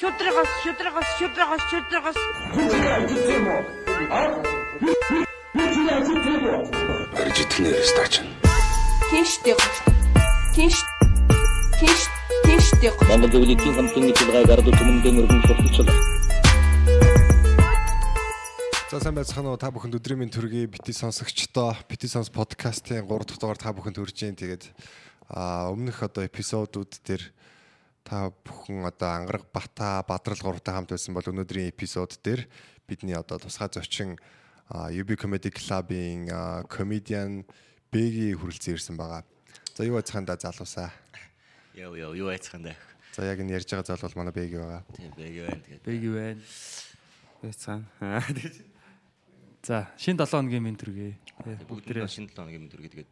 Шүдрэгос, 0.00 0.48
шүдрэгос, 0.64 1.08
шүдрэгос, 1.20 1.62
шүдрэгос. 1.68 2.18
Аржитхнэр 7.20 7.84
стач. 7.84 8.24
Тийштэй. 9.12 9.56
Тийш. 10.56 10.80
Тийш. 11.76 12.00
Тийштэй. 12.48 12.90
Монгол 13.12 13.28
Зөвлөлийн 13.28 13.76
хамтын 13.76 14.08
нэвтрүүлгээ 14.08 14.48
гардаг 14.48 14.72
түмэндээ 14.80 15.12
мөргөн 15.20 15.42
сурталчлаа. 15.44 15.92
За 18.88 19.04
сайн 19.04 19.20
байцгаана 19.20 19.52
уу 19.52 19.60
та 19.60 19.68
бүхэнд 19.68 20.00
өдрийн 20.00 20.24
минь 20.24 20.32
төргий 20.32 20.64
бити 20.64 20.96
сонсогчдоо 20.96 21.76
бити 21.92 22.08
сонс 22.08 22.32
подкастын 22.32 23.04
3 23.04 23.28
дахь 23.28 23.36
дугаар 23.36 23.60
та 23.60 23.76
бүхэнд 23.76 24.00
хүрж 24.00 24.16
ийн 24.24 24.32
тэгээд 24.32 24.64
а 25.28 25.68
өмнөх 25.68 26.00
одоо 26.00 26.24
эпизодууд 26.24 27.04
дээр 27.04 27.36
та 28.10 28.26
бүхэн 28.42 28.82
одоо 28.90 29.22
ангараг 29.22 29.46
бата 29.54 30.02
бадрал 30.02 30.42
гуравтай 30.42 30.74
хамт 30.74 30.90
байсан 30.90 31.14
бол 31.14 31.22
өнөөдрийн 31.22 31.70
эпизод 31.70 32.18
дээр 32.26 32.42
бидний 32.90 33.14
одоо 33.14 33.38
тусгай 33.38 33.70
зочин 33.70 34.18
UB 34.66 35.14
Comedy 35.14 35.54
Club-ийн 35.54 36.26
comedian 36.66 37.46
Бэги 37.94 38.34
хүрэлцэн 38.34 38.74
ирсэн 38.74 38.98
байгаа. 38.98 39.22
За 39.78 39.86
юу 39.86 39.94
байцгаана 39.94 40.26
да 40.26 40.42
залуусаа. 40.42 40.90
Яа 41.78 41.94
яа 41.94 42.10
юу 42.10 42.34
айцхан 42.34 42.66
даа. 42.66 42.74
За 43.14 43.30
яг 43.30 43.38
энэ 43.38 43.54
ярьж 43.54 43.70
байгаа 43.70 43.94
залуу 43.94 44.10
бол 44.10 44.26
манай 44.26 44.34
Бэги 44.34 44.58
байгаа. 44.58 44.82
Тийм 44.90 45.14
бэг 45.14 45.34
байна 45.46 45.62
тэгээд. 45.62 45.82
Бэг 45.86 46.02
юу 46.02 46.14
байна? 46.18 46.42
Байцгаана. 47.46 47.86
За, 49.62 49.86
шин 49.94 50.18
7 50.18 50.26
хоногийн 50.26 50.66
минь 50.66 50.74
төргий. 50.74 51.14
Бүгдээ 51.46 52.10
шинэ 52.10 52.34
7 52.34 52.42
хоногийн 52.42 52.66
өдөр 52.66 52.80
гэдэг 52.90 53.06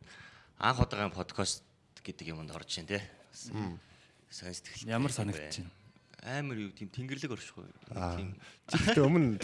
анх 0.59 0.83
удаага 0.83 1.15
подкаст 1.15 1.63
гэдэг 2.03 2.35
юмд 2.35 2.51
орж 2.51 2.83
ийн 2.83 2.87
те. 2.87 3.03
Сайн 4.31 4.55
сэтгэл. 4.55 4.89
Ямар 4.89 5.13
санагдаж 5.13 5.65
байна? 5.65 5.73
Амар 6.23 6.59
юу 6.59 6.71
тийм 6.75 6.91
тэнгэрлэг 6.93 7.33
оршихгүй. 7.33 7.65
Тийм. 7.95 8.37
Тэгэхдээ 8.69 9.05
өмнө 9.07 9.39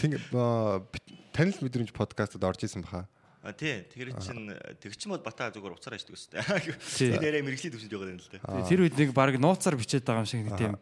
танил 1.33 1.57
мэдрэмж 1.63 1.91
подкастад 1.95 2.43
орж 2.43 2.67
исэн 2.67 2.85
баха. 2.85 3.07
А 3.45 3.53
тий, 3.53 3.85
тэр 3.93 4.13
чин 4.17 4.49
тэг 4.81 4.97
чин 4.97 5.13
бол 5.13 5.21
бата 5.21 5.49
зүгээр 5.53 5.77
уцаар 5.77 5.97
аждаг 5.97 6.17
өстэй. 6.17 6.41
Тэрээрээ 6.41 7.45
мэрэгжлийн 7.45 7.73
төвшөнд 7.77 7.93
яваад 7.93 8.09
байна 8.09 8.25
л 8.25 8.29
да. 8.33 8.65
Тэр 8.65 8.81
үед 8.85 8.97
нэг 8.97 9.13
баг 9.13 9.37
нууцаар 9.37 9.77
бичээд 9.77 10.01
байгаа 10.01 10.25
юм 10.25 10.29
шиг 10.29 10.41
нэг 10.45 10.57
тийм 10.57 10.73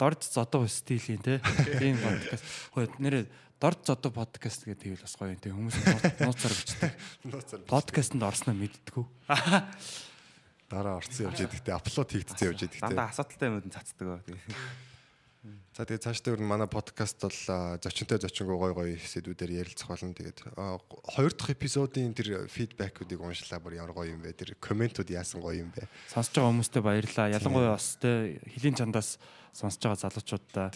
дорж 0.00 0.24
зодоо 0.24 0.64
стилийн 0.64 1.20
те. 1.20 1.36
Тийм 1.76 2.00
подкаст. 2.00 2.44
Хөөе 2.72 2.88
нэрээ 2.96 3.24
дорж 3.60 3.78
зодоо 3.84 4.08
подкаст 4.08 4.64
гэдэг 4.64 4.80
тийм 4.80 4.94
л 4.96 5.04
бас 5.04 5.14
гоё 5.20 5.36
юм 5.36 5.42
те. 5.42 5.52
Хүмүүс 5.52 5.76
нууцаар 6.24 6.54
бичдэг. 6.56 6.90
Нууцаар 7.28 7.60
Подкастэнд 7.68 8.24
орсноо 8.24 8.56
мэддэггүй. 8.56 9.04
дараа 10.68 11.00
орцсон 11.00 11.32
явж 11.32 11.48
идэгтэй 11.48 11.74
апплод 11.74 12.08
хийгдсэн 12.12 12.48
явж 12.52 12.60
идэгтэй. 12.68 12.84
Дандаа 12.84 13.08
асуудалтай 13.08 13.48
юмуд 13.48 13.66
нь 13.66 13.74
цацдаг. 13.74 14.24
За 15.78 15.86
тэгээд 15.86 16.02
цаашдаа 16.02 16.34
ер 16.34 16.42
нь 16.42 16.50
манай 16.50 16.66
подкаст 16.66 17.22
бол 17.22 17.78
зочинтой 17.78 18.18
зочингоо 18.18 18.58
гой 18.58 18.72
гой 18.74 18.90
сэдвүүдээр 18.98 19.62
ярилцах 19.62 19.94
болно. 19.94 20.10
Тэгээд 20.10 20.50
хоёр 20.58 21.32
дахь 21.38 21.54
эпизодын 21.54 22.12
тэр 22.18 22.50
фидбэкүүдийг 22.50 23.22
уншлаа 23.22 23.62
бүр 23.62 23.78
ямар 23.78 23.94
гоё 23.94 24.18
юм 24.18 24.26
бэ? 24.26 24.34
Тэр 24.34 24.58
комментүүд 24.58 25.14
яасан 25.14 25.38
гоё 25.38 25.62
юм 25.62 25.70
бэ? 25.70 25.86
Сонсож 26.10 26.34
байгаа 26.34 26.50
хүмүүстээ 26.50 26.82
баярлалаа. 26.82 27.30
Ялангуяа 27.30 27.78
бас 27.78 27.94
те 28.02 28.42
хилийн 28.58 28.74
чандаас 28.74 29.22
сонсож 29.54 29.78
байгаа 29.78 30.02
залуучуудаа 30.02 30.68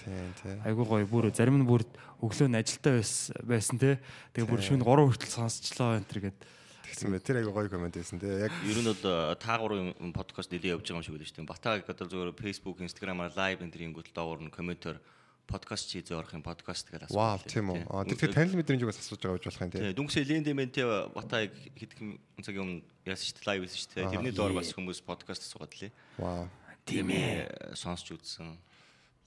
айгуу 0.62 0.86
гоё 0.86 1.06
бүр 1.10 1.34
зарим 1.34 1.58
нь 1.58 1.66
бүр 1.66 1.82
өглөө 2.22 2.46
нь 2.46 2.58
ажилдаа 2.62 3.02
байсан 3.42 3.76
те. 3.82 3.98
Тэгээ 4.38 4.46
бүр 4.46 4.62
шөнө 4.62 4.86
3 4.86 5.10
хүртэл 5.10 5.34
сонсчлоо 5.34 5.98
энэ 5.98 6.06
төр 6.06 6.30
гэдэг. 6.30 6.61
Тэгсэн 6.92 7.08
мэ 7.08 7.24
тэр 7.24 7.40
айгуу 7.40 7.56
гоё 7.56 7.72
коммент 7.72 7.96
байсан 7.96 8.20
те. 8.20 8.46
Яг 8.46 8.52
Ер 8.68 8.76
нь 8.76 8.84
бол 8.84 9.00
та 9.40 9.56
гурван 9.56 10.12
подкаст 10.12 10.52
нэлээд 10.52 10.76
явж 10.76 10.84
байгаа 10.92 11.00
юм 11.00 11.06
шиг 11.08 11.16
шүү 11.16 11.40
дээ. 11.40 11.48
Батаг 11.48 11.88
одоо 11.88 12.04
зүгээр 12.04 12.36
Facebook, 12.36 12.84
Instagram-аар 12.84 13.32
лайв 13.32 13.64
энэ 13.64 13.72
төрлийн 13.72 13.96
гүтэл 13.96 14.12
доогуур 14.12 14.44
нь 14.44 14.52
комментээр 14.52 15.00
подкаст 15.48 15.88
чийзээ 15.88 16.20
орохын 16.20 16.44
подкаст 16.44 16.92
гэдэг 16.92 17.08
асуулт. 17.08 17.16
вау 17.16 17.38
тийм 17.48 17.72
үү. 17.72 17.82
А 17.88 18.04
тэр 18.04 18.20
тэр 18.20 18.32
танил 18.36 18.56
мэдрэмж 18.60 18.84
бас 18.84 19.00
асууж 19.00 19.20
байгаа 19.24 19.36
гэж 19.40 19.46
болох 19.48 19.62
юм 19.64 19.72
те. 19.72 19.78
Тийм, 19.80 19.96
дүнсээ 19.96 20.24
лендемэнтэй 20.28 20.86
батаг 21.16 21.50
хэдхэн 21.80 22.10
цагийн 22.44 22.62
өмнө 22.62 22.84
яасан 23.08 23.26
шүү 23.26 23.36
дээ, 23.40 23.48
лайв 23.48 23.60
хийсэн 23.66 23.80
шүү 23.80 23.92
дээ. 23.96 24.12
Тэрний 24.12 24.34
доор 24.36 24.52
бас 24.52 24.70
хүмүүс 24.70 25.00
подкаст 25.02 25.42
асуугаад 25.48 25.74
лээ. 25.80 25.92
Вау. 26.20 26.46
Тийм 26.86 27.08
ээ, 27.10 27.74
сонсч 27.74 28.12
үзсэн. 28.14 28.54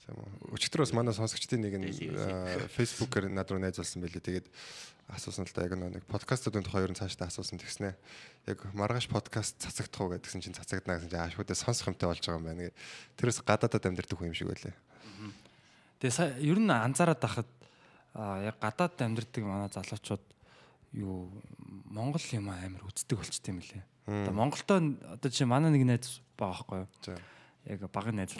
Тийм 0.06 0.22
үү. 0.22 0.54
Өчигдөр 0.54 0.86
бас 0.86 0.94
манай 0.94 1.14
сонсогчдын 1.14 1.62
нэг 1.66 1.74
нь 1.82 1.90
а, 2.14 2.70
Facebook-аар 2.70 3.26
над 3.26 3.50
руу 3.50 3.58
найзуулсан 3.58 3.98
байлээ. 3.98 4.22
Тэгээд 4.22 4.46
асуусан 5.10 5.46
л 5.46 5.54
да 5.54 5.66
яг 5.66 5.74
нэг 5.74 6.06
подкастуудын 6.06 6.62
тухай 6.62 6.86
ер 6.86 6.94
нь 6.94 6.98
цаашдаа 6.98 7.26
асуусан 7.26 7.58
тэгснэ. 7.58 7.98
Яг 8.46 8.62
маргааш 8.70 9.10
подкаст 9.10 9.58
цацагдах 9.58 10.06
уу 10.06 10.14
гэдгсэн 10.14 10.46
чинь 10.46 10.54
цацагдана 10.54 11.02
гэсэн 11.02 11.10
чинь 11.10 11.26
аашгуудаа 11.26 11.58
сонсох 11.58 11.90
юмтай 11.90 12.06
болж 12.06 12.22
байгаа 12.22 12.38
юм 12.38 12.46
байна. 12.46 12.70
Тэрээс 13.18 13.42
гадаадад 13.42 13.82
амьдэрдэг 13.82 14.14
хүн 14.14 14.30
юм 14.30 14.38
шиг 14.38 14.50
байлээ. 14.54 14.74
Тэгээ 15.98 16.38
ер 16.38 16.58
нь 16.62 16.70
анзаараад 16.70 17.18
байхад 17.18 17.50
яг 18.46 18.56
гадаад 18.62 18.94
амьдардаг 19.02 19.42
манай 19.42 19.70
залуучууд 19.74 20.24
юу 20.94 21.30
Монгол 21.90 22.22
юм 22.30 22.50
амар 22.54 22.86
үздэг 22.86 23.18
болчт 23.18 23.42
юм 23.50 23.58
лээ. 23.58 23.82
Одоо 24.06 24.34
Монголдоо 24.38 24.78
одоо 25.18 25.28
жишээ 25.30 25.50
манай 25.50 25.74
нэг 25.74 25.82
найз 25.82 26.22
байгаа 26.38 26.62
байхгүй 26.62 26.78
юу? 26.86 27.18
Яг 27.66 27.90
багын 27.90 28.22
найз 28.22 28.34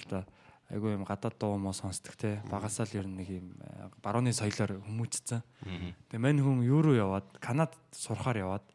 л. 0.66 0.74
Айгу 0.74 0.90
юм 0.90 1.04
гадаад 1.06 1.38
дуу 1.38 1.58
мó 1.58 1.72
сонсдог 1.72 2.16
те. 2.18 2.42
Багасаа 2.50 2.86
л 2.90 2.98
ер 2.98 3.06
нь 3.06 3.16
нэг 3.22 3.28
юм 3.30 3.54
э, 3.62 3.90
барууны 4.02 4.34
соёлоор 4.34 4.82
хүмүүцсэн. 4.82 5.42
Тэгээ 6.10 6.18
мань 6.20 6.42
хүн 6.42 6.66
юу 6.66 6.82
руу 6.82 6.96
яваад 6.98 7.26
Канад 7.38 7.74
сурахаар 7.94 8.42
яваад 8.42 8.66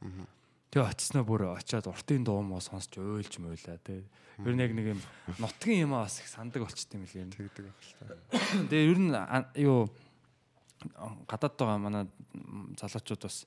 Тэгээ 0.72 0.88
очисноо 0.88 1.28
бүр 1.28 1.52
очиад 1.52 1.84
уртын 1.92 2.24
дуу 2.24 2.40
мó 2.48 2.64
сонсч 2.64 2.96
ойлж 2.96 3.44
мойлаа 3.44 3.76
те. 3.84 4.08
Ер 4.40 4.56
нь 4.56 4.64
яг 4.64 4.72
нэг 4.72 4.96
юм 4.96 5.00
нутгийн 5.36 5.84
юм 5.84 6.00
бас 6.00 6.24
их 6.24 6.32
сандаг 6.32 6.64
болчт 6.64 6.88
юм 6.96 7.04
лээ. 7.04 7.28
Тэгдэг 7.28 7.68
байх 7.68 7.80
л 7.84 7.96
та. 8.00 8.16
Тэгээ 8.72 8.88
ер 8.88 9.00
нь 9.04 9.12
юу 9.68 9.92
гадаад 11.28 11.60
байгаа 11.60 11.76
манай 11.76 12.08
залуучууд 12.80 13.20
бас 13.20 13.44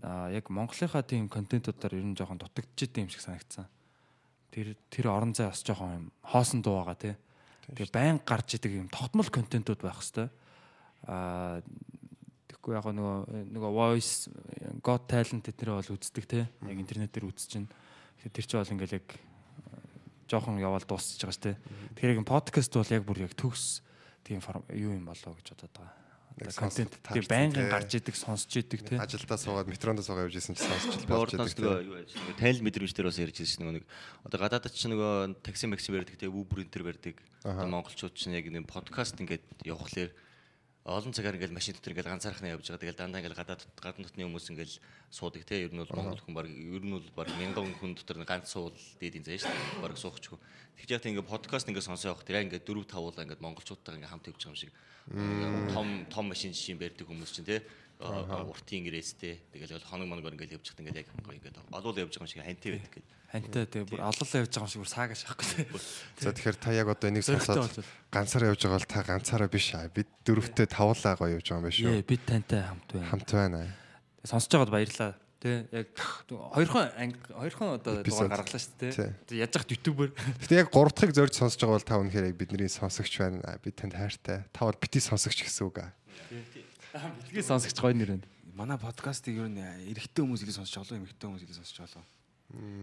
а, 0.00 0.32
яг 0.32 0.48
Монголынхаа 0.48 1.04
тийм 1.04 1.28
контентуудаар 1.28 2.00
ер 2.00 2.06
нь 2.08 2.16
жоохон 2.16 2.40
дутагдчихэд 2.40 2.96
юм 2.96 3.12
шиг 3.12 3.20
санагдсан. 3.20 3.68
Тэр 4.48 4.72
тэр 4.88 5.12
орон 5.12 5.36
зай 5.36 5.52
бас 5.52 5.60
жоохон 5.60 5.92
юм 5.92 6.06
хоосон 6.24 6.64
дуу 6.64 6.80
байгаа 6.80 6.96
тий. 6.96 7.14
Тэгээ 7.74 7.92
байн 7.92 8.20
гарч 8.24 8.56
идэг 8.56 8.72
юм 8.72 8.88
тогтмол 8.88 9.28
контентууд 9.28 9.80
байх 9.84 10.00
хэвээр. 10.00 10.30
Аа 11.04 11.60
тэгэхгүй 12.48 12.72
яг 12.74 12.86
нөгөө 12.88 13.16
нөгөө 13.52 13.72
voice 13.76 14.32
got 14.80 15.04
talent 15.08 15.44
тэднэр 15.44 15.76
бол 15.76 15.94
үздэг 15.96 16.24
тий. 16.24 16.44
Яг 16.44 16.78
интернетээр 16.80 17.28
чинь. 17.36 17.68
Тэгэхээр 17.68 18.34
тэр 18.34 18.46
чинь 18.48 18.60
бол 18.60 18.74
ингээл 18.76 18.98
яг 18.98 19.08
жоохон 20.28 20.60
яваал 20.60 20.84
дуусчихж 20.84 21.22
байгаа 21.24 21.36
шүү 21.36 21.44
дээ. 21.44 21.56
Тэгэхээр 21.96 22.14
яг 22.16 22.28
подкаст 22.28 22.72
бол 22.72 22.92
яг 22.92 23.04
бүр 23.04 23.24
яг 23.24 23.32
төгс 23.36 23.84
тийм 24.24 24.40
юу 24.72 24.92
юм 24.92 25.08
болоо 25.08 25.32
гэж 25.36 25.46
бодоод 25.56 25.74
байгаа. 25.76 26.07
Контент 26.58 26.94
таарсан, 27.02 27.28
байнгын 27.28 27.66
тий. 27.66 27.72
гарч 27.72 27.90
идэг 27.98 28.16
сонсч 28.16 28.50
идэг 28.62 28.80
тий. 28.86 28.98
Ажилдаа 28.98 29.38
суугаад 29.38 29.68
метронд 29.68 30.02
суугаад 30.04 30.30
явж 30.30 30.38
исэн 30.38 30.54
чинь 30.54 30.70
сонсч 30.70 31.04
болж 31.10 31.34
яаж 31.34 31.54
нөгөө 31.58 32.38
танил 32.38 32.62
мэдрэмж 32.62 32.92
дээр 32.94 33.10
бас 33.10 33.18
ярьж 33.18 33.38
ирсэн 33.42 33.66
нэг 33.74 33.84
одоо 34.22 34.38
гадаадд 34.38 34.70
ч 34.70 34.86
нөгөө 34.86 35.42
такси 35.42 35.66
макси 35.66 35.90
барьдаг 35.90 36.16
те 36.16 36.30
Uber 36.30 36.62
энэ 36.62 36.70
төр 36.70 36.84
барьдаг. 36.86 37.16
Одоо 37.42 37.66
монголчууд 37.66 38.14
ч 38.14 38.30
яг 38.30 38.46
нэг 38.46 38.70
подкаст 38.70 39.18
ингээд 39.18 39.42
явахлаар 39.66 40.14
олон 40.88 41.12
цагаар 41.12 41.36
ингээд 41.36 41.52
машин 41.52 41.76
дотор 41.76 41.92
ингээд 41.92 42.08
ганцаархнаа 42.08 42.56
явж 42.56 42.64
байгаа. 42.72 42.80
Тэгэл 42.80 42.96
дандаа 42.96 43.20
ингээд 43.20 43.36
гадаад 43.36 43.62
гадна 43.76 44.08
дотны 44.08 44.24
хүмүүс 44.24 44.48
ингээд 44.48 44.72
суудаг 45.12 45.44
те. 45.44 45.68
Ер 45.68 45.72
нь 45.76 45.84
бол 45.84 45.92
монгол 45.92 46.22
хүн 46.24 46.32
баг 46.32 46.48
ер 46.48 46.80
нь 46.80 46.94
бол 46.96 47.08
баг 47.12 47.28
мянган 47.36 47.76
хүн 47.76 47.92
дотор 47.92 48.24
ганц 48.24 48.48
суул 48.48 48.72
дээдийн 48.96 49.24
заа 49.28 49.36
шүү 49.36 49.52
дээ. 49.52 49.84
Баг 49.84 50.00
суухчгүй. 50.00 50.40
Тэгж 50.80 50.90
яхад 50.96 51.08
ингээд 51.12 51.28
подкаст 51.28 51.68
ингээд 51.68 51.84
сонсоо 51.84 52.16
явах 52.16 52.24
тэр 52.24 52.40
ингээд 52.40 52.64
дөрөв 52.64 52.88
тавуулаа 52.88 53.24
ингээд 53.28 53.44
монголчуудтайгаа 53.44 54.00
ингээд 54.00 54.12
хамт 54.16 54.28
явж 54.32 54.40
байгаа 54.40 54.56
юм 54.56 54.62
шиг. 54.64 54.72
Том 55.76 55.88
том 56.08 56.24
машин 56.32 56.56
жишээ 56.56 56.80
барьдаг 56.80 57.04
хүмүүс 57.04 57.36
чинь 57.36 57.44
те 57.44 57.60
уртын 57.98 58.82
гэрээстэй 58.86 59.34
тэгэл 59.50 59.82
хоног 59.82 60.06
моногор 60.06 60.34
ингээл 60.38 60.54
явж 60.58 60.70
хат 60.70 60.78
ингээл 60.80 61.02
яг 61.02 61.08
ингээд 61.10 61.58
олуулаа 61.74 62.06
явж 62.06 62.14
байгаа 62.14 62.22
юм 62.22 62.30
шиг 62.30 62.42
хантай 62.46 62.70
байдаг 62.78 62.92
гэдэг. 62.94 63.14
Хантай 63.28 63.64
тэгээ 63.66 63.88
бүр 63.90 64.00
олоолаа 64.06 64.38
явж 64.38 64.52
байгаа 64.54 64.66
юм 64.66 64.70
шиг 64.70 64.82
бүр 64.86 64.92
саагаш 64.94 65.20
тий. 65.26 65.66
За 66.22 66.30
тэгэхээр 66.30 66.58
та 66.62 66.70
яг 66.78 66.86
одоо 66.94 67.08
энийг 67.10 67.26
сонсоод 67.26 67.58
болж 67.58 67.82
ганцаараа 68.14 68.50
явж 68.54 68.60
байгаа 68.62 68.78
бол 68.78 68.86
та 68.94 69.00
ганцаараа 69.02 69.50
биш 69.50 69.68
аа. 69.74 69.90
Бид 69.90 70.08
дөрөвтэй 70.22 70.66
тавуулаа 70.70 71.14
гоё 71.18 71.34
явж 71.42 71.46
байгаа 71.50 71.58
юм 71.58 71.66
байна 71.66 71.74
Ээ 71.74 71.98
шүү. 71.98 72.06
бид 72.06 72.22
тантай 72.22 72.62
хамт 72.62 72.88
байна. 72.94 73.08
Хамт 73.10 73.30
байна. 73.34 73.58
Сонсож 74.22 74.50
байгаад 74.54 74.70
баярлаа. 74.78 75.12
Тэ 75.38 75.70
яг 75.70 75.86
хоёрхан 75.94 76.90
анги 76.98 77.14
хоёрхан 77.30 77.78
одоо 77.78 78.02
дугаар 78.02 78.26
гаргалаа 78.26 78.58
шүү 78.58 78.74
Тий. 78.78 78.90
дээ. 78.90 79.14
Тэ 79.22 79.34
яаж 79.38 79.54
яхад 79.54 79.70
ютубер. 79.70 80.10
Гэтэ 80.42 80.54
яг 80.66 80.70
3 80.74 80.90
дахьыг 80.98 81.14
зорж 81.14 81.34
сонсож 81.38 81.62
байгаа 81.62 81.78
бол 81.78 81.86
та 81.86 81.94
үнэхээр 82.02 82.26
яг 82.30 82.36
бидний 82.42 82.66
сонсогч 82.66 83.12
байна. 83.22 83.38
Бид 83.62 83.78
танд 83.78 83.94
хайртай. 83.94 84.42
Та 84.50 84.66
бол 84.66 84.74
бити 84.74 84.98
сонсогч 84.98 85.46
гэсэн 85.46 85.62
үг 85.70 85.78
аа. 85.78 85.94
Битгий 86.94 87.42
сонсогч 87.42 87.76
гоё 87.80 87.94
нэр 87.94 88.10
байна. 88.16 88.26
Манай 88.54 88.78
подкастыг 88.78 89.36
ер 89.36 89.48
нь 89.48 89.60
эрэгтэй 89.60 90.24
хүмүүс 90.24 90.42
илүү 90.42 90.56
сонсч 90.56 90.74
олоо, 90.80 90.96
эмэгтэй 90.98 91.26
хүмүүс 91.28 91.44
илүү 91.46 91.56
сонсч 91.60 91.78
олоо. 91.84 92.04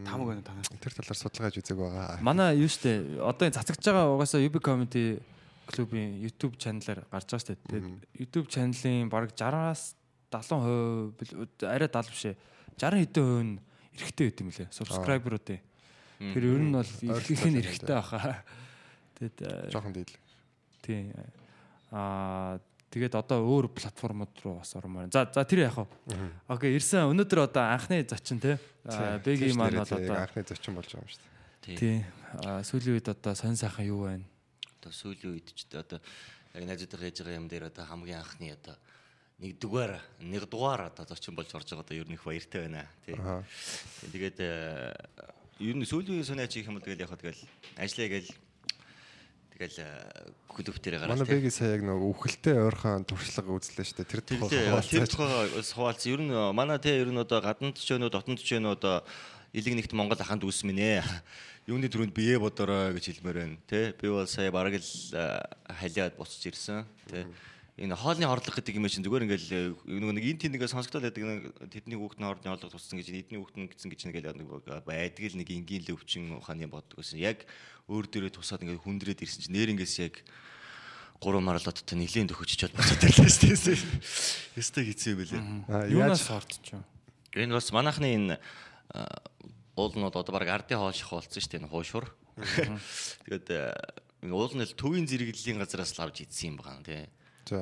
Тамаг 0.06 0.26
байна 0.30 0.44
танаа. 0.46 0.64
Тэр 0.78 0.94
талаар 0.94 1.18
судалгаа 1.18 1.50
хийж 1.50 1.66
үзег 1.66 1.80
байгаа. 1.82 2.22
Манай 2.22 2.54
юу 2.62 2.70
штэ 2.70 3.18
одоо 3.18 3.50
энэ 3.50 3.58
цацагч 3.58 3.82
байгаа 3.82 4.14
угаасаа 4.14 4.46
UB 4.46 4.62
comedy 4.62 5.20
клубын 5.66 6.22
YouTube 6.22 6.56
чаналаар 6.62 7.02
гарч 7.10 7.28
байгаа 7.34 7.44
штэ. 7.44 7.58
Тэгээд 7.66 7.86
YouTube 8.14 8.48
чаналын 8.54 9.10
бараг 9.10 9.34
60-аас 9.34 9.98
70% 10.30 11.18
бил- 11.18 11.50
арай 11.66 11.90
70 11.90 12.14
биш 12.14 12.24
ээ. 12.30 12.38
60 12.78 13.02
хэдэн 13.10 13.26
хувь 13.26 13.44
нь 13.44 13.58
эрэгтэй 13.98 14.26
байт 14.30 14.40
юм 14.46 14.50
лээ. 14.54 14.68
Subscriber-уудын. 14.70 15.60
Тэр 16.22 16.44
ер 16.46 16.62
нь 16.62 16.72
бол 16.72 16.86
их 16.86 17.44
нь 17.50 17.58
эрэгтэй 17.60 17.96
баха. 17.98 18.46
Тэгэд 19.18 19.38
э, 19.42 19.72
Жохон 19.72 19.94
дийл. 19.98 20.14
тий. 20.86 21.10
Аа 21.90 22.60
тэгээд 22.94 23.16
одоо 23.16 23.42
өөр 23.44 23.70
платформуд 23.74 24.32
руу 24.44 24.60
бас 24.60 24.76
ормоор. 24.76 25.10
За 25.12 25.26
за 25.28 25.44
тэр 25.46 25.68
яах 25.68 25.84
вэ? 25.84 25.88
Окей, 26.48 26.76
ирсэн 26.78 27.10
өнөөдөр 27.12 27.40
одоо 27.50 27.64
анхны 27.74 28.04
зочин 28.06 28.40
те. 28.40 28.60
Бэги 28.86 29.54
маань 29.58 29.82
бол 29.82 29.90
одоо 29.90 30.16
анхны 30.16 30.44
зочин 30.46 30.76
болж 30.76 30.90
байгаа 30.94 31.04
юм 31.04 31.12
шүү 31.12 31.22
дээ. 31.66 31.78
тий. 31.78 31.98
Аа, 32.46 32.62
Сүүлийн 32.64 32.96
үед 33.00 33.10
одоо 33.10 33.34
сонь 33.36 33.58
сайхан 33.58 33.86
юу 33.90 34.06
байна? 34.06 34.26
Одоо 34.80 34.92
сүүлийн 34.94 35.34
үед 35.34 35.50
ч 35.56 35.66
одоо 35.74 36.00
яг 36.54 36.64
найзуудтай 36.64 37.00
хийж 37.10 37.20
байгаа 37.26 37.40
юм 37.42 37.50
дээр 37.50 37.68
одоо 37.74 37.84
хамгийн 37.86 38.22
анхны 38.22 38.54
одоо 38.54 38.76
нэг 39.40 39.60
дугаар 39.60 40.00
нэг 40.20 40.48
дугаар 40.48 40.88
одоо 40.88 41.06
зочин 41.10 41.36
болж 41.36 41.52
орж 41.52 41.68
байгаа 41.68 41.84
одоо 41.84 41.98
ер 41.98 42.08
нь 42.08 42.16
их 42.16 42.24
баяртай 42.24 42.62
байна 42.70 42.88
тий. 43.06 43.16
Тэгээд 44.14 44.38
э, 44.40 44.94
ер 45.60 45.76
нь 45.76 45.84
сүүлийн 45.84 46.24
сониач 46.24 46.56
их 46.56 46.68
юм 46.68 46.80
бол 46.80 46.86
тэгэл 46.86 47.04
яг 47.04 47.10
хаа 47.12 47.20
тэгэл 47.20 47.44
ажиллая 47.76 48.10
гээл 48.16 48.32
тэгэл 49.56 49.80
клубтэрээ 50.52 51.00
гараад 51.00 51.16
Манай 51.16 51.28
бэги 51.28 51.52
сая 51.52 51.80
яг 51.80 51.84
нэг 51.88 52.00
үхэлтэй 52.00 52.60
ойрхон 52.60 53.08
туршлага 53.08 53.56
үзлээ 53.56 53.88
шүү 53.88 53.98
дээ. 54.04 54.12
Тэр 54.12 54.22
тухай 54.24 54.84
тэр 54.84 55.08
тухайгаа 55.08 55.64
хуваалцсан. 55.64 56.12
Ер 56.12 56.22
нь 56.24 56.34
манай 56.52 56.80
те 56.80 57.00
ер 57.00 57.08
нь 57.08 57.20
одоо 57.20 57.40
гаднад 57.40 57.80
ч 57.80 57.96
өнөө 57.96 58.12
дотнод 58.12 58.44
ч 58.44 58.60
өнөө 58.60 58.76
одоо 58.76 59.08
илэг 59.56 59.74
нэгт 59.80 59.96
Монгол 59.96 60.20
аханд 60.20 60.44
үүсмэн 60.44 60.80
ээ. 60.80 61.04
Юуны 61.72 61.88
төрөнд 61.88 62.12
бие 62.12 62.36
бодорой 62.36 62.94
гэж 62.94 63.16
хэлмээр 63.16 63.38
байна. 63.40 63.58
Тэ 63.66 63.96
би 63.96 64.12
бол 64.12 64.28
сая 64.28 64.52
бараг 64.52 64.76
л 64.76 64.84
э, 64.84 65.24
халиад 65.82 66.20
буцаж 66.20 66.44
ирсэн. 66.52 66.84
Тэ 67.08 67.26
энэ 67.76 67.96
хоолны 68.00 68.24
хорлох 68.24 68.56
гэдэг 68.56 68.80
юм 68.80 68.88
чинь 68.88 69.04
зүгээр 69.04 69.28
ингээл 69.28 69.76
нөгөө 69.84 70.16
нэг 70.16 70.26
эн 70.32 70.40
тэнийгээ 70.40 70.72
сонсогдоод 70.72 71.12
байдаг 71.12 71.24
нэг 71.28 71.44
тэдний 71.68 72.00
хүүхдийн 72.00 72.24
хоорны 72.32 72.48
хорлох 72.56 72.72
туссан 72.72 72.96
гэж 72.96 73.12
эдний 73.12 73.36
хүүхд 73.36 73.56
нь 73.60 73.68
гэсэн 73.68 73.92
гэж 73.92 74.02
нэг 74.16 74.16
байдаг 74.88 75.24
л 75.28 75.36
нэг 75.36 75.50
энгийн 75.52 75.84
л 75.84 75.96
өвчин 76.00 76.40
ухааны 76.40 76.72
боддог 76.72 77.04
гэсэн. 77.04 77.20
Яг 77.20 77.44
өөр 77.92 78.08
дөрөө 78.08 78.32
тусаад 78.32 78.64
ингээд 78.64 78.80
хүндрээд 78.80 79.28
ирсэн 79.28 79.44
чинь 79.44 79.56
нэр 79.60 79.76
ингээс 79.76 79.96
яг 80.08 80.24
гурван 81.20 81.44
марлоттой 81.44 82.00
нэлийн 82.00 82.32
төхөжчод 82.32 82.72
буцаад 82.72 83.04
ирлээ 83.12 83.28
шүү 83.28 83.76
дээ. 83.76 83.80
Ястай 84.56 84.84
хэцүү 84.88 85.14
байлээ. 85.20 85.44
Юунаас 85.92 86.32
ордч 86.32 86.72
юм? 86.72 86.84
Энэ 87.36 87.60
бас 87.60 87.72
манайхны 87.76 88.08
энэ 88.16 88.36
а, 88.96 89.04
уулнууд 89.76 90.16
одоо 90.16 90.32
баг 90.32 90.48
ардын 90.48 90.80
хоол 90.80 90.96
ших 90.96 91.12
болсон 91.12 91.40
шүү 91.44 91.52
дээ 91.52 91.62
энэ 91.64 91.72
хуушур. 91.72 92.08
Тэгээд 93.28 93.48
а, 93.52 93.76
энэ 94.24 94.32
уул 94.36 94.54
нь 94.56 94.64
л 94.64 94.76
төвийн 94.76 95.08
зэрэглэлийн 95.08 95.60
газараас 95.60 95.96
л 95.96 96.04
авч 96.04 96.24
идсэн 96.24 96.56
юм 96.56 96.64
байна 96.64 96.84
тий. 96.84 97.08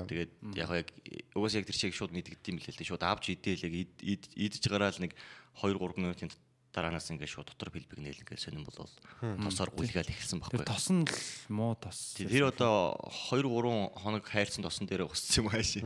Тэгээд 0.08 0.32
яг 0.56 0.70
яг 0.72 0.88
угаас 1.36 1.54
яг 1.60 1.68
тэр 1.68 1.76
чиг 1.78 1.94
шууд 1.94 2.16
билээ 2.56 2.72
л 2.72 2.80
дээ. 2.80 2.88
Шууд 2.88 3.04
авч 3.04 3.36
идээл 3.36 3.68
яг 3.68 3.74
ид- 3.76 4.02
ид- 4.02 4.32
идэж 4.36 4.64
гараал 4.72 4.96
нэг 4.98 5.12
2 5.60 5.76
3 5.76 6.00
минутын 6.00 6.32
дараанаас 6.74 7.06
ингээд 7.14 7.30
шууд 7.30 7.52
дотор 7.54 7.70
бэлбэг 7.70 8.00
нээл 8.02 8.24
ингээд 8.24 8.42
сонирн 8.42 8.66
болол 8.66 8.90
тосоор 9.22 9.70
гулгаал 9.76 10.10
эхэлсэн 10.10 10.40
Тэр 10.42 10.64
байхгүй. 10.64 10.66
тос 10.66 10.88
нь 10.90 11.04
л 11.06 11.14
муу 11.54 11.76
тос. 11.78 12.16
Тэр 12.18 12.48
одоо 12.50 12.96
2 13.30 13.44
3 13.46 13.94
хоног 14.02 14.24
хайрцан 14.26 14.64
тосон 14.66 14.88
дээр 14.90 15.06
усцсан 15.06 15.46
юм 15.46 15.52
ааши. 15.54 15.84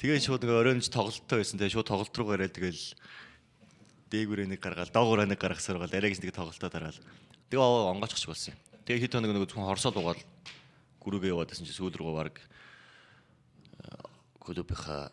Тэгээ 0.00 0.18
шууд 0.24 0.42
нэг 0.42 0.50
оройнч 0.56 0.88
тоглолттой 0.90 1.44
байсан. 1.44 1.60
Тэгээ 1.62 1.76
шууд 1.78 1.86
тоглолт 1.92 2.16
руу 2.16 2.26
гараад 2.34 2.56
тэгэл 2.56 2.82
дээгүүрээ 4.10 4.48
нэг 4.50 4.58
гаргаал, 4.58 4.90
доогоороо 4.90 5.26
нэг 5.30 5.38
гаргасаар 5.38 5.78
гал 5.78 5.94
арайгс 5.94 6.18
нэг 6.24 6.34
тоглолтоо 6.34 6.70
дараал. 6.72 6.98
Тэгээ 7.52 7.62
онгоцчих 7.62 8.26
болсон 8.26 8.54
юм. 8.56 8.58
Тэгээ 8.82 9.06
хэд 9.06 9.14
хоног 9.14 9.30
нэг 9.30 9.46
зөвхөн 9.46 9.68
хорсоод 9.70 9.94
угаал 10.00 10.22
гүрүүгээ 10.98 11.30
яваадсэн 11.30 11.62
чи 11.68 11.74
сүүл 11.76 11.94
рүү 11.94 12.10
баг 12.18 12.34
клубийнхаа 14.40 15.12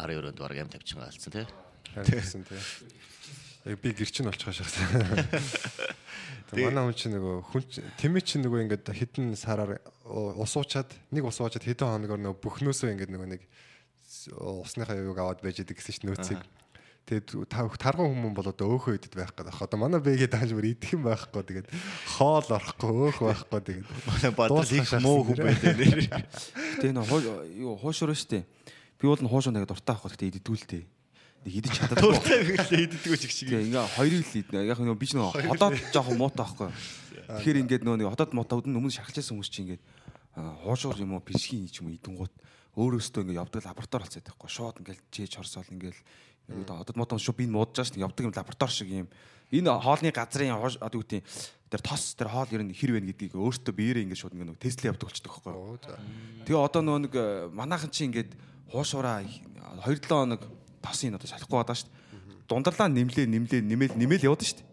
арын 0.00 0.18
өрөөнд 0.18 0.40
баг 0.40 0.56
ям 0.56 0.72
тавьчихсан 0.72 1.04
гаалцсан 1.04 1.32
тий. 1.32 1.46
Тэгсэн 1.94 2.42
тий. 2.48 2.60
Би 3.78 3.92
гэрчин 3.94 4.26
болчихоо 4.26 4.56
шахсан. 4.56 4.88
Тэгээ 6.52 6.68
манай 6.68 6.84
хүн 6.90 6.96
чинь 6.98 7.14
нөгөө 7.16 7.36
хүн 7.48 7.62
тэмээ 7.96 8.22
чинь 8.26 8.42
нөгөө 8.44 8.60
ингээд 8.66 8.90
хідэн 8.90 9.36
сараар 9.38 9.80
ус 10.04 10.52
уучаад 10.58 10.90
нэг 11.14 11.24
ус 11.24 11.38
уучаад 11.40 11.64
хэдэн 11.64 11.88
хоногор 11.88 12.20
нөгөө 12.20 12.42
бүхнөөсөө 12.42 12.92
ингээд 12.92 13.12
нөгөө 13.14 13.28
нэг 13.32 13.42
усныхаа 14.36 15.00
юуг 15.00 15.16
аваад 15.16 15.40
байж 15.40 15.64
идэг 15.64 15.80
гэсэн 15.80 15.94
чинь 15.96 16.08
нөөцийг 16.12 16.40
Тэгээд 17.02 17.50
тарган 17.50 18.14
хүмүүс 18.14 18.34
бол 18.38 18.46
одоо 18.46 18.66
өөхөө 18.78 18.94
идэд 18.94 19.14
байх 19.18 19.34
гэдэг. 19.34 19.58
Одоо 19.58 19.78
манай 19.82 19.98
бэгээ 19.98 20.30
дааж 20.30 20.54
бүр 20.54 20.70
идэх 20.70 20.94
юм 20.94 21.02
байхгүй. 21.10 21.42
Тэгээд 21.42 21.68
хоол 22.14 22.46
орохгүй, 22.46 22.90
өөх 23.10 23.18
байхгүй. 23.26 23.60
Тэгээд 23.66 23.86
Манай 24.06 24.30
бадрал 24.30 24.70
их 24.70 24.92
муу 25.02 25.26
хүн 25.26 25.38
байдаг 25.42 25.74
нэр. 25.82 25.98
Гэтэ 26.78 26.94
энэ 26.94 27.02
юу 27.58 27.74
хуушур 27.74 28.14
штэ. 28.14 28.46
Би 29.02 29.10
бол 29.10 29.18
н 29.18 29.26
хуушур 29.26 29.50
нэг 29.50 29.66
дуртай 29.66 29.98
авах 29.98 30.14
гэхдээ 30.14 30.38
иддүүлтэй. 30.38 30.86
Нэг 31.42 31.52
идэж 31.58 31.74
чаддаг. 31.74 31.98
Дуртай 31.98 32.38
мэглээ 32.46 32.86
иддэг 32.86 33.18
чиг 33.18 33.34
шиг. 33.34 33.50
Тэгээ 33.50 33.66
ингээ 33.66 33.86
хоёрыг 33.98 34.22
л 34.22 34.38
иднэ. 34.38 34.58
Яг 34.62 34.78
нөгөө 34.78 34.94
би 35.02 35.06
ч 35.10 35.18
нөгөө 35.18 35.42
ходоод 35.50 35.74
жоохон 35.90 36.16
муутай 36.22 36.46
байхгүй. 36.46 36.70
Тэгэхээр 37.34 37.60
ингээд 37.66 37.82
нөгөө 37.82 37.98
нэг 37.98 38.10
ходоод 38.14 38.30
муутай 38.30 38.56
өдөн 38.62 38.78
өмнө 38.78 38.94
шахалчсан 38.94 39.34
хүмүүс 39.34 39.50
чинь 39.50 39.74
ингээд 39.74 39.82
аа, 40.38 40.54
хуушур 40.62 40.94
юм 41.02 41.18
уу 41.18 41.26
бишгийн 41.26 41.66
ч 41.66 41.82
юм 41.82 41.90
уу 41.90 41.98
идэнгууд 41.98 42.34
өөрөөсөө 42.78 43.26
ингээ 43.26 43.42
явдаг 43.42 43.66
лаборатори 43.66 44.06
болцоод 44.06 44.22
байхгүй. 44.22 44.48
Шууд 44.48 44.76
ингээл 44.80 45.02
чээж 45.10 45.32
хорсоол 45.36 45.68
ингээл 46.52 46.68
нэг 46.68 46.78
ходоод 46.84 46.98
муутай 47.00 47.18
шүү 47.18 47.36
би 47.40 47.46
муудаж 47.48 47.88
шүү 47.88 48.04
явдаг 48.04 48.24
юм 48.28 48.34
лаборатори 48.36 48.72
шиг 48.72 48.88
юм. 48.92 49.08
Энэ 49.52 49.72
хоолны 49.80 50.12
газрын 50.12 50.52
одоо 50.52 51.00
юу 51.00 51.04
гэдэг 51.04 51.24
тэр 51.72 51.80
тос 51.80 52.12
тэр 52.12 52.28
хоол 52.28 52.52
ер 52.52 52.62
нь 52.64 52.76
хэр 52.76 52.92
вэ 52.92 53.00
гэдгийг 53.12 53.36
өөртөө 53.36 53.72
биеэрээ 53.72 54.04
ингээд 54.04 54.20
шууд 54.20 54.36
нөгөө 54.36 54.60
тестлээ 54.60 54.92
явдаг 54.92 55.08
болчихдог 55.08 55.32
байхгүй. 55.40 56.44
Тэгээ 56.44 56.60
одоо 56.60 56.80
нөгөө 56.84 57.00
нэг 57.08 57.14
э, 57.16 57.48
манайхан 57.52 57.88
чи 57.88 58.04
ингээд 58.08 58.36
хуушураа 58.68 59.24
2-7 59.80 60.04
хоног 60.08 60.44
тосын 60.84 61.16
одоо 61.16 61.28
шалахгүй 61.28 61.56
байгаа 61.56 61.76
шүү. 61.80 61.90
Дундарлаа 62.48 62.88
нэмлээ 62.92 63.24
нэмлээ 63.24 63.60
нэмэл 63.64 63.96
нэмэл 63.96 64.28
явдаг 64.28 64.48
шүү. 64.52 64.64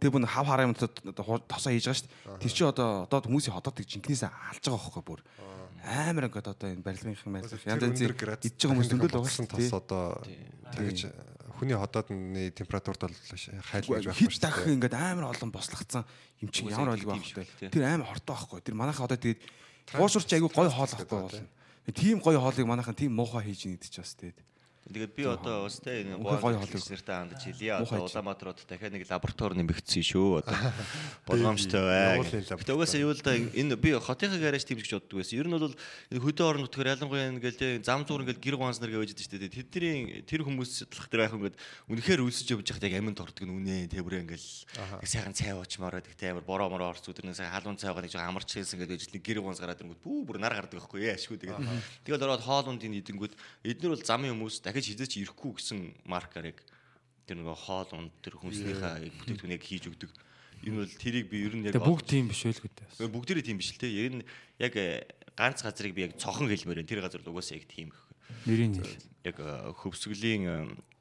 Тэгээ 0.00 0.14
бүн 0.16 0.28
хав 0.28 0.48
хараа 0.48 0.68
юм 0.68 0.76
тосоо 0.76 1.72
хийж 1.72 1.88
байгаа 1.88 2.00
шүү. 2.00 2.40
Тэр 2.40 2.52
чи 2.52 2.64
одоо 2.64 3.04
одоо 3.04 3.20
хүмүүсийн 3.24 3.56
ходоод 3.56 3.76
гэж 3.76 3.88
жинкнээсээ 4.00 4.28
алж 4.32 4.64
байгаа 4.64 4.80
байхгүй 4.80 5.04
бүр. 5.04 5.20
Амар 5.86 6.26
ингээд 6.26 6.50
одоо 6.50 6.68
энэ 6.74 6.82
барилгынхан 6.82 7.30
барилга 7.30 7.56
янз 7.62 7.82
янзын 7.86 8.10
идж 8.10 8.58
байгаа 8.58 8.70
хүмүүс 8.74 8.90
зөндөл 8.90 9.22
шүү 9.22 9.46
тос 9.46 9.70
дээ. 9.70 9.78
одоо 9.78 10.02
тэгэж 10.74 10.98
хүний 11.56 11.78
ходоодны 11.78 12.50
температурт 12.50 13.00
бол 13.06 13.14
хайлгаж 13.14 14.04
байх 14.10 14.18
Хит 14.18 14.40
дахин 14.42 14.76
ингээд 14.82 14.94
амар 14.98 15.30
олон 15.30 15.50
бослогцсон 15.54 16.04
юм 16.42 16.50
чинь 16.50 16.68
ямар 16.68 16.98
ойлг 16.98 17.06
байх 17.06 17.22
вэ? 17.22 17.70
Тэр 17.70 17.84
амар 17.86 18.10
хортой 18.10 18.34
байхгүй. 18.34 18.60
Тэр 18.66 18.74
манайхаа 18.74 19.06
одоо 19.06 19.16
тэгээд 19.16 19.40
хуушурч 19.94 20.30
айгүй 20.34 20.50
гой 20.50 20.68
хоол 20.68 20.92
ахгүй 20.92 21.06
болно. 21.06 21.48
Тийм 21.94 22.18
гой 22.18 22.36
хоолыг 22.36 22.66
манайхан 22.66 22.98
тийм 22.98 23.14
муухай 23.14 23.46
хийж 23.46 23.70
идэж 23.78 24.02
бас 24.02 24.12
тэгээд. 24.18 24.38
Тэгээд 24.86 25.14
би 25.18 25.24
одоо 25.26 25.66
бас 25.66 25.82
тэ 25.82 26.06
энэ 26.06 26.22
гоё 26.22 26.62
нэртэй 26.62 27.02
хандаж 27.10 27.42
хэлье. 27.42 27.74
Одоо 27.82 28.06
чи. 28.06 28.14
Улаанбаатарууд 28.14 28.60
дахиад 28.70 28.94
нэг 28.94 29.04
лаборатори 29.10 29.58
нэмэгдсэн 29.58 30.04
шүү. 30.06 30.46
Одоо 30.46 30.54
болгоомжтой 31.26 31.82
бай. 31.82 32.22
Гэтэ 32.22 32.70
угаасаа 32.70 33.02
юу 33.02 33.10
л 33.10 33.18
да 33.18 33.34
энэ 33.34 33.74
би 33.74 33.98
хотынхаа 33.98 34.38
гараж 34.38 34.62
тийм 34.62 34.78
гэж 34.78 35.02
боддог 35.02 35.18
байсан. 35.18 35.42
Ер 35.42 35.50
нь 35.50 35.58
бол 35.58 35.74
хөдөө 36.14 36.46
орон 36.46 36.62
нутгаар 36.70 36.94
ялангуяа 36.94 37.34
ингээл 37.34 37.58
тэ 37.58 37.68
зам 37.82 38.06
зуур 38.06 38.22
ингээл 38.22 38.38
гэр 38.38 38.56
ганс 38.62 38.78
нар 38.78 38.94
гэж 38.94 39.10
байдаг 39.10 39.26
шүү 39.26 39.40
дээ. 39.42 39.54
Тэдний 39.58 40.22
тэр 40.22 40.46
хүмүүс 40.46 40.70
судлах 40.86 41.10
тэр 41.10 41.20
байх 41.26 41.34
ингээд 41.34 41.56
үнэхээр 41.90 42.22
үлсэж 42.22 42.46
явж 42.54 42.66
байхад 42.70 42.86
яг 42.86 42.94
амин 43.02 43.18
тортог 43.18 43.42
нь 43.42 43.50
үнэ 43.50 43.90
тэврээ 43.90 44.22
ингээл 44.22 44.48
яг 45.02 45.08
сайхан 45.10 45.34
цай 45.34 45.50
уучмаараа 45.50 45.98
тэгтээ 45.98 46.30
амар 46.30 46.46
бороо 46.46 46.70
мороо 46.70 46.94
орц 46.94 47.02
өдөр 47.10 47.26
нэг 47.26 47.34
сайхан 47.34 47.54
халуун 47.58 47.80
цайгаа 47.80 48.06
нэг 48.06 48.12
жоо 48.14 48.22
амарч 48.22 48.54
хэлсэн 48.54 48.78
гэдэг 48.78 49.02
ижил 49.02 49.18
гэр 49.18 49.42
ганс 49.42 49.58
гараад 49.58 49.82
ирэнгүүт 49.82 50.02
бүү 50.04 50.18
бүр 50.26 50.38
нар 50.38 50.54
гардаг 50.54 50.78
байхгүй 50.78 51.10
яашгүй 51.10 51.38
тэгээд 51.42 51.66
тэгэл 52.04 52.24
ороод 52.26 52.44
хоолунд 52.44 52.82
энэ 52.84 53.00
идэнгүүт 53.02 53.34
эднэр 53.64 53.92
бол 53.96 54.04
замын 54.04 54.32
хүмүүс 54.36 54.60
дахиж 54.76 54.92
хизээч 54.92 55.12
ирэхгүй 55.24 55.50
гэсэн 55.56 55.78
маркаар 56.04 56.52
яг 56.52 56.60
тэр 57.24 57.40
нөгөө 57.40 57.56
хоол 57.56 57.90
унд 57.96 58.12
тэр 58.20 58.36
хүнснийхээ 58.36 59.08
бүтээгдэхүүнийг 59.24 59.64
хийж 59.64 59.84
өгдөг. 59.88 60.10
Энэ 60.62 60.76
бол 60.84 60.94
тэрийг 61.00 61.26
би 61.32 61.36
ер 61.48 61.54
нь 61.56 61.66
яг 61.66 61.80
бүгд 61.80 62.06
тийм 62.06 62.28
биш 62.28 62.44
байлгүй 62.44 62.70
дээ. 62.70 62.88
Гэхдээ 62.92 63.12
бүгдээрээ 63.12 63.46
тийм 63.48 63.58
биш 63.60 63.70
л 63.72 63.80
те. 63.80 63.88
Яг 63.88 64.12
нь 64.20 64.24
яг 64.60 64.72
э, 64.76 65.04
ганц 65.36 65.60
газрыг 65.64 65.92
би 65.92 66.06
яг 66.06 66.16
цохон 66.16 66.48
хэлмээр 66.48 66.80
байна. 66.80 66.90
Тэр 66.90 67.02
газар 67.04 67.20
л 67.20 67.30
угаасаа 67.32 67.60
яг 67.60 67.66
тийм 67.68 67.92
их. 67.92 68.00
Нэрийн 68.46 68.72
хэл. 68.78 68.96
Яг 69.26 69.36
э, 69.42 69.72
хөвсгөлийн 69.76 70.42
э, 70.46 70.54
э, 70.54 70.95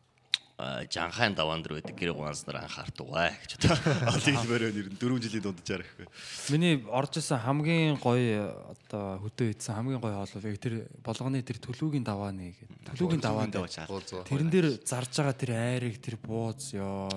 жанхайн 0.55 1.35
даваан 1.35 1.59
дээр 1.59 1.83
байдаг 1.83 1.99
гэр 1.99 2.15
ганц 2.15 2.47
нар 2.47 2.63
анхаардаг 2.63 3.07
бай 3.11 3.35
гэж 3.43 3.51
одоо 3.59 3.75
ол 4.07 4.23
хэлмээр 4.23 4.63
байна. 4.71 4.79
Ер 4.79 4.87
нь 4.87 4.95
4 4.95 5.19
жилийн 5.19 5.43
дунджаар 5.43 5.83
ихгүй. 5.83 6.07
Миний 6.55 6.79
орж 6.87 7.19
исэн 7.19 7.43
хамгийн 7.43 7.99
гоё 7.99 8.55
одоо 8.71 9.19
хөдөө 9.19 9.51
идсэн 9.51 9.75
хамгийн 9.75 9.99
гоё 9.99 10.15
хоол 10.15 10.31
бол 10.31 10.47
яг 10.47 10.59
тэр 10.63 10.75
болгоны 11.03 11.43
тэр 11.43 11.59
төлөвгийн 11.59 12.07
давааны 12.07 12.55
гэдэг. 12.55 12.87
Төлөвгийн 12.87 13.19
даваан 13.19 13.51
дээр 13.51 13.67
Тэрэн 14.31 14.47
дээр 14.47 14.67
зарж 14.79 15.11
байгаа 15.19 15.35
тэр 15.35 15.51
айрыг 15.59 15.99
тэр 15.99 16.15
бууз 16.23 16.71
ёо. 16.71 17.11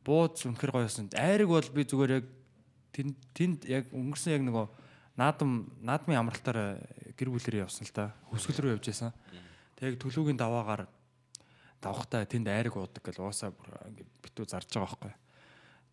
Бууз 0.00 0.40
үнэхэр 0.48 0.72
гоё 0.72 0.88
байсан. 0.88 1.12
Айрыг 1.12 1.52
бол 1.52 1.68
би 1.76 1.84
зүгээр 1.84 2.24
яг 2.24 2.26
тэнд 2.96 3.16
тэнд 3.36 3.60
яг 3.68 3.92
өнгөрсөн 3.92 4.40
яг 4.40 4.42
нөгөө 4.48 4.66
наадам 5.20 5.68
наадмын 5.84 6.24
амралтаар 6.24 6.80
гэр 7.20 7.28
бүлэрээ 7.28 7.68
явсан 7.68 7.84
л 7.84 7.92
да. 7.92 8.16
Хөсгөл 8.32 8.64
рүү 8.64 8.80
явж 8.80 8.88
байсан. 8.88 9.12
Тэг 9.76 9.92
яг 9.92 9.96
төлөвгийн 10.00 10.40
даваагаар 10.40 10.88
давхтаа 11.82 12.24
тэнд 12.24 12.46
айрыг 12.46 12.78
уудаг 12.78 13.02
гэл 13.02 13.26
уусаа 13.26 13.50
бүр 13.50 13.74
ингээ 13.90 14.06
битүү 14.22 14.46
зарж 14.46 14.70
байгаа 14.70 14.86
байхгүй. 14.86 15.12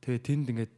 Тэгээ 0.05 0.21
тэнд 0.21 0.45
ингээд 0.53 0.75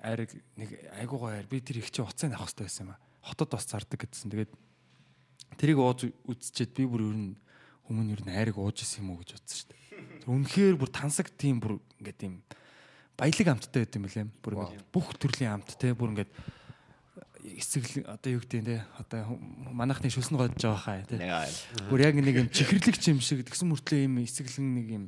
айрыг 0.00 0.30
нэг 0.56 0.70
айгуу 0.96 1.18
гоё 1.28 1.36
айр 1.36 1.46
би 1.46 1.60
тэр 1.60 1.84
их 1.84 1.92
чи 1.92 2.00
уцаа 2.00 2.32
авах 2.32 2.48
хэрэгтэй 2.50 2.66
байсан 2.66 2.84
юм 2.88 2.92
а. 2.96 3.00
Хотод 3.20 3.52
бас 3.52 3.68
зардаг 3.68 4.00
гэдсэн. 4.00 4.32
Тэгээд 4.32 4.52
тэрийг 5.60 5.78
ууж 5.78 6.08
үзчихэд 6.24 6.72
би 6.72 6.84
бүр 6.88 7.02
ер 7.12 7.16
нь 7.20 7.36
өмнө 7.90 8.16
ер 8.16 8.22
нь 8.24 8.32
айрыг 8.32 8.56
ууж 8.56 8.80
исэн 8.80 9.04
юм 9.04 9.14
уу 9.14 9.20
гэж 9.20 9.36
бодсон 9.36 9.56
шүү 9.60 9.68
дээ. 9.70 10.30
Үнэхээр 10.30 10.76
бүр 10.80 10.90
тансаг 10.90 11.28
тийм 11.36 11.60
бүр 11.60 11.78
ингээд 12.00 12.18
тийм 12.18 12.40
баялаг 13.16 13.46
амттай 13.52 13.84
байт 13.84 13.96
юм 13.96 14.04
билээ. 14.08 14.26
Бүр 14.40 14.52
ингээд 14.56 14.86
бүх 14.90 15.08
төрлийн 15.20 15.52
амт 15.54 15.70
те 15.76 15.92
бүр 15.92 16.12
ингээд 16.16 16.32
эсэглэн 17.46 18.10
одоо 18.10 18.30
юу 18.34 18.42
гэдэг 18.42 18.64
те 18.66 18.82
одоо 18.98 19.38
манайхны 19.70 20.10
шүлсэн 20.10 20.34
годж 20.34 20.58
байгаа 20.58 20.82
хаа 20.82 20.98
аа. 21.06 21.46
Бүр 21.86 22.00
яг 22.02 22.18
нэг 22.18 22.34
юм 22.34 22.48
чихэрлэг 22.50 22.98
юм 23.06 23.22
шиг 23.22 23.46
тэгсэн 23.46 23.70
мөртлөө 23.70 24.02
юм 24.10 24.18
эсэглэн 24.26 24.68
нэг 24.74 24.86
юм 24.90 25.04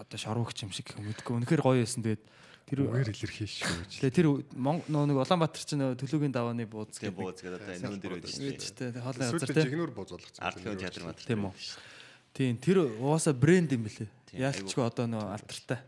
одоо 0.00 0.18
шорвогч 0.18 0.64
юм 0.64 0.72
шиг 0.72 0.88
мэдгүй. 0.96 1.44
Үнэхээр 1.44 1.60
гоё 1.60 1.84
байсан. 1.84 2.00
Тэгээд 2.00 2.22
тэр 2.68 2.78
Үгээр 2.84 3.12
илэрхийлж 3.12 3.54
шүү. 3.64 3.76
Тэгээ 4.00 4.16
тэр 4.16 4.26
нэг 4.48 5.16
Улаанбаатар 5.20 5.64
чинь 5.64 5.84
төлөөгийн 5.96 6.34
давааны 6.34 6.64
бууз 6.68 6.96
Тэгээ 6.96 7.12
гэдэг 7.12 7.20
бууз 7.20 7.38
гэдэг 7.40 7.56
одоо 7.60 7.74
энэ 7.76 8.00
дээр 8.00 8.14
байдаг 8.16 8.32
шүү 8.32 8.44
Гэж 8.48 8.62
дээ. 8.76 8.92
тэ 8.92 9.00
хоолны 9.00 9.24
газар 9.24 9.48
тэ. 9.48 9.64
жигнүр 9.68 9.92
бууз 9.96 10.10
болгоцсон. 10.12 10.42
Артлын 10.44 10.76
театр 10.76 11.02
мат. 11.08 11.18
Тийм 11.24 11.48
үү. 11.48 11.54
Тийм 12.36 12.54
тэр 12.60 12.76
угаасаа 13.00 13.32
брэнд 13.32 13.72
юм 13.72 13.82
бэлээ. 13.88 14.08
Тийм, 14.28 14.38
Яалтчгүй 14.44 14.84
одоо 14.84 15.06
нөө 15.08 15.24
алдартай. 15.32 15.80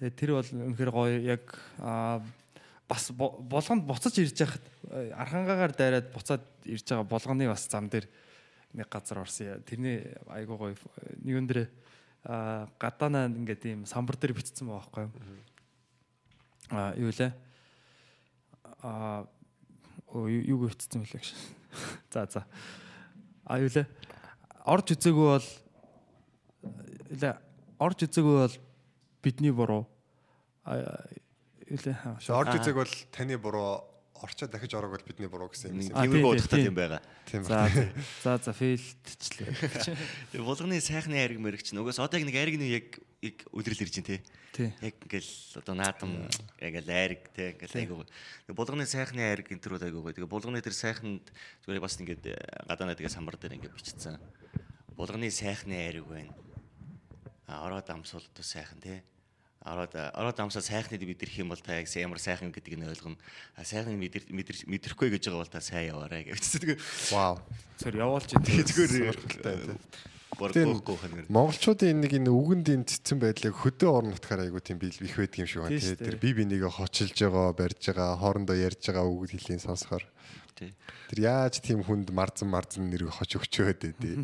Тэгээ 0.00 0.16
тэр 0.16 0.30
бол 0.40 0.48
үнэхээр 0.48 0.92
гоё 0.92 1.16
яг 1.20 1.44
аа 1.84 2.24
бас 2.88 3.10
бо- 3.12 3.38
болгонд 3.40 3.84
буцаж 3.88 4.18
ирж 4.18 4.40
яхад 4.40 4.64
э, 4.90 5.10
архангаагаар 5.16 5.72
дайраад 5.72 6.12
буцаад 6.12 6.44
ирж 6.64 6.84
байгаа 6.84 7.08
болгоны 7.08 7.48
бас 7.48 7.66
зам 7.68 7.88
дээр 7.88 8.08
нэг 8.74 8.88
газар 8.90 9.18
орсон. 9.22 9.46
яа. 9.46 9.58
Тэрний 9.64 10.14
айгуу 10.28 10.58
гоё 10.58 10.76
нэг 11.22 11.34
өндөрөө 11.40 11.66
аа 12.24 12.68
гадаанаа 12.78 13.28
ингээд 13.28 13.64
ийм 13.64 13.86
самбар 13.86 14.16
дээр 14.16 14.34
бичсэн 14.36 14.68
байгаа 14.68 14.88
байхгүй 14.90 15.04
юу? 15.04 15.44
Аа 16.72 16.92
юу 16.96 17.12
лээ? 17.12 17.32
Юу 20.14 20.28
юу 20.28 20.58
гэрчсэн 20.68 21.00
мөлий 21.00 21.20
гэж. 21.20 21.32
За 22.12 22.26
за. 22.26 22.46
А 23.44 23.58
юу 23.58 23.68
лээ? 23.68 23.86
Орж 24.64 24.92
үзээгүй 24.92 25.28
бол 25.28 25.48
лээ 27.12 27.34
орж 27.78 27.98
үзээгүй 28.06 28.36
бол 28.44 28.56
бидний 29.22 29.52
буруу. 29.52 29.84
А 31.64 31.72
юу 31.72 31.80
лээ? 31.80 31.96
Орж 32.28 32.52
үзэг 32.60 32.76
бол 32.76 32.92
таны 33.10 33.38
буруу 33.38 33.94
орчоо 34.24 34.48
дахиж 34.48 34.74
ороог 34.74 34.92
бол 34.92 35.04
бидний 35.06 35.28
буруу 35.28 35.48
гэсэн 35.48 35.74
юм. 35.74 35.92
А, 35.92 36.04
Тиймэрхүү 36.06 36.48
тийм. 36.48 36.72
юм 36.72 36.76
байгаа. 36.76 37.00
За 37.28 37.68
за. 38.22 38.38
за. 38.38 38.52
Тэр 40.32 40.42
булганы 40.42 40.80
сайхны 40.80 41.18
айраг 41.18 41.38
мэрэг 41.38 41.62
чинь 41.62 41.78
угаас 41.78 41.98
одоо 41.98 42.18
яг 42.18 42.26
нэг 42.26 42.36
айраг 42.36 42.56
нь 42.56 42.68
яг 42.70 43.00
яг 43.20 43.44
өдрөл 43.52 43.82
ирж 43.84 44.00
байна 44.00 44.08
те. 44.08 44.22
Тий. 44.54 44.70
Яг 44.80 44.94
ингээл 45.02 45.32
одоо 45.60 45.74
наадам 45.74 46.12
яг 46.60 46.74
л 46.78 46.90
айраг 46.90 47.22
те 47.34 47.52
ингээл 47.52 47.78
айгуу. 47.80 48.06
Булганы 48.48 48.86
сайхны 48.86 49.20
айраг 49.20 49.50
энэ 49.50 49.60
төр 49.60 49.82
айгуу. 49.82 50.08
Тэгээ 50.08 50.30
булганы 50.30 50.62
тэр 50.62 50.76
сайханд 50.76 51.28
зүгээр 51.66 51.82
бас 51.82 51.98
ингээд 52.00 52.24
э, 52.30 52.38
гадаанаа 52.70 52.96
тэгээ 52.96 53.12
самбар 53.12 53.36
дээр 53.36 53.58
ингээд 53.58 53.76
бичсэн. 53.76 54.20
Булганы 54.96 55.28
сайхны 55.30 55.74
айраг 55.74 56.06
байна. 56.06 56.32
А 57.46 57.66
ороод 57.66 57.90
одоо 57.90 58.44
сайхан 58.44 58.80
те. 58.80 59.02
Ороод 59.64 59.96
ороод 59.96 60.38
амсаа 60.44 60.60
сайхныг 60.60 61.00
мэдэрх 61.00 61.40
юм 61.40 61.48
бол 61.48 61.60
та 61.60 61.80
яг 61.80 61.88
ямар 61.88 62.20
сайхан 62.20 62.52
гэдгийг 62.52 62.76
нь 62.76 62.84
ойлгоно. 62.84 63.16
Сайхныг 63.56 63.96
мэдэр 63.96 64.28
мэдэр- 64.28 64.68
мэдрэхгүй 64.68 65.08
гэж 65.16 65.32
байгаа 65.32 65.40
бол 65.40 65.48
та 65.48 65.64
сайн 65.64 65.88
яваарай 65.96 66.28
гэж. 66.28 66.36
Тэгээ 66.60 66.76
Вау. 67.16 67.40
Зөв 67.80 67.96
явуулж 67.96 68.28
идэв. 68.36 68.60
зүгээр 68.60 69.16
тийм. 69.40 69.80
Боргоохгүй 70.34 70.96
ханаар. 70.98 71.26
Монголчуудын 71.30 72.02
нэг 72.02 72.12
энэ 72.12 72.28
үгэнд 72.28 72.66
энэ 72.74 72.88
цэцэн 72.90 73.18
байдлыг 73.22 73.54
хөдөө 73.54 73.90
орон 73.90 74.12
нутгаар 74.12 74.44
айгуу 74.50 74.60
тийм 74.60 74.82
бил 74.82 74.90
их 74.90 75.14
байдаг 75.16 75.38
юм 75.38 75.46
шиг 75.48 75.62
байна. 75.62 75.78
Тий. 75.78 75.94
Тэр 75.94 76.18
бие 76.18 76.34
бинийгээ 76.34 76.70
хочилж 76.74 77.14
байгаа, 77.14 77.54
барьж 77.54 77.82
байгаа, 77.94 78.18
хоорондоо 78.18 78.56
ярьж 78.58 78.82
байгаа 78.82 79.06
үг 79.06 79.30
хэлийг 79.30 79.62
сонсохоор 79.62 80.04
Тий. 80.54 80.70
тэр 81.10 81.18
яаж 81.26 81.58
тийм 81.58 81.82
хүнд 81.82 82.14
марзан 82.14 82.46
марзан 82.46 82.86
нэр 82.86 83.10
хоч 83.10 83.34
өгчөөд 83.34 83.90
ээ 83.90 83.94
тий. 83.98 84.14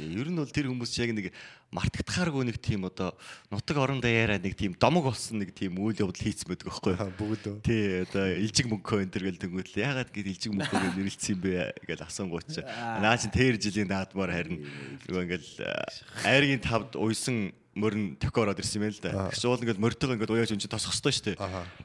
Тэгээ 0.00 0.16
ер 0.16 0.28
нь 0.32 0.40
бол 0.40 0.48
тэр 0.48 0.72
хүмүүс 0.72 0.96
яг 0.96 1.12
нэг 1.12 1.28
мартагдахааргүй 1.76 2.48
нэг 2.48 2.56
тийм 2.56 2.88
одоо 2.88 3.12
нутаг 3.52 3.76
орон 3.76 4.00
даяараа 4.00 4.40
нэг 4.40 4.56
тийм 4.56 4.72
домог 4.80 5.12
болсон 5.12 5.44
нэг 5.44 5.52
тийм 5.52 5.76
үйл 5.76 6.08
явдал 6.08 6.24
хийцэн 6.24 6.48
байдаг 6.48 6.72
байхгүй 6.72 6.92
юу? 6.96 7.12
Бүгд 7.20 7.44
өө. 7.50 7.56
Тий 7.66 8.00
одоо 8.06 8.24
илжиг 8.32 8.66
мөнгөө 8.72 9.04
энэ 9.04 9.12
төр 9.12 9.24
гэл 9.28 9.42
тэнгуүл 9.44 9.76
ягаад 9.76 10.08
гэд 10.08 10.30
илжиг 10.32 10.52
мөнгөө 10.56 10.78
нэрлэлсэн 10.94 11.32
юм 11.36 11.40
бэ 11.44 11.52
гэж 11.84 12.00
асуунгууч. 12.06 12.64
Наа 12.64 13.18
чин 13.20 13.34
тэр 13.34 13.60
жилийн 13.60 13.90
наадмаар 13.90 14.32
харин 14.32 14.64
нөгөө 15.10 15.22
ингээл 15.28 15.52
айргийн 16.24 16.62
тавд 16.64 16.96
уйсан 16.96 17.52
мөрн 17.74 18.14
тохиороод 18.22 18.58
ирсэн 18.62 18.86
юм 18.86 18.94
л 18.94 19.00
да. 19.02 19.28
Тэгс 19.34 19.44
уул 19.50 19.58
ингээд 19.58 19.82
мөртөг 19.82 20.14
ингээд 20.14 20.30
уяаж 20.30 20.50
энэ 20.54 20.70
тосох 20.70 20.94
хэвээр 20.94 21.14
шүү 21.14 21.26
дээ. 21.34 21.38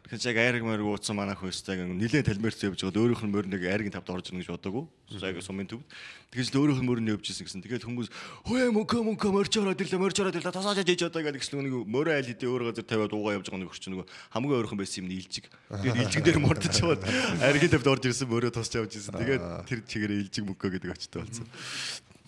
Тэгэхээр 0.05 0.29
яг 0.29 0.37
айраг 0.37 0.63
мөрөг 0.69 0.87
ууцсан 1.01 1.17
манай 1.17 1.33
хүн 1.33 1.49
өстэй 1.49 1.81
нилээн 1.81 2.29
талмирц 2.29 2.61
явж 2.61 2.85
байгаад 2.85 3.01
өөрийнх 3.01 3.23
нь 3.25 3.33
мөрнийг 3.33 3.63
айргийн 3.65 3.93
тавд 3.97 4.13
орж 4.13 4.29
ирнэ 4.29 4.45
гэж 4.45 4.53
бодоагүй. 4.53 4.85
Яг 5.17 5.41
сумын 5.41 5.65
төвд. 5.65 5.85
Тэгэж 6.29 6.47
л 6.53 6.61
өөрийнх 6.61 6.81
нь 6.85 6.89
мөрөнд 6.93 7.09
явж 7.17 7.25
ирсэн 7.33 7.45
гэсэн. 7.49 7.63
Тэгээд 7.65 7.85
хүмүүс 7.89 8.09
хөөе 8.45 8.69
мөнгө 8.69 9.01
мөнгө 9.01 9.29
мөрч 9.33 9.53
ороод 9.57 9.81
ирлээ 9.81 9.97
мөрч 9.97 10.17
ороод 10.21 10.37
ирлээ 10.37 10.53
тасааж 10.53 10.85
ээж 10.85 11.09
одоо 11.09 11.25
гэдэг 11.25 11.41
гэсэн 11.41 11.65
нэг 11.65 11.73
мөрөө 11.89 12.13
айл 12.21 12.29
хэдий 12.29 12.45
өөр 12.45 12.69
газар 12.69 12.85
тавиад 12.85 13.13
уугаа 13.17 13.41
явж 13.41 13.49
байгаа 13.49 13.65
нэг 13.65 13.73
хөрч 13.73 13.85
нэг 13.89 14.05
хамгийн 14.29 14.57
ойрхон 14.61 14.77
байсан 14.77 15.01
юм 15.01 15.09
нийлжиг. 15.09 15.49
Тэгээд 15.73 16.01
илжиг 16.05 16.21
дээр 16.21 16.37
мордож 16.37 16.69
чаваад 16.69 17.01
айргийн 17.41 17.73
тавд 17.73 17.89
орж 17.89 18.03
ирсэн 18.05 18.29
мөрөө 18.29 18.53
тосч 18.53 18.77
явж 18.77 18.93
ирсэн. 18.93 19.17
Тэгээд 19.17 19.43
тэр 19.65 19.79
чигээрээ 19.89 20.21
илжиг 20.29 20.45
мөнгө 20.45 20.69
гэдэг 20.69 20.93
очтой 20.93 21.25
болсон. 21.25 21.49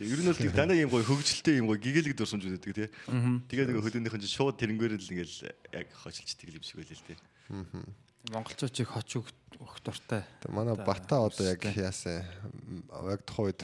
Тэгээ 0.02 0.14
ер 0.18 0.22
нь 0.26 0.30
бол 0.34 0.42
тийм 0.42 0.54
танаа 0.58 0.78
юм 0.82 0.90
гоё 0.90 1.06
хөгжилтэй 1.06 1.62
юм 1.62 1.70
гоё 1.70 1.78
гэгээлэг 1.78 2.18
дурсамж 2.18 2.44
үүдэг 2.50 2.74
тий. 2.74 2.90
Тэгээд 3.54 3.70
нэг 3.70 3.78
хөдөөнийхэн 3.86 4.22
чинь 4.26 4.34
шууд 4.34 4.58
тэрнгээр 4.58 4.98
л 4.98 5.06
ингээл 5.14 5.54
яг 5.78 5.88
хочилж 5.94 6.30
тэгэл 6.42 6.58
юм 6.58 6.66
шиг 6.66 6.78
байлээ 6.82 6.98
л 6.98 7.06
тий. 7.06 7.18
Монголчуудыг 8.34 8.88
хоч 8.90 9.10
өг- 9.18 9.34
өгөх 9.62 9.78
дуртай. 9.86 10.26
Тэгээ 10.42 10.54
манай 10.58 10.74
бата 10.78 11.22
одоо 11.22 11.46
яг 11.46 11.62
яасан 11.66 12.22
яг 13.10 13.22
тухайн 13.26 13.50
үед 13.54 13.62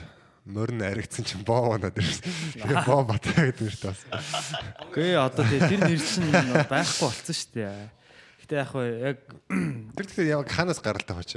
морин 0.49 0.81
аригдсан 0.81 1.25
чинь 1.25 1.45
боо 1.45 1.77
оноод 1.77 1.93
ирсэн. 1.97 2.25
Тэгээ 2.57 2.85
боо 2.85 3.01
бата 3.05 3.29
гэдэг 3.33 3.65
нэртэй 3.65 3.89
бас. 3.93 4.01
Үгүй 4.89 5.13
одоо 5.17 5.43
тэгээ 5.45 5.69
тэр 5.73 5.81
нэр 5.89 6.01
чинь 6.01 6.29
байхгүй 6.69 7.05
болсон 7.05 7.35
шүү 7.37 7.51
дээ. 7.53 7.89
Гэтэ 8.45 8.53
яг 8.57 8.71
яг 8.77 9.17
Тэр 9.93 10.05
тэгэхээр 10.09 10.31
яг 10.41 10.49
ханаас 10.49 10.81
гаралтай 10.81 11.15
хоч. 11.17 11.31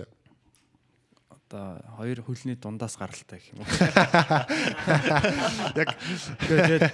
Одоо 1.51 1.83
хоёр 1.99 2.23
хөлний 2.23 2.55
дундаас 2.55 2.95
гаралтай 2.95 3.43
гэх 3.43 3.51
юм 3.51 3.67
уу. 3.67 3.67
Яг 5.75 5.91
Тэгээд 6.47 6.87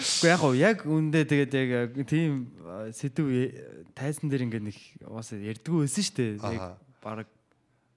үгүй 0.00 0.28
яг 0.32 0.40
хөө 0.40 0.54
яг 0.56 0.78
үндэ 0.88 1.28
тэгээд 1.28 1.52
яг 1.52 1.92
тийм 2.08 2.48
сэдв 2.96 3.28
э, 3.28 3.84
тайзан 3.92 4.32
дээр 4.32 4.48
ингээд 4.48 4.64
нэг 4.64 4.78
уусаа 5.04 5.36
ярдггүй 5.36 5.84
байсан 5.84 6.04
шүү 6.08 6.16
дээ. 6.16 6.40
Яг 6.40 6.80
баг 7.04 7.28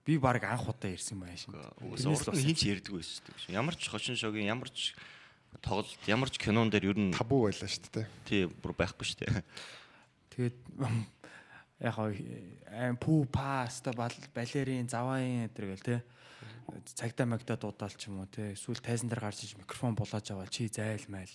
би 0.03 0.19
баг 0.19 0.43
анх 0.43 0.67
удаа 0.67 0.91
ирсэн 0.91 1.15
юм 1.15 1.23
ааш. 1.31 1.47
Уус 1.79 2.27
хинч 2.35 2.67
ярьдаг 2.67 2.91
байсан 2.91 3.23
шүү 3.23 3.47
дээ. 3.47 3.55
Ямар 3.55 3.75
ч 3.79 3.87
хочин 3.87 4.19
шогийн 4.19 4.51
ямар 4.51 4.67
ч 4.67 4.91
тоглолт 5.63 5.95
ямар 6.11 6.27
ч 6.27 6.35
кинон 6.43 6.67
дээр 6.67 6.91
ер 6.91 6.99
нь 6.99 7.15
табу 7.15 7.47
байлаа 7.47 7.71
шүү 7.71 7.87
дээ. 7.87 8.07
тий 8.27 8.41
бүр 8.51 8.75
байхгүй 8.75 9.07
шүү 9.07 9.19
дээ. 9.23 9.43
Тэгээд 10.35 10.57
яг 11.81 11.97
аим 11.97 12.97
пүү 13.01 13.25
паста 13.33 13.93
балерин 13.97 14.89
заваин 14.89 15.49
энэ 15.49 15.53
гэл 15.57 15.81
те 15.81 16.01
цагтаа 16.95 17.25
магтаа 17.25 17.57
дуудаал 17.57 17.93
ч 17.97 18.07
юм 18.07 18.21
уу 18.21 18.29
те 18.29 18.53
эсвэл 18.53 18.79
тайзан 18.79 19.09
дээр 19.09 19.25
гарч 19.25 19.43
иж 19.43 19.57
микрофон 19.57 19.97
булааж 19.97 20.31
аваад 20.31 20.53
чи 20.53 20.69
зайлмайл. 20.69 21.33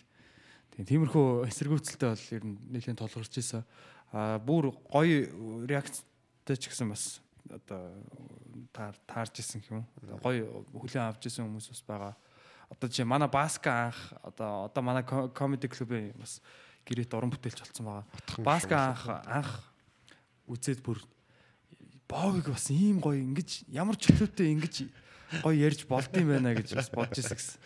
Тийм 0.73 0.87
тиймэрхүү 0.87 1.51
эсэргүүцэлтэй 1.51 2.09
бол 2.09 2.27
ер 2.37 2.45
нь 2.47 2.57
нэлийн 2.73 2.97
толгорч 2.97 3.35
исэн. 3.43 3.65
А 4.13 4.39
бүр 4.39 4.71
гоё 4.87 5.67
реакцтай 5.67 6.57
ч 6.57 6.71
гэсэн 6.71 6.89
бас 6.89 7.21
одоо 7.51 7.91
таар 8.73 8.95
таарж 9.07 9.43
исэн 9.43 9.63
юм. 9.71 9.85
Гоё 10.23 10.65
хүлээн 10.73 11.11
авч 11.11 11.27
исэн 11.27 11.47
хүмүүс 11.47 11.69
бас 11.75 11.83
байгаа. 11.85 12.15
Одоо 12.71 12.89
чи 12.91 13.05
манай 13.05 13.29
Баска 13.29 13.91
анх 13.91 13.99
одоо 14.23 14.71
одоо 14.71 14.83
манай 14.83 15.05
комеди 15.05 15.69
клубын 15.69 16.15
бас 16.17 16.41
гэрээт 16.87 17.15
уран 17.15 17.31
бүтээлч 17.31 17.61
болсон 17.63 17.87
байгаа. 17.87 18.07
Баска 18.43 18.77
анх 18.95 19.05
анх 19.27 19.51
үзээд 20.47 20.81
бүр 20.83 21.03
боовыг 22.07 22.51
бас 22.55 22.71
ийм 22.71 23.03
гоё 23.03 23.19
ингэж 23.19 23.67
ямар 23.71 23.99
чөлөөтэй 23.99 24.49
ингэж 24.55 24.75
гоё 25.43 25.57
ярьж 25.57 25.87
болд 25.91 26.13
юм 26.15 26.31
байна 26.35 26.55
гэж 26.55 26.75
бас 26.79 26.91
бодож 26.91 27.19
ирсэн 27.19 27.37
гэсэн. 27.37 27.59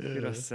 Тэр 0.00 0.24
бас 0.32 0.48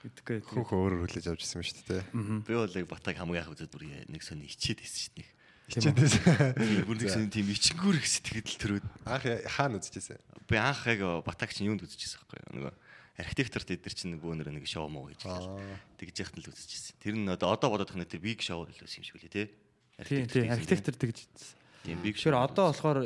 гэдэггүй. 0.00 0.38
Хөөхөө 0.46 0.78
өөрөөр 0.78 1.02
хүлээж 1.04 1.26
авч 1.28 1.42
ирсэн 1.44 1.60
юм 1.60 1.66
шүү 1.68 1.84
дээ. 1.88 2.02
Би 2.48 2.54
бол 2.56 2.78
яг 2.80 2.86
батаг 2.88 3.14
хамгийн 3.18 3.44
анх 3.44 3.52
үзээд 3.52 3.72
бүр 3.74 3.84
нэг 4.08 4.22
сони 4.24 4.48
ичээд 4.48 4.80
байсан 4.80 5.00
шүү 5.04 5.14
дээ. 5.20 5.28
Хичээдээс 5.68 6.14
Бүр 6.88 6.96
нэг 6.96 7.10
сони 7.12 7.28
тийм 7.28 7.52
ичингүүр 7.52 8.00
их 8.00 8.08
сэтгэл 8.08 8.80
төрөөд 8.80 8.86
анх 9.04 9.24
хаана 9.52 9.76
үзчихсэн? 9.76 10.16
би 10.48 10.56
анх 10.56 10.86
яг 10.88 11.04
батаг 11.28 11.52
чинь 11.52 11.68
юунд 11.68 11.84
үзчихсэн 11.84 12.24
байхгүй 12.24 12.40
юу? 12.40 12.52
Нөгөө 12.56 12.72
архитекторт 13.20 13.68
эдэр 13.68 13.92
чинь 13.92 14.16
нөгөө 14.16 14.40
нэр 14.40 14.48
нэг 14.56 14.64
шоу 14.64 14.88
муу 14.88 15.12
гэж 15.12 15.28
тэгж 16.00 16.16
яхад 16.24 16.40
л 16.40 16.48
үзчихсэн. 16.48 16.96
Тэр 17.04 17.14
нь 17.20 17.28
одоо 17.28 17.68
бодоод 17.68 17.92
тахна 17.92 18.08
тэр 18.08 18.24
биг 18.24 18.40
шоу 18.40 18.64
л 18.64 18.72
байсан 18.72 19.04
юм 19.04 19.04
шиг 19.04 19.20
үлээ 19.20 19.28
тий. 19.28 19.46
Тийм 20.06 20.26
тийм 20.30 20.52
архитектор 20.54 20.94
тэгж. 20.94 21.26
тийм 21.82 21.98
биг 22.02 22.14
Тэгэхээр 22.14 22.38
одоо 22.38 22.70
болохоор 22.70 22.98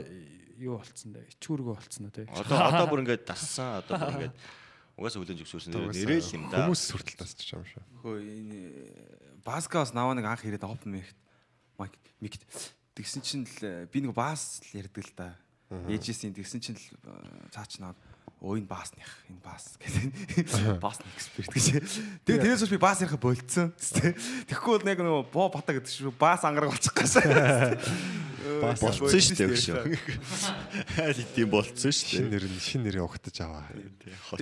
юу 0.60 0.76
болцсон 0.76 1.16
дээ? 1.16 1.24
Ичүүргөө 1.38 1.74
болцсон 1.76 2.08
уу 2.08 2.12
те? 2.12 2.28
Одоо 2.28 2.58
одоо 2.68 2.86
бүр 2.90 3.00
ингээд 3.06 3.24
тассан 3.24 3.80
одоо 3.80 3.96
бүр 3.96 4.12
ингээд 4.12 4.36
угаасаа 5.00 5.20
хүлэн 5.24 5.38
зөвшөөрсөн 5.40 5.72
нэрэл 5.72 6.36
юм 6.36 6.44
да. 6.52 6.68
Хүмүүс 6.68 6.82
хүртэл 6.92 7.18
тасчих 7.24 7.48
юм 7.56 7.64
шүү. 7.64 7.82
Хөө 8.04 8.16
энэ 8.20 8.60
Баскаас 9.42 9.96
наваа 9.96 10.14
нэг 10.14 10.28
анх 10.28 10.44
ирээд 10.44 10.68
open 10.68 11.00
mic 11.00 11.08
mic 11.80 11.96
mic 12.20 12.36
тэгсэн 12.92 13.24
чинь 13.24 13.48
л 13.48 13.56
э, 13.64 13.88
би 13.88 14.04
нэг 14.04 14.12
бас 14.12 14.60
л 14.60 14.76
ярьдаг 14.76 15.02
л 15.02 15.14
да. 15.16 15.32
Ээжээсийн 15.72 16.36
тэгсэн 16.36 16.60
чинь 16.60 16.76
л 16.76 16.86
э, 17.08 17.48
цаач 17.56 17.80
наваа 17.80 17.96
өө 18.42 18.58
энэ 18.58 18.66
баасных 18.66 19.06
энэ 19.30 19.38
баас 19.38 19.78
гэдэг 19.78 20.82
баасны 20.82 21.06
эксперт 21.14 21.54
гэж. 21.54 22.26
Тэгээ 22.26 22.42
тэрээс 22.42 22.66
би 22.74 22.78
баас 22.82 22.98
ярих 22.98 23.14
болцсон. 23.22 23.70
Тэгэхгүй 23.78 24.82
бол 24.82 24.90
яг 24.90 24.98
нөгөө 24.98 25.22
боо 25.30 25.46
бата 25.46 25.70
гэдэг 25.78 25.86
шүү 25.86 26.10
баас 26.18 26.42
ангараг 26.42 26.74
болчих 26.74 26.90
гэсэн. 26.90 27.22
Болцсон 28.42 29.22
шүү 29.22 29.38
дээ 29.38 29.54
гэж. 29.54 29.64
Айл 31.06 31.22
идэм 31.22 31.54
болцсон 31.54 31.94
шүү 31.94 32.18
Шин 32.18 32.26
дээ. 32.26 32.34
нэр 32.34 32.44
нь 32.50 32.58
шин 32.58 32.82
нэрийг 32.82 33.06
ухтаж 33.06 33.36
аваа. 33.46 33.70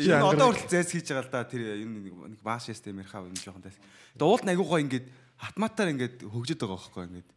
Энэ 0.01 0.25
одоо 0.25 0.49
хүртэл 0.57 0.73
зайс 0.81 0.89
хийж 0.97 1.13
байгаа 1.13 1.29
л 1.29 1.33
да 1.37 1.45
тэр 1.45 1.63
энэ 1.85 2.09
нэг 2.09 2.41
баас 2.41 2.73
ястэй 2.73 2.97
мэрхаа 2.97 3.29
юм 3.29 3.37
жоохон 3.37 3.61
тас. 3.61 3.77
Тэгээ 4.17 4.25
уулт 4.25 4.49
нь 4.49 4.53
айгуугаа 4.57 4.81
ингээд 4.81 5.07
автоматар 5.45 5.93
ингээд 5.93 6.25
хөгжөд 6.25 6.57
байгаа 6.65 6.81
байхгүй 6.81 7.05
ингээд. 7.05 7.29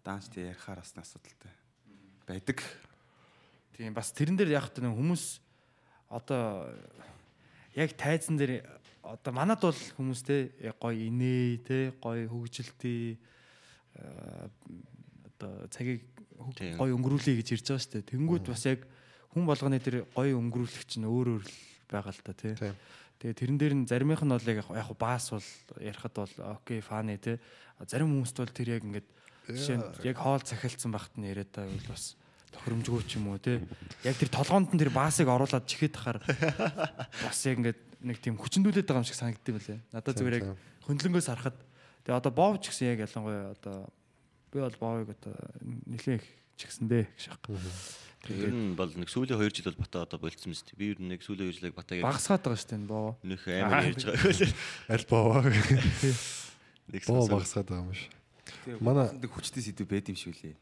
Данч 0.00 0.24
тий 0.32 0.48
ярихаар 0.48 0.80
бас 0.80 0.96
асуудалтай 0.96 1.52
байдаг. 2.24 2.64
Тийм 3.76 3.92
бас 3.92 4.08
тэрэн 4.16 4.40
дээр 4.40 4.56
яг 4.56 4.72
нэг 4.80 4.96
хүмүүс 4.96 5.44
одоо 6.08 6.70
яг 7.74 7.92
тайзан 7.96 8.36
дээр 8.38 8.64
одоо 9.02 9.32
манад 9.32 9.62
бол 9.62 9.76
хүмүүс 9.76 10.20
те 10.26 10.50
гоё 10.80 10.96
инээ 10.96 11.62
те 11.62 11.78
гоё 12.02 12.26
хөгжилтий 12.26 13.18
э, 13.94 14.48
одоо 15.30 15.66
цагийг 15.70 16.02
гоё 16.78 16.94
өнгөрүүлээ 16.96 17.40
гэж 17.40 17.48
ирж 17.54 17.66
байгаа 17.70 17.82
шүү 17.82 17.92
дээ. 18.00 18.10
Тэнгүүд 18.12 18.44
бас 18.50 18.64
яг 18.66 18.80
хүн 19.32 19.44
болгоны 19.46 19.78
тэр 19.78 20.04
гоё 20.14 20.34
өнгөрүүлэх 20.40 20.84
чинь 20.88 21.06
өөр 21.06 21.38
өөр 21.38 21.44
л 21.44 21.54
байгаа 21.90 22.12
л 22.12 22.22
та 22.24 22.32
тий. 22.34 22.54
Тэгээ 23.16 23.36
тэрэн 23.36 23.58
дээр 23.58 23.74
нь 23.76 23.88
заримийнх 23.88 24.24
нь 24.26 24.34
бол 24.34 24.50
яг 24.50 24.66
яг 24.66 24.90
баас 24.98 25.32
бол 25.32 25.48
ярихад 25.80 26.14
бол 26.16 26.34
окей 26.58 26.80
фаны 26.80 27.16
тий. 27.16 27.38
Зарим 27.86 28.12
хүмүүст 28.12 28.36
бол 28.36 28.52
тэр 28.52 28.80
яг 28.80 28.82
ингээд 28.84 29.08
жишээ 29.48 29.76
нь 29.78 29.86
яг 30.04 30.16
хоол 30.18 30.42
цахилцсан 30.42 30.90
багт 30.92 31.14
нь 31.16 31.30
яриад 31.30 31.52
байгаа 31.52 31.72
бол 31.72 31.90
бас 31.94 32.16
тохиромжгүй 32.56 33.04
ч 33.04 33.20
юм 33.20 33.28
уу 33.30 33.38
тий. 33.38 33.60
Яг 34.02 34.16
тэр 34.16 34.30
толгоонд 34.32 34.72
нь 34.72 34.80
тэр 34.80 34.90
баасыг 34.90 35.28
оруулаад 35.28 35.68
чихээд 35.68 35.94
тахаар 35.94 36.18
бас 37.24 37.38
яг 37.44 37.60
ингээд 37.60 37.80
нэг 38.02 38.16
тийм 38.24 38.40
хүчндүүлээд 38.40 38.88
байгаа 38.88 39.04
юм 39.04 39.08
шиг 39.08 39.20
санагддаг 39.20 39.54
байлээ. 39.60 39.80
Надад 39.92 40.16
зүгээр 40.16 40.38
яг 40.40 40.46
хөндлөнгөөс 40.88 41.28
харахад 41.28 41.56
тэгээ 42.04 42.18
одоо 42.18 42.32
боовч 42.32 42.64
гэсэн 42.72 42.96
яг 42.96 43.04
ялангуяа 43.04 43.52
одоо 43.54 43.76
би 44.52 44.58
бол 44.64 44.76
боовыг 44.80 45.08
одоо 45.20 45.34
нэлээх 45.64 46.24
чигсэн 46.56 46.88
дээ 46.88 47.04
гэж 47.12 47.24
аахгүй. 47.30 47.60
Ер 48.26 48.50
нь 48.50 48.74
бол 48.74 48.90
нэг 48.90 49.06
сүүлийн 49.06 49.38
2 49.38 49.54
жил 49.54 49.70
бол 49.70 49.82
бата 49.86 50.02
одоо 50.02 50.18
болцсон 50.18 50.50
мэт. 50.50 50.74
Би 50.74 50.90
ер 50.90 50.98
нь 50.98 51.14
нэг 51.14 51.22
сүүлийн 51.22 51.46
2 51.52 51.62
жилийг 51.62 51.76
батаг 51.78 52.02
Багасгаад 52.02 52.42
байгаа 52.42 52.58
шүү 52.58 52.70
дээ 52.74 52.86
боов. 52.90 53.14
нөх 53.22 53.42
амар 53.46 53.86
ярьж 53.86 54.02
байгаа. 54.02 54.50
Аль 54.90 55.06
боо. 55.06 55.42
Нэг 56.90 57.02
Боо 57.06 57.26
багсаад 57.30 57.66
байгаа 57.70 57.86
юм 57.86 57.94
шиг. 57.94 58.10
Манай- 58.82 59.14
хүчтэй 59.30 59.62
сэдв 59.62 59.86
байд 59.86 60.10
юм 60.10 60.18
шиг 60.18 60.34
лээ. 60.42 60.56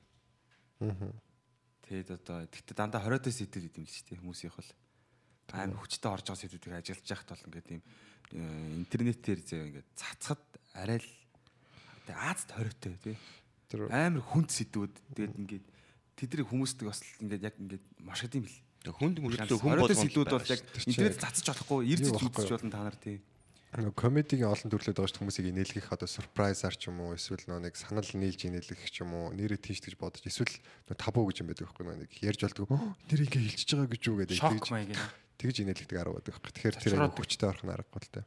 Тэгээд 1.84 2.08
одоо 2.16 2.48
тэгтээ 2.48 2.76
дандаа 2.76 3.04
20 3.04 3.28
дэс 3.28 3.36
сэдв 3.44 3.60
гэдэг 3.60 3.76
юм 3.76 3.84
л 3.84 3.92
шүү 3.92 4.06
дээ 4.08 4.20
хүмүүсийнх 4.24 4.56
бол. 4.56 4.72
Амар 5.52 5.78
хүчтэй 5.84 6.08
орж 6.08 6.24
байгаа 6.24 6.40
сэдвүүдийг 6.40 6.74
ажиллаж 6.80 7.08
яхад 7.12 7.28
бол 7.28 7.46
ингээд 7.52 7.68
тийм 7.68 7.82
э, 8.32 8.40
интернетээр 8.80 9.40
зөө 9.44 9.62
ингээд 9.68 9.88
цацхад 9.92 10.42
арай 10.72 10.98
л 11.04 11.10
тэгээ 12.08 12.24
Азад 12.24 12.50
20-тэй 12.56 12.96
тий. 13.04 13.16
Тэр 13.68 13.92
Амар 13.92 14.24
хүнд 14.24 14.48
сэдвүүд 14.48 14.94
тэгээд 15.12 15.34
ингээд 15.44 15.66
тэдний 16.16 16.46
хүмүүсдэг 16.48 16.86
бас 16.88 17.04
ингээд 17.20 17.42
яг 17.44 17.54
ингээд 17.60 17.84
машгад 18.00 18.32
юм 18.32 18.48
бэл. 18.48 18.60
Хүнд 18.84 19.16
мөртлөө 19.20 19.58
хүн 19.60 19.72
20 19.76 19.84
болгоно. 19.84 20.00
сэдвүүд 20.00 20.30
бол 20.32 20.52
яг 20.56 20.60
интернет 20.88 21.20
цацж 21.20 21.46
болохгүй 21.52 21.80
ирж 21.92 22.04
үзэж 22.08 22.48
болно 22.48 22.72
та 22.72 22.80
нар 22.84 22.96
тий. 22.96 23.20
Нөгөө 23.74 23.94
комедигийн 23.98 24.46
олон 24.46 24.70
төрлөд 24.70 24.94
байгаа 24.94 25.10
дээ, 25.10 25.18
хүмүүсийг 25.18 25.50
инээлгэх 25.50 25.90
одоо 25.90 26.06
surprise-аар 26.06 26.76
ч 26.78 26.94
юм 26.94 27.02
уу 27.02 27.18
эсвэл 27.18 27.42
нөгөө 27.42 27.62
нэг 27.66 27.74
санал 27.74 28.06
нийлж 28.06 28.40
инээлгэх 28.46 28.86
ч 28.86 29.02
юм 29.02 29.18
уу 29.18 29.34
нэрээ 29.34 29.58
тийш 29.58 29.82
гэж 29.82 29.98
бодож 29.98 30.22
эсвэл 30.22 30.54
нөгөө 30.86 30.94
табу 30.94 31.26
гэж 31.26 31.42
юм 31.42 31.50
байдаг 31.50 31.66
байхгүй 31.74 32.06
нэг 32.06 32.10
ярьж 32.22 32.40
болдог 32.46 32.70
нэр 33.10 33.20
ингэ 33.26 33.40
хилчиж 33.50 33.70
байгаа 33.74 33.90
гэж 33.90 34.02
юу? 34.06 34.16
гэдэг. 34.22 34.38
Юм. 34.94 34.98
тэгж 35.42 35.56
инээлгдэг 35.66 35.98
арга 35.98 36.14
байдаг 36.14 36.32
байхгүй. 36.38 36.52
Тэгэхээр 36.54 36.76
тэр 36.78 36.94
хүчтэй 37.18 37.48
орох 37.50 37.64
нь 37.66 37.74
аргагүй 37.74 37.98
л 37.98 38.12
дээ. 38.14 38.26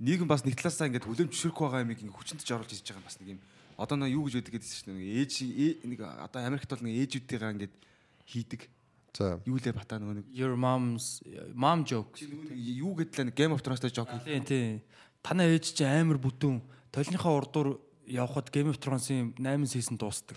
Нийгэм 0.00 0.28
бас 0.28 0.44
нэг 0.44 0.56
талаасаа 0.56 0.88
ингээд 0.88 1.08
хүлэмж 1.08 1.32
зөвшөөрөх 1.36 1.60
байгаа 1.60 1.84
юм 1.84 1.92
ингээд 1.92 2.16
хүчнэж 2.16 2.48
оруулж 2.52 2.72
хийж 2.72 2.88
байгаа 2.88 3.04
бас 3.04 3.16
нэг 3.20 3.28
юм. 3.36 3.40
Одоо 3.76 3.96
нэг 4.00 4.12
юу 4.16 4.24
гэж 4.28 4.48
гэдсэн 4.48 4.72
шүү 4.76 4.86
дээ. 4.88 4.96
Нэг 4.96 5.08
ээж 5.20 5.32
ээ- 5.44 5.78
нэг 5.84 6.00
одоо 6.04 6.40
Америкт 6.40 6.68
бол 6.72 6.84
нэг 6.84 6.94
ээжүүдтэйгээ 7.04 7.52
ингээд 7.52 7.74
хийдэг 8.24 8.60
за 9.16 9.40
юу 9.48 9.56
лээ 9.56 9.72
бата 9.72 9.96
нөгөө 9.96 10.20
нэг 10.20 10.26
Your 10.36 10.54
mom's 10.60 11.24
mom 11.56 11.84
joke. 11.88 12.20
юу 12.52 12.92
гэдлээ 13.00 13.32
Game 13.32 13.56
of 13.56 13.64
Thrones-тэй 13.64 13.88
жок 13.88 14.12
Тийм 14.24 14.44
тийм. 14.44 14.80
Танаа 15.24 15.48
ээж 15.48 15.72
чи 15.72 15.84
амар 15.88 16.20
бүдүүн. 16.20 16.60
Толныхаа 16.92 17.32
урдуур 17.40 17.80
явхад 18.06 18.52
Game 18.52 18.68
of 18.70 18.76
Thrones-ийн 18.78 19.32
8 19.40 19.64
season 19.66 19.96
дуустдаг. 19.96 20.36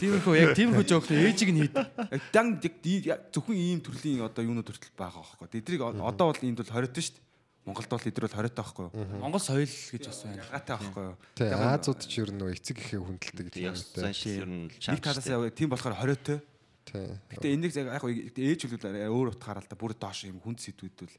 Тиймэрхүү 0.00 0.34
яг 0.40 0.56
тиймэрхүү 0.56 0.86
жоок 0.88 1.06
ээжийг 1.12 1.50
нь 1.52 1.60
хийдэг. 1.68 1.86
дан 2.32 2.56
зөвхөн 2.58 3.56
ийм 3.56 3.80
төрлийн 3.84 4.24
одоо 4.24 4.42
юунууд 4.42 4.66
хүртэл 4.66 4.96
байгаа 4.96 5.22
байхгүй 5.22 5.48
тэдрийг 5.60 5.82
одоо 6.02 6.32
бол 6.32 6.40
энд 6.42 6.58
бол 6.58 6.72
20 6.72 6.96
шүү 6.96 7.14
дээ 7.20 7.30
Монголд 7.62 7.90
бол 7.94 8.02
эдгээр 8.02 8.26
бол 8.26 8.38
20 8.42 8.58
таахгүй 8.58 8.84
юу 8.90 9.22
Монгол 9.22 9.38
соёл 9.38 9.70
гэж 9.70 10.02
бас 10.10 10.20
байна. 10.26 10.42
ягатай 10.42 10.74
байхгүй 10.82 11.02
юу 11.06 11.14
Яг 11.46 11.62
Азууд 11.78 12.00
ч 12.02 12.12
ер 12.18 12.30
нь 12.34 12.38
нөгөө 12.42 12.54
эцэг 12.58 12.76
ихээ 12.82 12.98
хүндэлдэг 13.06 13.46
гэх 13.54 13.62
юм 13.62 13.70
Яг 13.70 13.76
дээ 13.78 14.02
заншил 14.02 14.34
ер 14.42 14.48
нь 14.50 14.66
нэг 14.66 14.98
талаас 14.98 15.26
яг 15.30 15.54
тийм 15.54 15.70
болохоор 15.70 15.94
20 15.94 16.26
той 16.26 16.38
тий 16.86 17.06
Гэтэ 17.30 17.46
энийг 17.54 17.72
яг 17.76 17.88
яг 17.96 18.04
ээж 18.06 18.60
хөлүүд 18.66 18.84
өөр 19.08 19.32
утгаараа 19.36 19.62
л 19.62 19.70
да 19.70 19.76
бүр 19.78 19.94
доош 19.96 20.24
юм 20.26 20.40
хүнд 20.42 20.60
сэдвүүд 20.60 20.96
бол 21.06 21.16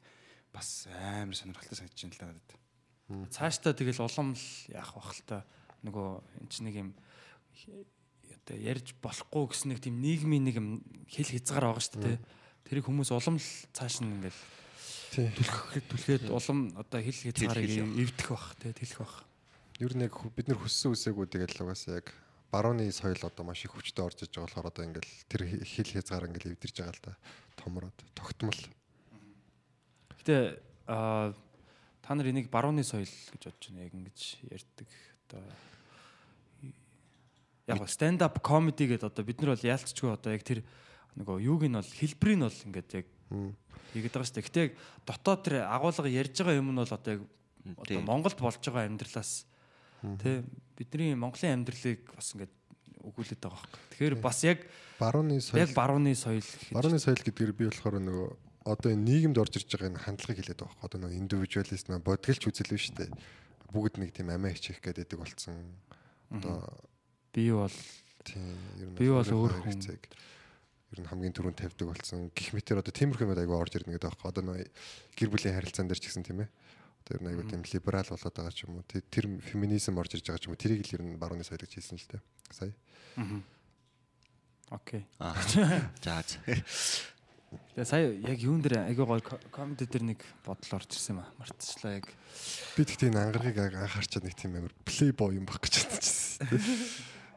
бас 0.53 0.87
амар 0.91 1.35
сонирхолтой 1.35 1.77
санагдаж 1.77 1.99
байна 2.03 2.13
л 2.13 2.19
да 2.19 2.27
надад. 2.33 2.51
Цаашдаа 3.33 3.73
тэгэл 3.73 4.03
улам 4.05 4.33
л 4.35 4.45
яах 4.71 4.91
бах 4.95 5.11
л 5.15 5.23
та 5.27 5.37
нөгөө 5.83 6.07
эн 6.43 6.47
чинь 6.49 6.65
нэг 6.69 6.75
юм 6.79 6.89
одоо 8.43 8.57
ярьж 8.59 8.95
болохгүй 8.99 9.43
гэсэн 9.51 9.69
нэг 9.71 9.79
тийм 9.83 9.99
нийгмийн 10.03 10.43
нэг 10.43 10.55
юм 10.59 10.67
хэл 11.07 11.31
хязгаар 11.31 11.71
байгаа 11.71 11.83
шүү 11.83 12.01
дээ. 12.03 12.17
Тэрийг 12.67 12.85
хүмүүс 12.87 13.11
улам 13.15 13.37
л 13.39 13.49
цааш 13.75 14.03
нь 14.03 14.11
ингээл 14.19 14.41
түлхэхэд 15.13 15.85
түлхээд 15.93 16.23
улам 16.33 16.73
одоо 16.79 16.99
хэл 16.99 17.21
хязгаарыг 17.29 17.69
эвдэх 17.69 18.27
бах 18.33 18.47
тий 18.59 18.71
тэлэх 18.73 18.99
бах. 18.99 19.15
яг 19.79 20.13
ху- 20.15 20.33
бид 20.33 20.47
нар 20.47 20.57
хүссэн 20.57 20.91
үсээгүй 20.95 21.27
тэгэл 21.29 21.61
угаасаа 21.61 22.01
яг 22.01 22.07
барууны 22.53 22.85
соёл 22.93 23.17
одоо 23.25 23.43
маш 23.49 23.65
их 23.65 23.73
хүчтэй 23.73 24.05
орж 24.05 24.21
иж 24.21 24.37
байгаа 24.37 24.45
болохоор 24.45 24.69
одоо 24.69 24.85
ингээл 24.85 25.13
тэр 25.25 25.41
хил 25.65 25.89
хязгаар 25.89 26.29
ингээл 26.29 26.53
эвдэрж 26.53 26.75
байгаа 26.77 26.93
л 26.93 27.01
да 27.01 27.13
томроод 27.57 27.97
тогтмол. 28.13 28.61
Гэтэ 30.21 30.61
аа 30.85 31.33
та 32.05 32.13
нар 32.13 32.29
энийг 32.29 32.53
барууны 32.53 32.85
соёл 32.85 33.09
гэж 33.09 33.41
бодож 33.41 33.65
байна. 33.73 33.89
Яг 33.89 33.93
ингэж 33.97 34.19
ярьдаг. 34.53 34.89
Одоо 35.25 35.41
яг 37.73 37.89
stand 37.89 38.21
up 38.21 38.37
comedy 38.45 38.85
гэдэг 38.85 39.09
одоо 39.09 39.25
бид 39.25 39.41
нар 39.41 39.57
бол 39.57 39.65
яалтчгүй 39.73 40.13
одоо 40.13 40.37
яг 40.37 40.45
тэр 40.45 40.61
нөгөө 41.17 41.41
юуг 41.41 41.65
нь 41.65 41.73
бол 41.73 41.89
хэлбэрийг 41.97 42.37
нь 42.37 42.45
бол 42.45 42.63
ингээд 42.69 42.89
яг 43.01 43.07
хийгээд 43.97 44.13
байгаа 44.13 44.27
шүү 44.29 44.37
дээ. 44.37 44.45
Гэтэ 44.45 44.61
яг 44.61 44.73
дотоод 45.09 45.41
тэр 45.41 45.55
агуулга 45.65 46.05
ярьж 46.05 46.37
байгаа 46.37 46.59
юм 46.61 46.69
нь 46.69 46.77
бол 46.77 46.93
одоо 46.93 47.11
яг 47.17 47.21
одоо. 47.81 47.97
Монголд 48.03 48.37
болж 48.37 48.61
байгаа 48.61 48.85
амьдралаас 48.85 49.49
тий 50.19 50.43
бидний 50.77 51.15
Монголын 51.15 51.63
амьдралыг 51.63 52.11
бас 52.15 52.33
ингээд 52.35 52.53
өгүүлээд 53.03 53.41
байгаа 53.43 53.59
байхгүй. 53.59 53.81
Тэгэхээр 53.93 54.15
бас 54.23 54.37
яг 54.47 54.59
барууны 54.99 55.39
соёл 55.43 55.63
яг 55.63 55.71
барууны 55.75 56.13
соёл 56.15 56.47
Барууны 56.71 56.99
соёл 56.99 57.19
гэдгээр 57.19 57.53
би 57.55 57.67
болохоор 57.67 57.99
нөгөө 57.99 58.29
одоо 58.63 58.89
энэ 58.95 59.03
нийгэмд 59.03 59.37
орж 59.39 59.59
ирж 59.59 59.69
байгаа 59.75 59.91
энэ 59.91 60.03
хандлагыг 60.07 60.39
хэлээд 60.39 60.59
байгаа 60.63 60.75
хөө. 60.79 60.85
Одоо 60.87 60.97
нөгөө 61.03 61.19
индивидуалист 61.19 61.87
нөгөө 61.91 62.07
бодгалч 62.07 62.43
үзэл 62.47 62.71
биш 62.71 62.85
үү? 62.95 63.11
Бүгд 63.75 63.95
нэг 63.99 64.11
тийм 64.15 64.31
амиа 64.31 64.55
хичих 64.55 64.79
гэдэг 64.79 65.19
болсон. 65.19 65.59
Одоо 66.31 66.63
би 67.35 67.51
бол 67.51 67.75
тийм 68.23 68.55
ер 68.79 68.87
нь 68.87 68.95
Би 68.95 69.07
бол 69.11 69.27
өөр 69.27 69.51
хүн. 69.67 69.83
ер 70.93 70.99
нь 71.01 71.09
хамгийн 71.09 71.33
түрүүнд 71.35 71.59
тавьдаг 71.59 71.87
болсон. 71.91 72.29
Гэх 72.31 72.53
мэтэр 72.55 72.79
одоо 72.79 72.93
тиймэрхүү 72.93 73.25
юмуд 73.27 73.41
айгүй 73.41 73.57
орж 73.57 73.73
ирнэ 73.81 73.97
гэдэг 73.97 74.13
хөө. 74.15 74.29
Одоо 74.31 74.43
нөгөө 74.47 74.67
гэр 75.17 75.29
бүлийн 75.33 75.57
харилцаан 75.57 75.89
дээр 75.89 75.99
ч 75.99 76.05
гэсэн 76.07 76.23
тийм 76.23 76.45
ээ. 76.45 76.49
Ер 77.11 77.19
нь 77.19 77.27
айгүй 77.33 77.45
тийм 77.51 77.61
либерал 77.67 78.07
болоод 78.07 78.35
байгаа 78.37 78.53
ч 78.55 78.63
юм 78.63 78.79
уу. 78.79 78.85
Тэр- 78.87 79.03
Тэр 79.11 79.25
феминизм 79.43 79.97
орж 79.99 80.15
ирж 80.15 80.23
байгаа 80.29 80.39
ч 80.39 80.47
юм 80.47 80.53
уу. 80.55 80.61
Тэрийг 80.61 80.87
л 80.87 80.95
ер 80.95 81.03
нь 81.03 81.19
барууны 81.19 81.43
соёл 81.43 81.59
гэж 81.59 81.73
хэлсэн 81.75 81.99
л 81.99 82.07
дээ. 82.15 82.21
Сая. 82.53 82.73
окей. 84.71 85.05
Аа. 85.19 85.35
За 86.01 86.23
за. 86.23 86.39
Тэгээ 87.77 87.85
сая 87.85 88.09
яг 88.17 88.39
юун 88.41 88.61
дээр 88.65 88.89
айгүй 88.89 89.05
гоё 89.05 89.21
ко- 89.21 89.37
комеди 89.53 89.85
дээр 89.85 90.15
нэг 90.15 90.19
бодол 90.41 90.73
орж 90.81 90.89
ирсэн 90.89 91.13
юм 91.17 91.21
аа. 91.21 91.29
Мартчихлаа 91.37 92.01
яг. 92.01 92.07
Би 92.73 92.81
тэгтээ 92.81 93.13
энэ 93.13 93.21
ангаргийг 93.29 93.57
анхаарчаад 93.77 94.25
нэг 94.25 94.33
тийм 94.33 94.57
амар 94.57 94.73
плейбой 94.81 95.37
юм 95.37 95.45
баг 95.45 95.61
гэж 95.61 95.85
бодчихсон. 95.85 96.49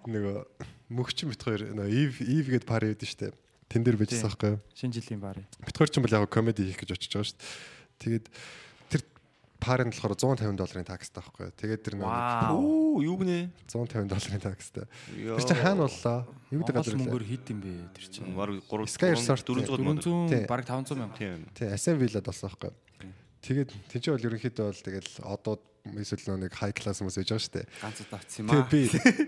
Нөгөө 0.08 0.36
мөгчин 0.88 1.28
бит 1.28 1.42
хоёр 1.44 1.68
нөгөө 1.76 1.92
ив 1.92 2.12
ив 2.24 2.46
гэд 2.48 2.64
пари 2.64 2.96
байдаг 2.96 3.08
штэ. 3.12 3.36
Тэн 3.68 3.84
дээр 3.84 4.00
Тийм. 4.00 4.02
бичсэн 4.08 4.24
байхгүй 4.24 4.48
юу? 4.56 4.60
Шинэ 4.72 4.94
жилийн 4.96 5.20
баарын. 5.20 5.44
Бит 5.60 5.76
хоёр 5.76 5.90
ч 5.92 5.94
юм 6.00 6.04
бол 6.08 6.16
яг 6.16 6.30
комеди 6.32 6.64
хийх 6.64 6.80
гэж 6.80 6.96
очиж 6.96 7.12
байгаа 7.12 7.28
штэ. 7.28 7.44
Тэгээд 8.00 8.26
парийн 9.60 9.90
болохоор 9.90 10.14
150 10.16 10.56
долларын 10.56 10.86
такстай 10.86 11.22
байхгүй 11.22 11.48
юу? 11.48 11.54
Тэгээд 11.56 11.82
тэр 11.86 11.94
Вау. 12.00 12.96
Оо 12.96 13.02
юу 13.02 13.16
гинэ? 13.20 13.50
150 13.68 14.08
долларын 14.08 14.42
такстай. 14.42 14.84
Тэр 15.12 15.40
чинь 15.40 15.60
хаана 15.60 15.86
боллоо? 15.88 16.18
Юу 16.52 16.60
гэдэг 16.62 16.74
газар 16.76 16.94
вэ? 16.94 17.00
мөнгөөр 17.04 17.24
хэд 17.26 17.44
юм 17.52 17.60
бэ 17.64 17.72
тэр 17.96 18.04
чинь? 18.10 18.34
Баг 18.36 18.50
3 18.68 18.86
Sky 18.86 19.12
Resort 19.16 19.42
400 19.44 19.80
мянга. 19.80 20.02
400 20.02 20.28
Тийм. 20.32 20.46
баг 20.46 20.62
500 20.64 20.98
мянга. 20.98 21.16
Тийм. 21.16 21.40
Тий, 21.56 21.68
Асан 21.72 21.96
виллад 21.96 22.24
болсон 22.24 22.50
байхгүй 22.52 22.70
юу? 22.70 23.14
Тэгээд 23.46 23.70
тэнцээ 23.92 24.12
бол 24.16 24.26
ерөнхийдөө 24.26 24.64
бол 24.66 24.82
тэгэл 24.82 25.10
одоо 25.22 25.54
эсвэл 25.94 26.34
нэг 26.34 26.50
хай 26.50 26.74
класс 26.74 26.98
хүмүүс 26.98 27.18
ээж 27.22 27.30
байгаа 27.30 27.44
шүү 27.46 27.54
дээ. 27.54 27.66
Ганц 27.78 27.98
удаа 28.02 28.18
авчихсан 28.18 28.42
юм 28.42 28.50
аа. 28.50 28.66
би 28.66 28.80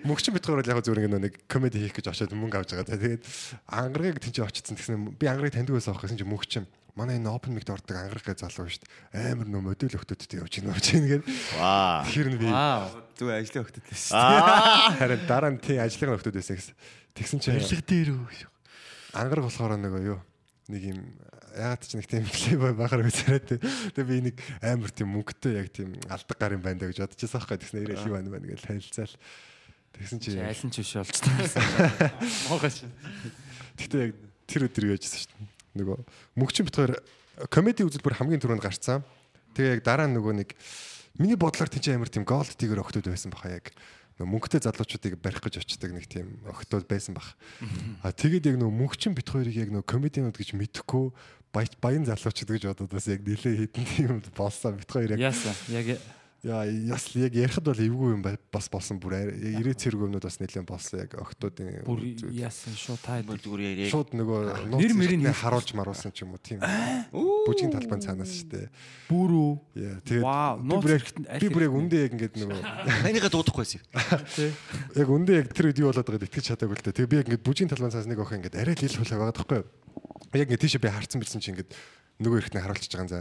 мөгчин 0.02 0.34
битгаар 0.34 0.58
бол 0.58 0.72
яг 0.74 0.82
зүгээр 0.82 1.06
ингэ 1.06 1.20
нэг 1.22 1.34
комеди 1.46 1.78
хийх 1.78 1.94
гэж 1.94 2.10
очиод 2.10 2.34
мөнгө 2.34 2.58
авч 2.58 2.74
байгаа. 2.74 2.98
Тэгээд 2.98 3.22
ангарыг 3.70 4.18
тэнцээ 4.18 4.42
очсон 4.42 4.74
гэсэн 4.74 5.14
би 5.14 5.24
ангарыг 5.30 5.54
таньдаг 5.54 5.78
байсан 5.78 5.94
аахгүй 5.94 6.10
чинь 6.18 6.26
мөгчин. 6.26 6.66
Манай 6.98 7.22
энэ 7.22 7.30
open 7.30 7.54
mic-д 7.54 7.70
ордог 7.70 7.94
ангараг 7.94 8.26
гэ 8.26 8.34
залуу 8.42 8.66
шүү 8.66 8.82
дээ. 9.14 9.30
Амар 9.38 9.46
нөө 9.46 9.62
модуль 9.70 9.94
өхтөдтэй 9.94 10.42
явж 10.42 10.58
явж 10.58 10.86
гинэ 10.98 11.22
гэдэг. 11.22 11.30
Ваа. 11.54 12.02
Тэгэхээр 12.10 12.28
нь 12.34 12.40
би. 12.42 12.50
Зүг 12.50 13.28
ажлын 13.30 13.62
хөлтөд 13.62 13.86
байсан. 13.86 14.18
харин 14.98 15.22
дараа 15.30 15.50
нь 15.54 15.62
тий 15.62 15.78
ажлын 15.78 16.18
өхтөд 16.18 16.34
байсан 16.34 16.58
гэсэн. 16.58 16.74
Тэгсэн 17.14 17.38
чинь 17.38 17.86
дээр 17.86 18.10
үү. 18.18 18.50
ангараг 19.14 19.46
болохоор 19.46 19.78
нөгөө 19.78 20.02
юу 20.10 20.18
нэг 20.68 20.82
юм 20.90 21.00
ягаад 21.56 21.82
ч 21.86 21.96
нэг 21.96 22.06
тийм 22.10 22.26
плей 22.28 22.56
байхаар 22.58 23.06
үзэрээ 23.06 23.42
тий. 23.46 23.58
Тэгээ 23.94 24.10
би 24.10 24.18
нэг 24.30 24.36
амар 24.60 24.90
тийм 24.92 25.14
мөнгөтэй 25.16 25.54
яг 25.54 25.70
тийм 25.72 25.96
алдаг 26.10 26.36
гарын 26.36 26.60
байна 26.60 26.82
даа 26.82 26.90
гэж 26.92 27.08
бодчихсан 27.08 27.40
байхгүй. 27.40 27.58
Тэгснэ 27.62 27.82
ирэл 27.86 28.08
юу 28.10 28.14
байна 28.18 28.30
байна 28.34 28.46
гэж 28.52 28.60
танилцаал. 28.68 29.14
Тэгсэн 29.96 30.18
чи 30.20 30.36
Аль 30.36 30.62
нь 30.66 30.72
ч 30.74 30.76
биш 30.84 30.92
болж 31.00 31.18
таа. 31.24 32.12
Монгол 32.52 32.68
шин. 32.70 32.92
Гэтэ 33.80 33.96
яг 34.02 34.12
тэр 34.44 34.68
өдөр 34.68 34.92
яажсэн 34.92 35.24
шүү 35.24 35.32
дээ. 35.32 35.57
Нөгөө 35.78 35.98
мөгчин 36.38 36.66
битгаар 36.66 36.98
комеди 37.46 37.86
үзэлбэр 37.86 38.18
хамгийн 38.18 38.42
түрүүнд 38.42 38.64
гарцсан. 38.66 39.06
Тэгээ 39.54 39.78
яг 39.78 39.82
дараа 39.86 40.10
нөгөө 40.10 40.34
нэг 40.42 40.58
миний 41.22 41.38
бодлоор 41.38 41.70
тийч 41.70 41.94
амар 41.94 42.10
тийм 42.10 42.26
голд 42.26 42.50
тигэр 42.58 42.82
өгтөд 42.82 43.06
байсан 43.06 43.30
баха 43.30 43.54
яг 43.54 43.70
мөнгөтэй 44.18 44.66
залуучуудыг 44.66 45.22
барих 45.22 45.38
гэж 45.38 45.62
очдог 45.62 45.94
нэг 45.94 46.10
тийм 46.10 46.42
өгтөд 46.42 46.90
байсан 46.90 47.14
бах. 47.14 47.38
А 48.02 48.10
тэгээд 48.10 48.50
яг 48.50 48.56
нөгөө 48.58 48.74
мөнгчин 48.74 49.14
бит 49.14 49.30
хоёрыг 49.30 49.54
яг 49.54 49.70
нөгөө 49.70 49.86
комедианууд 49.86 50.34
гэж 50.34 50.58
мэдэхгүй 50.58 51.14
баян 51.54 52.02
залуучууд 52.02 52.50
гэж 52.50 52.62
бодоод 52.66 52.90
бас 52.90 53.06
яг 53.06 53.22
нилээ 53.22 53.70
хитэн 53.70 53.86
тийм 53.94 54.10
болсон 54.34 54.74
бит 54.74 54.90
хоёр 54.90 55.14
яг 55.14 55.30
Яасан. 55.30 55.54
Яг 55.70 56.02
Яа, 56.46 56.62
яс 56.70 57.02
яг 57.18 57.34
ярихад 57.34 57.66
бол 57.66 57.74
эвгүй 57.82 58.12
юм 58.14 58.22
ба- 58.22 58.38
бас 58.54 58.68
болсон 58.70 59.00
бүр 59.02 59.26
ирээ 59.26 59.74
цэргүүнүүд 59.74 60.22
бас 60.22 60.38
нэлээд 60.38 60.68
болсон 60.70 61.02
яг 61.02 61.16
октоодын 61.18 61.82
бүр 61.82 61.98
яасан 62.30 62.78
шүү 62.78 62.94
та 63.02 63.18
Бүр 63.26 63.42
зүгээр 63.42 63.82
яг 63.82 63.90
шууд 63.90 64.14
нөгөө 64.14 64.70
Нэр 64.70 64.94
мэрийг 64.94 65.26
харуулж 65.34 65.74
маруулсан 65.74 66.14
ч 66.14 66.22
юм 66.22 66.38
уу 66.38 66.38
тийм 66.38 66.62
бүжгийн 66.62 67.74
талбайн 67.74 67.98
цаанаас 68.06 68.30
шүү 68.38 68.54
дээ. 68.54 68.70
бүр 69.10 69.30
үү. 69.34 69.50
Яа, 69.82 69.98
тэгээд 70.06 71.42
би 71.42 71.46
бүр 71.50 71.62
яг 71.66 71.74
үндэ 71.74 71.96
яг 72.06 72.12
ингэж 72.14 72.32
нөгөө 72.38 72.60
танийгаа 73.02 73.30
дуудахгүй 73.34 73.62
байсан. 73.66 73.82
яг 74.94 75.08
үндэ 75.10 75.32
яг 75.42 75.46
тэр 75.50 75.74
үед 75.74 75.82
юу 75.82 75.90
болоод 75.90 76.06
байгааг 76.06 76.22
итгэж 76.30 76.44
чадаагүй 76.54 76.78
л 76.78 76.84
дээ. 76.86 76.96
Тэгээ 77.02 77.10
би 77.10 77.18
яг 77.18 77.26
ингэж 77.34 77.42
бүжгийн 77.42 77.66
талбайн 77.74 77.90
цаас 77.90 78.06
нэг 78.06 78.22
охин 78.22 78.46
ингэж 78.46 78.54
арай 78.62 78.78
л 78.78 78.86
ил 78.86 78.94
хулаа 79.02 79.34
байгаа 79.34 79.58
юу? 79.58 79.66
Яг 80.38 80.48
ингэ 80.54 80.60
тийшээ 80.62 80.82
би 80.86 80.92
харцсан 80.92 81.18
билсэн 81.18 81.40
чи 81.42 81.50
ингэж 81.50 81.66
нөгөө 82.18 82.38
ихнээ 82.42 82.62
харуулчихж 82.66 82.92
байгаа 82.94 83.06
юм 83.06 83.12
за. 83.14 83.20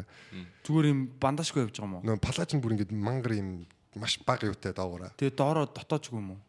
Зүгээр 0.65 0.87
юм 0.89 0.99
бандажгүй 1.21 1.61
явж 1.65 1.77
байгаа 1.77 1.85
юм 1.85 1.95
уу? 1.97 2.05
Нөгөө 2.05 2.21
палаж 2.21 2.49
нь 2.53 2.61
бүр 2.61 2.73
ингэж 2.77 2.89
мангар 2.93 3.33
юм 3.37 3.49
маш 3.97 4.17
бага 4.25 4.49
юутай 4.49 4.73
доогоороо. 4.73 5.13
Тэгээ 5.17 5.37
доороо 5.37 5.65
дотоожгүй 5.69 6.17
юм 6.17 6.29
уу? 6.33 6.41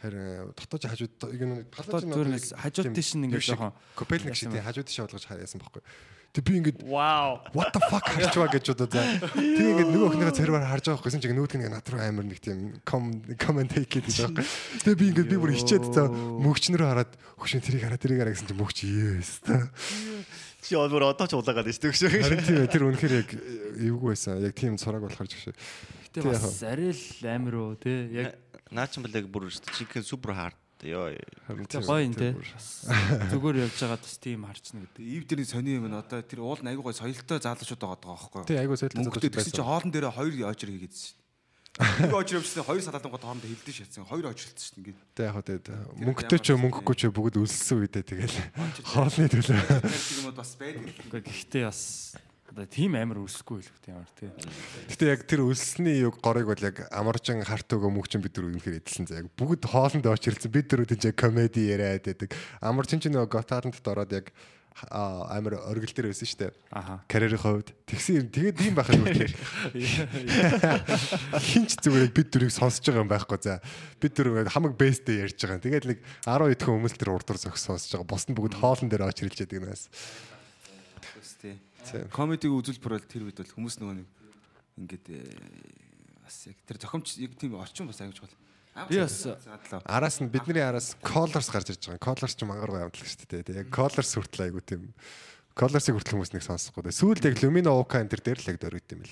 Харин 0.00 0.52
дотоод 0.56 0.84
хажууд 0.88 1.12
яг 1.28 1.42
нэг 1.44 1.68
Дотоод 1.76 2.08
зүгээр 2.08 2.30
нэг 2.32 2.44
хажууд 2.56 2.96
тийш 2.96 3.12
нь 3.20 3.28
ингэж 3.28 3.52
жоохон 3.52 3.76
Копелник 3.92 4.32
шиг 4.32 4.48
тийм 4.48 4.64
хажууд 4.64 4.88
тийш 4.88 5.04
болгож 5.04 5.28
харьяасан 5.28 5.60
байхгүй. 5.60 5.84
Тэг 6.32 6.44
би 6.46 6.56
ингэж 6.56 6.76
Вау. 6.86 7.42
what 7.52 7.74
the 7.74 7.82
fuck 7.90 8.06
харчваа 8.06 8.48
гэж 8.48 8.70
бодоо 8.72 8.88
за. 8.88 9.02
Тэг 9.34 9.66
ингэж 9.76 9.88
нөгөө 9.92 10.08
өхнийхээ 10.14 10.38
царваар 10.40 10.64
харж 10.72 10.84
байгаа 10.88 11.02
хэрэгсэн 11.04 11.20
чинь 11.20 11.34
нөгөөд 11.36 11.54
нь 11.58 11.68
над 11.68 11.88
руу 11.90 12.00
амар 12.00 12.24
нэг 12.24 12.38
тийм 12.40 12.80
comment 12.86 13.74
гэдэг 13.76 14.08
байгаа 14.08 14.40
байхгүй. 14.40 14.46
Тэг 14.88 14.94
би 14.94 15.04
ингэж 15.10 15.26
би 15.26 15.36
бүр 15.36 15.52
хичээд 15.58 15.84
за 15.90 16.06
мөгчнөрөө 16.08 16.86
хараад 16.86 17.12
хөшин 17.34 17.60
тэрийг 17.60 17.82
хараа 17.82 17.98
тэрийг 17.98 18.22
хараа 18.22 18.32
гэсэн 18.32 18.46
чинь 18.46 18.62
мөгч 18.62 18.78
yes 18.88 19.42
та. 19.42 19.68
Чи 20.60 20.76
өөр 20.76 21.08
одоо 21.08 21.26
ч 21.26 21.32
улаагаад 21.34 21.66
байна 21.66 21.76
шүү 21.76 22.08
дээ. 22.08 22.20
Харин 22.20 22.44
тийм 22.44 22.68
тэр 22.68 22.84
үнэхээр 22.88 23.14
яг 23.24 23.30
эвгүй 23.80 24.08
байсан. 24.12 24.40
Яг 24.44 24.52
тийм 24.52 24.76
цураг 24.76 25.02
болохоор 25.04 25.28
ч 25.28 25.40
гэж. 25.40 25.56
Гэтэ 26.10 26.24
бас 26.26 26.60
арай 26.62 26.92
л 26.92 27.04
амир 27.24 27.54
уу 27.56 27.74
те. 27.80 27.94
Яг 28.12 28.36
Наа 28.70 28.86
ч 28.86 28.98
юм 28.98 29.04
бол 29.06 29.16
яг 29.18 29.26
бүр 29.26 29.50
супер 29.50 30.30
хард. 30.30 30.58
Йоо. 30.86 31.12
Харин 31.44 31.66
Тэг 31.66 31.82
тийм. 31.82 31.88
гоё 31.90 32.02
юм 32.06 32.14
те. 32.14 32.28
Зүгээр 33.34 33.56
явж 33.66 33.76
байгаа 33.82 33.98
бас 33.98 34.16
тийм 34.22 34.46
харчна 34.46 34.80
гэдэг. 34.86 35.02
Ив 35.02 35.22
дэрний 35.26 35.44
сони 35.44 35.74
юм 35.76 35.90
нь 35.90 35.98
одоо 35.98 36.22
тэр 36.22 36.40
уул 36.40 36.62
нь 36.62 36.70
айгүй 36.70 36.86
гой 36.86 36.94
соёлтой 36.94 37.42
заалчууд 37.42 37.82
байгаа 37.82 37.98
байхгүй 38.00 38.40
юу? 38.40 38.48
Тий 38.48 38.56
айгуу 38.56 38.78
сайтай 38.78 38.96
Мөнгөтэй 39.02 39.28
тэгсэн 39.28 39.58
чи 39.58 39.60
хоолн 39.60 39.90
дээр 39.90 40.08
хоёр 40.08 40.32
очир 40.48 40.70
хийгээдсэн. 40.70 41.19
Нэг 41.78 42.10
очир 42.10 42.42
явчихсан 42.42 42.66
хоёр 42.66 42.82
салаатангууд 42.82 43.22
хоорондоо 43.22 43.46
хилдэж 43.46 43.76
шатсан. 43.78 44.04
Хоёр 44.04 44.34
шин 44.34 44.82
ингээд. 44.82 44.98
Тэг 45.14 45.26
яг 45.30 45.38
тэгээд 45.46 45.66
мөнгөтэй 46.02 46.40
ч 46.42 46.48
мөнгөгүй 46.58 46.96
ч 46.98 47.02
бүгд 47.14 47.38
өлссөн 47.38 47.86
үедээ 47.86 48.04
тэгэл 48.10 48.36
хоолны 48.90 49.30
төлөө. 49.30 49.62
Тэр 49.78 50.18
юм 50.18 50.34
бас 50.34 50.50
байдаг. 50.58 50.82
Гэхдээ 50.82 51.22
гэхдээ 51.30 51.64
бас 51.70 51.80
одоо 52.50 52.66
тийм 52.66 52.98
амир 52.98 53.22
өсөхгүй 53.22 53.62
л 53.62 53.70
тийм 53.86 54.02
амар 54.02 54.10
те. 54.18 54.26
Гэтэ 54.90 55.06
яг 55.14 55.22
тэр 55.30 55.46
өлсөний 55.46 56.02
юг 56.02 56.18
горыг 56.18 56.50
бол 56.50 56.58
яг 56.58 56.82
амаржин 56.90 57.46
харт 57.46 57.70
өгөө 57.70 57.94
мөгчин 57.94 58.18
бид 58.18 58.34
нар 58.34 58.50
үнэхээр 58.50 58.82
эдэлсэн 58.82 59.06
заа. 59.06 59.22
Яг 59.22 59.30
бүгд 59.38 59.70
хоолнд 59.70 60.10
очирсан 60.10 60.50
бид 60.50 60.66
нар 60.74 60.82
үдэж 60.82 61.14
комеди 61.14 61.70
яриад 61.70 62.02
байдаг. 62.02 62.34
Амарчин 62.58 62.98
ч 62.98 63.06
нөгөө 63.06 63.30
готарнт 63.30 63.86
ороод 63.86 64.10
яг 64.10 64.34
амар 64.88 65.60
оргил 65.68 65.92
дээр 65.92 66.08
байсан 66.08 66.28
шүү 66.30 66.40
дээ. 66.40 66.52
Аха. 66.72 67.04
Карьерийн 67.04 67.42
хувьд 67.42 67.68
тэгсэн 67.84 68.16
юм 68.24 68.28
тэгээд 68.32 68.58
ийм 68.64 68.74
байхад 68.78 68.96
үнэхээр 68.96 69.32
хинч 71.52 71.76
зүгээр 71.84 72.12
бид 72.16 72.28
дөрийг 72.32 72.52
сонсож 72.54 72.80
байгаа 72.86 73.04
юм 73.04 73.12
байхгүй 73.12 73.38
за. 73.44 73.60
Бид 74.00 74.16
ингээд 74.16 74.54
хамаг 74.54 74.74
бэстэй 74.80 75.28
ярьж 75.28 75.36
байгаа. 75.36 75.60
Тэгээд 75.60 75.86
нэг 75.90 75.98
10 76.24 76.56
идэхэн 76.56 76.74
хүмүүс 76.80 76.96
тэр 76.96 77.12
урд 77.12 77.26
дур 77.28 77.36
зогс 77.36 77.60
сонсож 77.60 77.92
байгаа. 77.92 78.08
Бос 78.08 78.24
нь 78.24 78.36
бүгд 78.38 78.56
хоолн 78.56 78.88
дээр 78.88 79.04
очирлж 79.10 79.36
яадаг 79.44 79.60
нээс. 79.60 79.84
Тийм. 81.40 81.60
Комедиг 82.12 82.52
үзүүлбэр 82.52 82.96
бол 82.96 83.08
тэр 83.08 83.24
үед 83.28 83.40
бол 83.40 83.54
хүмүүс 83.56 83.80
нөгөө 83.80 83.96
нэг 84.00 84.08
ингээд 84.80 85.06
э, 85.16 85.20
бас 86.24 86.36
яг 86.46 86.56
тэр 86.68 86.76
зохимч 86.76 87.16
яг 87.20 87.32
тийм 87.40 87.56
орчин 87.56 87.88
бас 87.88 88.00
аяж 88.04 88.20
бол. 88.20 88.36
Би 88.88 89.00
бас-. 89.02 89.82
Араас 89.84 90.20
нь 90.22 90.30
бидний 90.30 90.64
араас 90.64 90.96
colors 91.04 91.50
гарч 91.52 91.74
ирж 91.74 91.90
байгаа. 91.90 92.00
Colors 92.00 92.34
ч 92.38 92.46
мангаргүй 92.46 92.80
явдал 92.80 93.04
шүү 93.04 93.28
дээ. 93.28 93.44
Тэгээ 93.44 93.60
яг 93.66 93.68
colors 93.74 94.14
хүртэл 94.16 94.46
айгу 94.48 94.62
тийм 94.64 94.88
colors-ыг 95.58 95.94
хүртэл 95.98 96.16
хүмүүс 96.16 96.32
нэг 96.32 96.44
сонсохгүй. 96.46 96.88
дээ. 96.88 96.96
Сүүлд 96.96 97.24
яг 97.26 97.36
Lumino 97.42 97.74
Oka 97.76 98.00
энэ 98.00 98.12
төр 98.14 98.22
дээр 98.24 98.40
л 98.40 98.50
яг 98.54 98.58
дөрөд 98.62 98.88
юм. 98.96 99.02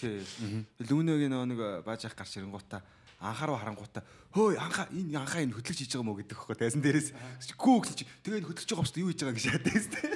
Лүнөгийн 0.80 1.32
нөгөө 1.34 1.48
нэг 1.50 1.60
бааж 1.84 2.08
ах 2.08 2.16
гарч 2.16 2.38
ирэнгуудаа 2.38 2.80
анхаарал 3.18 3.58
харангуудаа 3.58 4.02
хөөй 4.30 4.54
анхаа 4.62 4.86
энэ 4.94 5.18
анхаа 5.18 5.42
энэ 5.42 5.58
хөтлөж 5.58 5.78
хийж 5.82 5.90
байгаа 5.98 6.06
мó 6.06 6.14
гэдэг 6.14 6.38
хөхгүй 6.38 6.54
тайсан 6.54 6.82
дээрээс 6.86 7.10
гүү 7.58 7.76
гэсэн 7.82 7.96
чи 7.98 8.04
тэгээ 8.22 8.38
энэ 8.38 8.48
хөтлөж 8.54 8.68
байгаа 8.70 8.78
юм 8.78 8.86
шүү 8.86 9.02
юу 9.02 9.10
хийж 9.10 9.20
байгаа 9.26 9.34
гэж 9.34 9.46
шатаас 9.50 9.86
тий. 9.90 10.06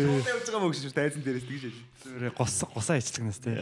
Шууд 0.00 0.24
явж 0.32 0.46
байгаа 0.48 0.62
мó 0.64 0.68
гэж 0.72 0.96
тайсан 0.96 1.20
дээрээс 1.20 1.44
тэгж. 1.44 1.76
Зүгээр 2.08 2.32
гос 2.32 2.56
госаа 2.72 2.96
ичлагнаас 2.96 3.40
те. 3.44 3.52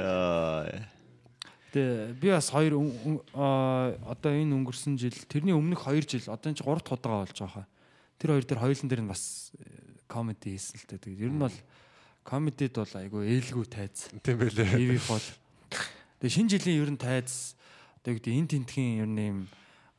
Тэгээ 1.75 2.15
би 2.23 2.31
бас 2.31 2.55
хоёр 2.55 2.79
одоо 2.79 4.31
энэ 4.31 4.55
өнгөрсөн 4.55 4.95
жил 4.95 5.19
тэрний 5.27 5.59
өмнөх 5.59 5.91
2 5.91 6.07
жил 6.07 6.31
одоо 6.31 6.55
энэ 6.55 6.63
чи 6.63 6.63
3 6.63 6.79
дахь 6.79 6.95
удаа 6.95 7.27
болж 7.27 7.35
байгаа 7.35 7.51
хаа. 7.51 7.67
Тэр 8.23 8.31
хоёр 8.31 8.47
дээр 8.47 8.63
хоёулын 8.63 8.89
дээр 8.95 9.03
нь 9.03 9.11
бас 9.11 9.51
комеди 10.07 10.55
хийсэн 10.55 10.79
л 10.79 10.87
те. 10.87 11.03
Тэгээд 11.03 11.25
ер 11.27 11.33
нь 11.35 11.43
бол 11.43 11.57
комедид 12.23 12.79
бол 12.79 12.95
айгүй 12.95 13.23
ээлгүй 13.27 13.67
тайз. 13.67 14.07
Тийм 14.23 14.39
байлээ. 14.39 14.71
ТV 14.71 15.03
бол. 15.11 15.27
Тэгээ 16.23 16.35
шинэ 16.39 16.51
жилийн 16.55 16.79
ер 16.79 16.91
нь 16.95 17.03
тайз 17.03 17.59
одоо 17.99 18.15
гэдэг 18.15 18.39
энэ 18.39 18.51
тентхийн 18.55 19.03
ер 19.03 19.11
нь 19.11 19.27
юм 19.35 19.41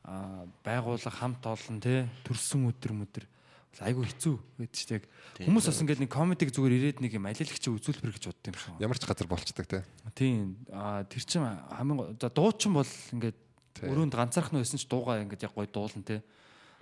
аа, 0.00 0.48
байгууллага 0.64 1.12
хамт 1.12 1.44
олон 1.44 1.76
те 1.82 2.08
төрсөн 2.24 2.72
өдөр 2.72 2.96
мөдөр 3.04 3.24
бол 3.28 3.35
айгүй 3.84 4.08
хэцүү 4.08 4.34
гэдэг 4.56 4.72
чинь 4.72 4.94
яг 4.96 5.04
хүмүүс 5.44 5.68
бас 5.68 5.80
ингээд 5.84 6.00
нэг 6.00 6.10
комедиг 6.12 6.48
зүгээр 6.48 6.76
ирээд 6.80 6.98
нэг 7.04 7.12
юм 7.12 7.28
алилагч 7.28 7.64
үзүүлбэр 7.68 8.14
гэж 8.16 8.24
боддог 8.32 8.48
юм 8.48 8.56
шиг. 8.56 8.72
байна. 8.72 8.84
Ямар 8.88 8.96
ч 8.96 9.04
газар 9.04 9.28
болцдог 9.28 9.66
те. 9.68 9.84
Тийм 10.16 10.56
аа 10.72 11.04
тэр 11.04 11.24
чин 11.28 11.44
хамгийн 11.44 12.16
за 12.16 12.32
дуучин 12.32 12.72
бол 12.72 12.88
ингээд 13.12 13.36
өрөөнд 13.84 14.16
ганцаархан 14.16 14.64
байсан 14.64 14.80
ч 14.80 14.88
дуугаа 14.88 15.20
ингээд 15.20 15.44
яг 15.44 15.52
гоё 15.52 15.68
дуулан 15.68 16.04
те. 16.08 16.24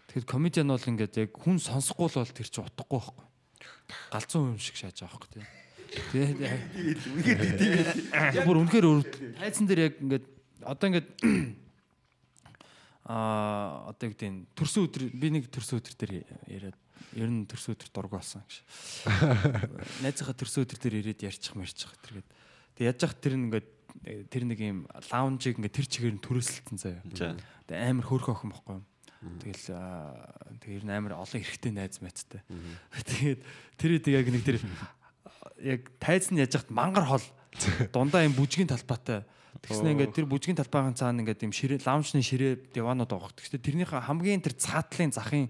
Тэгэхээр 0.07 0.31
комедиан 0.31 0.71
бол 0.71 0.87
ингээд 0.87 1.15
яг 1.19 1.31
хүн 1.35 1.59
сонсохгүй 1.59 2.07
л 2.15 2.19
бол 2.23 2.31
тэр 2.31 2.47
чин 2.47 2.63
утгагүй 2.63 2.99
байхгүй. 3.03 3.27
Галзуу 4.15 4.55
юм 4.55 4.63
шиг 4.63 4.79
шааж 4.79 5.03
байгаа 5.03 5.19
байхгүй 5.19 5.31
те. 5.35 5.43
Тэгээд 6.15 6.39
яг 8.39 8.47
бүр 8.47 8.63
үнэхээр 8.63 8.87
өөр 8.87 9.03
тайзан 9.43 9.67
дээр 9.67 9.91
яг 9.91 9.95
ингээд 9.99 10.27
одоо 10.63 10.87
ингээд 10.95 11.09
аа 13.11 13.91
одоо 13.93 14.07
гэдэг 14.09 14.31
нь 14.31 14.47
төрсөн 14.57 14.87
өдөр 14.89 15.03
би 15.13 15.29
нэг 15.35 15.51
төрсөн 15.53 15.83
өдөр 15.83 15.95
дээр 15.99 16.13
яриад 16.49 16.79
ер 17.13 17.29
нь 17.29 17.45
төрсөн 17.45 17.77
өдөр 17.77 17.91
дург 17.93 18.13
болсон 18.17 18.41
гэж. 18.49 18.65
Найзынхаа 20.05 20.35
төрсөн 20.35 20.65
өдөр 20.65 20.79
дээр 20.81 20.97
ирээд 21.05 21.27
ярьчих 21.29 21.55
мэрчих 21.55 21.93
тэргээд. 22.09 22.29
Тэг 22.75 22.85
яаж 22.89 22.99
яах 23.05 23.15
тэр 23.21 23.35
нь 23.37 23.45
ингээд 23.53 23.69
э, 24.09 24.25
тэр 24.33 24.43
нэг 24.49 24.59
юм 24.65 24.79
лаунжийг 25.13 25.61
ингээд 25.61 25.77
тэр 25.77 25.87
чигээр 25.87 26.17
нь 26.17 26.25
төрөсөлтөн 26.25 26.79
заяа. 26.81 27.03
За. 27.15 27.37
Тэг 27.69 27.77
амар 27.77 28.07
хөөрхөн 28.09 28.35
охин 28.35 28.53
бохгүй 28.57 28.75
юу? 28.81 28.85
Тэгэл 29.41 29.65
тэг 30.61 30.71
ер 30.71 30.85
нь 30.85 30.93
амар 30.93 31.17
олон 31.17 31.41
эрэгтэй 31.41 31.73
найз 31.73 32.01
мэцтэй. 32.05 32.45
Тэгээд 33.09 33.41
тэр 33.81 33.91
үед 33.97 34.07
яг 34.13 34.27
нэг 34.29 34.43
тэр 34.45 34.59
яг 35.65 35.81
тайз 35.97 36.29
нь 36.29 36.41
яж 36.41 36.53
хат 36.61 36.69
мангар 36.69 37.09
хол 37.09 37.25
дундаа 37.95 38.25
юм 38.25 38.37
бүжгийн 38.37 38.69
талбайтай. 38.69 39.25
Тэгснэ 39.65 39.97
ингээд 39.97 40.13
тэр 40.13 40.27
бүжгийн 40.29 40.59
талбайгийн 40.61 40.99
цаана 40.99 41.25
ингээд 41.25 41.47
юм 41.47 41.55
ширээ 41.57 41.81
лаунчны 41.87 42.21
ширээ 42.21 42.75
диванууд 42.75 43.09
байгаа. 43.09 43.33
Тэгснэ 43.33 43.65
тэрнийхээ 43.65 44.03
хамгийн 44.05 44.45
тэр 44.45 44.55
цаатлын 44.61 45.15
захын 45.15 45.49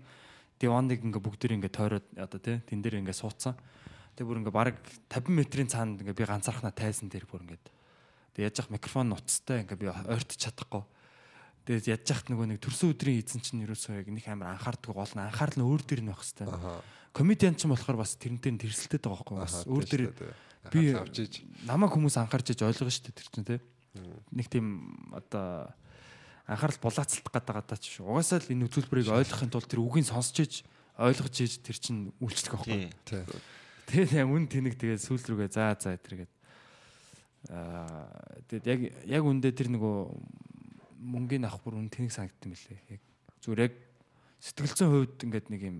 диваныг 0.64 1.04
ингээд 1.04 1.26
бүгдээр 1.28 1.56
ингээд 1.60 1.76
тойроод 1.76 2.06
одоо 2.16 2.40
тий 2.40 2.56
тэн 2.64 2.80
дээр 2.80 3.04
ингээд 3.04 3.20
суудсан. 3.20 3.52
Тэг 4.16 4.24
бүр 4.24 4.40
ингээд 4.40 4.56
баг 4.56 4.80
50 5.12 5.28
метрийн 5.28 5.68
цаанд 5.68 6.00
ингээд 6.00 6.16
би 6.16 6.24
ганцаархнаа 6.24 6.72
тайзан 6.72 7.12
дээр 7.12 7.28
бүр 7.28 7.44
ингээд 7.44 7.68
Тэгээд 8.34 8.50
яаж 8.50 8.56
яах 8.66 8.70
микрофон 8.74 9.14
нуцтай 9.14 9.62
ингээ 9.62 9.78
би 9.78 9.86
ойртож 9.86 10.38
чадахгүй. 10.42 10.82
Тэгээд 11.70 11.86
яаж 11.86 12.02
яхад 12.10 12.28
нөгөө 12.34 12.46
нэг 12.50 12.58
төрсөн 12.58 12.90
өдрийн 12.90 13.22
эзэн 13.22 13.40
чинь 13.46 13.62
ерөөсөө 13.62 14.02
яг 14.02 14.10
нэг 14.10 14.26
амар 14.26 14.58
анхаардаг 14.58 14.90
гол 14.90 15.14
нь 15.14 15.22
анхаарал 15.22 15.58
нь 15.62 15.66
өөр 15.70 15.82
дээр 15.86 16.02
нь 16.02 16.10
байх 16.10 16.18
хэвээр. 16.18 16.82
Комедиан 17.14 17.54
ч 17.54 17.70
юм 17.70 17.78
болохоор 17.78 18.02
бас 18.02 18.18
тэрнтэй 18.18 18.50
нь 18.50 18.58
тэрсэлтэй 18.58 18.98
байгаа 18.98 19.22
байхгүй 19.22 19.38
бас 19.38 19.56
өөр 19.70 19.86
дээр 19.86 20.04
би 20.74 20.82
намайг 21.62 21.94
хүмүүс 21.94 22.18
анхаарч 22.18 22.58
иж 22.58 22.60
ойлгоо 22.66 22.90
шүү 22.90 23.06
дээ 23.06 23.18
тэр 23.22 23.28
чинь 23.30 23.46
тий. 23.46 23.60
Нэг 24.34 24.46
тийм 24.50 24.66
одоо 25.14 25.70
анхаарал 26.44 26.80
булаацалдах 26.80 27.32
гэдэг 27.32 27.54
гадаа 27.56 27.78
ч 27.80 27.84
шүү. 27.98 28.08
Угаасаа 28.08 28.40
л 28.44 28.52
энэ 28.52 28.66
үзүүлбэрийг 28.68 29.08
ойлгохын 29.08 29.52
тулд 29.52 29.68
тэр 29.68 29.80
үгийг 29.80 30.06
сонсч 30.08 30.36
иж 30.44 30.54
ойлгож 31.00 31.36
иж 31.40 31.52
тэр 31.64 31.76
чинь 31.80 32.12
үйлчлэх 32.20 32.60
байхгүй. 32.60 32.92
тий. 33.08 33.24
Тэгээд 33.88 34.12
яг 34.20 34.28
үн 34.28 34.44
тэнэг 34.48 34.74
тэгээд 34.76 35.00
сүүл 35.00 35.24
рүүгээ 35.24 35.50
заа 35.50 35.72
заа 35.80 35.96
тэргээд 35.96 36.32
аа 37.48 38.08
тэгээд 38.48 38.66
яг 38.68 38.80
яг 39.08 39.22
үндэ 39.24 39.56
тэр 39.56 39.72
нөгөө 39.72 39.96
мөнгөний 41.00 41.48
авах 41.48 41.64
бүр 41.64 41.80
үн 41.80 41.88
тэнэг 41.88 42.12
санагдсан 42.12 42.52
мөлий. 42.52 42.80
Яг 42.92 43.02
зүгээр 43.40 43.64
яг 43.68 43.74
сэтгэлзэн 44.44 44.88
хувьд 44.88 45.18
ингээд 45.24 45.46
нэг 45.48 45.62
юм 45.64 45.78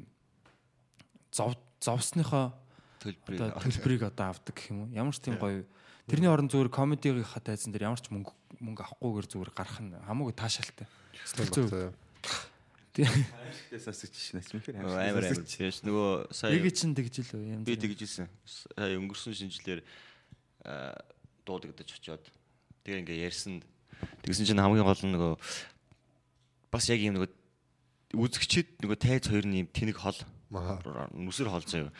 зов 1.32 1.56
зовсныхоо 1.80 2.52
төлбөрийг 3.00 3.40
одоо 3.40 3.60
төлбөрийг 3.60 4.02
одоо 4.08 4.26
авдаг 4.32 4.54
гэх 4.56 4.72
юм 4.72 4.88
уу? 4.88 4.92
Ямар 4.92 5.12
ч 5.12 5.20
тийм 5.20 5.36
гоё. 5.36 5.64
Тэрний 6.04 6.28
оронд 6.28 6.52
зүгээр 6.52 6.68
комедигийн 6.68 7.24
ха 7.24 7.40
тайзан 7.40 7.72
дээр 7.72 7.88
ямар 7.88 8.00
ч 8.00 8.12
мөнгө 8.12 8.32
мөнгө 8.60 8.82
авахгүйгээр 8.84 9.28
зүгээр 9.32 9.52
гарах 9.56 9.78
нь 9.80 9.96
хамаагүй 10.04 10.34
таашаалтай. 10.36 10.86
Зүй. 11.24 11.92
Ашигтээс 12.94 13.86
асууж 13.90 14.14
шинээс 14.14 14.50
мэхэр 14.54 14.84
амар 14.84 15.00
амар. 15.00 15.24
Тэгээс 15.32 15.82
нөгөө 15.82 16.30
сая 16.30 16.54
Нэг 16.54 16.70
чинь 16.76 16.94
тэгж 16.94 17.26
л 17.26 17.42
юм. 17.42 17.64
би 17.66 17.74
тэгжсэн. 17.74 18.28
Сая 18.46 18.94
өнгөрсөн 19.00 19.34
шинжилээр 19.34 19.80
аа, 20.68 20.94
дуудагдаж 21.42 21.88
очиод 21.90 22.22
тэгээ 22.86 23.00
ингээ 23.02 23.24
ярьсан. 23.26 23.64
Тэгсэн 24.22 24.46
чинь 24.46 24.62
хамгийн 24.62 24.86
гол 24.86 25.02
нь 25.02 25.14
нөгөө 25.16 25.32
бас 26.70 26.86
яг 26.86 27.00
юм 27.02 27.18
нөгөө 27.18 27.30
үзэгчид 28.14 28.78
нөгөө 28.78 28.98
тайз 29.00 29.26
хоёрын 29.26 29.66
юм 29.66 29.68
тэнэг 29.74 29.98
хол 29.98 30.18
нүсэр 30.54 31.50
хол 31.50 31.64
заяа. 31.66 31.90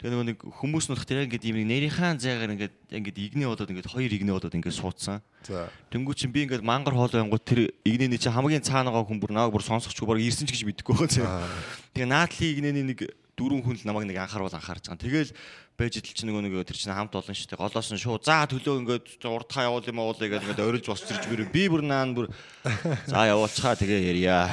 Тэгээ 0.00 0.12
нөгөө 0.12 0.26
нэг 0.32 0.38
хүмүүс 0.40 0.88
нутх 0.88 1.04
тэр 1.04 1.28
ингээд 1.28 1.44
юм 1.48 1.60
нэрийнхаа 1.68 2.16
зайгаар 2.16 2.56
ингээд 2.56 2.74
ингээд 2.88 3.18
игнээ 3.18 3.48
болоод 3.48 3.68
ингээд 3.68 3.92
хоёр 3.92 4.12
игнээ 4.12 4.34
болоод 4.34 4.56
ингээд 4.56 4.80
суудсан. 4.80 5.20
За. 5.44 5.68
Тэнгүү 5.92 6.14
чинь 6.16 6.32
би 6.32 6.48
ингээд 6.48 6.64
мангар 6.64 6.96
хоол 6.96 7.12
байнгут 7.12 7.44
тэр 7.44 7.70
игнэний 7.84 8.16
чи 8.16 8.32
хамгийн 8.32 8.64
цаана 8.64 8.88
байгаа 8.88 9.08
хүн 9.08 9.20
бүр 9.20 9.32
нааг 9.36 9.52
бүр 9.52 9.62
сонсохчгүй 9.62 10.08
баг 10.08 10.24
ирсэн 10.24 10.48
ч 10.48 10.56
гэж 10.56 10.64
мэдэхгүй 10.64 10.94
байгаа 10.96 11.12
заяа. 11.12 11.44
Тэгээ 11.92 12.08
наатли 12.08 12.46
игнэний 12.56 12.84
нэг 12.96 12.98
дөрвөн 13.38 13.62
хүн 13.62 13.78
л 13.78 13.86
намайг 13.86 14.10
нэг 14.10 14.18
анхааруул 14.18 14.50
анхаарч 14.50 14.90
байгаа. 14.90 14.98
Тэгэл 14.98 15.30
байж 15.78 15.94
идэл 15.94 16.10
чи 16.18 16.26
нөгөө 16.26 16.42
нэг 16.42 16.66
тэр 16.66 16.74
чинь 16.74 16.90
хамт 16.90 17.14
олон 17.14 17.38
шүү 17.38 17.54
дээ. 17.54 17.62
Голоос 17.62 17.88
нь 17.94 18.02
шууд 18.02 18.26
за 18.26 18.42
төлөө 18.50 18.82
ингээд 18.82 19.22
урдхаа 19.22 19.70
явуул 19.70 19.86
юм 19.86 20.02
уулаа 20.02 20.26
гэдэг 20.26 20.42
ингээд 20.42 20.66
орилж 20.66 20.86
босч 20.90 21.06
ирж 21.06 21.24
мөрөө 21.30 21.48
би 21.54 21.62
бүр 21.70 21.82
наан 21.86 22.18
бүр 22.18 22.26
за 23.10 23.30
явуулчихаа 23.30 23.78
тэгээ 23.78 24.10
ярья. 24.10 24.50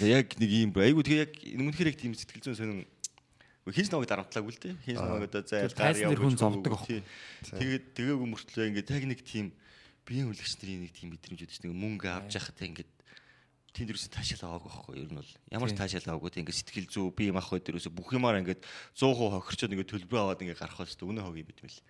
Яг 0.00 0.32
нэг 0.40 0.48
юм 0.48 0.72
бүр 0.72 0.88
айгу 0.88 1.04
тэгээ 1.04 1.22
яг 1.28 1.32
өмнөхөр 1.60 1.92
яг 1.92 1.96
тийм 2.00 2.16
сэтгэл 2.16 2.48
зүйн 2.48 2.56
сонин 2.56 2.80
хинч 3.68 3.92
намайг 3.92 4.08
дарамтлаагүй 4.08 4.52
л 4.56 4.62
дээ. 4.64 4.74
Хинч 4.88 4.98
намайг 4.98 5.28
одоо 5.28 5.44
зай 5.44 5.68
Тэр 5.68 5.76
тайзан 5.76 6.08
дээр 6.08 6.24
хүн 6.24 6.40
зовдөг 6.40 6.72
аахгүй. 6.72 7.04
Тэгээд 7.52 7.84
тэгээгүй 7.94 8.26
мөртлөө 8.32 8.64
ингээд 8.72 8.90
яг 8.96 9.04
нэг 9.06 9.20
тийм 9.22 9.52
биеийн 10.02 10.32
үлгч 10.32 10.58
нарын 10.58 10.82
нэг 10.82 10.92
тийм 10.96 11.08
мэдрэмж 11.14 11.40
үүдэж 11.46 11.58
нэг 11.62 11.72
мөнгө 11.78 12.08
авч 12.10 12.32
яхад 12.40 12.58
ингээд 12.58 12.90
тэнд 13.72 13.92
юусэн 13.92 14.12
таашаал 14.12 14.44
аваагүй 14.52 14.68
байхгүй 14.68 14.96
ер 15.00 15.10
нь 15.12 15.18
бол 15.18 15.32
ямар 15.48 15.68
ч 15.72 15.76
таашаал 15.76 16.08
аваагүй 16.12 16.30
тийм 16.32 16.44
ингээд 16.44 16.60
сэтгэл 16.60 16.92
зүй 16.92 17.08
бие 17.16 17.32
мах 17.32 17.48
хойд 17.48 17.72
юусэн 17.72 17.92
бүх 17.96 18.12
юмар 18.12 18.36
ингээд 18.40 18.60
100% 18.96 19.32
хохирчод 19.32 19.72
ингээд 19.72 19.92
төлбөр 19.92 20.20
аваад 20.20 20.42
ингээд 20.44 20.60
гарах 20.60 20.76
болж 20.76 20.92
өгнө 20.92 21.24
хог 21.24 21.36
юм 21.40 21.48
бит 21.48 21.60
мэл. 21.64 21.80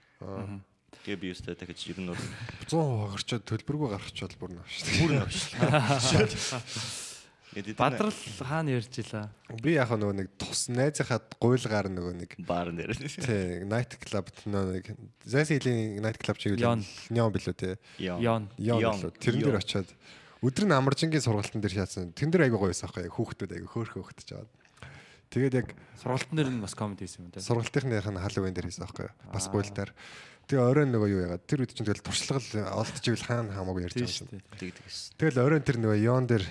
Тэгээ 1.02 1.18
би 1.18 1.28
өстэй 1.34 1.58
дахиж 1.58 1.90
ер 1.90 1.98
нь 1.98 2.10
бол 2.10 2.22
100% 2.70 2.78
хогорчод 2.78 3.42
төлбөргүй 3.50 3.88
гаргачвал 3.90 4.36
бүр 4.38 4.50
навш. 4.62 4.78
бүр 5.02 5.10
навш. 5.18 5.50
Тэгээд 7.52 7.76
Бадрал 7.76 8.16
хаана 8.40 8.72
ярьж 8.80 8.96
илаа? 8.96 9.28
Би 9.60 9.76
яг 9.76 9.92
нөгөө 9.92 10.24
нэг 10.24 10.28
тус 10.40 10.72
найзынхаа 10.72 11.20
гуйлгаар 11.36 11.92
нөгөө 11.92 12.14
нэг 12.24 12.30
баар 12.48 12.72
нэр. 12.72 12.96
тий 12.96 13.68
night 13.68 14.00
club 14.00 14.32
нөгөө 14.48 14.72
нэг 14.80 14.86
Зэсилийн 15.20 16.00
night 16.00 16.16
club 16.16 16.40
чиг 16.40 16.56
Yon. 16.56 16.80
Нён 17.12 17.28
билүү. 17.28 17.76
Yon 18.00 18.48
Yon. 18.56 18.80
билүү. 18.80 19.12
Тэрэн 19.20 19.44
дээр 19.44 19.60
очиод 19.60 19.92
өдөр 20.42 20.66
нь 20.66 20.74
амаржингийн 20.74 21.22
сургалтын 21.22 21.62
дээр 21.62 21.86
шаацсан. 21.86 22.12
Тэн 22.12 22.34
дээр 22.34 22.50
айгу 22.50 22.58
гоё 22.58 22.74
байсан 22.74 22.90
байхгүй 22.90 23.08
хүүхдүүд 23.14 23.52
айгу 23.56 23.68
хөөрхөн 23.70 24.02
хөөхдөж 24.02 24.26
жаад. 24.26 24.50
Тэгээд 25.32 25.54
яг 25.56 25.68
Сургалтын 25.96 26.36
дээр 26.36 26.50
нь 26.52 26.60
бас 26.60 26.76
комеди 26.76 27.08
хийсэн 27.08 27.24
юм 27.24 27.32
даа. 27.32 27.40
сургалтынхных 27.40 28.04
нь 28.04 28.20
халуун 28.20 28.52
дээр 28.52 28.68
хийсэн 28.68 28.84
байхгүй 28.84 29.08
бас 29.32 29.46
гуйлдаар. 29.48 29.90
Тэгээ 30.44 30.68
оройн 30.68 30.92
нөгөө 30.92 31.08
юу 31.08 31.22
яагаад 31.24 31.46
тэр 31.48 31.64
үед 31.64 31.72
чинь 31.72 31.88
тэгэл 31.88 32.04
туршлагал 32.04 32.84
олдчихвэл 32.84 33.24
хаана 33.24 33.54
хамаагүй 33.56 33.86
ярьж 33.88 33.96
байгаа 33.96 34.42
тэгс. 34.60 35.16
Тэгэл 35.16 35.40
оройн 35.40 35.64
тэр 35.64 35.78
нөгөө 35.80 35.98
Yon 36.04 36.26
дээр 36.28 36.44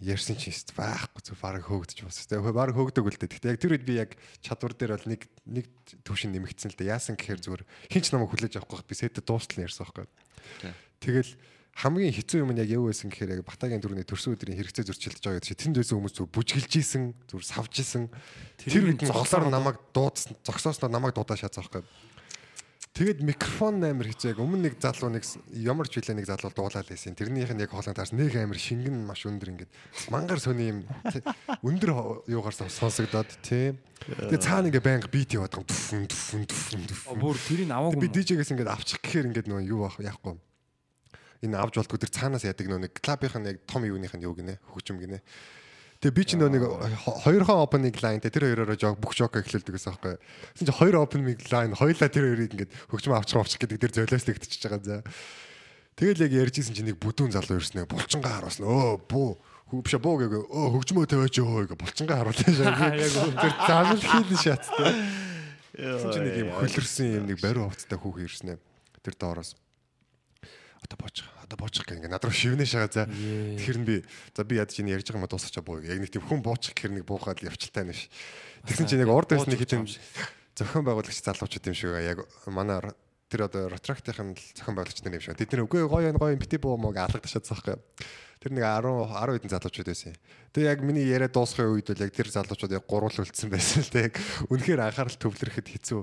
ярьсан 0.00 0.36
чинь 0.36 0.54
дээ 0.54 0.76
байхгүй 0.76 1.22
зү 1.24 1.34
баг 1.40 1.64
хөөгдөж 1.64 1.98
бас. 2.04 2.24
Тэгээ 2.28 2.52
баг 2.54 2.72
хөөгдөг 2.76 3.04
л 3.04 3.18
дээ. 3.18 3.32
Гэхдээ 3.34 3.52
яг 3.52 3.60
тэр 3.60 3.72
үед 3.74 3.84
би 3.88 3.94
яг 3.98 4.10
чадвар 4.44 4.72
дээр 4.76 4.92
бол 4.94 5.08
нэг 5.10 5.22
нэг 5.44 5.66
төвшин 6.04 6.30
нэмэгдсэн 6.36 6.70
л 6.72 6.78
дээ. 6.78 6.92
Яасан 6.94 7.16
гэхээр 7.20 7.40
зүгээр 7.44 7.62
хинч 7.92 8.06
намайг 8.12 8.30
хүлээж 8.32 8.60
авахгүй 8.60 8.84
би 8.86 8.94
сэтэд 8.94 9.24
дуустал 9.28 9.64
ярьсан 9.64 9.84
байхгүй. 9.88 10.06
Тэгэл 11.04 11.32
хамгийн 11.76 12.12
хэцүү 12.12 12.42
юм 12.42 12.50
нь 12.52 12.60
яг 12.60 12.68
юу 12.70 12.90
байсан 12.90 13.08
гэхээр 13.08 13.40
яг 13.40 13.46
Батагийн 13.46 13.80
дөрөвний 13.80 14.04
төрсөн 14.04 14.34
өдрийн 14.36 14.58
хэрэгцээ 14.58 14.90
зөрчилдөж 14.90 15.22
байгаа 15.22 15.38
гэдэг 15.40 15.48
чинь 15.54 15.62
тэнд 15.70 15.76
байсан 15.80 15.96
хүмүүс 15.96 16.14
зүгээр 16.18 16.34
бүжгэлж 16.34 16.72
исэн 16.76 17.04
зүгээр 17.30 17.46
савж 17.46 17.74
исэн 17.80 18.04
тэр 18.58 18.84
үед 18.90 19.00
зоглоор 19.06 19.48
намайг 19.48 19.76
дуудсан 19.94 20.36
зогсоосноо 20.44 20.90
намайг 20.90 21.14
дуудаа 21.16 21.38
шаацсан 21.40 21.64
байхгүй. 21.64 21.84
Тэгээд 22.90 23.22
микрофон 23.22 23.78
амар 23.86 24.10
хэцүү 24.10 24.34
яг 24.34 24.42
өмнө 24.42 24.66
нэг 24.66 24.74
залуу 24.82 25.14
нэг 25.14 25.22
ямар 25.54 25.86
ч 25.86 26.02
хэлээ 26.02 26.20
нэг 26.20 26.26
залуу 26.26 26.50
дуулаад 26.50 26.90
байсан. 26.90 27.14
Тэрнийх 27.14 27.54
нь 27.54 27.62
яг 27.62 27.70
хоолой 27.70 27.94
таарс 27.94 28.10
нэг 28.12 28.34
амар 28.34 28.58
шингэн 28.58 29.06
маш 29.06 29.24
өндөр 29.30 29.54
ингээд 29.54 29.70
мангар 30.10 30.42
сони 30.42 30.74
юм 30.74 30.78
өндөр 31.62 32.26
юугаар 32.26 32.50
сон- 32.52 32.66
сонсогдоод 32.68 33.30
тий. 33.46 33.78
Тэгээд 34.10 34.42
цаана 34.42 34.68
ингээд 34.74 34.84
байнга 34.84 35.06
бит 35.06 35.30
яваад 35.38 35.54
байгаа. 35.54 35.70
Түфүн 35.70 36.10
түфүн 36.10 36.42
түфүн 36.50 36.82
түфүн. 36.90 37.14
Бүр 37.22 37.38
тэрийг 37.38 37.70
аваагүй. 37.70 38.02
Би 38.02 38.08
DJ-гээс 38.10 38.52
ингээд 38.58 38.74
авчих 38.74 38.98
гэхээр 39.06 39.26
ингээд 39.30 39.46
нөгөө 39.46 39.70
юу 39.70 39.86
яахгүй. 39.86 40.34
Энэ 41.40 41.56
авч 41.56 41.80
болтгүй 41.80 42.00
тэр 42.04 42.12
цаанаас 42.12 42.44
яадаг 42.44 42.68
нөгөө 42.68 42.84
нэг 42.84 42.92
клабийнх 43.00 43.36
нь 43.40 43.48
яг 43.48 43.58
том 43.64 43.84
юуных 43.88 44.12
нь 44.12 44.24
юу 44.28 44.36
гинэ 44.36 44.60
хөгжим 44.76 45.00
гинэ. 45.00 45.24
Тэгээ 46.00 46.16
би 46.16 46.22
ч 46.24 46.36
нөгөө 46.36 46.52
нэг 46.52 46.64
хо- 47.00 47.16
хоёрхан 47.24 47.60
opening 47.64 47.96
line 48.00 48.20
тэр 48.20 48.44
хоёроо 48.44 48.76
жоо 48.76 48.96
бүх 48.96 49.16
жока 49.16 49.40
эхлүүлдэг 49.40 49.72
гэсэн 49.76 50.00
байхгүй. 50.00 50.16
Тэгсэн 50.56 50.66
чинь 50.68 50.80
хоёр 50.80 50.96
opening 51.00 51.40
line 51.48 51.72
хоёлаа 51.76 52.08
тэр 52.12 52.24
хоёрыг 52.28 52.52
ингээд 52.56 52.72
хөгжим 52.92 53.16
авчих 53.16 53.40
авчих 53.40 53.60
гэдэг 53.60 53.80
тэр 53.80 53.92
золиослогдчихж 54.04 54.64
байгаа 54.68 54.80
за. 54.84 54.96
Тэгэл 55.96 56.24
яг 56.28 56.32
ярьжсэн 56.44 56.76
чинь 56.76 56.88
нэг 56.92 57.00
бүдүүн 57.00 57.32
залуу 57.36 57.60
ирсэн 57.60 57.84
ээ. 57.84 57.88
Булчингаа 57.88 58.40
харуулсан. 58.40 58.64
Өө 58.64 59.00
буу 59.08 59.40
Хөвш 59.70 60.02
боо 60.02 60.18
гэгээ 60.18 60.50
өө 60.50 60.68
хөгжмөө 60.74 61.06
тавиач 61.06 61.36
өө 61.38 61.70
гэ 61.70 61.76
булчингаа 61.78 62.26
харуулсан. 62.26 62.58
Яг 62.58 63.38
тэр 63.38 63.54
замл 63.70 64.02
хийлэн 64.02 64.40
шаттай. 64.42 64.92
Тэгсэн 65.78 66.10
чинь 66.10 66.26
нэг 66.26 66.36
юм 66.42 66.50
хөлөрсөн 66.58 67.06
юм 67.14 67.24
нэг 67.30 67.38
бариу 67.38 67.70
хувцтай 67.70 67.94
хүүхэн 67.94 68.26
ирсэн 68.26 68.48
ээ. 68.50 68.58
Тэр 69.06 69.14
доороос 69.14 69.54
одоо 70.82 70.98
боочих 70.98 71.26
одоо 71.44 71.56
боочих 71.60 71.84
гэх 71.84 71.98
ингээ 72.00 72.12
над 72.12 72.24
руу 72.24 72.32
шивнэ 72.32 72.64
шагаа 72.64 72.90
за. 72.90 73.04
Тэгэхээр 73.06 73.78
нь 73.80 73.88
би 73.88 73.96
за 74.32 74.44
би 74.44 74.56
яд 74.56 74.72
чинь 74.72 74.88
ярьж 74.88 75.08
байгаа 75.08 75.24
юм 75.24 75.30
дуусчаа 75.30 75.64
боо. 75.64 75.80
Яг 75.80 76.00
нэг 76.00 76.10
тийм 76.10 76.24
хүн 76.24 76.40
боочих 76.40 76.74
гэхэр 76.76 77.00
нэг 77.00 77.04
буухад 77.04 77.40
явчлалтай 77.44 77.84
нэш 77.84 78.08
тэгсэн 78.66 78.88
чинь 78.88 79.02
яг 79.04 79.12
урд 79.12 79.30
байсан 79.32 79.52
нэг 79.52 79.60
хэдэн 79.60 79.84
зохион 80.56 80.84
байгуулагч 80.84 81.20
залуучууд 81.20 81.68
юм 81.68 81.76
шиг 81.76 81.92
яг 82.00 82.18
манай 82.48 82.80
тэр 83.30 83.46
одоо 83.46 83.68
ретрактийн 83.70 84.34
зохион 84.34 84.76
байгуулагч 84.76 85.00
нар 85.04 85.16
юм 85.16 85.24
шиг. 85.24 85.36
Тэд 85.36 85.52
нэр 85.52 85.64
үгүй 85.68 85.84
гоё 85.86 86.10
гоё 86.16 86.34
бити 86.34 86.56
боо 86.56 86.76
мог 86.80 86.96
алгадчихад 86.96 87.46
байгаа 87.46 87.78
Тэр 88.40 88.56
нэг 88.56 88.64
10 88.64 89.12
10 89.12 89.36
хэдэн 89.36 89.52
залуучууд 89.52 89.88
байсан. 89.92 90.16
Тэгээ 90.56 90.72
яг 90.72 90.80
миний 90.80 91.04
яриа 91.04 91.28
дуусахын 91.28 91.76
үед 91.76 91.92
бол 91.92 92.04
яг 92.08 92.12
тэр 92.16 92.32
залуучууд 92.32 92.72
яг 92.72 92.88
гурвал 92.88 93.12
үлдсэн 93.12 93.52
байсан 93.52 93.84
л 93.84 93.92
тэг. 93.92 94.16
Үнэхээр 94.48 94.80
анхаарал 94.80 95.12
төвлөрөхөд 95.20 95.68
хэцүү. 95.68 96.00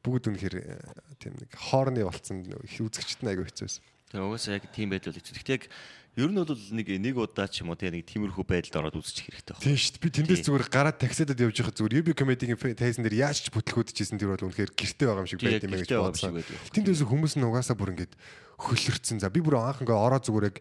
Бүгд 0.00 0.32
үнэхээр 0.32 0.56
э, 0.56 0.80
тийм 1.20 1.36
нэг 1.36 1.50
хоорны 1.56 2.04
болцсон 2.04 2.44
үзэгчт 2.44 3.20
нь 3.20 3.30
айгүй 3.30 3.48
хэцүү 3.48 3.64
байсан. 3.68 3.84
Тэгээ 4.10 4.26
угаасаа 4.26 4.56
яг 4.56 4.64
тийм 4.72 4.88
байдал 4.90 5.12
хэцүү. 5.12 5.34
Гэхдээ 5.36 5.56
яг 5.60 5.64
ер 6.18 6.30
нь 6.32 6.40
бол 6.40 6.56
нэг 6.56 6.86
нэг 6.88 7.14
удаа 7.20 7.46
ч 7.46 7.62
юм 7.62 7.70
уу 7.70 7.78
тэгээ 7.78 8.00
нэг 8.00 8.06
тиймэрхүү 8.08 8.44
байдалд 8.48 8.78
ороод 8.80 8.98
үзчих 8.98 9.28
хэрэгтэй 9.28 9.54
байна. 9.54 9.64
Тийм 9.64 9.76
шүү 9.78 9.92
дээ. 9.94 10.02
Би 10.02 10.10
тэндээс 10.10 10.42
зүгээр 10.48 10.66
гараад 10.72 10.98
таксидад 10.98 11.38
явж 11.38 11.56
байхад 11.60 11.76
зүгээр 11.78 11.98
UB 12.00 12.08
comedy-гийн 12.16 12.58
тайзан 12.74 13.04
дээр 13.06 13.28
яаж 13.30 13.44
ч 13.44 13.54
бүтлгүүдчихсэн 13.54 14.18
тэр 14.18 14.34
бол 14.34 14.48
үнэхээр 14.50 14.72
гэрте 14.74 15.04
байгаа 15.06 15.22
юм 15.22 15.30
шиг 15.30 15.44
байт 15.44 15.62
юм 15.62 15.76
гэж 15.78 15.90
бодсон. 15.94 16.42
Тэндээс 16.74 17.04
хүмүүс 17.06 17.34
нь 17.38 17.46
угаасаа 17.46 17.76
бүр 17.78 17.94
ингээд 17.94 18.16
хөлөрцөн. 18.58 19.22
За 19.22 19.30
би 19.30 19.38
бүр 19.44 19.62
анх 19.62 19.84
ингээ 19.84 19.94
ороо 19.94 20.18
зүгээр 20.18 20.48
яг 20.50 20.58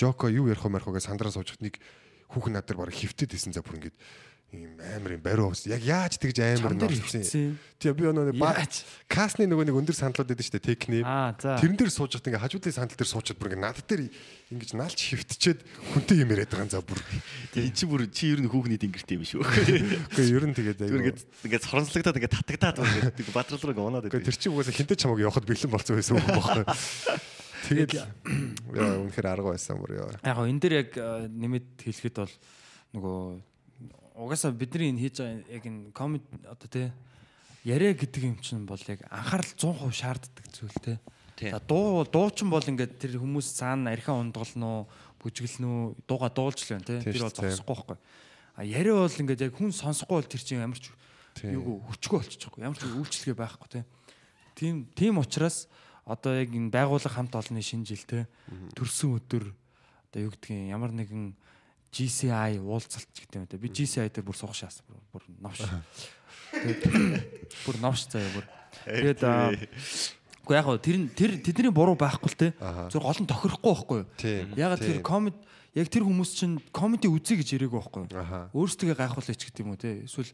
Жоко 0.00 0.32
юу 0.32 0.48
ярих 0.48 0.64
юм 0.64 0.76
ярих 0.80 0.88
гэж 0.88 1.04
сандраа 1.12 1.28
суужхад 1.28 1.60
нэг 1.60 1.76
хүүхэн 2.32 2.56
над 2.56 2.64
дээр 2.64 2.80
барыг 2.80 2.96
хөвтөд 2.96 3.36
исэн 3.36 3.52
за 3.52 3.60
бүр 3.60 3.76
ингээд 3.76 3.96
ийм 4.50 4.82
амар 4.82 5.14
юм 5.14 5.22
бариу 5.22 5.50
ус. 5.54 5.62
Яг 5.70 5.82
яаж 5.86 6.18
тэгж 6.18 6.42
амар 6.42 6.74
норцсон. 6.74 7.22
Тэгээ 7.80 7.94
би 7.94 8.04
өнөө 8.10 8.34
ба 8.34 8.50
Яаж? 8.58 8.82
касны 9.06 9.46
нөгөө 9.46 9.70
нэг 9.70 9.78
өндөр 9.78 9.94
сандлууд 9.94 10.26
байдаг 10.26 10.42
шүү 10.42 10.54
дээ 10.58 10.68
техник. 10.74 11.06
Аа, 11.06 11.32
за. 11.38 11.54
Тэрэн 11.62 11.78
дээр 11.78 11.92
суужхад 11.94 12.26
ингээ 12.26 12.42
хажуудлын 12.42 12.74
сандал 12.74 12.98
дээр 12.98 13.10
суучаад 13.14 13.38
бүр 13.38 13.50
ингээ 13.54 13.62
над 13.62 13.78
дээр 13.86 14.02
ингэж 14.50 14.70
наалч 14.74 15.00
хөвтчээд 15.14 15.60
хүнтэй 15.94 16.16
юм 16.26 16.30
яриад 16.34 16.50
байгаа 16.50 16.66
за 16.66 16.82
бүр. 16.82 16.98
Тэгээ 17.54 17.72
чи 17.72 17.84
бүр 17.86 18.02
чи 18.10 18.24
ер 18.34 18.42
нь 18.42 18.50
хүүхний 18.50 18.76
дингэртэй 18.76 19.16
юм 19.16 19.24
шүү. 19.24 19.40
Үгүй 19.46 20.26
ер 20.34 20.44
нь 20.44 20.56
тэгээд 20.58 20.78
Зүгээр 20.82 21.02
ингээд 21.08 21.20
ингээд 21.46 21.66
соронслогдоод 21.70 22.18
ингээд 22.18 22.36
татагдаад 22.42 22.78
ингээд 22.82 23.30
бадрал 23.30 23.64
руу 23.64 23.86
унаад 23.86 24.10
Гэхдээ 24.10 24.28
тэр 24.28 24.36
чинь 24.36 24.52
угаасаа 24.52 24.74
хинтэ 24.74 24.98
чамаг 24.98 25.22
явахад 25.22 25.46
бэлэн 25.46 25.70
болсон 25.70 25.94
байсан 25.94 26.18
юм 26.18 26.26
байна. 26.26 26.66
Тэгээд 27.70 27.92
яа 27.94 28.98
үнэхээр 28.98 29.28
арга 29.30 29.54
байсан 29.54 29.78
бүр 29.78 30.02
яа. 30.02 30.18
Яг 30.24 30.36
энэ 30.42 30.60
дээр 30.60 30.74
яг 30.84 30.90
э, 30.96 31.28
нэмэт 31.28 31.68
хэлэхэд 31.86 32.16
бол 32.18 32.34
нөгөө 32.96 33.18
угаасаа 34.20 34.52
бидний 34.52 34.92
энэ 34.92 35.00
хийж 35.08 35.16
байгаа 35.18 35.48
яг 35.48 35.64
энэ 35.64 35.92
комеди 35.96 36.24
одоо 36.44 36.68
тий 36.68 36.92
яриа 37.64 37.92
гэдэг 37.92 38.22
юм 38.24 38.36
чинь 38.40 38.64
бол 38.68 38.80
яг 38.88 39.04
анхаарал 39.08 39.48
100% 39.56 39.92
шаарддаг 39.92 40.46
зүйл 40.52 40.76
тий. 40.80 40.96
Тий. 41.36 41.50
За 41.50 41.60
дуу 41.60 42.04
дуучин 42.04 42.48
бол 42.52 42.64
ингээд 42.64 43.00
тэр 43.00 43.20
хүмүүс 43.20 43.56
цаана 43.56 43.92
архиан 43.92 44.28
унтгалнуу 44.28 44.88
бүжгэлнүү 45.20 46.04
дууга 46.08 46.28
дуулж 46.32 46.60
л 46.64 46.76
байна 46.76 46.88
тий. 46.88 47.00
Тэр 47.00 47.24
бол 47.24 47.32
тий. 47.32 47.48
зогсохгүй 47.48 47.76
байхгүй. 47.76 47.98
А 48.56 48.64
яриа 48.64 48.96
бол 49.00 49.20
ингээд 49.24 49.44
яг 49.48 49.56
хүн 49.56 49.72
сонсохгүй 49.72 50.16
бол 50.20 50.28
тэр 50.28 50.42
чинь 50.44 50.60
ямар 50.60 50.80
ч 50.80 50.92
юу 51.44 51.80
хүчгүй 51.88 52.18
болчихгүй 52.20 52.64
ямар 52.64 52.76
ч 52.76 52.84
үйлчлэгээ 52.84 53.36
байхгүй 53.36 53.68
тий. 53.72 53.84
Тийм 54.56 54.88
тийм 54.96 55.20
учраас 55.20 55.68
одоо 56.04 56.36
яг 56.36 56.52
энэ 56.52 56.72
байгууллага 56.72 57.12
хамт 57.12 57.36
олонны 57.36 57.64
шинэ 57.64 57.88
жил 57.88 58.04
те 58.04 58.28
төрсөн 58.76 59.20
өдөр 59.20 59.52
одоо 60.10 60.20
юу 60.20 60.32
гэдгийг 60.32 60.72
ямар 60.72 60.92
нэгэн 60.92 61.36
GCI 61.90 62.58
уулзалт 62.62 63.10
гэдэг 63.14 63.36
юм 63.36 63.46
те 63.50 63.58
би 63.58 63.68
GCI 63.68 64.08
дээр 64.10 64.24
бүр 64.26 64.36
суух 64.38 64.54
шаас 64.54 64.80
бүр- 65.12 65.26
новш 65.42 65.60
Тэгээд 66.50 66.82
бүр 67.66 67.76
новш 67.82 68.06
заяа 68.10 68.30
бүр. 68.34 68.46
Тэгээд 68.86 69.20
Гэхдээ 70.40 70.58
яг 70.58 70.66
тэр 70.82 70.96
тэр 71.14 71.30
тэдний 71.38 71.70
буруу 71.70 71.94
байхгүй 71.94 72.30
л 72.30 72.38
те. 72.38 72.48
Зөв 72.90 73.02
гол 73.06 73.20
нь 73.22 73.28
тохирохгүй 73.30 73.70
байхгүй 73.70 73.98
юу? 74.02 74.08
Ягаад 74.58 74.82
тэр 74.82 74.98
тийм. 74.98 75.06
комеди 75.06 75.38
яг 75.78 75.86
тэр 75.86 76.02
хүмүүс 76.02 76.30
чинь 76.34 76.58
комеди 76.74 77.06
үзье 77.06 77.38
гэж 77.38 77.54
ирээгүй 77.54 77.78
байхгүй 77.78 78.02
юу? 78.10 78.50
Өөрсдөө 78.50 78.98
гайхуулаач 78.98 79.38
гэдэг 79.46 79.62
юм 79.62 79.70
уу 79.70 79.78
те? 79.78 80.02
Эсвэл 80.02 80.32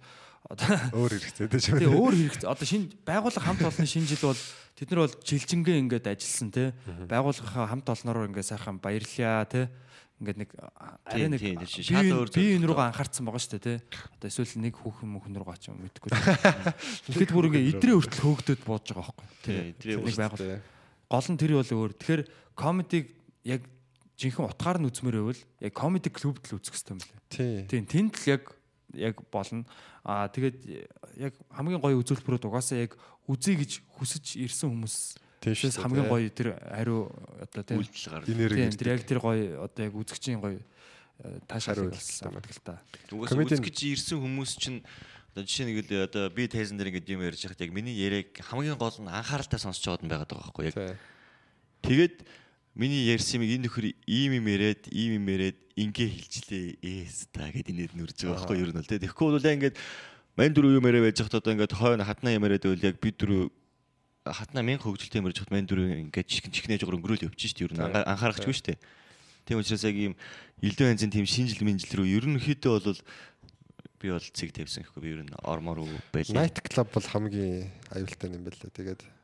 одоо 0.49 0.73
Өөр 0.97 1.21
хэрэгтэй 1.21 1.61
шүү. 1.61 1.77
Тэгээ 1.85 1.93
өөр 2.01 2.15
хэрэгтэй. 2.17 2.49
Одоо 2.49 2.65
шинэ 2.65 2.87
байгууллага 3.05 3.45
хамт 3.45 3.61
олонны 3.67 3.89
шинэ 3.91 4.09
жил 4.09 4.31
бол 4.33 4.41
тэд 4.79 4.89
нар 4.95 5.01
бол 5.05 5.15
жилжингээ 5.21 5.77
ингээд 5.85 6.07
ажилласан 6.09 6.49
те. 6.55 6.65
Байгууллагынхаа 7.11 7.67
хамт 7.69 7.87
олноор 7.93 8.31
ингээд 8.31 8.49
сайхан 8.57 8.79
баярлаа 8.81 9.45
те. 9.45 9.69
Ингээд 10.17 10.39
нэг 10.41 10.51
арай 10.81 11.29
нэг 11.29 11.69
Шал 11.69 12.09
өөр 12.09 12.31
би 12.33 12.57
энэ 12.57 12.65
рүүгээ 12.65 12.89
анхаарсан 12.89 13.29
байгаа 13.29 13.43
шүү 13.45 13.53
дээ 13.61 13.65
те. 13.69 13.75
Одоо 14.17 14.29
эсвэл 14.33 14.65
нэг 14.65 14.75
хүүхэн 14.81 15.11
мөхөн 15.13 15.37
рүүгээ 15.37 15.61
ч 15.61 15.69
юм 15.69 15.77
мэдгүй. 15.85 16.09
Тэгэхэд 17.13 17.37
бүр 17.37 17.49
ингээд 17.53 17.71
идрээ 17.77 17.97
хүртэл 18.01 18.25
хөөгдөд 18.25 18.61
бууж 18.65 18.85
байгаа 18.97 19.13
байхгүй. 19.13 19.27
Тий, 19.45 19.61
идрээ 19.77 19.97
байгууллага. 20.01 20.65
Гол 21.13 21.29
нь 21.29 21.37
тэр 21.37 21.53
бол 21.61 21.69
өөр. 21.77 21.93
Тэгэхээр 22.01 22.23
комедиг 22.57 23.05
яг 23.45 23.63
жинхэнэ 24.17 24.49
утгаар 24.49 24.79
нь 24.81 24.89
үзмээр 24.89 25.17
байвал 25.21 25.43
яг 25.61 25.73
комеди 25.77 26.09
клубд 26.09 26.49
л 26.49 26.57
үзэх 26.57 26.73
хэрэгтэй 26.73 26.95
юм 26.97 27.01
лээ. 27.05 27.69
Тийм 27.69 27.85
тэнд 27.85 28.17
л 28.17 28.31
яг 28.33 28.43
яг 28.97 29.21
болно. 29.29 29.69
Аа 30.01 30.33
тэгээд 30.33 30.57
яг 31.21 31.37
хамгийн 31.53 31.85
гоё 31.85 32.01
үзүүлбэрүүд 32.01 32.49
угаасаа 32.49 32.89
яг 32.89 32.97
үзье 33.29 33.61
гэж 33.61 33.85
хүсэж 34.01 34.41
ирсэн 34.41 34.73
хүмүүс 34.73 35.21
Тийм 35.47 35.55
шүү. 35.55 35.79
хамгийн 35.79 36.09
гоё 36.11 36.27
тэр 36.35 36.49
хариу 36.59 37.07
одоо 37.39 37.63
тийм 37.63 37.79
үйлдэл 37.79 38.11
гардаг. 38.11 38.27
тийм 38.27 38.71
тэр 38.75 38.89
яг 38.91 39.03
тэр 39.07 39.19
гоё 39.23 39.63
одоо 39.63 39.83
яг 39.87 39.95
үзэгчийн 39.95 40.43
гоё 40.43 40.59
таашаал 41.47 41.87
Хариу 41.87 41.95
болсон 41.95 42.35
байдаг 42.35 42.51
л 42.51 42.63
та. 42.67 42.75
Комедийн- 43.31 43.63
үзэж 43.63 43.79
ирсэн 43.95 44.19
хүмүүс 44.19 44.53
чинь 44.59 44.83
одоо 45.31 45.45
жишээ 45.47 45.67
нэг 45.71 45.79
л 45.87 46.03
одоо 46.03 46.25
би 46.35 46.49
тайзан 46.51 46.77
дээр 46.81 46.91
ингээд 46.97 47.13
юм 47.15 47.23
ярьж 47.23 47.41
байхад 47.47 47.63
яг 47.63 47.71
миний 47.71 47.95
яриаг 47.95 48.35
хамгийн 48.41 48.75
гол 48.81 48.97
нь 48.99 49.07
анхааралтай 49.07 49.61
сонсож 49.61 49.85
байгаад 49.87 50.03
нь 50.03 50.11
байгаад 50.11 50.31
байгаа 50.33 50.49
байхгүй 50.51 50.65
яг 50.67 50.77
тэгээд 51.87 52.17
миний 52.75 53.05
ярьсан 53.09 53.41
юм 53.41 53.45
энэ 53.47 53.65
нөхөр 53.69 53.87
ийм 54.09 54.33
юм 54.41 54.47
яриад 54.49 54.83
ийм 54.91 55.21
юм 55.21 55.27
яриад 55.29 55.59
ингээ 55.77 56.09
хэлжлээ 56.09 56.67
ээс 56.81 57.29
та 57.33 57.53
гэд 57.53 57.69
инээд 57.69 57.93
нүрж 57.95 58.17
байгаа 58.25 58.49
байхгүй 58.49 58.57
юу 58.57 58.65
ер 58.67 58.73
нь 58.73 58.79
бол 58.81 58.89
тэгээд 58.89 59.05
тэгэхгүй 59.09 59.29
бол 59.31 59.45
ингээд 59.45 59.77
мань 60.41 60.53
дөрөв 60.57 60.73
юм 60.81 60.89
яриа 60.89 61.05
байж 61.05 61.19
хат 61.21 61.37
одоо 61.37 61.53
ингээд 61.53 61.77
хойно 61.77 62.05
хатна 62.05 62.33
юм 62.33 62.45
яриад 62.49 62.65
байвал 62.65 62.89
яг 62.89 62.97
би 63.01 63.13
дөрөв 63.13 63.53
хатна 64.33 64.63
мянга 64.63 64.87
хөгжилтэй 64.89 65.21
юм 65.23 65.29
ярьж 65.31 65.41
хат 65.43 65.53
мань 65.55 65.69
дөрөв 65.69 66.11
ингээд 66.11 66.27
чихэн 66.27 66.53
чихнэж 66.53 66.83
гөр 66.83 66.99
өнгөрөөл 66.99 67.27
явчих 67.31 67.55
шүү 67.55 67.59
дээ 67.59 67.67
ер 67.67 67.75
нь 67.75 67.83
анхаарахчгүй 68.03 68.55
шүү 68.55 68.67
дээ. 68.75 68.79
Тийм 69.47 69.63
учраас 69.63 69.85
яг 69.87 69.97
ийм 69.97 70.15
элдэн 70.63 70.99
янзын 70.99 71.15
тийм 71.15 71.27
шинжил 71.27 71.63
минжил 71.63 72.03
рүү 72.03 72.19
ерөнхийдөө 72.19 72.75
бол 72.83 73.01
би 74.03 74.09
бол 74.11 74.27
цэг 74.27 74.51
тавьсан 74.51 74.83
гэхгүй 74.83 75.03
би 75.03 75.15
ер 75.15 75.23
нь 75.23 75.35
ормор 75.47 75.87
уу 75.87 75.91
байлаа 76.11 76.47
Night 76.47 76.59
club 76.67 76.91
бол 76.91 77.07
хамгийн 77.07 77.71
аюултай 77.95 78.35
юм 78.35 78.43
байна 78.43 78.59
лээ. 78.59 79.16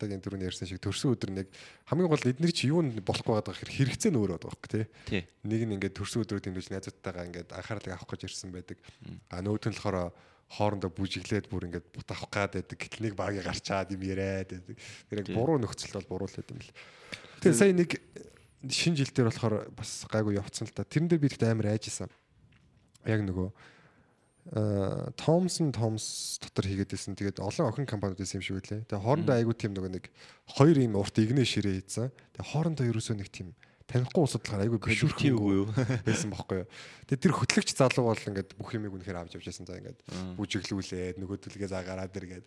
Тэгээд 0.00 0.24
Батагийн 0.24 0.24
дөрөв 0.24 0.48
ярьсан 0.48 0.64
шиг 0.64 0.80
төрсөн 0.80 1.12
өдөр 1.12 1.30
нэг 1.36 1.46
хамгийн 1.84 2.08
гол 2.08 2.24
эдгээр 2.24 2.54
чи 2.56 2.72
юу 2.72 2.80
болох 3.04 3.24
байгаад 3.28 3.52
байгаа 3.52 3.60
хэрэг 3.60 3.76
хэрэгцээ 3.76 4.10
нь 4.10 4.16
өөр 4.16 4.32
байдаг 4.32 4.48
байхгүй 4.48 4.70
тий. 4.72 5.22
Нэг 5.44 5.60
нь 5.68 5.74
ингээд 5.76 5.96
төрсөн 6.00 6.24
өдрүүд 6.24 6.44
дэмжиж 6.48 6.68
найзуудтайгаа 6.72 7.28
ингээд 7.28 7.50
анхаарлыг 7.52 7.92
авах 7.92 8.08
гэж 8.08 8.20
ирсэн 8.32 8.48
байдаг. 8.48 8.78
А 9.28 9.44
нөгөөд 9.44 9.68
нь 9.68 9.76
болохоор 9.76 10.12
хоорондоо 10.50 10.90
бүжиглээд 10.90 11.46
бүр 11.52 11.68
ингээд 11.68 11.86
бут 11.92 12.08
авах 12.08 12.32
гад 12.32 12.56
байдаг. 12.56 12.76
Гэтэл 12.80 13.04
нэг 13.04 13.14
багийг 13.14 13.44
гарчаад 13.44 13.92
юм 13.92 14.02
яриад 14.08 14.50
байдаг. 14.56 14.76
Тэр 15.12 15.20
яг 15.20 15.28
буруу 15.36 15.60
нөхцөл 15.60 16.00
бол 16.00 16.24
буруу 16.24 16.28
л 16.32 16.36
байт 16.40 16.48
юм 16.48 16.58
л. 16.64 16.72
Тэгээ 17.44 17.60
сая 17.60 17.76
нэг 17.76 17.90
шинэ 18.66 18.98
жил 19.04 19.12
дээр 19.12 19.28
болохоор 19.30 19.54
бас 19.76 20.08
гайгүй 20.08 20.40
явцсан 20.40 20.66
л 20.66 20.74
та. 20.74 20.88
Тэрэн 20.88 21.12
дээр 21.12 21.22
би 21.22 21.28
ихтэй 21.28 21.52
амар 21.52 21.76
айжсэн. 21.76 22.10
Яг 23.06 23.22
нөгөө 23.22 23.52
Thomson 24.50 25.70
Thoms 25.70 26.38
дотор 26.40 26.66
хийгээд 26.66 26.90
байсан. 26.90 27.14
Тэгээд 27.14 27.38
олон 27.38 27.70
охин 27.70 27.86
компаниуд 27.86 28.18
байсан 28.18 28.40
юм 28.40 28.44
шиг 28.44 28.56
үлээ. 28.58 28.88
Тэгээд 28.88 29.04
хоорондоо 29.04 29.36
айгүй 29.36 29.54
тийм 29.54 29.72
нөгөө 29.76 29.92
нэг 29.94 30.04
хоёр 30.56 30.76
юм 30.80 30.96
урт 30.96 31.16
игнэ 31.20 31.44
ширээ 31.44 31.78
хийсэн. 31.84 32.08
Тэгээд 32.08 32.50
хоорондоо 32.50 32.86
ерөөсөө 32.88 33.16
нэг 33.20 33.28
тийм 33.28 33.54
танихгүй 33.90 34.22
улсад 34.22 34.42
болохоор 34.42 34.64
айгүй 34.64 34.80
Коллектив 34.80 35.36
үү? 35.38 35.64
байсан 36.08 36.30
бохгүй 36.32 36.64
юу. 36.64 36.68
Тэгээд 37.10 37.22
тэр 37.26 37.34
хөтлөгч 37.36 37.68
залуу 37.74 38.10
бол 38.10 38.26
ингээд 38.32 38.50
бүх 38.56 38.70
юмыг 38.74 38.94
үнэхээр 38.96 39.18
авч 39.22 39.36
явж 39.36 39.46
байсан. 39.50 39.66
За 39.66 39.78
ингээд 39.78 39.98
бүжиглүүлээд 40.38 41.18
нөгөөдөлгээ 41.20 41.70
заагаараад 41.70 42.14
иргээд. 42.14 42.46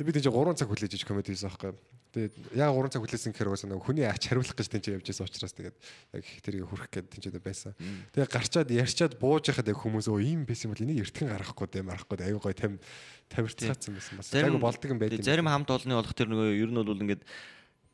Тэгээд 0.00 0.16
би 0.16 0.16
тийч 0.16 0.32
3 0.32 0.56
цаг 0.56 0.68
хүлээж 0.72 0.96
иж 0.96 1.04
комеди 1.04 1.36
хийсэн 1.36 1.52
байхгүй. 1.52 1.76
Тэгээд 2.16 2.34
яг 2.56 2.72
3 2.72 2.88
цаг 2.88 3.04
хүлээсэн 3.04 3.36
гэхээр 3.36 3.52
уусаа 3.52 3.68
нөгөө 3.68 3.84
хүний 3.84 4.08
ач 4.08 4.32
хариулах 4.32 4.56
гэж 4.56 4.68
тэнцээ 4.72 4.96
явж 4.96 5.06
байсан 5.12 5.28
учраас 5.28 5.52
тэгээд 5.52 5.76
яг 6.16 6.24
тэрийг 6.40 6.64
хүрэх 6.72 6.88
гээд 6.88 7.06
тэнцээ 7.20 7.44
байсан. 7.44 7.76
Тэгээд 8.16 8.32
гарчаад 8.32 8.72
ярьчаад 8.72 9.20
бууж 9.20 9.52
яхад 9.52 9.68
яг 9.68 9.76
хүмүүс 9.76 10.08
өө 10.08 10.24
ийм 10.24 10.48
байсан 10.48 10.72
бол 10.72 10.80
энийг 10.80 11.04
эртгэн 11.04 11.28
гаргахгүй 11.36 11.68
дээ 11.68 11.84
марахгүй 11.84 12.16
дээ 12.16 12.32
аюу 12.32 12.40
гой 12.40 12.56
там 12.56 12.80
тавирцгаацсан 13.28 13.92
байсан 13.92 14.16
бас. 14.16 14.32
Айгу 14.32 14.56
болдго 14.56 14.88
юм 14.88 14.96
байт. 15.04 15.20
Зарим 15.20 15.52
хамт 15.52 15.68
олонны 15.68 16.00
болох 16.00 16.16
тэр 16.16 16.32
нөгөө 16.32 16.48
ер 16.48 16.72
нь 16.72 16.80
бол 16.80 17.04
ингээд 17.04 17.22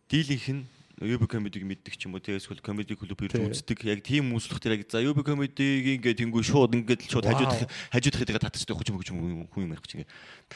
дийлийнх 0.07 0.47
нь 0.55 0.62
UB 0.96 1.28
комедиг 1.28 1.61
мэддэг 1.61 1.92
ч 1.92 2.09
юм 2.09 2.16
уу 2.16 2.24
те 2.24 2.40
эсвэл 2.40 2.64
комеди 2.64 2.96
клуб 2.96 3.20
ирж 3.20 3.37
үздэг. 3.37 3.85
Яг 3.85 4.00
тийм 4.00 4.32
хүмүүс 4.32 4.48
болох 4.48 4.64
тэр 4.64 4.80
яг 4.80 4.88
за 4.88 5.04
UB 5.04 5.20
комедиг 5.20 6.00
ингээд 6.00 6.24
тэнгүү 6.24 6.40
шууд 6.40 6.72
ингээд 6.72 7.04
л 7.04 7.12
шууд 7.12 7.28
хажуудах 7.28 7.68
хажуудах 7.92 8.20
гэдэг 8.24 8.40
татчихдаг 8.40 8.80
хүч 8.80 8.88
мөгч 8.96 9.09
хүн 9.12 9.44
юм 9.44 9.72
ярих 9.76 9.85
чинь 9.85 10.09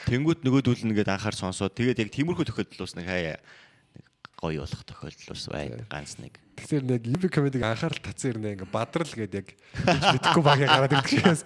тэнгүүд 0.09 0.41
нөгөөдүүл 0.41 0.81
нь 0.81 0.97
ингээд 0.97 1.13
анхаар 1.13 1.37
сонсоод 1.37 1.77
тэгээд 1.77 2.01
яг 2.01 2.09
тиймэрхүү 2.09 2.49
тохиолдол 2.49 2.81
бас 2.89 2.97
нэг 2.97 3.05
хаяа 3.05 3.37
нэг 3.37 4.05
гоё 4.41 4.65
болох 4.65 4.81
тохиолдол 4.81 5.29
бас 5.29 5.45
байна 5.45 5.85
ганц 5.85 6.17
нэг. 6.17 6.33
Тэгэхээр 6.57 6.83
нэг 6.89 7.01
UB 7.05 7.23
комедиг 7.29 7.61
анхаарал 7.61 8.01
татсан 8.01 8.41
юм 8.41 8.49
ингээ 8.49 8.65
бадрал 8.73 9.13
гэдэг 9.13 9.45
яг 9.45 9.49
гэж 9.53 10.05
мэдэхгүй 10.09 10.41
багийн 10.41 10.73
гараад 10.73 10.93
ирдэг 10.97 11.21
шигээс. 11.21 11.41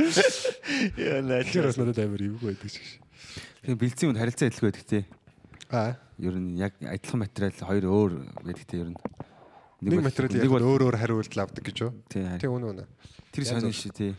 яа 1.04 1.20
наа 1.20 1.44
Тэгэхээр 1.44 1.68
бас 1.68 1.80
надад 1.84 2.00
амар 2.00 2.24
эвгүй 2.24 2.56
байдаг 2.56 2.72
шиг. 2.72 2.88
Бэлцийн 3.76 4.16
үнд 4.16 4.24
харилцаа 4.24 4.48
адилгүй 4.48 4.72
байдаг 4.72 4.88
те. 4.88 5.04
Аа. 5.72 5.98
Ер 6.20 6.36
нь 6.40 6.58
яг 6.60 6.74
адилхан 6.82 7.20
материал 7.20 7.56
хоёр 7.56 7.86
өөр 7.86 8.12
те 8.68 8.78
ер 8.82 8.90
нь. 8.94 9.00
Нэг 9.82 10.02
материал 10.02 10.32
нэг 10.32 10.52
бол 10.52 10.66
өөр 10.66 10.82
өөр 10.88 10.98
хариулт 10.98 11.34
авдаг 11.36 11.64
гэж 11.64 11.78
юу? 11.84 11.92
тий 12.10 12.24
үнэ 12.48 12.66
үнэ. 12.72 12.86
тэр 13.36 13.44
сонин 13.46 13.76
ши 13.76 13.90
те. 13.92 14.16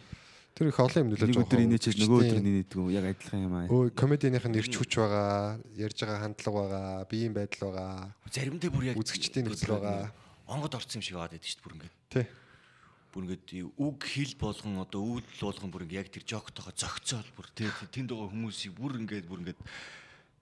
Тэр 0.57 0.72
их 0.72 0.81
олон 0.81 1.05
юм 1.05 1.09
нөлөөж 1.12 1.29
Нэг 1.29 1.40
өдөр 1.44 1.61
инээч 1.68 1.85
нөгөө 2.01 2.18
өдөр 2.25 2.40
инээдэг 2.40 2.79
үү 2.81 2.92
яг 2.96 3.05
адилхан 3.12 3.44
юм 3.44 3.55
аа. 3.61 3.68
Өө 3.68 3.92
комединых 3.92 4.49
нь 4.49 4.57
ирч 4.57 4.72
хүч 4.81 4.96
байгаа, 4.96 5.61
ярьж 5.77 6.01
байгаа 6.01 6.25
хандлага 6.25 6.61
байгаа, 6.64 7.05
биеийн 7.12 7.37
байдал 7.37 7.77
байгаа. 7.77 8.16
заримдаа 8.33 8.72
бүр 8.72 8.85
яг 8.88 8.96
Үзэгчдийн 8.96 9.53
нөхцөл 9.53 9.77
байгаа. 9.77 10.16
онгод 10.49 10.75
орсон 10.79 10.96
юм 10.96 11.05
шиг 11.05 11.16
аваад 11.20 11.37
байдаг 11.37 11.44
шүү 11.44 11.61
дээ 11.61 11.66
бүр 11.66 11.77
ингээд 11.77 11.94
Тий. 12.09 12.27
бүр 13.12 13.22
ингээд 13.27 13.49
үг 13.77 13.99
хэл 14.01 14.35
болгон 14.40 14.75
одоо 14.81 15.03
үүдэл 15.05 15.44
болгон 15.44 15.70
бүр 15.75 15.85
ингээд 15.85 16.01
яг 16.01 16.09
тэр 16.09 16.25
жоктойгоо 16.25 16.72
зөгцөөл 16.72 17.31
бүр 17.37 17.46
тий 17.53 17.68
тэнд 17.92 18.11
байгаа 18.14 18.33
хүмүүсийг 18.33 18.72
бүр 18.79 18.92
ингээд 19.03 19.27
бүр 19.29 19.40
ингээд 19.42 19.61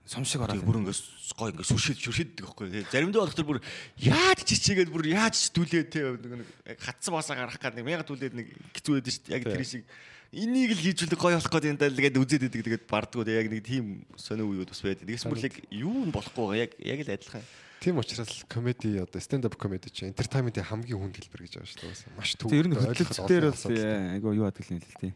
Сум 0.04 0.24
шиг 0.28 0.44
ороод. 0.44 0.60
бүр 0.60 0.84
ингээс 0.84 1.32
гой 1.32 1.52
ингээс 1.56 1.70
сүршид 1.72 1.96
сүршиддэг 1.96 2.44
байхгүй 2.44 2.68
тий 2.68 2.84
заримдаа 2.92 3.24
болох 3.24 3.36
тэр 3.36 3.48
бүр 3.48 3.60
яаж 3.96 4.44
чичээгээд 4.44 4.92
бүр 4.92 5.04
яаж 5.08 5.48
түлээ 5.48 5.84
тий 5.88 6.04
нэг 6.04 6.44
хатсан 6.76 7.16
басаа 7.16 7.40
гарах 7.40 7.56
гад 7.56 7.72
нэг 7.72 7.88
мянга 7.88 8.04
түлээд 8.04 8.36
нэг 8.36 8.52
хэцүү 8.76 9.00
байдаг 9.00 9.12
шүү 9.16 9.24
дээ 9.24 9.36
яг 9.40 9.44
тэр 9.48 9.64
шиг 9.64 9.88
энийг 10.28 10.76
л 10.76 10.84
хийжүүлэх 10.84 11.16
гой 11.16 11.32
болох 11.40 11.48
гэдэг 11.48 11.72
юм 11.72 11.80
даа 11.80 11.88
тэгээд 11.88 12.20
үзээд 12.20 12.46
идэг 12.52 12.62
тэгээд 12.68 12.84
бардгуу 12.84 13.24
яг 13.24 13.48
нэг 13.48 13.64
тийм 13.64 14.04
сонио 14.20 14.44
үеуд 14.44 14.68
бас 14.68 14.84
байдаг 14.84 15.08
тэгээс 15.08 15.24
бүр 15.24 15.40
яг 15.40 15.56
юу 15.72 16.04
нь 16.04 16.12
болохгүй 16.12 16.60
яг 16.60 16.76
яг 16.84 17.00
л 17.00 17.14
адилхан 17.16 17.44
Тийм 17.84 17.98
учраас 17.98 18.44
комеди 18.48 18.96
одоо 18.96 19.20
stand 19.20 19.44
up 19.44 19.56
comedy 19.60 19.92
чинь 19.92 20.08
entertainment-ийн 20.08 20.64
хамгийн 20.64 20.96
хүнд 20.96 21.20
хэлбэр 21.20 21.44
гэж 21.44 21.52
байгаа 21.60 21.68
шүү 21.68 21.80
дээ. 21.84 22.16
Маш 22.16 22.32
төв. 22.40 22.48
Тэг 22.48 22.60
ер 22.64 22.68
нь 22.72 22.76
хөтлөгч 22.80 23.18
дээр 23.28 23.44
бол 23.52 23.68
би 23.68 23.80
айгу 23.84 24.32
юу 24.40 24.46
адаг 24.48 24.64
юм 24.72 24.80
л 24.80 25.00
те. 25.04 25.12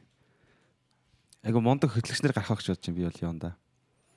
Айгу 1.49 1.65
мондог 1.65 1.97
хөтлөгч 1.97 2.21
нар 2.21 2.37
гарах 2.37 2.61
гэж 2.61 2.69
бодож 2.69 2.89
юм 2.93 2.97
би 3.01 3.09
бол 3.09 3.25
юунда. 3.25 3.57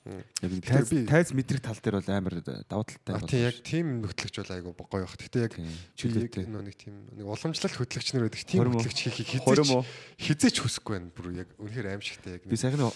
Яг 0.02 0.66
тайз 0.66 0.90
тайз 1.06 1.30
мэдрэг 1.30 1.62
тал 1.62 1.78
дээр 1.78 2.02
бол 2.02 2.10
амар 2.10 2.42
давуу 2.42 2.90
талтай 2.90 3.14
А 3.14 3.22
тий 3.30 3.46
яг 3.46 3.62
тийм 3.62 4.02
нөхтлөгч 4.02 4.36
бол 4.42 4.54
айгу 4.58 4.74
гоё 4.74 5.06
баг. 5.06 5.14
Гэтэ 5.14 5.46
яг 5.46 5.54
Тийм, 5.54 5.70
чөлөөтэй. 5.94 6.50
нэг 6.50 6.74
тийм 6.74 7.06
нэг 7.14 7.22
уламжлалт 7.30 7.78
хөтлөгч 7.78 8.18
нар 8.18 8.26
байдаг. 8.26 8.42
Тийм 8.42 8.66
хөтлөгч 8.66 8.98
хийхийг 8.98 9.46
хизээч 9.46 9.70
хизээч 10.18 10.58
хүсэхгүй 10.58 10.94
байна. 10.98 11.14
Бүр 11.14 11.46
яг 11.46 11.54
үнэхээр 11.62 11.94
аимшигтай 11.94 12.42
яг. 12.42 12.50
би 12.50 12.58
сайхан 12.58 12.90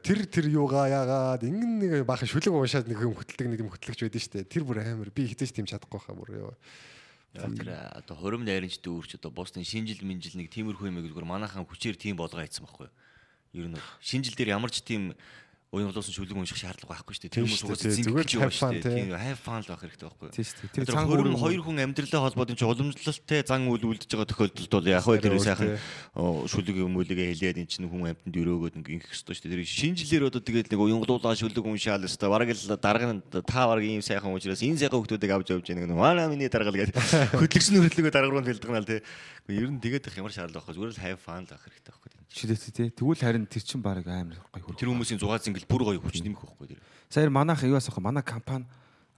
тэр 0.00 0.24
тэр 0.24 0.48
юугаа 0.48 0.88
яагаад 0.88 1.44
ингэн 1.44 1.76
нэг 1.76 1.92
баахан 2.08 2.24
шүлэг 2.24 2.48
уушаад 2.56 2.88
нэг 2.88 3.04
юм 3.04 3.12
хөтэлдэг 3.12 3.52
нэг 3.52 3.60
юм 3.60 3.68
хөтлөгч 3.76 4.00
байдэн 4.08 4.24
штэ. 4.24 4.48
Тэр 4.48 4.64
бүр 4.64 4.80
амар 4.80 5.12
би 5.12 5.28
хизээч 5.28 5.52
тийм 5.52 5.68
чадахгүй 5.68 6.00
хаа 6.00 6.16
бүр 6.16 6.40
ёо. 6.40 6.54
Тэр 7.36 7.68
одоо 7.68 8.16
хурим 8.16 8.48
найрамчтай 8.48 8.88
өөрч 8.88 9.20
одоо 9.20 9.28
бусдын 9.28 9.60
шинжил 9.60 10.00
минжил 10.08 10.40
нэг 10.40 10.48
тиймэрхүү 10.48 10.88
юм 10.88 11.04
зүгээр 11.04 11.28
манайхан 11.28 11.68
хүчээр 11.68 12.00
тийм 12.00 12.16
болгоо 12.16 12.40
хийцэн 12.40 12.64
байхгүй 12.64 12.88
юу? 12.88 12.96
Ер 13.52 13.68
нь 13.68 13.80
шинжил 14.00 14.32
дээр 14.32 14.56
ямар 14.56 14.72
ч 14.72 14.80
тийм 14.80 15.12
уянгалуусан 15.74 16.14
шүлэг 16.14 16.38
унших 16.38 16.58
шаардлага 16.62 16.94
байхгүй 16.94 17.14
шүү 17.16 17.22
дээ. 17.26 17.32
Тэр 17.34 17.42
Тийм 17.42 17.50
хүмүүс 17.50 17.62
угаасаа 17.66 17.90
дээ. 17.90 17.96
зинг 17.96 18.06
Зүгээр 18.06 18.22
гэж 18.22 18.32
юм 18.36 18.42
have 18.46 18.54
шүү 18.54 18.70
дээ. 18.70 18.82
тий. 18.86 18.94
Тийм 18.96 19.08
хайр 19.18 19.38
фан 19.42 19.60
л 19.60 19.66
байх 19.66 19.80
хэрэгтэй 19.82 20.06
байхгүй 20.06 20.26
юу? 20.26 20.34
Тийм 20.36 20.46
шүү 20.46 20.58
дээ. 20.62 20.84
Тэр 20.86 20.94
хурим 20.96 21.22
өрөм 21.26 21.36
хоёр 21.42 21.60
хүн 21.66 21.78
амьдралаа 21.82 22.22
холбоотой 22.22 22.56
ч 22.56 22.62
уламжлалтай 22.62 23.40
зан 23.42 23.62
үйл 23.66 23.84
үлдэж 23.90 24.10
байгаа 24.14 24.30
тохиолдолд 24.30 24.72
бол 24.72 24.86
яг 24.86 25.02
хөө 25.02 25.16
тэр 25.26 25.34
сайхан 25.42 25.70
шүлэг 26.46 26.76
юм 26.78 26.94
үлэгээ 26.96 27.28
хэлээд 27.34 27.58
эн 27.60 27.66
чинь 27.66 27.90
хүн 27.90 28.08
амьтанд 28.14 28.36
өрөөгөөд 28.38 28.74
ингэх 28.78 29.10
хэрэгтэй 29.10 29.34
шүү 29.34 29.42
дээ. 29.42 29.54
Тэр 29.58 29.66
шинжилээр 29.66 30.24
одоо 30.30 30.40
тэгээд 30.40 30.70
нэг 30.70 30.80
уянгалуулаа 30.80 31.34
шүлэг 31.34 31.66
уншаал 31.66 32.06
өстой 32.06 32.30
бараг 32.30 32.48
л 32.54 32.78
дарга 32.78 33.10
нь 33.10 33.22
та 33.26 33.60
бараг 33.66 33.82
ийм 33.82 34.06
сайхан 34.06 34.30
уучраас 34.30 34.62
энэ 34.62 34.78
сайхан 34.86 35.02
хүмүүсийг 35.02 35.34
авч 35.34 35.50
явж 35.50 35.66
яаг 35.66 35.82
нэг 35.82 35.98
манай 35.98 36.30
миний 36.30 36.46
даргал 36.46 36.78
гэдэг 36.78 36.94
хөдөлгсөн 37.42 37.82
хөдөлгөө 37.82 38.14
дарга 38.14 38.30
руу 38.30 38.46
бэлдгэнал 38.46 38.86
тий. 38.86 39.02
Ер 39.50 39.70
нь 39.74 39.82
тэгээд 39.82 40.08
их 40.08 40.16
ямар 40.16 40.30
шаардлага 40.30 40.62
байхгүй 40.62 40.78
зүгээр 40.78 40.94
л 40.94 41.02
хайр 41.02 41.18
фан 41.18 41.42
л 41.42 41.50
байх 41.50 41.62
хэрэгтэй 41.66 41.90
байхгүй 41.90 42.15
шүлээт 42.30 42.64
тий. 42.74 42.88
Тэгвэл 42.90 43.22
харин 43.22 43.46
тэр 43.46 43.62
чин 43.62 43.82
баг 43.82 44.02
амар 44.06 44.40
гоё 44.50 44.64
хөрөх. 44.64 44.80
Тэр 44.80 44.90
хүмүүсийн 44.90 45.20
зугаа 45.20 45.38
зингэл 45.38 45.68
бүр 45.68 45.82
гоё 45.94 46.00
хүч 46.02 46.22
нэмэх 46.22 46.42
байхгүй 46.42 46.74
тий. 46.74 46.80
Саяар 47.08 47.30
манайх 47.30 47.62
юуаас 47.62 47.88
ахгүй 47.88 48.02
манай 48.02 48.22
компани 48.26 48.66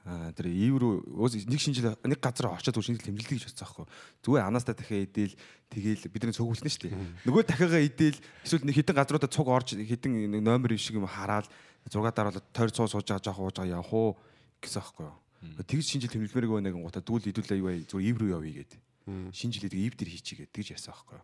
тэр 0.09 0.49
евро 0.49 1.03
нэг 1.05 1.61
шинжил 1.61 1.93
нэг 2.01 2.21
газар 2.21 2.57
очиод 2.57 2.73
түр 2.73 2.85
шинжил 2.85 3.05
тэмдэглэдэг 3.05 3.45
гэж 3.45 3.45
бодсон 3.45 3.67
аахгүй. 3.69 3.87
Зүгээр 4.25 4.47
анаастаа 4.49 4.75
дахиад 4.75 5.05
идээл 5.13 5.35
тэгээл 5.69 6.09
бидний 6.09 6.33
цуг 6.33 6.49
үлдэн 6.49 6.73
шүү 6.73 6.83
дээ. 6.89 7.29
Нөгөө 7.29 7.43
дахиагаа 7.45 7.83
идээл 7.85 8.19
эсвэл 8.41 8.65
нэг 8.65 8.77
хитэн 8.81 8.97
газруудаа 8.97 9.29
цуг 9.29 9.49
орж 9.53 9.77
хитэн 9.77 10.33
нэг 10.33 10.41
номер 10.41 10.73
шиг 10.81 10.97
юм 10.97 11.05
хараад 11.05 11.45
зураг 11.93 12.17
дараалал 12.17 12.41
тойр 12.57 12.73
цуу 12.73 12.89
сууж 12.89 13.05
байгаа 13.05 13.21
жоох 13.21 13.41
ууж 13.53 13.57
байгаа 13.61 13.85
явах 13.85 13.93
уу 13.93 14.17
гэсэн 14.65 14.81
аахгүй. 14.81 15.13
Тэгж 15.69 15.85
шинжил 15.85 16.13
тэмдэглэмээргүй 16.13 16.61
нэг 16.65 16.75
гутаа 16.81 17.05
дүүл 17.05 17.29
идүүлээ 17.29 17.61
юу 17.61 17.69
вэ 17.69 17.85
зүгээр 17.85 18.09
евро 18.09 18.27
явъя 18.41 18.65
гэдэг. 18.65 18.81
Шинжилээд 19.37 19.75
евр 19.77 19.95
дээр 19.97 20.11
хийчихээ 20.17 20.49
тэгж 20.53 20.73
яасан 20.73 20.97
аахгүй. 20.97 21.21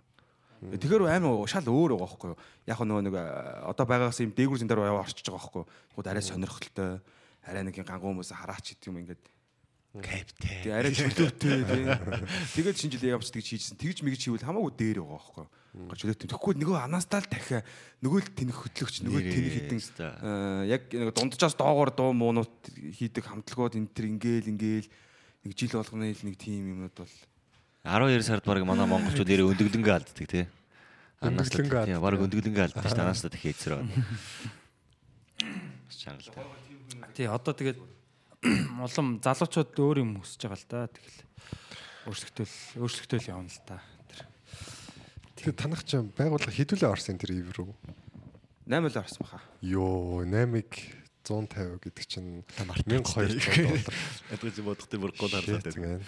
Тэгэхээр 0.63 1.09
амар 1.11 1.49
шал 1.51 1.67
өөр 1.67 1.97
байгаа 1.99 2.09
байхгүй 2.09 2.31
юу. 2.33 2.39
Яг 2.69 2.79
нөгөө 2.81 3.05
нэг 3.09 3.15
э, 3.15 3.25
одоо 3.69 3.85
байгаагаас 3.89 4.21
юм 4.23 4.33
дээгүүр 4.37 4.61
зэн 4.63 4.71
дээр 4.71 4.93
орчиж 4.95 5.27
байгаа 5.27 5.41
байхгүй 5.41 5.61
юу. 5.65 5.69
Тэгвэл 5.97 6.11
арай 6.13 6.25
сонирхолтой 6.25 6.91
арай 7.45 7.63
нэг 7.65 7.77
юм 7.77 7.87
гангуй 7.89 8.11
хүмүүс 8.13 8.33
хараач 8.33 8.77
гэдэг 8.77 8.89
юм 8.89 8.99
ингээд 9.05 9.25
Капитан. 9.95 10.35
тэгээ 10.43 10.75
арай 10.75 10.91
чөлөөтэй 10.91 11.59
тий. 11.71 11.85
Тэгээд 12.59 12.81
шинжилгээ 12.83 13.15
явж 13.15 13.31
тэгж 13.31 13.47
хийжсэн. 13.47 13.79
Тэгж 13.79 14.03
мэгж 14.03 14.27
хийвэл 14.27 14.43
хамаагүй 14.43 14.75
дээр 14.75 14.99
байгаа 15.07 15.23
байхгүй 15.23 15.45
юу. 15.47 15.95
Чөлөөтэй. 15.95 16.29
Тэгэхгүй 16.35 16.55
нөгөө 16.59 16.79
анаастаа 16.83 17.23
л 17.23 17.31
дахиа 17.31 17.63
нөгөө 18.03 18.21
л 18.27 18.31
тэнэх 18.35 18.59
хөтлөгч 18.59 18.97
нөгөө 19.07 19.21
л 19.23 19.31
тэнэх 19.31 19.55
хитэн 19.55 19.79
э, 19.79 20.75
яг 20.75 20.83
дунджаас 21.15 21.55
доогоор 21.55 21.95
дуу 21.95 22.11
муунууд 22.11 22.51
хийдэг 22.75 23.23
хамтлагууд 23.23 23.79
энэ 23.79 23.91
төр 23.95 24.07
ингээл 24.19 24.51
ингээл 24.51 24.91
нэг 25.47 25.53
жил 25.55 25.79
болгоно 25.79 26.11
л 26.11 26.27
нэг 26.27 26.37
тим 26.43 26.75
юмнууд 26.75 26.95
бол 26.99 27.15
12 27.85 28.25
сард 28.25 28.45
баг 28.49 28.65
манай 28.65 28.89
монголчууд 28.89 29.29
нэрээ 29.29 29.45
өндөглөнгөө 29.53 29.93
алддаг 29.93 30.25
тий. 30.25 30.49
Анаас 31.21 31.53
л 31.53 31.61
Өндөглөнгөө 31.61 31.85
тий 31.85 32.01
баг 32.01 32.17
өндөглөнгөө 32.17 32.65
алддаг 32.65 32.81
шүү 32.81 32.97
дээ. 32.97 33.05
Анаас 33.05 33.21
л 33.21 33.29
дахиад 33.29 33.61
эзрээ. 33.61 33.85
Бас 35.85 35.97
чангалтай. 36.01 36.45
Тий 37.13 37.29
одоо 37.29 37.53
тэгээд 37.53 37.79
улам 38.81 39.09
залуучууд 39.21 39.77
өөр 39.77 40.01
юм 40.01 40.17
хүсэж 40.25 40.49
байгаа 40.49 40.57
л 40.57 40.69
да. 40.73 40.81
Тэгэл 40.89 41.19
өөрсөлтөл 42.09 42.55
өөрсөлтөл 42.81 43.29
явна 43.29 43.53
л 43.53 43.61
та. 43.69 43.77
Тэр. 44.09 44.21
Тэгээ 45.45 45.53
танах 45.61 45.85
ч 45.85 46.01
байгууллага 46.01 46.57
хідүүлээ 46.57 46.89
орсон 46.89 47.21
тэр 47.21 47.37
евро. 47.37 47.69
8 48.65 48.81
л 48.81 48.97
орсон 48.97 49.21
баха. 49.29 49.45
Йоо 49.61 50.25
8-ыг 50.25 50.73
150 51.25 51.85
гэдэг 51.85 52.05
чинь 52.09 52.45
1200 52.61 53.45
доллар. 53.61 53.93
Ядгаж 54.33 54.57
бодох 54.65 54.89
тэр 54.89 55.01
бүр 55.05 55.13
гол 55.17 55.33
харлаа 55.33 55.61
Shit, 55.61 55.69
дээ. 55.73 55.81
man. 55.81 56.01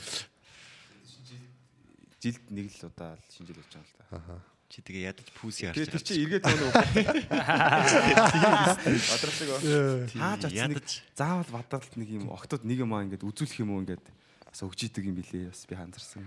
Жилд 2.23 2.45
нэг 2.51 2.67
л 2.73 2.87
удаа 2.89 3.15
л 3.17 3.21
шинжил 3.31 3.57
явж 3.61 3.73
байгаа 3.77 3.87
л 3.87 3.95
да. 4.01 4.07
Чи 4.67 4.83
тэгээ 4.83 5.15
ядаж 5.15 5.29
пүүси 5.39 5.71
харж 5.71 5.79
Тэгээ 5.79 5.87
тэр 5.87 5.95
байгаа. 5.95 6.11
чи 6.11 6.27
эргээд 6.27 6.43
нөгөө 6.43 6.75
Бадралдаг 9.15 9.47
оо. 9.47 9.63
Хааж 10.11 10.43
атсан 10.43 10.75
нэг 10.75 10.83
ядаж. 10.83 10.91
заавал 11.15 11.47
бадралт 11.55 11.95
нэг 11.95 12.09
юм 12.11 12.27
октод 12.35 12.67
нэг 12.67 12.83
юм 12.83 12.91
аа 12.91 13.07
ингээд 13.07 13.23
үзүүлэх 13.23 13.63
юм 13.63 13.79
уу 13.79 13.87
ингээд 13.87 14.03
бас 14.57 14.65
өгч 14.65 14.89
идэг 14.89 15.05
юм 15.05 15.17
билээ 15.21 15.53
бас 15.53 15.69
би 15.69 15.77
ханзарсан. 15.77 16.25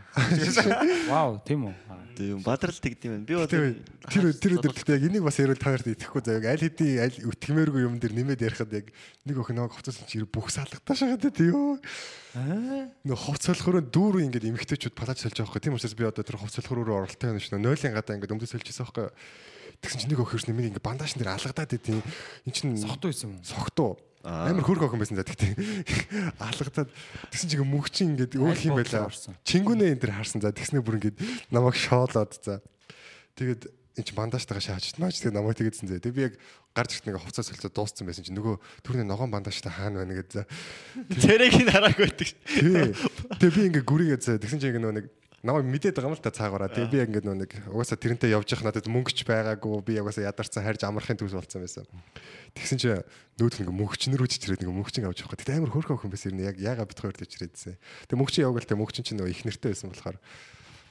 Вау, 1.09 1.41
тийм 1.41 1.65
үү? 1.65 1.73
Аа. 1.89 2.05
Тийм 2.13 2.37
бадрал 2.45 2.77
тэгдэм 2.77 3.13
юм. 3.17 3.23
Би 3.25 3.33
бол 3.33 3.49
Тэр 3.49 3.81
тэр 4.05 4.23
тэр 4.37 4.53
өдөр 4.61 4.73
гэхдээ 4.77 4.97
яг 5.01 5.05
энийг 5.09 5.25
бас 5.25 5.41
ярил 5.41 5.57
та 5.57 5.73
нарт 5.73 5.89
итгэхгүй 5.89 6.21
заяа. 6.21 6.53
Аль 6.53 6.61
хэдийн 6.61 7.01
аль 7.01 7.17
үтгэмээргүй 7.25 7.81
юм 7.89 7.97
дэр 7.97 8.13
нэмээд 8.13 8.45
ярихад 8.45 8.69
яг 8.77 8.93
нэг 9.25 9.37
охин 9.41 9.57
нэг 9.57 9.73
хувцас 9.73 9.97
чи 10.05 10.21
бүх 10.21 10.53
салгатаа 10.53 10.93
шагаад 10.93 11.25
тийм. 11.33 11.81
Нөө 13.01 13.17
хувц 13.17 13.49
солихороо 13.49 13.81
дүүрүү 13.81 14.29
ингээд 14.29 14.45
эмхтэйчүүд 14.53 14.93
палаж 14.93 15.25
солж 15.25 15.41
байгаа 15.41 15.49
хгүй. 15.49 15.65
Тийм 15.65 15.73
учраас 15.73 15.97
би 15.97 16.05
одоо 16.05 16.21
тэр 16.21 16.37
хувц 16.37 16.61
солихор 16.61 16.85
руу 16.85 17.01
оролттой 17.01 17.33
байна 17.33 17.41
шүү. 17.41 17.57
Нойлын 17.57 17.97
гадаа 17.97 18.13
ингээд 18.21 18.33
өмдөс 18.37 18.53
солижсэн 18.53 18.85
байхгүй. 18.85 19.09
Тэгсэн 19.81 19.99
чинь 20.05 20.11
нэг 20.13 20.21
шнэ 20.21 20.53
миний 20.53 20.69
ингээд 20.69 20.85
бандаж 20.85 21.17
дээр 21.17 21.33
алгадаад 21.33 21.73
идэв. 21.73 22.03
Энд 22.45 22.53
чинь 22.53 22.77
Сохтуу 22.77 23.09
байсан 23.09 23.33
юм. 23.33 23.41
согтуу. 23.41 23.97
Амар 24.23 24.67
хөрх 24.67 24.83
охин 24.83 24.99
байсан 24.99 25.15
за 25.15 25.23
тэгтээ. 25.23 25.55
Алгадаад 26.43 26.91
тэгсэн 27.31 27.49
чинь 27.55 27.63
мөгчин 27.63 28.19
ингээд 28.19 28.35
өөх 28.35 28.67
юм 28.67 28.75
байлаа. 28.75 29.07
Чингүнээ 29.47 29.95
энэ 29.95 30.01
төр 30.03 30.11
харсан 30.11 30.43
за 30.43 30.51
тэгснэ 30.51 30.83
бүр 30.83 30.99
ингээд 30.99 31.17
намайг 31.55 31.79
шоолоод 31.79 32.35
за. 32.35 32.59
Тэгээд 33.39 33.71
энэ 33.95 34.07
чи 34.07 34.13
бандажтайгаа 34.15 34.59
шааж 34.59 34.99
наач 34.99 35.23
тэгээ 35.23 35.39
намайг 35.39 35.55
тэгээдсэн 35.55 35.87
зэ. 35.87 36.03
Тэгээ 36.03 36.17
би 36.19 36.25
яг 36.27 36.35
гарч 36.75 36.99
ирт 36.99 37.07
нэг 37.07 37.19
хувцас 37.19 37.47
солилцоо 37.47 37.71
дууссан 37.71 38.07
байсан 38.07 38.27
чинь 38.27 38.35
нөгөө 38.35 38.59
түрний 38.83 39.07
ногоон 39.07 39.31
бандажтай 39.31 39.71
хаана 39.71 40.03
байна 40.03 40.19
гэдэг 40.19 40.35
за. 40.35 40.43
тэрэг 41.15 41.55
ин 41.55 41.71
харааг 41.71 41.95
байдаг. 41.95 42.29
Тэгээ 43.39 43.55
би 43.55 43.61
ингээд 43.71 43.87
гүрийгээ 43.87 44.19
за 44.19 44.35
тэгсэн 44.35 44.59
чинь 44.59 44.75
ингээд 44.75 44.83
нөгөө 44.83 44.97
нэг 44.99 45.07
намайг 45.43 45.65
мэдээд 45.65 45.95
байгаа 45.95 46.11
юм 46.11 46.17
л 46.17 46.23
та 46.23 46.35
цаагаараа. 46.35 46.67
Тэгээ 46.67 46.91
би 46.91 46.99
ингээд 47.07 47.25
нөгөө 47.25 47.39
нэг 47.43 47.51
угаасаа 47.71 47.95
тэрнтэй 47.95 48.35
явж 48.35 48.51
явах 48.51 48.67
надад 48.67 48.87
мөнгөч 48.91 49.23
байгаагүй 49.23 49.71
би 49.87 49.93
угаасаа 50.03 50.27
ядарсан 50.27 50.63
харж 50.63 50.83
амархын 50.83 51.15
төс 51.15 51.31
болсон 51.31 51.63
байсан. 51.63 51.87
Тэгсэн 52.55 52.77
чинь 52.79 53.03
нүүдх 53.39 53.63
нэг 53.63 53.71
мөнгчнөр 53.71 54.19
үжиж 54.19 54.43
ирээд 54.51 54.67
нэг 54.67 54.75
мөнгчин 54.75 55.07
авч 55.07 55.23
явах. 55.23 55.39
Тэгээ 55.39 55.63
амар 55.63 55.71
хөөрхөн 55.71 55.95
охин 55.95 56.11
байсан 56.11 56.35
юм 56.35 56.43
яг 56.43 56.59
яга 56.59 56.83
бит 56.83 56.99
хоёр 56.99 57.15
дэвч 57.15 57.39
ирээдсэн. 57.39 57.79
Тэгээ 58.11 58.19
мөнгчин 58.19 58.43
явgal 58.43 58.67
тэгээ 58.67 58.81
мөнгчин 58.83 59.03
чинь 59.07 59.17
нөгөө 59.23 59.31
их 59.31 59.43
нэртэй 59.47 59.71
байсан 59.71 59.89
болохоор 59.95 60.17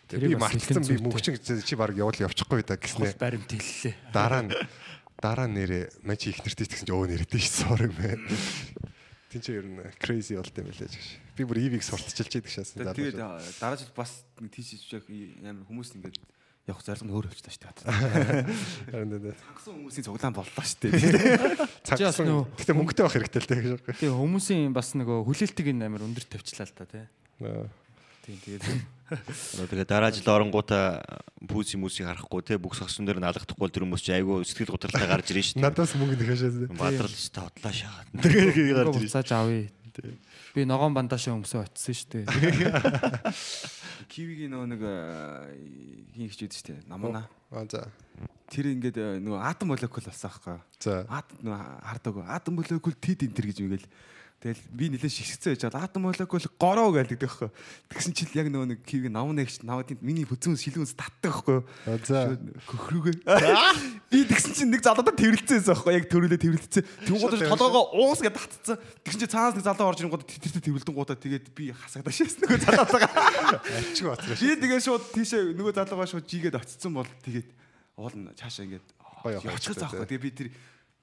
би 0.08 0.36
мартсан 0.40 0.80
би 0.80 0.96
хэлхэн 0.96 1.04
мөнгчин 1.04 1.36
чи 1.60 1.74
баг 1.76 1.92
явал 1.92 2.16
явчихгүй 2.16 2.64
да 2.64 2.80
гэснэ. 2.80 3.12
Хол 3.12 3.20
баримт 3.20 3.52
хэллээ. 3.52 3.94
Дараа 4.16 4.42
нь 4.48 4.52
дараа 5.20 5.48
нэрээ 5.50 6.00
мачи 6.08 6.32
их 6.32 6.40
нэртэй 6.40 6.64
гэсэн 6.64 6.88
чинь 6.88 6.96
өө 6.96 7.12
нэртэй 7.12 7.42
ш 7.44 7.68
sorry 7.68 7.92
man. 7.92 8.24
Тин 9.28 9.40
чи 9.44 9.52
ер 9.52 9.64
нь 9.68 9.76
crazy 10.00 10.34
болт 10.40 10.56
юм 10.56 10.72
лээ 10.72 10.88
гэж. 10.88 11.04
Би 11.36 11.44
бүр 11.44 11.58
ивиг 11.60 11.84
сурталчилж 11.84 12.32
яадаг 12.40 12.48
шаасан. 12.48 12.80
Тэгээд 12.96 13.20
дараа 13.60 13.76
жил 13.76 13.92
бас 13.92 14.24
нэг 14.40 14.50
тийш 14.56 14.72
ичвэх 14.80 15.04
амар 15.44 15.68
хүмүүс 15.68 15.92
ингээд 16.00 16.16
явах 16.68 16.80
зорилго 16.84 17.04
нь 17.04 17.12
өөр 17.12 17.26
болчихсон 17.28 17.52
шүү 17.52 17.64
дээ. 17.76 18.48
харин 18.88 19.12
дээ. 19.20 19.36
Хагсан 19.52 19.72
хүмүүсийн 19.84 20.04
цуглаан 20.08 20.32
боллоо 20.36 20.64
шүү 20.64 20.80
дээ. 20.80 20.96
Нөө- 22.28 22.48
Гэтэ 22.56 22.72
мөнгөтэй 22.76 23.04
байх 23.04 23.14
хэрэгтэй 23.20 23.40
л 23.44 23.48
дээ 23.52 23.60
гэж. 23.64 23.80
Тэгээ 24.00 24.16
хүмүүсийн 24.16 24.72
бас 24.72 24.88
нөгөө 24.96 25.18
хүлээлтийг 25.28 25.68
амар 25.76 26.02
өндөр 26.08 26.24
тавьчлаа 26.28 26.64
л 26.68 26.76
та 26.76 26.84
тий. 26.88 27.04
Тийм 28.24 28.36
тэгээд 28.44 28.64
Тэгээ 29.08 29.88
дараа 29.88 30.12
жил 30.12 30.28
оронгуудаа 30.28 31.00
пүүси 31.48 31.80
мүсийг 31.80 32.08
харахгүй 32.12 32.44
те 32.44 32.60
бүх 32.60 32.76
согсон 32.76 33.08
дээр 33.08 33.24
налахдахгүй 33.24 33.64
бол 33.64 33.72
тэр 33.72 33.88
хүмүүс 33.88 34.04
чи 34.04 34.12
айгүй 34.12 34.44
сэтгэл 34.44 34.76
готролтой 34.76 35.08
гарч 35.08 35.32
ирж 35.32 35.56
шүү 35.56 35.56
дээ. 35.56 35.64
Надаас 35.64 35.92
мөнгө 35.96 36.16
нэхэшээс. 36.20 36.56
Бадрал 36.76 37.14
ч 37.16 37.32
та 37.32 37.48
удлаа 37.48 37.72
шахаад. 37.72 38.06
Тэгээ 38.20 38.76
гарч 38.76 38.92
ирж. 38.92 39.04
буцааж 39.08 39.30
авъя. 39.32 39.72
Би 40.54 40.64
ногоон 40.68 40.92
бандашаа 40.92 41.34
өмсөө 41.40 41.64
очсон 41.64 41.96
шүү 41.96 42.08
дээ. 42.12 42.24
Кивигийн 44.12 44.52
нөгөө 44.52 44.68
нэг 44.76 44.82
хин 46.14 46.28
хичээд 46.28 46.52
шүү 46.52 46.66
дээ. 46.68 46.78
Намана. 46.92 47.24
Аа 47.48 47.64
за. 47.64 47.88
Тэр 48.52 48.72
ингээд 48.76 48.96
э, 49.00 49.08
нөгөө 49.24 49.40
атом 49.40 49.72
молекул 49.72 50.04
болсон 50.04 50.28
аахгүй. 50.28 50.60
За. 50.80 51.02
Атом 51.08 51.48
нөгөө 51.48 51.60
хардаг. 51.88 52.14
Атом 52.28 52.60
молекул 52.60 52.94
тед 52.96 53.24
энтер 53.26 53.48
гэж 53.50 53.64
мэгэл. 53.64 53.88
Тэгэл 54.38 54.62
би 54.70 54.86
нэлээд 54.94 55.10
шигшгцэн 55.10 55.50
байж 55.50 55.62
чад 55.66 55.74
атом 55.74 56.06
молекул 56.06 56.38
гороо 56.62 56.94
гэлдэг 56.94 57.18
байхгүй. 57.18 57.50
Тэгсэн 57.90 58.14
чил 58.14 58.30
яг 58.38 58.46
нөгөө 58.46 58.70
нэг 58.70 58.80
кивиг 58.86 59.10
навны 59.10 59.42
гэж 59.42 59.66
навдын 59.66 59.98
миний 59.98 60.22
хүзүүнс 60.22 60.62
шилүүнс 60.62 60.94
татдаг 60.94 61.42
байхгүй. 61.42 61.58
Аа 61.90 61.98
за. 62.06 62.38
Хөхрүүгээ. 62.70 63.26
Би 64.14 64.22
тэгсэн 64.30 64.54
чинь 64.54 64.70
нэг 64.70 64.86
залуудаа 64.86 65.10
тэрэлцээсэн 65.10 65.74
байхгүй. 65.74 65.90
Яг 65.98 66.06
төрөлөө 66.06 66.38
тэрэлцээ. 66.38 66.86
Тэнгууд 67.10 67.34
толгоогоо 67.50 67.98
уус 67.98 68.22
гэж 68.22 68.38
татцсан. 68.38 68.78
Тэгсэн 69.02 69.20
чинь 69.26 69.32
цаанаас 69.34 69.58
нэг 69.58 69.66
залуу 69.66 69.90
орж 69.90 70.06
ирэнгууд 70.06 70.22
тэр 70.22 70.54
тэр 70.54 70.62
тэрэлдэн 70.70 70.94
гуудаа 70.94 71.18
тэгээд 71.18 71.46
би 71.58 71.74
хасагдаа 71.74 72.14
шээс 72.14 72.38
нөгөө 72.38 72.62
залуутайгаа. 72.62 73.58
Ачиг 73.90 74.06
бацгаа. 74.06 74.38
Би 74.38 74.54
тэгээ 74.54 74.86
шууд 74.86 75.02
тийшээ 75.18 75.50
нөгөө 75.58 75.74
залуугаа 75.82 76.06
шууд 76.06 76.30
жигээд 76.30 76.54
очсон 76.62 76.94
бол 76.94 77.10
тэгээд 77.26 77.50
уул 77.98 78.14
нь 78.14 78.30
цаашаа 78.38 78.70
ингээд 78.70 78.86
Гоё 79.22 79.42
явчихсан 79.42 79.90
аахгүй. 79.90 80.06
Тэгээ 80.06 80.22
би 80.22 80.30
тэр 80.30 80.48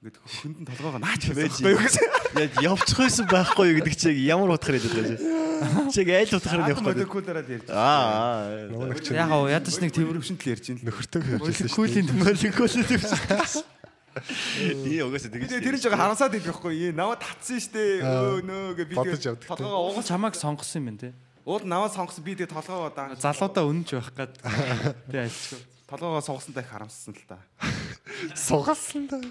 ингээд 0.02 0.16
хөнтөн 0.20 0.64
толгоогоо 0.68 1.00
наач 1.00 1.22
Байж. 1.32 1.56
байсан. 1.56 2.04
Яг 2.36 2.52
явчих 2.60 2.98
байсан 3.00 3.24
байхгүй 3.32 3.64
юу 3.72 3.76
гэдэг 3.80 3.94
чи 3.96 4.06
яг 4.12 4.18
ямар 4.36 4.50
утгаар 4.52 4.76
хэлээд 4.76 4.92
байгаа 4.92 5.16
юм. 5.16 5.88
Чи 5.88 6.00
яг 6.04 6.10
аль 6.20 6.36
утгаар 6.36 6.60
нь 6.60 6.68
явах 6.68 6.84
гэдэг. 6.84 7.08
молекулаараа 7.08 7.44
ярьж. 7.48 7.68
Аа. 7.72 8.68
Нэг 8.68 9.00
чинь 9.00 9.16
Яг 9.16 9.28
гоо 9.32 9.48
ядаж 9.48 9.74
нэг 9.80 9.90
тэр 9.96 10.04
тэвэр 10.04 10.20
өвшөнтөл 10.20 10.52
ярьж 10.52 10.64
байна. 10.68 10.84
нөхөртэй 10.84 11.20
хэлжсэн 11.24 11.68
шүү. 11.72 11.80
молекулын 11.80 12.06
Молекул 12.20 12.68
Ий 14.16 15.00
угаасаа 15.04 15.28
тэгэж. 15.28 15.60
тэр 15.60 15.76
жоо 15.76 15.92
харансаад 15.92 16.32
идэх 16.40 16.56
байхгүй. 16.56 16.88
Ээ 16.88 16.92
наваа 16.96 17.20
татсан 17.20 17.60
штэ. 17.60 18.00
Аа. 18.00 18.40
Өө 18.40 18.48
нөө 18.48 18.72
гэ 18.80 18.84
би 18.88 18.94
толгоогоо 18.96 19.92
угаж 19.92 20.08
чамайг 20.08 20.32
сонгосон 20.36 20.80
юм 20.80 20.86
байна 20.88 21.00
те. 21.04 21.10
Уул 21.44 21.64
наваа 21.68 21.92
сонгосон 21.92 22.24
би 22.24 22.32
тэгээ 22.32 22.48
толгоогоо 22.48 22.92
даа. 22.96 23.12
Залуудаа 23.20 23.68
үнэнч 23.68 23.92
байх 23.92 24.08
гад. 24.16 24.32
Тэ 25.12 25.28
альчгүй. 25.28 25.60
Толгоогоо 25.86 26.20
сонгосонтай 26.20 26.64
их 26.64 26.70
харамссан 26.70 27.14
л 27.14 27.22
та. 27.30 27.38
Сугалсан 28.34 29.06
да. 29.06 29.22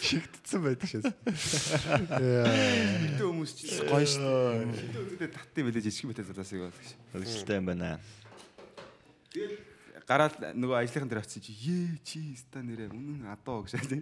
Шигдсэн 0.00 0.62
байдаг 0.64 0.88
шээс. 0.88 1.04
Яа. 2.16 2.48
Битүү 3.04 3.28
хүмүүс 3.28 3.52
ч 3.52 3.76
Гоё 3.84 4.08
шүү. 4.08 4.72
Битүү 4.72 5.28
таттай 5.28 5.68
мэлэж 5.68 5.90
ичгэн 5.92 6.08
мэтэй 6.12 6.24
залаас 6.32 6.52
юу 6.56 6.72
гэж. 6.72 6.96
Хөлтэй 7.12 7.60
юм 7.60 7.68
байна. 7.68 8.00
Гараад 10.08 10.56
нөгөө 10.56 10.80
ажлынхан 10.80 11.12
дээр 11.12 11.20
очсон 11.20 11.44
чи 11.44 11.52
ээ 11.52 12.00
чи 12.00 12.32
ста 12.32 12.64
нэрээ 12.64 12.88
үнэн 12.88 13.28
адуу 13.28 13.68
гэж 13.68 13.84
тий. 13.84 14.00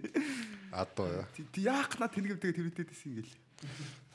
Адуу 0.71 1.11
яа. 1.11 1.27
Яах 1.59 1.91
на 1.99 2.07
тэнгэв 2.07 2.39
тэгээ 2.39 2.55
тэрвэтэд 2.55 2.95
исэн 2.95 3.19
гэл. 3.19 3.31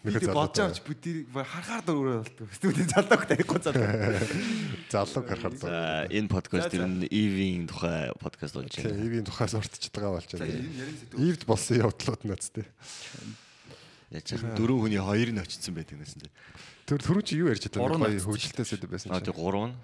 Би 0.02 0.10
бодож 0.18 0.58
байгаа 0.58 0.74
ч 0.74 0.82
бүдэрийг 0.82 1.30
харахаар 1.30 1.82
дөрөөр 1.86 2.18
болтгоо. 2.26 2.46
Студент 2.50 2.90
залууг 2.90 3.22
тарихгүй 3.30 3.58
залуу. 3.62 3.86
залуу 4.92 5.22
гарахаар 5.22 5.54
даа. 5.54 5.62
За 5.62 6.10
энэ 6.10 6.26
подкаст 6.26 6.74
ер 6.74 6.86
нь 6.90 7.06
Ивийн 7.06 7.70
тухай 7.70 8.10
подкаст 8.18 8.58
болж 8.58 8.74
байна. 8.82 8.98
ивийн 8.98 9.22
тухаас 9.22 9.54
уртч 9.54 9.94
байгаа 9.94 10.18
болж 10.18 10.26
байна. 10.34 10.58
Ивд 11.22 11.46
болсон 11.46 11.78
явдлууд 11.86 12.22
нац 12.26 12.50
тий. 12.50 12.66
Яаж 14.10 14.26
яах 14.34 14.58
дөрөв 14.58 14.90
хүний 14.90 14.98
хоёр 14.98 15.30
нь 15.30 15.38
очсон 15.38 15.74
байдаг 15.78 15.96
нэсэн 16.02 16.26
тий. 16.26 16.32
Тэр 16.82 16.98
түрүү 16.98 17.22
чи 17.22 17.38
юу 17.38 17.46
ярьж 17.54 17.62
байгаа 17.70 17.86
Гурван 17.86 18.02
гоё 18.02 18.10
нацсан 18.10 18.26
хөвгөлтэй 18.26 18.66
сэдв 18.66 18.90
байсан 18.90 19.08
Аа 19.14 19.22
чинь. 19.22 19.30
тий 19.30 19.34
гурав 19.38 19.70
нь. 19.70 19.76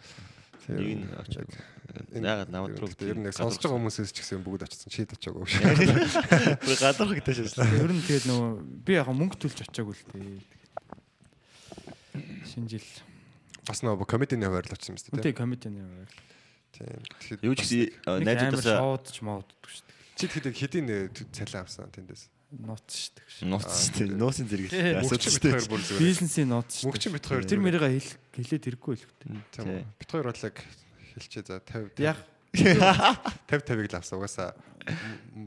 Тийм. 0.68 0.76
Нэг 0.76 1.00
нь 1.00 1.08
очоод. 1.16 1.48
Ягаад 2.12 2.50
намайг 2.52 2.76
руу 2.76 2.92
Ер 3.00 3.16
нь 3.16 3.24
яг 3.24 3.32
сонсож 3.32 3.64
байгаа 3.64 3.80
хүмүүсээс 3.80 4.12
ч 4.12 4.20
гэсэн 4.20 4.44
бүгд 4.44 4.68
очсон 4.68 4.92
чи 4.92 5.08
очоогүй 5.08 5.48
шүү. 5.48 5.64
Би 6.60 6.74
гадархагтай 6.76 7.32
шээ. 7.32 7.56
Ер 7.80 7.88
нь 7.88 8.04
тэгээд 8.04 8.28
нөгөө 8.28 8.50
би 8.84 8.92
яг 9.00 9.08
мөнгө 9.08 9.40
төлж 9.40 9.64
очиагүй 9.64 9.96
л 9.96 10.04
дээ. 10.12 10.44
Шинэ 12.52 12.68
жил. 12.68 12.84
Бас 13.64 13.80
нөгөө 13.80 14.04
комедийн 14.04 14.44
хуваар 14.44 14.68
л 14.68 14.76
очсон 14.76 14.92
юм 14.92 15.00
шүү 15.00 15.16
дээ. 15.24 15.32
комедианы 15.32 15.80
байр. 15.88 16.12
Тийм. 16.76 17.00
Тэгэхээр 17.16 17.40
Юу 17.48 17.54
ч 17.56 17.60
гэсэн 17.64 18.28
найзуудаасаа 18.28 18.76
шоудч 18.84 19.16
мауддаг 19.24 19.64
шүү 19.64 19.84
дээ. 19.88 19.96
чи 20.20 20.24
тэгэхэд 20.28 20.56
хэдийн 20.60 20.88
цалин 21.32 21.64
авсан 21.64 21.88
тэндээс. 21.88 22.28
Нууц 22.48 22.88
шүү 22.88 23.12
дээ. 23.12 23.48
нууц 23.52 23.68
шүү 23.68 24.08
дээ. 24.08 24.16
Нууцын 24.16 24.46
зэрэг 24.48 24.68
Тий. 24.72 24.80
Мөгч 24.96 25.04
асуудал 25.04 25.20
бит 25.20 25.28
шүү 25.28 25.42
хоёр 25.44 25.60
дээ. 25.60 25.68
бүр 25.68 25.82
зүгээр. 25.84 26.00
Бизнесийн 26.00 26.48
нууц 26.48 26.70
шүү 26.80 26.86
Мөгч 26.88 27.02
дээ. 27.04 27.12
бит 27.18 27.26
хоёр. 27.28 27.44
Тэр 27.44 27.60
мэрийга 27.60 27.88
хэл 27.92 28.10
хэлээд 28.32 28.68
ирэхгүй 28.72 28.94
л 28.96 29.04
хөтэй. 29.04 29.28
Тийм. 29.52 29.84
Бит 30.00 30.08
хоёр 30.08 30.26
бол 30.32 30.44
яг 30.48 30.56
хэлчээ 31.12 31.42
за 31.44 31.60
50 31.60 32.00
Яг 32.00 32.18
50 32.56 32.80
50-ыг 33.52 33.88
л 33.92 33.96
авсан. 34.00 34.16
Угаасаа 34.16 34.56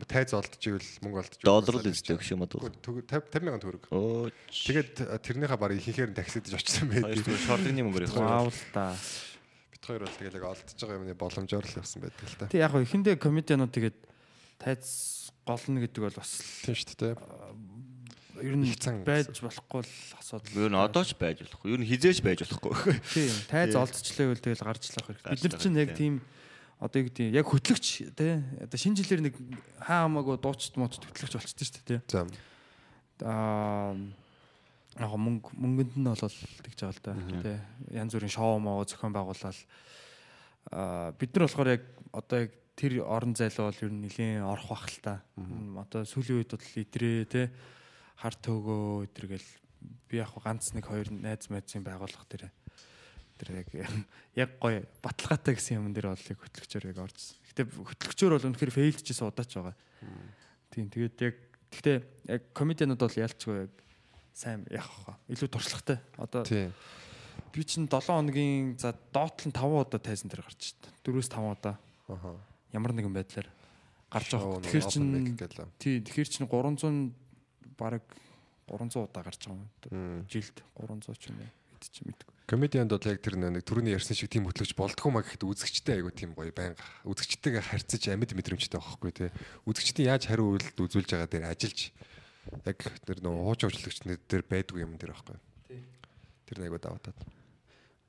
тайз 0.06 0.30
олдож 0.38 0.62
ивэл 0.62 0.90
мөнгө 1.02 1.18
олдож 1.26 1.42
Доллар 1.42 1.76
л 1.82 1.90
үстэй 1.90 2.14
гэх 2.22 2.30
юм 2.38 2.46
уу? 2.46 2.70
50 2.70 3.10
50 3.10 3.42
мянган 3.42 3.62
төгрөг. 3.66 3.84
Оо. 3.90 4.30
Тэгээд 4.54 5.02
тэрнийхээ 5.26 5.58
барыг 5.58 5.82
ихэнхээр 5.82 6.14
нь 6.14 6.18
таксидж 6.22 6.54
очсон 6.54 6.86
байдаг. 6.94 7.26
шордны 7.50 7.82
мөнгөөр 7.82 8.06
явах. 8.06 8.22
вау 8.22 8.54
л 8.54 8.62
та. 8.70 8.94
Бит 9.74 9.82
хоёр 9.82 10.06
бол 10.06 10.14
тэгэл 10.22 10.38
яг 10.38 10.46
олдож 10.46 10.78
байгаа 10.78 10.98
юмны 11.02 11.18
боломжоор 11.18 11.66
л 11.66 11.78
явсан 11.82 12.00
байдаг 12.06 12.22
л 12.30 12.38
та. 12.38 12.46
Тэг 12.54 12.62
яг 12.62 12.70
хөө 12.78 12.86
эхэндээ 12.86 13.18
комедианууд 13.18 13.74
тэгээд 13.74 13.98
тайз 14.62 15.32
голно 15.46 15.82
гэдэг 15.82 16.02
бол 16.06 16.18
бас 16.22 16.32
Тийм 16.62 16.78
шүү 16.78 16.98
дээ. 17.02 17.16
ер 18.42 18.56
нь 18.58 18.70
байж 19.06 19.42
болохгүй 19.42 19.82
л 19.86 19.94
асуудал. 20.18 20.54
Ер 20.58 20.72
нь 20.72 20.78
одоо 20.78 21.04
ч 21.06 21.18
байж 21.18 21.42
болохгүй. 21.42 21.68
Ер 21.74 21.82
нь 21.82 21.90
хизээж 21.90 22.22
байж 22.22 22.46
болохгүй. 22.46 22.98
Тийм 23.10 23.34
тайз 23.52 23.74
олдчихлаа 23.76 24.26
гэвэл 24.32 24.46
тэгэл 24.46 24.66
гарч 24.66 24.84
лах 24.94 25.08
хэрэгтэй. 25.10 25.34
Бид 25.34 25.46
нар 25.50 25.62
чинь 25.62 25.82
яг 25.82 25.92
тийм 25.98 26.14
одоо 26.82 26.98
юу 27.02 27.08
гэдэг 27.10 27.38
яг 27.38 27.46
хөтлөгч 27.46 27.88
тий 28.18 28.34
одоо 28.58 28.78
шинэ 28.78 28.98
жилээр 28.98 29.22
нэг 29.30 29.36
хаа 29.78 30.10
хамаагүй 30.10 30.38
дуучт 30.42 30.74
муучт 30.82 31.06
хөтлөгч 31.06 31.34
болчихдээ 31.38 31.68
шүү 31.70 31.78
дээ 31.86 31.90
тий. 31.90 32.00
За. 32.10 32.26
Аа 33.22 33.94
яг 34.98 35.14
мөнгө 35.14 35.54
мөнгөнд 35.54 35.94
нь 36.02 36.10
бол 36.10 36.18
тэгж 36.18 36.80
байгаа 36.82 36.98
л 36.98 37.06
да 37.06 37.14
тий. 37.46 37.58
Янз 37.94 38.14
бүрийн 38.18 38.34
шоу 38.34 38.58
моо 38.58 38.82
зохион 38.82 39.14
байгуулаад 39.14 39.58
аа 40.74 41.14
бид 41.14 41.32
нар 41.38 41.46
болохоор 41.46 41.70
яг 41.78 41.84
одоо 42.12 42.50
яг 42.50 42.52
тэр 42.82 43.06
орон 43.06 43.38
зайлуу 43.38 43.70
бол 43.70 43.84
ер 43.86 43.92
нь 43.94 44.02
нэлийн 44.10 44.42
орох 44.42 44.74
бах 44.74 44.90
л 44.90 44.98
та. 45.06 45.22
Одоо 45.78 46.02
сүүлийн 46.02 46.42
үед 46.42 46.50
бол 46.58 46.66
идрээ 46.82 47.30
тий 47.30 47.46
хар 48.18 48.34
төөгөө 48.42 49.06
өдргээл 49.06 49.50
би 50.10 50.18
яг 50.18 50.34
ганц 50.42 50.74
нэг 50.74 50.90
хоёр 50.90 51.14
найз 51.14 51.46
майзын 51.54 51.86
байгууллага 51.86 52.26
дээр 52.26 52.50
тэр 53.38 53.50
яг 53.62 53.70
яг 54.34 54.50
гоё 54.58 54.82
баталгаатай 55.06 55.54
гэсэн 55.54 55.78
юм 55.78 55.94
дээр 55.94 56.10
бол 56.10 56.26
яг 56.26 56.40
хөтлөгчөөр 56.42 56.90
яг 56.90 56.98
орж. 57.06 57.38
Гэтэ 57.54 57.62
хөтлөгчөөр 57.70 58.34
бол 58.34 58.48
үнэхээр 58.50 58.74
фейлдчихсэн 58.74 59.30
удаач 59.30 59.52
байгаа. 59.54 59.78
Тийм 60.74 60.90
тэгээд 60.90 61.18
яг 61.22 61.38
гэхдээ 61.70 61.98
яг 62.34 62.42
комедианууд 62.58 63.02
бол 63.02 63.22
ялцгүй 63.22 63.70
яг 63.70 63.74
сайн 64.34 64.66
яг 64.74 64.90
хаа 64.90 65.22
илүү 65.30 65.50
туршлагатай. 65.54 66.02
Одоо 66.18 66.46
би 67.54 67.62
чинь 67.62 67.86
7 67.86 68.10
хоногийн 68.10 68.74
за 68.78 68.98
доотлон 69.14 69.54
5 69.54 69.86
удаа 69.86 70.02
тайзан 70.02 70.34
дээр 70.34 70.46
гарч 70.46 70.74
шít. 70.74 70.82
4-5 71.06 71.46
удаа 71.46 71.78
Аха. 72.12 72.36
Ямар 72.72 72.92
нэгэн 72.96 73.14
байдлаар 73.14 73.48
гарч 74.12 74.30
байгаа. 74.36 74.60
нэг 74.60 74.72
Тэгэхээр 74.72 74.88
чинь 74.92 75.36
тий 75.80 75.96
тэгэхээр 76.04 76.30
чинь 76.30 76.48
300 76.48 77.16
баг 77.80 78.04
300 78.68 79.08
удаа 79.08 79.24
гарч 79.24 79.48
байгаа 79.48 79.64
юм. 79.64 80.28
Жилд 80.28 80.58
300 80.76 81.16
ч 81.16 81.32
юм 81.32 81.40
уу. 81.40 81.52
Хэд 81.80 81.84
ч 81.92 81.98
мэдгүй. 82.04 82.32
Комедианд 82.52 82.92
бол 82.92 83.08
яг 83.08 83.20
тэр 83.24 83.40
нэг 83.40 83.64
түрүүний 83.64 83.96
ярьсан 83.96 84.12
шиг 84.12 84.28
тийм 84.28 84.44
хөтлөгч 84.44 84.76
болдгоо 84.76 85.08
маа 85.08 85.24
гэхэд 85.24 85.48
үзэгчтэй 85.48 86.04
айгу 86.04 86.12
тийм 86.12 86.36
гоё 86.36 86.52
байнга. 86.52 86.84
Үзэгчтэйгээ 87.08 87.64
харьцаж 87.64 88.04
амьд 88.12 88.36
мэдрэмжтэй 88.36 88.76
байхгүй 88.76 89.12
тий. 89.16 89.30
Үзэгчдийн 89.64 90.12
яаж 90.12 90.28
хариу 90.28 90.60
үйлдэл 90.60 90.84
үзүүлж 90.84 91.16
байгаа 91.16 91.32
дээр 91.32 91.48
ажиллаж 91.48 91.80
яг 92.68 92.80
тэр 93.08 93.24
нөгөө 93.24 93.44
хууч 93.48 93.62
хөтлөгчнүүд 93.72 94.22
дээр 94.28 94.44
байдгүй 94.52 94.84
юм 94.84 95.00
дээр 95.00 95.16
байхгүй. 95.16 95.40
Тэр 96.52 96.58
нэг 96.60 96.76
айгу 96.76 96.84
давтаад. 96.84 97.18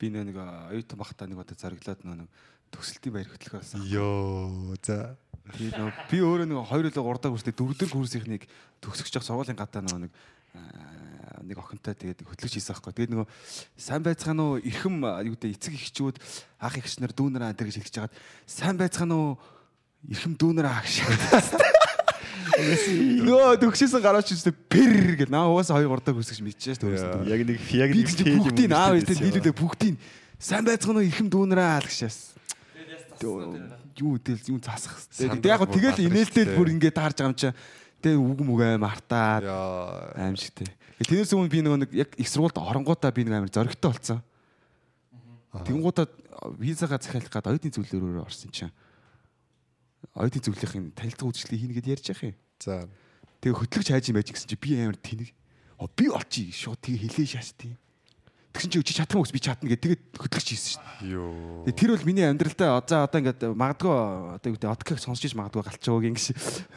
Би 0.02 0.10
нэг 0.10 0.34
оюутан 0.34 0.98
бахта 0.98 1.30
нэг 1.30 1.38
удаа 1.38 1.54
зориглоод 1.54 2.02
нэг 2.02 2.26
төгсөлтийн 2.72 3.14
баяр 3.14 3.28
хөтлөх 3.30 3.60
болсон. 3.60 3.84
Йоо 3.86 4.74
за. 4.82 5.16
Тэгээд 5.52 5.76
нөгөө 5.76 5.94
би 6.08 6.18
өөрөө 6.22 6.46
нэг 6.48 6.58
2 6.64 6.80
или 6.80 6.90
3 6.94 7.20
дахь 7.20 7.32
курстэй 7.34 7.54
4 7.54 7.76
дахь 7.76 7.92
курсынхныг 7.92 8.42
төгсөж 8.80 9.12
явах 9.12 9.26
сургуулийн 9.26 9.58
гадаа 9.58 9.82
нөгөө 9.84 10.00
нэг 10.06 10.12
нэг 11.42 11.58
охинтой 11.58 11.94
тэгээд 11.98 12.22
хөтлөж 12.22 12.52
хийсэн 12.54 12.72
байхгүй. 12.78 12.92
Тэгээд 12.94 13.12
нөгөө 13.12 13.26
сайн 13.76 14.02
байцгаана 14.06 14.42
уу 14.46 14.62
эрхэм 14.62 14.96
юу 15.02 15.34
гэдэг 15.34 15.50
эцэг 15.58 15.74
эхчүүд 15.74 16.16
ах 16.62 16.78
эгч 16.78 17.02
нар 17.02 17.12
дүүнэр 17.12 17.42
аа 17.42 17.52
гэж 17.52 17.82
хэлж 17.82 17.94
хагаад 17.98 18.14
сайн 18.46 18.76
байцгаана 18.78 19.14
уу 19.18 19.30
эрхэм 20.06 20.34
дүүнэр 20.38 20.66
аа 20.70 20.80
гэж. 20.86 20.94
Нөө 23.26 23.58
төгсөөсөн 23.64 24.02
гараач 24.04 24.30
үстэй 24.30 24.54
пэр 24.54 25.16
гэл 25.18 25.32
наа 25.32 25.50
угаасаа 25.50 25.82
2 25.82 25.88
3 25.88 26.06
дахь 26.06 26.16
курсгч 26.20 26.40
мэдчихэж 26.44 26.78
төгссөн. 26.78 27.26
Яг 27.26 27.40
нэг 27.42 27.58
яг 27.74 27.90
Би 27.90 28.04
ч 28.06 28.22
бүгдийн 28.22 28.72
аав 28.76 28.94
ээжтэй 28.98 29.18
нийлүүлээ 29.18 29.56
бүгдийн 29.56 29.96
сайн 30.38 30.64
байцгаана 30.68 31.00
уу 31.02 31.08
эрхэм 31.08 31.28
дүүнэр 31.32 31.58
аа 31.58 31.80
л 31.80 31.88
гэшээс. 31.88 32.32
Юу 33.22 34.18
тэгэл 34.18 34.56
юм 34.56 34.60
засах 34.60 34.98
хэвээр. 34.98 35.30
Сандра 35.38 35.50
Яг 35.54 35.62
тэгэл 35.66 36.06
инээлтэл 36.06 36.56
бүр 36.58 36.68
ингээд 36.74 36.96
таарж 36.96 37.16
байгаа 37.20 37.30
юм 37.30 37.38
чи. 37.38 37.50
Тэгээ 38.02 38.18
үг 38.18 38.40
мүг 38.42 38.60
аим 38.66 38.82
артаад 38.82 39.46
Яа. 39.46 40.10
аимшигтэй. 40.18 40.66
Тэрнээс 41.02 41.34
өмнө 41.34 41.50
би 41.50 41.60
нэг 41.62 41.90
яг 41.94 42.10
их 42.18 42.28
сургуульд 42.28 42.58
оронгуудаа 42.58 43.14
би 43.14 43.22
нэг 43.22 43.38
амар 43.38 43.50
зоригтой 43.54 43.90
болсон. 43.94 44.18
Тэнгуудаа 45.52 46.06
визагаа 46.58 46.98
захиалах 46.98 47.30
гад 47.30 47.46
оюутны 47.46 47.70
зөвлөлөөр 47.70 48.26
орсон 48.26 48.50
чинь. 48.50 48.74
Оюутны 50.16 50.42
зөвлөлийн 50.42 50.90
танилцах 50.96 51.28
үйлчлэгийг 51.30 51.62
хийнэ 51.62 51.74
гэдээ 51.78 51.94
ярьж 51.94 52.06
яах 52.10 52.22
юм. 52.26 52.34
За. 52.58 52.88
Тэгээ 53.44 53.58
хөтлөгч 53.60 53.88
хайж 53.92 54.06
юм 54.10 54.16
байж 54.18 54.28
гэсэн 54.32 54.48
чи 54.50 54.56
би 54.58 54.70
амар 54.80 54.98
тэнэг. 54.98 55.30
Оо 55.78 55.90
би 55.92 56.06
олчих 56.10 56.54
шууд 56.56 56.80
тэгээ 56.82 57.02
хэлээ 57.06 57.28
шааш 57.38 57.50
тийм. 57.54 57.76
Тэгсэн 58.52 58.68
чи 58.68 58.82
чи 58.84 58.92
чадах 58.92 59.16
юм 59.16 59.24
уу 59.24 59.32
би 59.32 59.40
чадна 59.40 59.64
гэдэг 59.64 59.80
тэгээд 59.80 60.02
хөтлөгч 60.12 60.48
хийсэн 60.52 60.70
шүү 60.76 60.84
дээ. 60.84 61.08
Йоо. 61.16 61.72
Тэр 61.72 61.90
бол 61.96 62.04
миний 62.04 62.26
амьдралдаа 62.28 62.84
за 62.84 63.08
одоо 63.08 63.18
ингээд 63.24 63.40
магадгүй 63.56 63.92
одоо 64.36 64.48
юу 64.52 64.56
гэдэг 64.60 64.68
откаг 64.68 64.98
сонсч 65.00 65.24
иж 65.24 65.32
магадгүй 65.32 65.64
галчаагүй 65.64 66.12
ингэж 66.12 66.26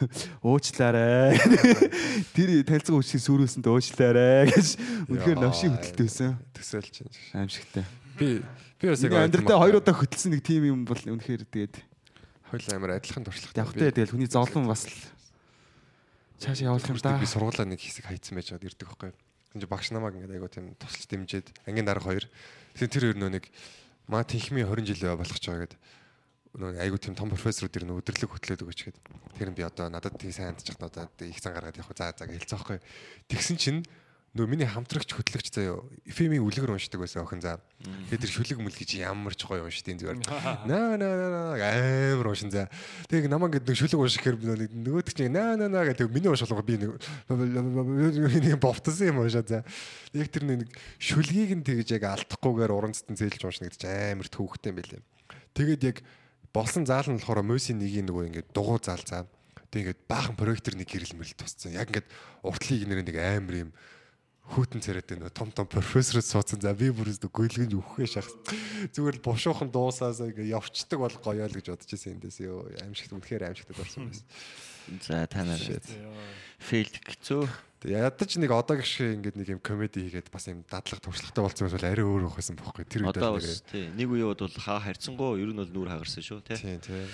уучлаарай. 0.48 1.36
Тэр 2.36 2.64
танилцах 2.64 2.96
үчиг 2.96 3.20
сүрөөсөнд 3.20 3.68
уучлаарай 3.68 4.48
гэж 4.48 4.68
үнэхээр 5.12 5.36
новши 5.36 5.68
хөтөлтэй 5.68 6.06
байсан. 6.08 6.40
төсөөлж 6.56 6.92
чинь. 6.96 7.12
Аимшигтай. 7.36 7.84
Би 8.16 8.40
би 8.80 8.86
бас 8.88 9.04
яг 9.04 9.12
амьдралдаа 9.12 9.60
хоёр 9.60 9.76
удаа 9.84 9.92
хөтөлсөн 9.92 10.32
нэг 10.32 10.40
тим 10.48 10.64
юм 10.64 10.88
бол 10.88 10.96
үнэхээр 10.96 11.44
тэгээд 11.44 11.76
хоёул 12.48 12.72
амар 12.72 12.96
адилхан 12.96 13.24
туршлагатай. 13.28 13.60
явахтай 13.60 13.92
тэгэл 13.92 14.16
хүний 14.16 14.32
зовлон 14.32 14.64
бас 14.64 14.88
л 14.88 14.96
цаашаа 16.40 16.72
явуулах 16.72 16.88
юм 16.88 17.00
да. 17.04 17.20
би 17.20 17.28
сургуулаа 17.28 17.66
нэг 17.68 17.80
хэсэг 17.80 18.08
хайцсан 18.08 18.36
байж 18.36 18.52
байгаад 18.52 18.68
ирдэг 18.68 18.88
байхгүй. 18.88 19.12
Энд 19.12 19.25
чинь 19.60 19.70
багш 19.70 19.90
намайг 19.92 20.16
ингээд 20.16 20.36
айгу 20.36 20.48
тийм 20.48 20.74
тусалж 20.76 21.06
дэмжиэд 21.08 21.46
ангийн 21.66 21.86
дарга 21.86 22.08
хоёр. 22.08 22.24
Тэгэхээр 22.74 22.92
тэр 22.92 23.04
хоёр 23.10 23.18
нөө 23.20 23.30
нэг 23.36 23.44
маа 24.06 24.24
тэнхмийн 24.24 24.68
20 24.68 24.96
жил 24.96 25.16
болох 25.16 25.40
ч 25.40 25.46
байгаа 25.48 25.64
гэдэг 25.66 25.80
нөө 26.56 26.80
айгу 26.80 26.96
тийм 26.96 27.14
том 27.14 27.28
профессорууд 27.28 27.76
ирнэ 27.76 27.92
өдөрлөг 28.00 28.30
хөтлөөд 28.32 28.64
өгөөч 28.64 28.80
гэд. 28.88 28.98
Тэр 29.36 29.48
нь 29.52 29.56
би 29.56 29.62
одоо 29.64 29.92
надад 29.92 30.16
тийм 30.16 30.32
сайн 30.32 30.56
хандчих 30.56 30.80
надад 30.80 31.12
их 31.20 31.36
зан 31.40 31.52
гаргаад 31.52 31.76
явах. 31.76 31.92
За 31.92 32.16
за 32.16 32.24
хэлсэн 32.24 32.56
байхгүй. 32.56 32.78
Тэгсэн 33.28 33.56
чинь 33.60 33.80
нөгөө 34.36 34.52
миний 34.52 34.68
хамтрагч 34.68 35.16
хөтлөгч 35.16 35.48
заяа 35.48 35.80
эфемийн 36.04 36.44
үлгэр 36.44 36.76
уншдаг 36.76 37.00
байсан 37.00 37.24
охин 37.24 37.40
за. 37.40 37.56
Тэгээд 38.12 38.22
тэр 38.28 38.32
шүлэг 38.36 38.58
мүл 38.60 38.76
гэж 38.76 39.00
ямар 39.00 39.32
ч 39.32 39.48
гоё 39.48 39.64
уншдیں۔ 39.64 39.96
зүгээр. 39.96 40.20
Наа 40.68 41.00
наа 41.00 41.56
наа 41.56 41.56
амар 41.56 42.28
уншин 42.36 42.52
за. 42.52 42.68
Тэгээд 43.08 43.32
намаа 43.32 43.48
гэдэг 43.48 43.72
шүлэг 43.72 43.96
уншихэр 43.96 44.36
нөгөөд 44.36 45.08
чинь 45.16 45.32
наа 45.32 45.56
наа 45.56 45.72
наа 45.72 45.88
гэдэг 45.88 46.12
миний 46.12 46.28
уншуулга 46.28 46.60
би 46.60 46.76
нэг 46.76 47.00
нэг 47.32 48.60
бовтсон 48.60 49.08
юм 49.08 49.24
уншаа 49.24 49.40
за. 49.40 49.64
Яг 50.12 50.28
тэр 50.28 50.44
нэг 50.44 50.68
шүлгийг 51.00 51.56
нь 51.56 51.64
тэгж 51.64 51.96
яг 51.96 52.04
алдахгүйгээр 52.04 52.76
уран 52.76 52.92
зэтэн 52.92 53.16
зээлж 53.16 53.40
уншна 53.40 53.72
гэдэг 53.72 53.80
чинь 53.80 54.20
амар 54.20 54.28
төвөгтэй 54.28 54.70
юм 54.70 54.76
байлээ. 54.76 55.02
Тэгээд 55.56 55.82
яг 55.88 55.96
болсон 56.52 56.84
заал 56.84 57.08
нь 57.08 57.16
болохоор 57.16 57.40
мөсийн 57.40 57.80
нэг 57.80 58.04
нөгөө 58.04 58.28
ингээд 58.28 58.48
дугуй 58.52 58.84
заал 58.84 59.00
заа. 59.00 59.24
Тэгээд 59.72 59.96
ингээд 59.96 60.00
баахан 60.04 60.36
проектор 60.36 60.76
нэг 60.76 60.88
гэрэл 60.88 61.16
мэрэл 61.16 61.36
тусцсан. 61.36 61.72
Яг 61.72 61.88
ингээд 61.88 62.08
уртлыг 62.44 62.84
нэр 62.84 63.00
нэг 63.00 63.16
амар 63.16 63.56
юм 63.68 63.70
хүүтэн 64.46 64.80
царайтай 64.80 65.18
нөө 65.18 65.34
том 65.34 65.50
том 65.50 65.66
профессорд 65.66 66.22
суудсан. 66.22 66.62
За 66.62 66.70
би 66.70 66.90
бүр 66.94 67.10
өстө 67.10 67.26
гүйлгэнж 67.30 67.74
өвхөө 67.74 68.06
шах. 68.06 68.30
Зүгээр 68.94 69.18
л 69.18 69.26
бушуухан 69.26 69.70
дуусаас 69.74 70.22
ингээ 70.22 70.54
явцдаг 70.54 71.02
бол 71.02 71.16
гоё 71.18 71.50
л 71.50 71.56
гэж 71.56 71.66
бодож 71.74 71.90
байсан 71.90 72.14
эндээс 72.14 72.38
ёо 72.46 72.70
аимшигт 72.86 73.12
үнэхээр 73.16 73.50
аимшигтад 73.50 73.82
орсон 73.82 74.06
байсан. 74.06 74.26
За 75.02 75.26
та 75.26 75.42
нар 75.42 75.58
фейлд 76.62 76.94
гэцүү. 77.02 77.42
Ядаж 77.86 78.30
нэг 78.40 78.50
одоо 78.50 78.78
гişг 78.80 79.18
ингээд 79.18 79.36
нэг 79.36 79.48
юм 79.58 79.60
комеди 79.60 80.00
хийгээд 80.00 80.30
бас 80.32 80.48
юм 80.48 80.64
дадлаг 80.66 80.98
туршлагатай 81.02 81.42
болсон 81.44 81.66
байсан 81.66 81.76
бол 81.76 81.90
арай 81.90 82.06
өөр 82.06 82.22
байсан 82.32 82.56
бохоггүй. 82.56 82.86
Тэр 82.88 83.02
үед 83.06 83.18
Одоо 83.20 83.36
бас 83.36 83.62
тий 83.68 83.90
нэг 83.92 84.08
үеуд 84.10 84.40
бол 84.42 84.56
хаа 84.62 84.80
харьцангуй 84.80 85.42
ер 85.44 85.52
нь 85.52 85.60
бол 85.60 85.70
нүүр 85.70 85.90
хагарсан 85.92 86.22
шүү 86.24 86.40
тий. 86.46 86.56
Тийм 86.56 86.80
тийм. 86.80 87.06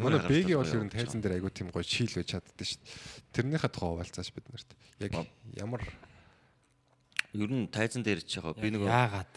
Манай 0.00 0.20
бэги 0.24 0.56
бол 0.56 0.64
ер 0.64 0.84
нь 0.86 0.94
тайзан 0.94 1.20
дээр 1.20 1.36
айгуу 1.36 1.52
тийм 1.52 1.68
гоё 1.68 1.84
шийл 1.84 2.16
байж 2.16 2.32
чаддсан 2.32 2.64
шүү 2.64 2.80
дээ. 2.80 2.96
Тэрнийхээ 3.34 3.72
тухай 3.74 3.90
хуваалцааш 3.92 4.30
бид 4.32 4.46
нарт. 4.48 4.70
Яг 5.04 5.12
ямар 5.58 5.82
Ер 7.34 7.50
нь 7.50 7.66
тайзан 7.66 8.06
дээр 8.06 8.22
ч 8.22 8.38
яг 8.38 8.54
би 8.56 8.70
нөгөө 8.70 8.86
Яагаад? 8.86 9.32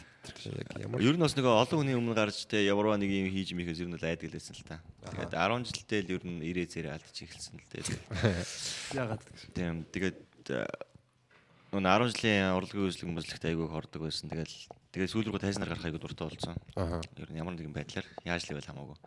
Ер 1.02 1.16
нь 1.16 1.24
бас 1.24 1.34
нөгөө 1.34 1.54
олон 1.66 1.80
хүний 1.82 1.95
өмнө 1.98 2.14
гарч 2.14 2.45
те 2.45 2.62
ямарваа 2.68 3.00
нэг 3.00 3.10
юм 3.10 3.32
хийж 3.32 3.56
михээс 3.56 3.82
ер 3.82 3.89
нь 3.89 3.98
л 3.98 4.06
айдаг 4.06 4.30
лээсэн 4.30 4.54
л 4.54 4.68
та. 4.68 4.84
Тэгээд 5.08 5.34
10 5.34 5.66
жилдээ 5.66 6.02
л 6.04 6.14
ер 6.20 6.24
нь 6.28 6.41
ирээ 6.43 6.68
зэрээ 6.68 6.93
алдчих 6.93 7.32
эхэлсэн 7.32 7.58
л 7.58 7.70
дээ. 7.72 7.86
Яагаад? 9.02 9.24
Тийм 9.56 9.88
тэгээд 9.88 10.20
э, 10.52 10.68
нөгөө 11.72 11.84
10 11.89 12.12
жилийн 12.12 12.54
урлагийн 12.60 12.86
үйлчлэг 12.86 13.10
мөслөгт 13.18 13.45
айгүй 13.48 13.68
хордог 13.72 14.02
байсан. 14.04 14.30
Тэгээд 14.30 14.52
тэгээд 14.91 15.12
сүүл 15.16 15.28
рүү 15.32 15.41
тайзнаар 15.41 15.72
гарах 15.72 15.88
айгүй 15.88 16.02
дуртай 16.04 16.28
болсон. 16.28 16.60
Ер 16.76 17.30
нь 17.32 17.39
ямар 17.39 17.56
нэгэн 17.56 17.72
байдлаар 17.72 18.08
яаж 18.28 18.45
л 18.45 18.54
ивэл 18.54 18.68
хамаагүй. 18.68 19.00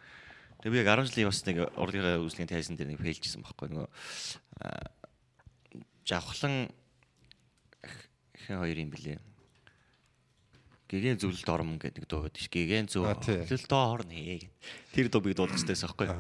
Тэгээд 0.65 0.73
би 0.73 0.81
яг 0.81 0.89
10 0.89 1.09
жилийн 1.13 1.29
бас 1.29 1.41
нэг 1.45 1.59
урлагийн 1.77 2.21
үйлчлэгийн 2.25 2.53
тайзан 2.53 2.77
дээр 2.81 2.97
нэг 2.97 3.01
фейлжсэн 3.05 3.45
байхгүй 3.45 3.69
нөгөө 3.77 3.89
э, 3.89 4.69
жавхлан 6.09 6.73
хэн 8.51 8.59
хоёр 8.59 8.79
юм 8.83 8.91
блэ. 8.91 9.23
Гэгэн 10.91 11.23
зөвлөлт 11.23 11.47
ормон 11.47 11.79
гэдэг 11.79 12.05
дуу 12.11 12.27
байдаг 12.27 12.43
ш. 12.43 12.51
Гэгэн 12.51 12.91
тий. 12.91 13.47
зөвлөлт 13.47 13.71
орно 13.71 14.11
гэд. 14.11 14.51
Тэр 14.91 15.07
дууг 15.07 15.31
дуулах 15.31 15.55
гэсэн 15.55 15.87
байхгүй. 15.87 16.11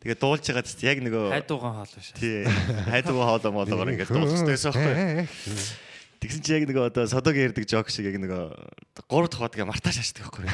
Тэгээ 0.00 0.16
дуулж 0.16 0.40
байгаа 0.48 0.64
тест 0.64 0.80
яг 0.80 1.04
нөгөө 1.04 1.28
Хайдуугаан 1.36 1.76
хоол 1.84 1.92
биш. 1.92 2.08
тий 2.16 2.48
хайдуу 2.88 3.20
хоолоо 3.20 3.52
моолоогоор 3.52 3.92
ингээд 3.92 4.08
дуулах 4.08 4.48
гэсэн 4.48 4.72
байхгүй. 4.72 5.28
Тэгсэн 6.24 6.40
чи 6.40 6.50
яг 6.56 6.64
нөгөө 6.64 6.84
одоо 6.88 7.04
содогийн 7.04 7.52
ярддаг 7.52 7.68
жок 7.68 7.92
шиг 7.92 8.08
яг 8.08 8.16
нөгөө 8.16 8.56
3 9.04 9.28
дахь 9.28 9.40
хадгаа 9.44 9.68
мартааш 9.68 10.00
ашдаг 10.00 10.32
байхгүй. 10.32 10.48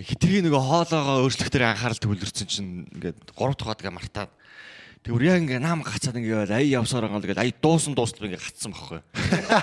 Хитрхи 0.00 0.40
нөгөө 0.48 0.62
хоолоогоо 0.64 1.28
өөрчлөхтөр 1.28 1.68
анхаарал 1.68 2.00
төвлөрсөн 2.00 2.48
чинь 2.48 2.88
ингээд 2.96 3.20
3 3.36 3.60
дахь 3.60 3.68
хадгаа 3.76 3.92
мартаад 3.92 4.32
Тэгвэр 5.02 5.22
яг 5.26 5.42
ингээ 5.42 5.58
наам 5.58 5.82
гацаад 5.82 6.14
ингээ 6.14 6.46
ай 6.54 6.70
явсаар 6.70 7.10
байгаа 7.10 7.18
л 7.18 7.26
гээд 7.26 7.42
ай 7.42 7.50
дуусан 7.58 7.90
дуустал 7.98 8.30
ингээ 8.30 8.38
гацсан 8.38 8.70
байхгүй. 8.70 9.02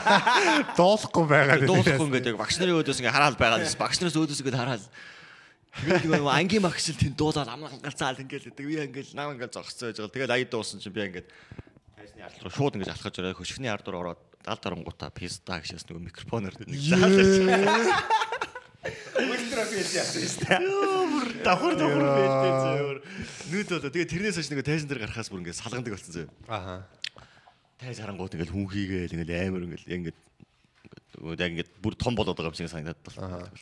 дуулахгүй 0.80 1.26
байгаа 1.32 1.64
Дуулахгүй 1.64 2.08
ингээ 2.12 2.36
багш 2.36 2.60
нарын 2.60 2.76
өөдөөс 2.84 3.00
ингээ 3.00 3.16
хараад 3.16 3.40
байгаа 3.40 3.64
л 3.64 3.80
багш 3.80 4.04
нараас 4.04 4.20
өөдөөс 4.20 4.44
ингээ 4.44 4.60
хараад 4.60 4.84
Тэгээд 5.80 6.12
нөгөө 6.12 6.34
ангийн 6.34 6.64
багш 6.66 6.92
л 6.92 7.00
тэнд 7.00 7.16
дуулаад 7.16 7.48
амнаа 7.56 7.72
ганцаал 7.72 8.20
ингээл 8.20 8.52
гэдэг. 8.52 8.66
Би 8.68 8.84
ингээл 8.84 9.16
наам 9.16 9.40
ингээл 9.40 9.56
зогсцоо 9.56 9.88
байж 9.88 10.02
байгаа. 10.02 10.12
Тэгээд 10.12 10.34
ая 10.36 10.44
дуусан 10.50 10.84
чинь 10.84 10.92
би 10.92 11.08
ингээд 11.08 11.32
тайсны 11.96 12.20
ард 12.20 12.42
руу 12.44 12.52
шууд 12.52 12.76
ингээд 12.76 12.94
алхаж 13.00 13.16
ороо 13.16 13.38
хөшгөний 13.40 13.72
ард 13.72 13.88
руу 13.88 14.02
ороод 14.04 14.20
далд 14.44 14.66
оронгуудаа 14.66 15.08
писта 15.14 15.62
гэшээс 15.62 15.88
нөгөө 15.88 16.04
микрофоноор 16.10 16.56
нэг 16.68 16.74
заалж. 16.84 17.88
Давхар 21.44 21.76
давхар 21.80 22.04
бэлдээ 22.04 22.54
зөөр. 22.64 22.98
Нүд 23.50 23.70
болоо. 23.70 23.92
Тэгээ 23.92 24.12
тэрнээс 24.12 24.38
хойш 24.40 24.50
нэг 24.52 24.64
тайзан 24.66 24.90
дээр 24.90 25.04
гарахаас 25.08 25.30
бүр 25.32 25.42
ингээд 25.44 25.60
салгандаг 25.60 25.94
болсон 25.96 26.14
зөө. 26.14 26.28
Аха. 26.48 26.86
Тайз 27.80 28.00
харангууд 28.00 28.34
ингээд 28.36 28.54
хүн 28.54 28.68
хийгээл 28.68 29.16
ингээд 29.16 29.32
амар 29.48 29.64
ингээд 29.68 29.88
ингээд 29.88 30.18
яг 31.40 31.52
ингээд 31.56 31.72
бүр 31.80 31.94
том 31.96 32.14
болоод 32.16 32.38
байгаа 32.38 32.52
юм 32.52 32.58
шиг 32.60 32.72
санагдаад 32.72 33.00
болсон. 33.04 33.54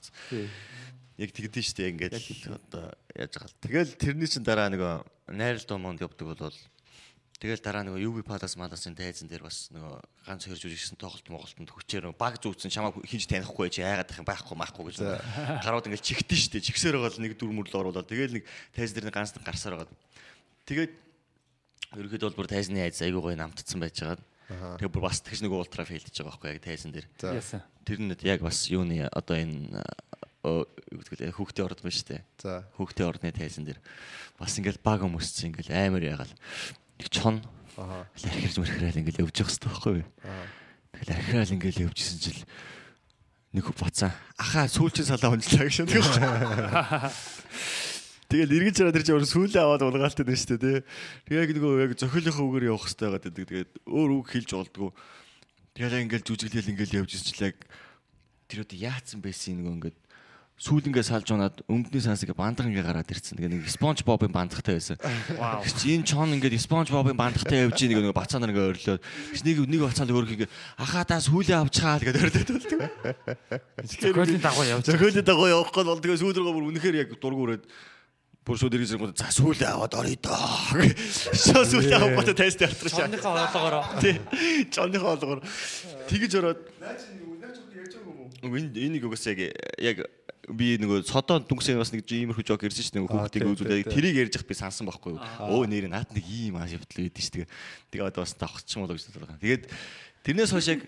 Яг 1.18 1.30
тэгдэж 1.34 1.66
штэ 1.74 1.92
ингээд 1.94 2.14
одоо 2.54 2.94
яаж 3.14 3.34
байгаа. 3.38 3.62
Тэгэл 3.62 3.92
тэрний 3.98 4.30
чин 4.30 4.44
дараа 4.46 4.70
нөгөө 4.74 5.34
найрал 5.34 5.66
домонд 5.66 6.02
явдаг 6.02 6.28
болол 6.34 6.58
Тэгэл 7.38 7.62
дараа 7.62 7.86
нөгөө 7.86 8.02
UV 8.02 8.18
Palace 8.26 8.58
Malaсын 8.58 8.98
тайзан 8.98 9.30
дээр 9.30 9.46
бас 9.46 9.70
нөгөө 9.70 9.94
ганц 10.26 10.50
хөрж 10.50 10.64
үжигсэн 10.74 10.98
тоглолт 10.98 11.30
Монголтод 11.30 11.70
хүчээр 11.70 12.10
баг 12.18 12.42
зүүцэн 12.42 12.74
чамаа 12.74 12.90
хийж 13.06 13.30
танихгүй 13.30 13.70
байж 13.70 13.78
яагаад 13.78 14.10
их 14.10 14.26
байхгүй 14.26 14.58
байхгүй 14.58 14.84
гэж 14.90 14.98
гарууд 15.62 15.86
ингээл 15.86 16.02
чигтэн 16.02 16.34
штэ 16.34 16.66
чигсээр 16.66 16.98
байгаа 16.98 17.14
л 17.14 17.22
нэг 17.22 17.38
дүр 17.38 17.54
мөрлө 17.54 17.78
оруулаад 17.78 18.10
тэгэл 18.10 18.42
нэг 18.42 18.44
тайз 18.74 18.90
дээр 18.98 19.14
нэг 19.14 19.14
ганц 19.14 19.38
гарсаар 19.38 19.86
байгаа. 19.86 19.94
Тэгээд 20.66 20.94
ерөөд 21.94 22.26
бол 22.26 22.38
бүр 22.42 22.50
тайзны 22.50 22.82
айз 22.82 23.06
айгуу 23.06 23.30
гоё 23.30 23.38
намтцсан 23.38 23.86
байж 23.86 24.02
байгаа. 24.02 24.18
Тэгээ 24.82 24.94
бүр 24.98 25.06
бас 25.06 25.22
тэгш 25.22 25.46
нэг 25.46 25.54
ультра 25.54 25.86
фейлдэж 25.86 26.18
байгаа 26.18 26.34
байхгүй 26.42 26.58
яг 26.58 26.66
тайзан 26.66 26.90
дээр. 26.90 27.06
Тэр 27.86 28.00
нь 28.02 28.18
яг 28.26 28.42
бас 28.42 28.66
юуны 28.66 29.06
одоо 29.14 29.38
энэ 29.38 29.78
хүүхдээ 30.42 31.66
орд 31.70 31.86
байна 31.86 31.94
штэ. 31.94 32.26
За. 32.42 32.66
Хүүхдээ 32.82 33.06
ордны 33.06 33.30
тайзан 33.30 33.68
дээр 33.68 33.78
бас 34.40 34.58
ингээл 34.58 34.82
баг 34.82 35.04
өмссөн 35.04 35.52
ингээл 35.52 35.76
амар 35.76 36.04
ягаал 36.04 36.34
их 37.00 37.10
чон 37.10 37.42
Аха. 37.78 38.10
архирж 38.14 38.58
мэрхрээл 38.58 39.02
ингээл 39.02 39.26
өвж 39.26 39.36
явах 39.42 39.52
хэрэгтэй 39.54 39.70
байхгүй 39.70 39.94
юу? 40.02 40.08
Тэгэл 40.98 41.16
архираал 41.18 41.54
ингээл 41.54 41.86
өвжсэн 41.90 42.18
чил 42.18 42.42
нэг 43.54 43.66
бацаа 43.78 44.12
ахаа 44.38 44.66
сүүлчийн 44.68 45.08
салаа 45.08 45.34
унжлаа 45.34 45.66
гэж 45.70 45.86
байна. 45.88 47.12
Тэгэл 48.28 48.56
эргэж 48.60 48.76
хараад 48.84 48.96
тэр 49.00 49.06
чинь 49.08 49.24
сүүлээ 49.24 49.64
аваад 49.64 49.88
улгаалтай 49.88 50.28
байна 50.28 50.36
шүү 50.36 50.60
дээ 50.60 50.60
тий. 50.60 50.78
Тэгээ 51.32 51.56
нөгөө 51.64 51.84
яг 51.88 51.92
зохиолынхаа 51.96 52.44
үгээр 52.44 52.68
явах 52.68 52.84
хэрэгтэй 52.84 53.08
байгаа 53.08 53.24
гэдэг. 53.24 53.46
Тэгээд 53.48 53.72
өөр 53.88 54.10
үг 54.20 54.28
хэлж 54.28 54.50
болдгоо. 54.52 54.92
Тэгэл 55.72 56.04
ингээл 56.04 56.28
жүжиглэл 56.28 56.72
ингээл 56.76 56.98
явж 57.08 57.12
яг 57.40 57.56
тэр 58.52 58.68
одоо 58.68 58.76
яатсан 58.76 59.24
байсан 59.24 59.64
нөгөө 59.64 59.76
ингээд 59.80 59.98
сүүлнгээ 60.58 61.06
салж 61.06 61.30
унаад 61.30 61.62
өнгөний 61.70 62.02
сансыг 62.02 62.34
бандах 62.34 62.66
ингээ 62.66 62.82
гараад 62.82 63.06
ирсэн. 63.14 63.38
Тэгээ 63.38 63.62
нэг 63.62 63.70
Спонж 63.70 64.02
Бобын 64.02 64.34
бандахтай 64.34 64.82
байсан. 64.82 64.98
Вау. 65.38 65.62
Энэ 65.62 66.02
чон 66.02 66.34
ингээд 66.34 66.58
Спонж 66.58 66.90
Бобын 66.90 67.14
бандахтай 67.14 67.70
явж 67.70 67.78
ийн 67.86 67.94
нэг 67.94 68.10
бацаа 68.10 68.42
нар 68.42 68.50
ингээ 68.50 68.74
өрлөөд. 68.74 69.02
Нэг 69.46 69.58
нэг 69.70 69.82
бацаанд 69.86 70.10
өөрх 70.10 70.34
ингээ 70.34 70.50
ахаа 70.82 71.06
та 71.06 71.22
сүүлээ 71.22 71.62
авчгаа 71.62 72.02
л 72.02 72.06
гэдэг 72.10 72.24
өрлөөд. 72.26 72.50
Зохиолын 73.86 74.42
дагуу 74.42 74.66
явж. 74.66 74.90
Зохиолын 74.90 75.26
дагуу 75.30 75.46
явах 75.46 75.70
гол 75.70 75.94
бол 75.94 76.02
тэгээ 76.02 76.26
сүүл 76.26 76.34
рүүгээ 76.42 76.56
бүр 76.58 76.68
үнэхээр 76.74 77.02
яг 77.06 77.14
дургу 77.22 77.46
өрөөд 77.46 77.64
бүр 78.42 78.58
шууд 78.58 78.74
ирэх 78.82 78.90
зэрэг 78.90 79.14
за 79.14 79.30
сүүлээ 79.30 79.78
аваад 79.78 79.94
орё 79.94 80.18
доо. 80.18 80.42
Шоо 81.38 81.64
сүүлээ 81.70 82.02
авах 82.02 82.26
гот 82.26 82.34
тест 82.34 82.66
явуулах 82.66 82.90
шаа. 82.90 83.06
Чонныхоо 83.06 83.46
хоолоогоор. 83.46 84.02
Тий. 84.02 84.18
Чонныхоо 84.74 85.14
хоолоогоор 85.22 85.42
тэгэж 86.10 86.34
ороод 86.42 86.60
Энэ 88.42 88.70
энийг 88.78 89.04
угаас 89.06 89.26
яг 89.26 89.40
яг 89.78 89.98
би 90.48 90.78
нөгөө 90.80 91.04
содон 91.04 91.44
дүнсээ 91.44 91.76
бас 91.76 91.92
нэг 91.92 92.08
иймэрхүү 92.08 92.46
жок 92.48 92.64
ирсэн 92.64 92.96
дээ 92.96 93.04
нөгөө 93.04 93.12
хүүхдийг 93.12 93.52
үзүүлээ 93.52 93.92
тэрийг 93.92 94.16
ярьж 94.24 94.40
хат 94.40 94.48
би 94.48 94.56
сансан 94.56 94.88
байхгүй 94.88 95.20
юу? 95.20 95.22
Өө 95.44 95.68
нэр 95.68 95.92
наад 95.92 96.08
нэг 96.16 96.24
ийм 96.24 96.56
аа 96.56 96.72
явдал 96.72 97.04
гэдэг 97.04 97.20
шүү 97.20 97.44
тэгээ 97.92 98.08
одоо 98.08 98.24
бас 98.24 98.32
юм 98.72 98.88
болоо 98.88 98.96
гэж 98.96 99.12
бодлоо 99.12 99.44
тэгээд 99.44 99.64
тэрнээс 100.24 100.52
хойш 100.56 100.68
яг 100.72 100.82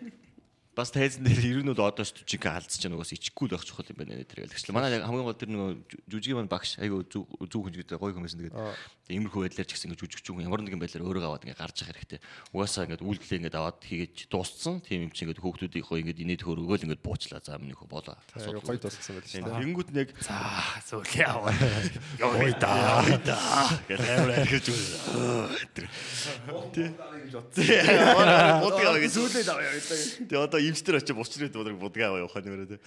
бас 0.80 0.96
тайзан 0.96 1.28
дээр 1.28 1.68
бол 1.76 1.92
одоо 1.92 2.06
ч 2.08 2.24
жиг 2.24 2.48
алдсаж 2.48 2.80
байгаа 2.88 2.96
нөгөөс 2.96 3.12
ичхгүй 3.20 3.52
л 3.52 3.54
байх 3.60 3.68
чухал 3.68 3.92
юм 3.92 4.00
байна 4.00 4.16
нэ 4.16 4.24
тэр 4.24 4.48
гэлэгчлээ 4.48 4.72
манай 4.72 5.04
хамгийн 5.04 5.28
гол 5.28 5.36
тэр 5.36 5.52
нөгөө 5.52 5.72
жүжигийн 6.08 6.38
маань 6.40 6.54
багш 6.54 6.80
айгу 6.80 7.04
зүг 7.04 7.28
зүг 7.52 7.62
хүн 7.68 7.76
гэдэг 7.84 8.00
гоё 8.00 8.16
хүмүүс 8.16 8.40
тэгээд 8.40 8.56
иймэрхүү 9.10 9.42
байдлаар 9.50 9.66
ч 9.66 9.74
гэсэн 9.74 9.90
ингэ 9.90 10.00
жүжигч 10.06 10.26
хүн 10.30 10.46
ямар 10.46 10.62
нэгэн 10.62 10.78
байдлаар 10.78 11.02
өөрөө 11.02 11.26
аваад 11.26 11.46
ингэ 11.50 11.58
гарч 11.58 11.82
явах 11.82 11.98
хэрэгтэй. 11.98 12.22
Угаасаа 12.54 12.86
ингэ 12.86 13.02
үйлдэлээ 13.02 13.40
ингэ 13.42 13.58
аваад 13.58 13.82
хийгээд 13.82 14.30
дууссан. 14.30 14.86
Тийм 14.86 15.10
юм 15.10 15.12
чи 15.12 15.26
ингэ 15.26 15.42
хүүхдүүдийн 15.42 15.82
хөө 15.82 15.98
ингэ 16.06 16.22
инээд 16.22 16.46
хөр 16.46 16.62
өгөөл 16.62 16.86
ингэ 16.86 17.02
буучлаа. 17.02 17.42
За 17.42 17.58
минийхөө 17.58 17.90
болоо. 17.90 18.14
Айгу 18.38 18.62
гоё 18.62 18.78
дуусгасан 18.78 19.18
байл 19.18 19.26
шүү 19.26 19.42
дээ. 19.50 19.66
Тэнгүүд 19.66 19.90
нэг 19.98 20.14
За 20.22 20.38
сүүлээ 20.86 21.26
аваа. 21.26 21.58
Йой 22.22 22.54
да. 22.54 22.70
Гэл 23.90 24.06
амар 24.14 24.46
архиж 24.46 24.70
үү. 24.70 24.78
Будгаа 28.62 28.94
гэж 29.02 29.10
сүүлээ 29.18 29.50
аваа 29.50 29.74
гэдэг. 29.74 30.30
Тэгээ 30.30 30.46
одоо 30.46 30.62
имчтэр 30.70 31.02
очиж 31.02 31.16
бусчрээд 31.18 31.54
бодог 31.58 31.78
будгаа 31.82 32.14
аваа 32.14 32.24
явах 32.26 32.38
нь 32.40 32.50
өөрөө. 32.50 32.80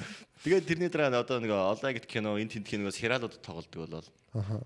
Тэгээд 0.46 0.66
тэрний 0.66 0.90
дараа 0.90 1.20
одоо 1.22 1.38
нэг 1.42 1.50
олон 1.50 1.92
гэт 1.92 2.06
кино 2.06 2.38
энэ 2.38 2.62
тэнд 2.62 2.66
киногоос 2.70 2.98
хералууд 3.02 3.38
тоглолдог 3.42 3.78
болол. 3.86 4.08
Аха. 4.34 4.62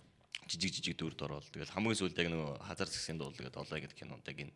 Жижиг 0.46 0.72
жижиг 0.78 0.94
дүрд 1.00 1.20
ороод 1.26 1.48
тэгэл 1.50 1.74
хамгийн 1.74 1.98
сүүлд 1.98 2.18
яг 2.20 2.28
нэг 2.30 2.60
хазар 2.62 2.86
згсийн 2.86 3.18
дуулдаг 3.18 3.50
олон 3.50 3.80
гэт 3.82 3.96
кинонд 3.98 4.22
яг 4.30 4.38
энэ 4.46 4.54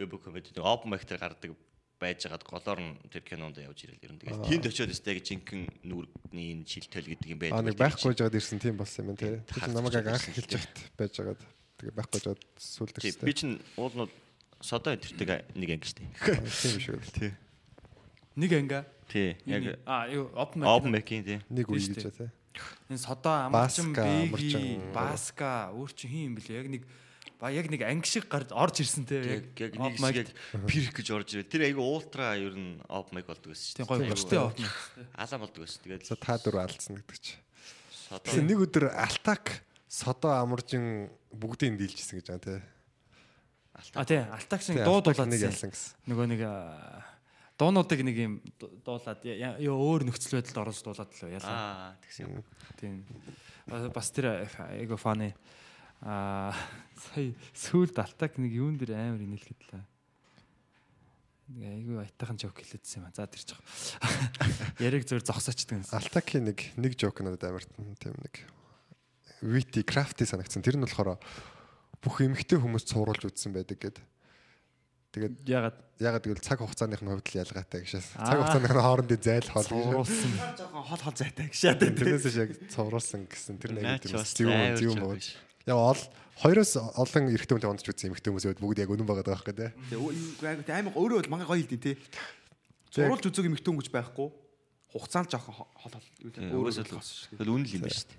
веб 0.00 0.16
комеди 0.16 0.54
нэг 0.56 0.64
open 0.64 0.88
mic 0.94 1.04
дээр 1.04 1.20
гардаг 1.20 1.52
байж 2.00 2.24
байгаад 2.24 2.44
голоор 2.48 2.80
нь 2.80 2.96
тэр 3.12 3.20
кинонд 3.28 3.60
явж 3.60 3.84
ирэл 3.84 4.00
ер 4.00 4.12
нь 4.16 4.20
тэгээд 4.24 4.48
тэнд 4.48 4.64
очиод 4.72 4.88
өстэй 4.96 5.20
жинхэнэ 5.20 5.84
нүргний 5.84 6.56
энэ 6.56 6.64
шилтэл 6.64 7.04
гэдэг 7.12 7.28
юм 7.28 7.40
байдаг. 7.44 7.58
Аа 7.60 7.66
нэг 7.68 7.76
байхгүй 7.76 8.16
жаад 8.16 8.32
ирсэн 8.32 8.56
тийм 8.56 8.80
болсон 8.80 9.12
юм 9.12 9.16
тий. 9.20 9.36
Тэр 9.44 9.68
намайг 9.68 10.00
анх 10.08 10.24
хэлж 10.24 10.48
байхад 10.56 10.76
байж 10.96 11.12
байгаад 11.20 11.40
тэгээ 11.76 11.94
байхгүй 12.00 12.20
жаад 12.24 12.40
сүлд 12.56 12.96
Тий, 12.96 13.12
ирсэн. 13.12 13.26
би 13.28 13.32
чинь 13.36 13.56
уулнууд 13.76 14.12
содоо 14.64 14.96
интертэй 14.96 15.44
нэг 15.52 15.68
анги 15.76 15.84
штэ. 15.92 16.08
Тийм 16.48 16.80
шүү. 16.80 16.96
Тий. 17.12 17.36
Нэг 18.36 18.50
анга. 18.54 18.84
Тий. 19.08 19.36
Яг 19.46 19.78
А 19.86 20.06
юу 20.08 20.30
open 20.34 20.62
open 20.62 20.90
mic. 20.92 21.02
mic-ийн 21.02 21.24
тий. 21.24 21.38
Нэг 21.50 21.66
үе 21.66 21.78
гэж 21.82 22.14
тий. 22.14 22.30
Энэ 22.90 22.98
содоо 22.98 23.46
амарчин 23.50 23.94
амарчин. 23.94 24.92
баска, 24.94 25.70
өөр 25.74 25.90
чи 25.94 26.06
хин 26.08 26.22
юм 26.30 26.34
бэлээ. 26.38 26.58
Яг 26.62 26.68
нэг 26.70 26.82
ба 27.40 27.48
яг 27.50 27.66
нэг 27.70 27.82
анги 27.86 28.06
шиг 28.06 28.28
гарч 28.28 28.50
орж 28.52 28.80
ирсэн 28.84 29.06
те. 29.06 29.18
Яг 29.22 29.44
яг 29.58 29.72
нэг 29.78 29.98
mic. 29.98 30.14
шиг 30.14 30.16
яг 30.16 30.66
пирх 30.66 30.92
гэж 30.94 31.08
орж 31.14 31.28
ирээ. 31.34 31.48
Тэр 31.50 31.62
айгу 31.70 31.82
ультра 31.82 32.34
ер 32.36 32.54
нь 32.54 32.78
open 32.90 33.18
mic 33.18 33.26
болдог 33.26 33.50
байсан 33.54 33.74
Тийм 33.80 33.86
шүү 33.86 33.98
гоё 33.98 34.10
гочтой 34.10 34.38
open 34.38 34.62
mic. 34.62 34.76
Алаа 35.14 35.38
болдог 35.42 35.60
байсан. 35.64 35.80
Тэгээд 35.86 36.02
За 36.06 36.14
та 36.18 36.38
дөрөв 36.38 36.60
алдсан 36.66 36.94
гэдэг 37.00 37.18
чи. 37.22 37.34
содоо 38.10 38.42
нэг 38.42 38.58
өдөр 38.66 38.84
алтак 38.94 39.62
содоо 39.88 40.32
амаржин 40.42 41.10
бүгдийг 41.34 41.78
дийлжсэн 41.78 42.18
гэж 42.20 42.26
байгаа 42.30 42.44
тий. 42.46 42.60
А 43.94 44.04
тий, 44.04 44.18
Тий, 44.20 44.28
Алтак 44.28 44.60
дуулаад 44.84 45.18
нэг 45.24 45.40
нэг 45.40 45.46
ялсан 45.48 45.70
гэсэн. 45.72 45.94
нөгөө 46.10 46.26
нэг 46.28 46.40
аа, 46.44 47.00
дуунуудыг 47.60 48.00
нэг 48.00 48.16
юм 48.16 48.34
ду- 48.56 48.72
дуулаад 48.80 49.20
ёо 49.20 49.76
өөр 49.76 50.08
нөхцөл 50.08 50.40
байдалд 50.40 50.60
оруулж 50.64 50.80
дуулаад 50.80 51.10
л 51.12 51.28
яасан. 51.28 51.52
аа 51.52 52.00
тэгсэн 52.00 52.24
юм. 52.24 52.44
Тийм. 52.80 53.04
Ба- 53.68 53.92
Бас 53.92 54.08
тэр 54.10 54.48
эго 54.80 54.96
фаны 54.96 55.36
аа 56.00 56.56
сая 56.96 57.36
сүүлд 57.52 58.00
алтак 58.00 58.40
нэг 58.40 58.56
юун 58.56 58.80
дээр 58.80 58.96
амар 58.96 59.20
инээлгэд 59.20 59.60
лээ. 59.76 59.84
Нэг 61.50 61.66
айгүй 61.82 61.96
айтайхан 62.06 62.38
жок 62.38 62.56
хэлээдсэн 62.62 63.02
юм 63.02 63.10
а. 63.10 63.12
За 63.12 63.26
тэр 63.26 63.42
жоо. 63.42 63.58
Яриг 64.86 65.02
зөөр 65.04 65.20
зогсоочдөг 65.26 65.82
юмсан. 65.82 65.98
Алтакийн 65.98 66.46
нэг 66.48 66.58
нэг 66.78 66.94
жок 66.96 67.20
надад 67.26 67.42
амар 67.44 67.66
тийм 67.98 68.14
нэг 68.22 68.34
вити 69.42 69.82
крафти 69.82 70.22
санагдсан. 70.24 70.62
Тэр 70.62 70.78
нь 70.78 70.86
болохоор 70.86 71.18
бүх 72.00 72.16
эмгтэй 72.22 72.54
хүмүүс 72.56 72.86
цууруулж 72.86 73.26
үзсэн 73.34 73.50
байдаг 73.52 73.76
гэд. 73.82 73.98
Тэгээд 75.10 75.34
Ягаад 75.50 75.76
ягаад 75.98 76.22
гэвэл 76.22 76.38
цаг 76.46 76.58
хугацааных 76.62 77.02
нь 77.02 77.10
хувьд 77.10 77.26
л 77.34 77.40
ялгаатай 77.42 77.82
гэж. 77.82 77.98
Цаг 77.98 78.14
Аа. 78.14 78.38
хугацааных 78.46 78.70
нь 78.70 78.78
хоорондын 78.78 79.20
зайл 79.20 79.48
хол 79.50 79.66
гэж. 79.66 79.74
цууруулсан. 79.74 80.32
жоохон 80.54 80.82
хол 80.86 81.02
хол 81.02 81.16
зайтай 81.18 81.46
гişээд 81.50 81.78
байна. 81.82 81.98
Тэрнээс 81.98 82.36
яг 82.38 82.50
цууруулсан 82.70 83.20
гэсэн 83.26 83.54
тэр 83.58 83.70
нэг 83.74 84.06
зөв 84.06 84.94
жок 84.94 85.02
бод. 85.02 85.18
биш. 85.18 85.34
Яг 85.66 85.76
ол 85.76 86.00
хоёроос 86.40 86.72
олон 86.78 87.24
эрэгтэй 87.34 87.54
хүнтэй 87.58 87.70
ондч 87.74 87.84
үзсэн 87.90 88.08
эмэгтэй 88.14 88.30
хүмүүс 88.30 88.46
байвал 88.48 88.62
бүгд 88.64 88.78
яг 88.80 88.90
үнэн 88.94 89.06
байгаа 89.10 89.26
байхгүй 89.34 89.54
тий. 89.58 89.70
Тэгээ 89.90 90.78
амар 90.78 90.94
өөрөө 90.94 91.16
бол 91.26 91.32
мангай 91.34 91.48
гоё 91.50 91.58
хэлдэг 91.66 91.80
тий. 91.82 91.96
Зурулж 92.94 93.24
үзэг 93.26 93.44
юм 93.50 93.54
ихтэн 93.58 93.74
гэж 93.76 93.90
байхгүй. 93.90 94.30
Хугацаанд 94.94 95.30
жоохон 95.30 95.54
хол 95.54 95.68
хол 95.74 96.06
юу 96.22 96.30
Тий, 96.34 96.42
тий. 96.42 96.54
Угаасаа 96.54 96.82
л 96.86 96.96
хос 96.98 97.10
шиг. 97.30 97.38
тэгэл 97.38 97.50
үнэн 97.54 97.66
л 97.66 97.74
юм 97.78 97.82
байна 97.86 97.94
шүү 97.94 98.10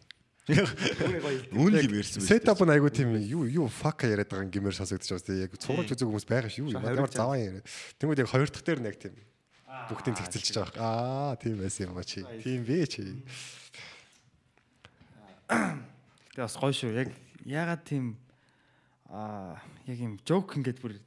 л 0.50 1.86
юм 1.86 1.94
ярьсан 1.94 2.18
байна. 2.18 2.30
Сетап 2.30 2.62
нь 2.66 2.74
айгу 2.74 2.90
тийм 2.90 3.14
юу 3.22 3.46
юу 3.46 3.68
фака 3.70 4.10
яриад 4.10 4.30
байгаа 4.34 4.50
юм 4.50 4.52
гэмээр 4.52 4.74
сонсогдож 4.74 5.10
байгаа 5.14 5.26
тийм 5.30 5.42
яг 5.46 5.54
цууруулж 5.62 5.92
үзэг 5.94 6.08
хүмүүс 6.10 6.26
байгаа 6.26 6.50
шүү. 6.50 6.74
Ямар 6.74 7.14
заван 7.14 7.38
яриа. 7.38 7.64
Тэнгүүд 8.02 8.22
яг 8.26 8.30
хоёр 8.34 8.50
дахь 8.50 8.66
дээр 8.66 8.82
нэг 8.82 8.96
тийм 8.98 9.14
бүгдийг 9.94 10.18
зэгцэлж 10.18 10.58
байгаа. 10.58 10.82
Аа 10.82 11.34
тийм 11.38 11.62
байсан 11.62 11.88
юм 11.88 11.94
ба 11.94 12.02
чи. 12.02 12.26
Тийм 12.42 12.66
бэ 12.66 12.90
чи. 12.90 13.22
Тэгээ 15.46 16.42
бас 16.42 16.58
гоё 16.58 16.74
шүү. 16.74 16.90
Яг 16.98 17.14
ягаад 17.46 17.86
тийм 17.86 18.18
аа 19.14 19.62
яг 19.86 19.98
юм 20.02 20.18
жок 20.26 20.58
ингээд 20.58 20.82
бүр 20.82 20.98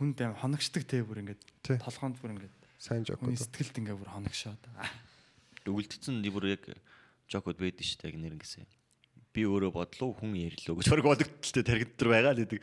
хүнд 0.00 0.16
аим 0.16 0.34
хоногчдаг 0.40 0.88
те 0.88 1.04
бүр 1.04 1.20
ингээд 1.20 1.40
Тий. 1.60 1.76
толгоонд 1.76 2.16
бүр 2.24 2.40
ингээд 2.40 2.54
Сайн 2.80 3.04
жок. 3.04 3.20
сэтгэлд 3.20 3.78
ингээд 3.78 4.00
бүр 4.00 4.10
хоногшоод. 4.10 4.62
Үлдсэн 5.68 6.24
бүр 6.24 6.56
яг 6.56 6.64
жокод 7.32 7.56
байдэн 7.56 7.86
шүү 7.88 7.98
дээ 8.04 8.10
яг 8.12 8.18
нэр 8.20 8.36
ингэсэн. 8.36 8.68
Би 9.32 9.48
өөрөө 9.48 9.72
бодлоо 9.72 10.12
хүн 10.12 10.36
ярьлоо 10.36 10.76
гэж 10.76 10.92
баг 10.92 11.08
бодогдтолтой 11.08 11.64
таргид 11.64 11.96
төр 11.96 12.12
байгаа 12.12 12.36
л 12.36 12.42
гэдэг. 12.44 12.60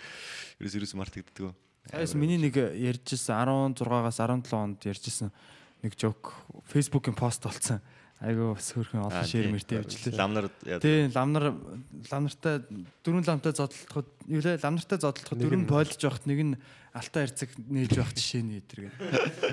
Ерөөс 0.61 0.75
ерөөс 0.77 0.93
мартагддаг. 0.93 1.57
Саяас 1.89 2.13
миний 2.13 2.37
нэг 2.37 2.53
ярьжсэн 2.53 3.33
16-аас 3.73 4.21
17 4.21 4.53
онд 4.53 4.85
ярьжсэн 4.85 5.33
нэг 5.81 5.97
жок 5.97 6.37
фейсбુકийн 6.69 7.17
пост 7.17 7.41
болсон. 7.41 7.81
Айгу 8.19 8.51
бас 8.51 8.67
хөрхэн 8.75 8.99
олон 8.99 9.23
шир 9.23 9.47
мэртэй 9.47 9.79
явж 9.79 9.95
лээ. 9.95 10.19
Ламнар 10.19 10.51
Тий, 10.83 11.07
ламнар 11.07 11.55
ламнартай 12.11 12.59
дөрвөн 12.99 13.23
ламтай 13.23 13.55
зодтолдоход 13.55 14.11
юу 14.27 14.43
лээ 14.43 14.59
ламнартай 14.59 14.99
зодтолдоход 14.99 15.39
дөрвөн 15.39 15.63
бойлж 15.63 15.95
явахт 16.03 16.27
нэг 16.27 16.39
нь 16.43 16.55
алтаа 16.91 17.23
хэрцэг 17.23 17.55
нээж 17.57 17.95
байх 17.95 18.11
жишээ 18.11 18.43
нь 18.43 18.59
өдр 18.59 18.91
гэдэг. 18.91 18.99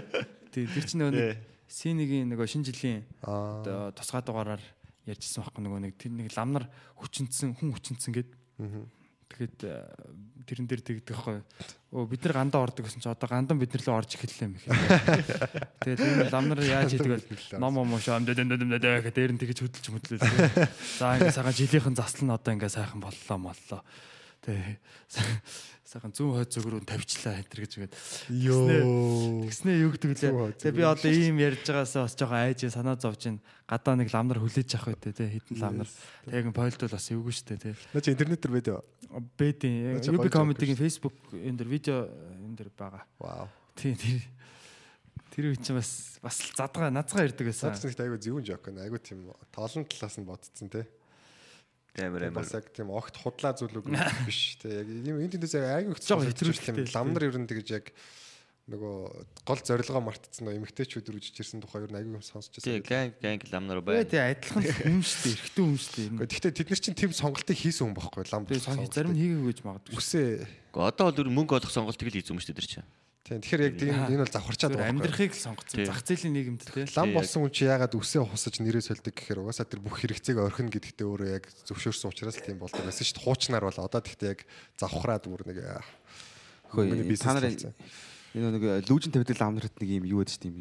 Тий, 0.53 0.67
тэр 0.67 0.83
чинь 0.83 0.99
нөгөө 0.99 1.15
нэг 1.15 1.39
синигийн 1.71 2.27
нөгөө 2.35 2.47
шинэ 2.51 2.67
жилийн 2.67 3.01
оо, 3.23 3.95
тусгай 3.95 4.27
дугаараар 4.27 4.63
ярьжсэн 5.07 5.43
байхгүй 5.43 5.63
нөгөө 5.63 5.81
нэг 5.87 5.95
тэр 5.97 6.13
нэг 6.13 6.29
ламнар 6.35 6.67
хүчнэсэн 6.99 7.55
хүн 7.57 7.71
хүчнэсэн 7.73 8.13
гэд. 8.13 8.31
Тэгэхэд 9.27 9.59
э, 9.67 9.75
тэрэн 10.47 10.67
дээр 10.71 10.83
тэгдэг 10.87 11.11
байхгүй. 11.11 11.43
Өө 11.91 12.07
бид 12.07 12.23
нар 12.27 12.35
гандаа 12.47 12.63
ордог 12.63 12.87
гэсэн 12.87 13.03
чи 13.03 13.11
одоо 13.11 13.27
гандан 13.27 13.59
бид 13.59 13.75
нар 13.75 13.83
лөө 13.83 13.99
орж 13.99 14.11
эхэллээ 14.15 14.47
юм 14.47 14.55
их. 14.55 14.67
Тэгээд 15.83 16.03
энэ 16.07 16.31
ламнар 16.31 16.61
яаж 16.63 16.95
хийдэг 16.95 17.11
вэ? 17.27 17.59
Ном 17.59 17.83
ом 17.83 17.91
дэм 17.99 18.47
дэм 18.47 18.55
дэм 18.55 18.71
гэх 18.79 19.11
дээр 19.11 19.35
нь 19.35 19.41
тэгэж 19.43 19.59
хөдөлж 19.67 19.87
хөдлөө. 19.91 20.23
За 21.03 21.19
ингээ 21.19 21.35
сайхан 21.35 21.59
жилийнхэн 21.59 21.99
засал 21.99 22.23
нь 22.23 22.35
одоо 22.39 22.53
ингээ 22.55 22.71
сайхан 22.71 23.03
боллоо 23.03 23.39
моллоо. 23.39 23.83
Тэ 24.47 24.79
сайхан 25.87 26.11
зүүн 26.15 26.35
хойд 26.39 26.51
зүг 26.51 26.67
рүү 26.67 26.83
тавьчлаа 26.87 27.43
энэ 27.43 27.51
гэж 27.51 27.73
үгээд. 27.79 27.95
Йоо. 28.31 29.47
Тэгснээ 29.47 29.77
юу 29.87 29.91
гэдэг 29.95 30.11
лээ. 30.19 30.33
Тэгээ 30.59 30.79
би 30.79 30.85
одоо 30.87 31.11
ийм 31.11 31.39
ярьж 31.39 31.63
байгаасаа 31.67 32.07
бас 32.07 32.15
жоохон 32.19 32.43
айж 32.43 32.61
санаа 32.71 32.99
зовж 32.99 33.23
ин 33.31 33.39
гадаа 33.71 33.95
нэг 33.95 34.11
ламнар 34.11 34.43
хүлээж 34.43 34.71
авах 34.79 34.99
үү 34.99 35.15
те 35.15 35.31
хитэн 35.31 35.59
ламнар. 35.63 35.91
Тэгээ 36.27 36.55
пойлд 36.55 36.81
бол 36.83 36.95
бас 36.99 37.07
эвгүй 37.11 37.35
штэ 37.35 37.59
те. 37.59 37.75
Наа 37.95 38.03
чи 38.03 38.11
интернет. 38.11 38.43
Бэдийн 39.39 39.95
Наа 39.95 40.03
чи 40.03 40.11
UB 40.11 40.27
comedy-гийн 40.27 40.79
Facebook 40.79 41.15
энэ 41.31 41.59
дэр 41.63 41.71
видео 41.71 41.97
энэ 42.11 42.57
дэр 42.59 42.71
байгаа. 42.75 43.07
Вау. 43.23 43.47
Тийм 43.79 43.95
тэр 43.95 44.23
тэр 45.31 45.45
үе 45.55 45.59
чинь 45.63 45.79
бас 45.79 46.19
бас 46.19 46.43
л 46.43 46.51
задгаа 46.59 46.91
нацгаа 46.91 47.31
ирдэг 47.31 47.47
байсан. 47.47 47.71
Садсан 47.71 47.95
ихтэй 47.95 48.11
айгу 48.11 48.19
зөвөн 48.19 48.43
жок 48.43 48.67
байна. 48.67 48.83
Айгу 48.83 48.99
тийм 48.99 49.31
тоолон 49.55 49.87
талаас 49.87 50.19
нь 50.19 50.27
бодцсон 50.27 50.67
те. 50.67 50.83
Амар 52.05 52.23
амар. 52.29 52.43
Бас 52.45 52.53
яг 52.53 52.67
тийм 52.77 52.91
огт 52.93 53.17
худлаа 53.17 53.53
зүйлүүд 53.57 53.87
биш 54.29 54.57
те. 54.61 54.83
Яг 54.85 54.89
юм 54.91 55.17
энэ 55.23 55.33
тэндээс 55.41 55.55
айгу 55.57 55.97
их 55.97 56.01
Жоо 56.05 56.21
хэтрүүлтэй. 56.21 56.75
хэтрүүлтэй. 56.85 56.95
Ламнар 56.97 57.25
ер 57.31 57.37
нь 57.41 57.49
тэгж 57.49 57.69
яг 57.73 57.87
нөгөө 58.67 58.95
гол 59.47 59.61
зорилгоо 59.63 60.03
мартцсан 60.03 60.43
нөө 60.51 60.59
эмгтээчүүд 60.59 61.07
үржиж 61.15 61.39
ирсэн 61.39 61.63
тухай 61.63 61.87
ер 61.87 61.91
нь 61.95 61.99
айгу 62.03 62.19
сонсч 62.19 62.59
Тий, 62.59 62.83
байсан. 62.83 63.15
ганг 63.15 63.15
ганг 63.23 63.43
ламнар 63.55 63.79
Бээ 63.79 64.03
байна. 64.03 64.11
тий 64.11 64.19
адилхан 64.19 64.63
хүн 64.67 65.03
шүү 65.07 65.23
дээ. 65.23 65.35
Эрэгтэй 65.39 65.63
хүн 65.63 65.79
шүү 65.79 65.95
дээ. 65.95 66.27
Гэхдээ 66.27 66.53
тэд 66.59 66.69
нар 66.75 66.81
чинь 66.83 66.99
тийм 66.99 67.13
сонголтыг 67.15 67.55
хийсэн 67.63 67.85
хүн 67.87 67.95
байхгүй 67.95 68.27
лам. 68.27 68.43
Сон 68.59 68.83
зарим 68.91 69.15
нь 69.15 69.21
хийгээгүй 69.23 69.47
гэж 69.55 69.61
магадгүй. 69.63 69.95
үсээ. 69.95 70.51
Гэхдээ 70.75 70.83
Одоо 70.83 71.05
бол 71.15 71.21
ер 71.23 71.29
нь 71.31 71.37
мөнгө 71.39 71.55
олох 71.63 71.71
сонголтыг 71.71 72.11
л 72.11 72.17
хийсэн 72.19 72.35
юм 72.35 72.43
шүү 72.43 72.51
дээ 72.51 72.59
тэр 72.59 72.67
чинь. 72.75 72.89
Тийм 73.27 73.43
тэгэхээр 73.43 73.63
яг 73.67 73.75
тийм 73.75 73.95
энэ 74.07 74.23
бол 74.23 74.31
завхарчаад 74.31 74.73
байгаа. 74.79 74.91
амьдрахыг 74.95 75.33
л 75.35 75.43
сонгоцсон. 75.43 75.83
Зах 75.83 76.01
зээлийн 76.07 76.35
нийгэмд 76.39 76.63
тий. 76.63 76.87
Лам 76.95 77.11
болсон 77.11 77.43
хүн 77.43 77.51
чи 77.51 77.67
ягаад 77.67 77.95
үсээ 77.99 78.23
хусаж 78.23 78.55
нэрээ 78.63 78.83
сольдог 78.87 79.11
гэхээр 79.19 79.43
угаасаа 79.43 79.67
тэр 79.67 79.83
бүх 79.83 79.99
хэрэгцээг 79.99 80.39
орхино 80.39 80.71
гэдэгтээ 80.71 81.07
өөрөө 81.11 81.29
яг 81.35 81.45
зөвшөөрсөн 81.67 82.11
учраас 82.15 82.39
л 82.39 82.47
тийм 82.47 82.63
болдог 82.63 82.87
байсан 82.87 83.03
шүү 83.03 83.19
дээ. 83.19 83.25
Хуучнаар 83.27 83.65
бол 83.67 83.83
одоо 83.83 83.99
тэгтээ 84.01 84.31
яг 84.31 84.41
завхраад 84.79 85.27
бүр 85.27 85.43
нэг 85.43 85.59
Хөөе 86.71 87.19
та 87.19 87.35
нарын 87.35 87.55
энэ 88.37 88.49
нэг 88.53 88.65
лүүжин 88.91 89.11
тавьдаг 89.15 89.39
ламнарт 89.41 89.75
нэг 89.81 89.91
юм 89.91 90.05
юу 90.07 90.21
гэдэг 90.23 90.39
тийм 90.45 90.55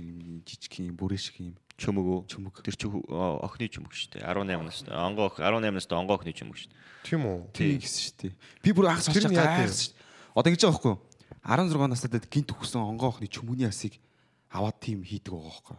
жижиг 0.47 0.73
юм 0.79 0.95
бүрээ 0.95 1.19
шиг 1.21 1.37
юм 1.43 1.55
Чөмөгөө. 1.75 2.19
чөмөг. 2.31 2.55
Тэр 2.63 2.75
чи 2.79 2.87
хүү- 2.87 3.03
о- 3.11 3.43
охины 3.43 3.67
чөмөг 3.67 3.91
шүү 3.91 4.15
дээ. 4.15 4.23
18 4.23 4.63
настай. 4.63 4.95
Онгоо 4.95 5.27
ох 5.27 5.35
18 5.43 5.75
настай 5.75 5.99
онгоо 5.99 6.15
охины 6.15 6.31
чөмөг 6.31 6.55
шүү 6.55 6.71
дээ. 6.71 6.79
Тийм 7.03 7.21
үү? 7.27 7.39
Тий 7.51 7.75
гэсэн 7.75 7.99
шүү 7.99 8.15
дээ. 8.15 8.33
Би 8.63 8.69
бүр 8.71 8.87
анх 8.95 9.03
сонсож 9.03 9.27
тийм? 9.27 9.35
шүү 9.35 9.91
дээ. 9.91 9.99
Одоо 10.39 10.49
ингэж 10.55 10.61
байгаа 10.63 10.71
байхгүй 10.71 10.91
юу? 10.95 10.99
16 11.45 11.87
настай 11.87 12.09
гинт 12.25 12.49
өгсөн 12.57 12.81
онгоо 12.81 13.13
охны 13.13 13.29
чөмөний 13.29 13.69
асыг 13.69 14.01
аваад 14.49 14.81
тийм 14.81 15.05
хийдэг 15.05 15.29
байгаа 15.29 15.77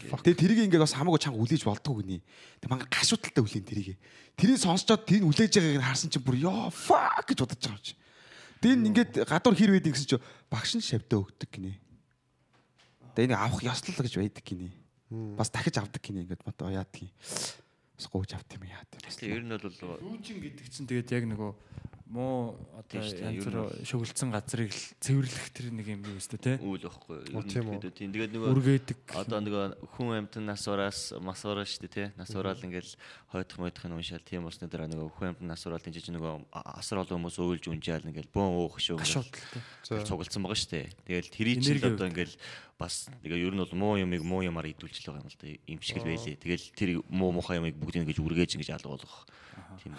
fuck? 0.00 0.24
Тэгээ 0.24 0.40
тэрийг 0.40 0.60
ингээд 0.64 0.80
бас 0.80 0.96
хамаагүй 0.96 1.20
чанга 1.20 1.44
үлээж 1.44 1.62
болдгоо 1.68 2.00
гинэ. 2.00 2.24
Тэг 2.60 2.68
манга 2.72 2.88
гашуудалтай 2.88 3.44
үлээн 3.44 3.68
тэрийг. 3.68 4.00
Тэрийг 4.32 4.58
сонсчоод 4.58 5.04
тэр 5.04 5.28
үлээж 5.28 5.60
байгааг 5.60 5.78
нь 5.78 5.84
харсан 5.84 6.08
чинь 6.08 6.24
бүр 6.24 6.40
ёо 6.40 6.72
fuck 6.72 7.28
гэж 7.28 7.38
бодож 7.44 7.60
байгаа 7.60 7.76
юм 7.76 7.84
чи. 7.84 7.94
Тэр 8.64 8.76
нь 8.80 8.88
ингээд 8.88 9.12
гадуур 9.28 9.54
хэр 9.54 9.76
байдаг 9.76 9.92
гэсэн 9.92 10.08
чи 10.08 10.16
багш 10.48 10.72
нь 10.72 10.84
шавьдаа 10.84 11.20
өгдөг 11.20 11.50
гинэ. 11.52 11.76
Тэгээ 13.12 13.26
энийг 13.28 13.40
авах 13.44 13.60
ёслол 13.60 14.00
гэж 14.00 14.14
байдаг 14.16 14.44
гинэ. 14.44 14.72
Бас 15.36 15.52
дахиж 15.52 15.76
авдаг 15.76 16.00
гинэ 16.00 16.24
ингээд 16.24 16.42
бат 16.48 16.58
яадаг 16.64 16.96
юм. 17.04 17.12
Бас 17.12 18.06
гооч 18.08 18.32
авт 18.32 18.50
юм 18.56 18.64
яа 18.64 18.82
тийм. 18.88 19.04
Тэсli 19.04 19.28
ер 19.30 19.44
нь 19.44 19.52
бол 19.52 19.68
Лүүжин 20.00 20.40
гэдэг 20.40 20.66
чинь 20.72 20.88
тэгээд 20.88 21.12
яг 21.12 21.24
нөгөө 21.28 21.52
муу 22.04 22.52
одоо 22.76 23.00
янз 23.00 23.44
бүр 23.48 23.56
шөглөсөн 23.88 24.28
газрыг 24.28 24.68
л 24.68 24.82
цэвэрлэх 25.00 25.46
тэр 25.56 25.72
нэг 25.72 25.88
юм 25.88 26.04
юу 26.04 26.20
өстө 26.20 26.36
тий. 26.36 26.56
Үйл 26.60 26.84
واخгүй. 26.84 27.32
Ерөнхийдөө 27.32 27.92
тийм. 27.96 28.12
Тэгээд 28.12 28.34
нөгөө 28.36 28.52
үргээдэг. 28.52 28.98
Одоо 29.16 29.40
нөгөө 29.40 29.64
хүн 29.96 30.12
амтны 30.20 30.44
насураас 30.44 31.16
масуураа 31.16 31.64
шүү 31.64 31.88
дээ 31.88 31.94
тий. 31.96 32.06
Насуурал 32.20 32.60
ингээл 32.60 32.92
хойдох 33.32 33.56
мойдох 33.56 33.84
нь 33.88 33.96
уншаал 33.96 34.20
тийм 34.20 34.44
усны 34.44 34.68
дараа 34.68 34.84
нөгөө 34.92 35.16
хүн 35.16 35.32
амтны 35.32 35.48
насуурал 35.48 35.80
тийм 35.80 35.96
жижиг 35.96 36.12
нөгөө 36.12 36.52
асар 36.52 37.00
олон 37.00 37.24
хүмүүс 37.24 37.40
уйлж 37.40 37.64
унжаал 37.72 38.04
ингээл 38.04 38.28
бөөн 38.36 38.52
уух 38.52 38.76
шүү. 38.84 39.00
Цугалцсан 39.00 40.44
байгаа 40.44 40.60
шүү 40.60 40.72
дээ. 40.76 40.86
Тэгээд 41.08 41.32
тэрийг 41.32 41.58
ч 41.64 41.80
одоо 41.80 42.04
ингээл 42.04 42.36
бас 42.76 43.08
тэгээ 43.24 43.48
ер 43.48 43.54
нь 43.56 43.62
бол 43.64 43.74
муу 43.80 43.94
юмыг 43.96 44.22
муу 44.26 44.44
юмар 44.44 44.68
идүүлж 44.68 45.00
л 45.00 45.08
байгаа 45.08 45.24
юм 45.24 45.30
л 45.32 45.40
да 45.40 45.46
юм 45.48 45.80
шиг 45.80 46.02
л 46.02 46.08
байлээ. 46.10 46.36
Тэгэл 46.36 46.66
тэр 46.74 46.90
муу 47.08 47.32
мухай 47.32 47.62
юмыг 47.62 47.78
бүгдийг 47.78 48.04
ингэж 48.04 48.18
үргээж 48.20 48.60
ингэж 48.60 48.70
алга 48.76 48.92
болгох. 48.92 49.24
Тийм 49.82 49.94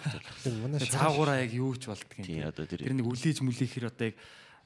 байна. 0.62 0.78
Цаагаараа 0.80 1.40
яг 1.44 1.52
юу 1.52 1.76
ч 1.76 1.88
Тийм 2.20 2.42
юм. 2.42 2.48
одоо 2.48 2.64
Тэр 2.66 2.92
нэг 2.92 3.06
үлээж 3.06 3.38
мүлээхэр 3.40 3.88
одоо 3.88 4.06
яг 4.10 4.16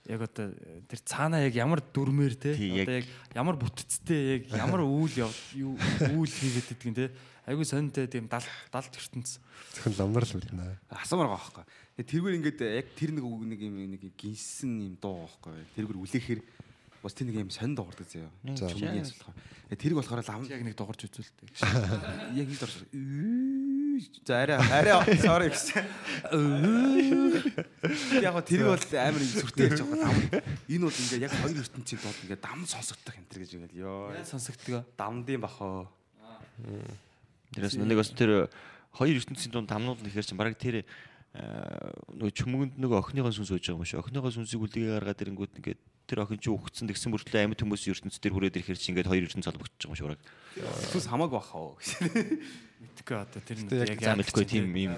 яг 0.09 0.21
одоо 0.25 0.47
тэр 0.89 1.01
цаанаа 1.05 1.45
яг 1.45 1.55
ямар 1.55 1.85
дүрмээр 1.85 2.35
те 2.41 2.57
одоо 2.57 2.97
яг 3.05 3.07
ямар 3.37 3.57
бүтцтэй 3.61 4.41
яг 4.41 4.43
ямар 4.57 4.81
үйл 4.87 5.29
яв 5.29 5.33
юу 5.53 5.77
үйл 5.77 6.33
хийгээд 6.33 6.73
идэгэн 6.73 6.97
те 6.97 7.07
айгу 7.45 7.65
сонинтэй 7.65 8.09
тийм 8.09 8.25
дал 8.31 8.45
далд 8.73 8.95
ертөнц 8.97 9.37
зөвхөн 9.77 9.95
ламнар 10.01 10.25
л 10.25 10.37
мэднэ. 10.41 10.79
асуумар 10.89 11.29
байгаа 11.29 11.53
байхгүй. 11.53 11.65
Тэргээр 12.01 12.37
ингээд 12.41 12.61
яг 12.65 12.89
тэр 12.97 13.11
нэг 13.13 13.25
үг 13.27 13.43
нэг 13.45 13.61
юм 13.61 13.77
нэг 13.91 14.03
гинсэн 14.17 14.73
юм 14.89 14.95
дуу 14.97 15.27
байхгүй. 15.27 15.53
Тэргээр 15.77 16.01
үлээхээр 16.01 16.41
бас 17.03 17.13
тэр 17.17 17.27
нэг 17.29 17.37
юм 17.45 17.51
сонь 17.51 17.75
дуурдаг 17.77 18.09
заяа. 18.09 18.31
За. 18.57 18.69
Чүмний 18.69 19.05
асуудал. 19.05 19.35
Тэрийг 19.73 19.99
болохоор 19.99 20.21
лам 20.21 20.45
яг 20.49 20.63
нэг 20.65 20.77
дуурж 20.77 21.01
үзүүлдэг. 21.09 21.49
яг 22.37 22.47
ингэ 22.49 22.61
дурж. 22.61 22.77
За 24.25 24.43
арай 24.43 24.57
арай 24.57 25.17
sorry 25.19 25.49
гэсэн. 25.51 25.85
Яг 28.23 28.33
гоо 28.33 28.45
тэрийг 28.45 28.69
бол 28.71 28.85
амар 28.95 29.23
сүртэй 29.25 29.67
ярьж 29.69 29.81
байгаа 29.83 30.07
лам. 30.07 30.17
Энэ 30.71 30.85
бол 30.87 31.01
ингээ 31.03 31.25
яг 31.27 31.33
хоёр 31.35 31.59
ертөнцийн 31.61 32.01
доод 32.01 32.19
ингээ 32.25 32.41
дам 32.41 32.61
сонсогдох 32.65 33.17
энэ 33.19 33.29
төр 33.29 33.41
гэж 33.43 33.51
ингээл 33.59 33.83
ёо. 33.85 34.15
Сонсогдгоо. 34.25 34.83
Дамдын 34.95 35.41
бахоо. 35.43 35.91
тэрээс 37.57 37.77
нэг 37.81 37.99
бас 37.99 38.13
тэр 38.15 38.49
хоёр 38.95 39.17
ертөнцийн 39.19 39.53
дунд 39.53 39.69
тамнууд 39.69 40.01
нэхэр 40.05 40.25
чинь 40.25 40.39
бараг 40.39 40.57
тэр 40.57 40.87
нөгөө 41.35 42.35
чүмгэнд 42.35 42.75
нөгөө 42.79 42.99
охиныгоо 43.07 43.31
сүнс 43.31 43.55
ууж 43.55 43.63
байгаа 43.63 43.79
юм 43.79 43.87
шиг. 43.87 44.03
Охиныгоо 44.03 44.31
сүнсийг 44.35 44.63
үлдэгээ 44.67 44.99
гаргаад 44.99 45.23
ирэнгүүт 45.23 45.59
ингээд 45.63 45.81
тэр 46.11 46.27
охин 46.27 46.43
чинь 46.43 46.59
өгцөн 46.59 46.91
тэгсэн 46.91 47.15
мөртлөө 47.15 47.41
амьд 47.47 47.63
хүмүүс 47.63 47.87
ертөнц 47.87 48.19
дээр 48.19 48.35
хүрээд 48.35 48.59
ирэхэр 48.59 48.79
чинь 48.83 48.99
ингээд 48.99 49.07
хоёр 49.07 49.25
ертөнц 49.31 49.47
байгаа 49.47 49.63
юм 49.63 49.95
шиг 49.95 50.07
бараг. 50.11 50.23
Түс 50.91 51.07
хамаагүй 51.07 51.39
бахоо. 51.39 51.79
Мэдгүй 51.79 53.17
одоо 53.23 53.41
тэр 53.47 53.59
нь 53.63 53.71
яг 53.71 53.95
яг 53.95 54.03
За 54.03 54.11
яадаг 54.11 54.27
мэдгүй 54.27 54.45
чинь, 54.51 54.67
тийм 54.67 54.75
юм 54.75 54.95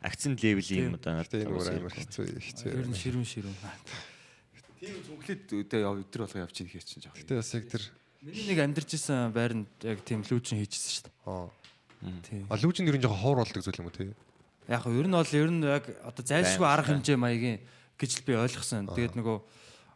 акцент 0.00 0.40
левелийн 0.40 0.88
юм 0.88 0.96
одоо 0.96 1.20
надад 1.20 1.44
амар 1.44 1.92
хэцүү 1.92 2.24
хэцүү. 2.40 2.68
Ер 2.72 2.88
нь 2.88 2.96
ширүүн 2.96 3.28
ширүүн. 3.28 3.56
Тийм 4.80 4.96
зүнхлээд 5.04 5.52
өдөө 5.52 6.00
өдөр 6.00 6.20
болго 6.24 6.40
явчих 6.40 6.72
хийх 6.72 6.88
чинь 6.88 7.04
жоох. 7.04 7.16
Гэтэ 7.20 7.36
бас 7.36 7.52
яг 7.52 7.68
тэр 7.68 7.84
Миний 8.24 8.48
нэг 8.48 8.60
амьдарч 8.64 8.96
исэн 8.96 9.36
байранд 9.36 9.68
яг 9.84 10.00
тийм 10.00 10.24
лүүжин 10.24 10.56
хийжсэн 10.56 11.12
шүү 11.12 11.28
аа 11.28 11.52
дээ. 12.00 12.24
Тийм. 12.24 12.44
А 12.48 12.56
лүүжин 12.56 12.88
ер 12.88 12.96
нь 12.96 13.04
жоохон 13.04 13.20
ховор 13.20 13.44
болдог 13.44 13.60
зүйл 13.60 13.80
юм 13.84 13.88
уу 13.88 13.96
тий? 13.96 14.16
Яг 14.64 14.80
хөө 14.80 14.96
ер 14.96 15.08
нь 15.12 15.16
бол 15.20 15.36
ер 15.36 15.50
нь 15.52 15.60
яг 15.68 15.84
одоо 16.00 16.24
зайлшгүй 16.24 16.64
арга 16.64 16.88
хэмжээ 16.88 17.20
маягийн 17.20 17.60
гэж 18.00 18.10
л 18.16 18.24
би 18.24 18.32
ойлгосон. 18.40 18.88
Тэгээд 18.88 19.20
нөгөө 19.20 19.36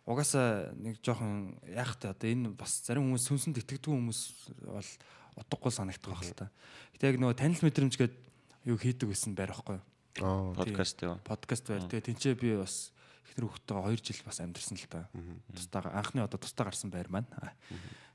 угаасаа 0.08 0.72
нэг 0.72 1.04
жоохон 1.04 1.60
яах 1.68 2.00
та 2.00 2.16
одоо 2.16 2.28
энэ 2.32 2.56
бас 2.56 2.80
зарим 2.80 3.12
хүмүүс 3.12 3.28
сүнсэнд 3.28 3.60
итгэдэг 3.60 3.92
хүмүүс 3.92 4.20
бол 4.64 4.90
утгагүй 5.36 5.72
санагдах 5.72 6.16
байх 6.16 6.24
л 6.24 6.32
та. 6.32 6.48
Гэтэ 6.96 7.12
яг 7.12 7.16
нөгөө 7.20 7.36
танил 7.36 7.60
мэдрэмж 7.60 7.94
гээд 8.00 8.14
юу 8.72 8.80
хийдэг 8.80 9.12
гэсэн 9.12 9.36
байр 9.36 9.52
байхгүй 9.52 9.76
юу? 9.76 9.84
Аа 10.24 10.56
подкаст 10.56 11.04
яа. 11.04 11.20
подкаст 11.20 11.68
байр. 11.68 11.84
Тэгээ 11.84 12.08
тэнцээ 12.08 12.34
би 12.40 12.56
бас 12.56 12.96
ихнэр 13.28 13.52
хүүхдтэйгээ 13.52 14.00
2 14.00 14.08
жил 14.08 14.22
бас 14.24 14.40
амьдэрсэн 14.40 14.76
л 14.80 14.88
та. 14.88 15.06
Тустаа 15.52 15.92
анхны 15.92 16.24
одоо 16.24 16.40
тустаа 16.40 16.72
гарсан 16.72 16.88
байр 16.88 17.12
маань. 17.12 17.28
Аа. 17.36 17.52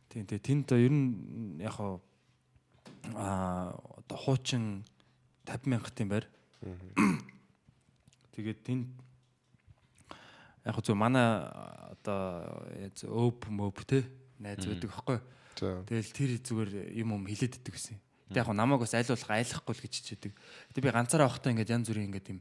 Тийм 0.09 0.25
тэгээ 0.25 0.65
тэнд 0.65 0.73
ер 0.73 0.89
нь 0.89 1.61
яг 1.61 1.77
хаа 1.77 2.01
аа 3.13 3.77
одоо 4.01 4.17
хуучин 4.17 4.81
50 5.45 5.69
мянгатын 5.69 6.09
байр. 6.09 6.25
Тэгээд 8.33 8.59
тэнд 8.65 8.89
яг 10.65 10.77
зөв 10.81 10.95
манай 10.95 11.47
одоо 11.91 12.47
өөп 13.03 13.51
мөп 13.51 13.83
те 13.85 14.03
найз 14.39 14.65
байдаг 14.65 14.91
за 14.91 15.21
Тэгэл 15.85 16.11
тэр 16.11 16.31
зүгээр 16.41 16.71
юм 16.97 17.13
юм 17.13 17.23
хилээд 17.29 17.61
иддэг 17.61 17.73
гэсэн. 17.77 17.97
Тэг 18.33 18.41
яг 18.41 18.49
намайг 18.57 18.81
бас 18.81 18.93
аль 18.97 19.05
болох 19.05 19.29
айлахгүй 19.29 19.73
л 19.77 19.83
гэж 19.85 19.93
хичээдэг. 20.01 20.31
Тэг 20.73 20.81
би 20.81 20.89
ганцаараа 20.89 21.29
авахтаа 21.29 21.53
ингээд 21.53 21.73
янз 21.73 21.87
бүрийн 21.87 22.09
ингээд 22.09 22.31
юм 22.33 22.39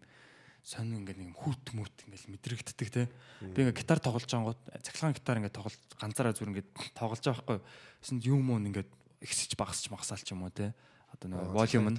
сонин 0.64 1.04
ингээд 1.04 1.20
нэг 1.20 1.36
хүүт 1.36 1.66
мүт 1.76 1.96
ингээд 2.08 2.30
мэдрэгддэг 2.32 2.88
те. 2.88 3.10
Би 3.42 3.66
ингээд 3.66 3.78
гитар 3.82 4.00
тоглож 4.00 4.24
байгаа 4.24 4.54
гот 4.54 4.62
цахилгаан 4.80 5.16
гитар 5.18 5.38
ингээд 5.42 5.56
тоглож 5.58 5.76
ганцаараа 6.00 6.32
зүгээр 6.32 6.52
ингээд 6.56 6.70
тоглож 6.96 7.20
байгаа 7.20 7.44
байхгүй. 7.44 7.58
Тэсэнд 8.00 8.22
юм 8.24 8.48
уу 8.48 8.62
ингээд 8.62 8.90
ихсэж 9.20 9.50
багасч 9.58 9.90
магасаал 9.92 10.22
ч 10.22 10.32
юм 10.32 10.46
уу 10.46 10.54
те. 10.54 10.72
Одоо 11.12 11.28
нэг 11.28 11.52
волюм 11.52 11.92
нь 11.92 11.98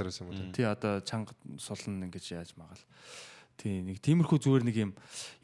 тий? 0.56 0.66
одоо 0.66 1.04
чанга 1.06 1.36
сулн 1.60 2.08
ингэж 2.08 2.26
яаж 2.34 2.56
магаал. 2.58 2.82
Тий 3.58 3.82
нэг 3.86 4.02
тиймэрхүү 4.02 4.40
зүгээр 4.42 4.64
нэг 4.66 4.78
юм 4.78 4.92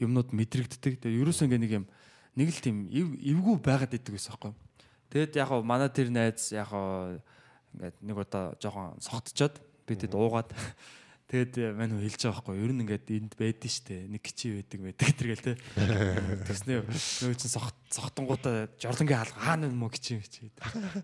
юмнууд 0.01 0.33
мэдрэгддэг. 0.33 1.01
Тэгээ 1.03 1.21
ерөөсөө 1.23 1.45
ингээ 1.47 1.63
нэг 1.63 1.73
юм 1.83 1.85
нэг 2.35 2.47
л 2.53 2.63
тийм 2.63 2.77
эв 2.89 3.07
эвгүй 3.19 3.55
байгаад 3.61 3.95
идэг 3.95 4.13
байсан 4.15 4.33
байхгүй. 4.37 4.53
Тэгэд 5.09 5.39
яг 5.41 5.47
хаа 5.49 5.61
манай 5.65 5.89
тэр 5.89 6.09
найз 6.13 6.53
яг 6.53 6.69
хаа 6.69 7.17
ингээд 7.75 7.97
нэг 8.01 8.17
удаа 8.17 8.53
жоохон 8.61 8.97
согтчоод 9.01 9.55
би 9.85 9.93
тэд 9.97 10.13
уугаад 10.13 10.53
Тэгэд 11.29 11.77
мань 11.77 11.93
хөө 11.93 12.09
хэлж 12.09 12.21
байгаа 12.25 12.41
байхгүй 12.41 12.57
ер 12.57 12.71
нь 12.73 12.81
ингээд 12.89 13.07
энд 13.13 13.33
байдэн 13.37 13.69
штэ 13.69 14.09
нэг 14.09 14.25
кичи 14.25 14.49
байдаг 14.49 14.81
байдаг 14.81 15.09
тэргээл 15.21 15.45
те. 15.45 15.53
Тэснэ 16.49 16.81
нөгөө 16.89 17.37
чин 17.37 17.53
согт 17.53 17.77
согтонгуудаа 17.93 18.65
жорлонгийн 18.81 19.29
хаалга 19.29 19.37
хаана 19.37 19.69
мө 19.69 19.93
кичи 19.93 20.17
кичи. 20.25 20.49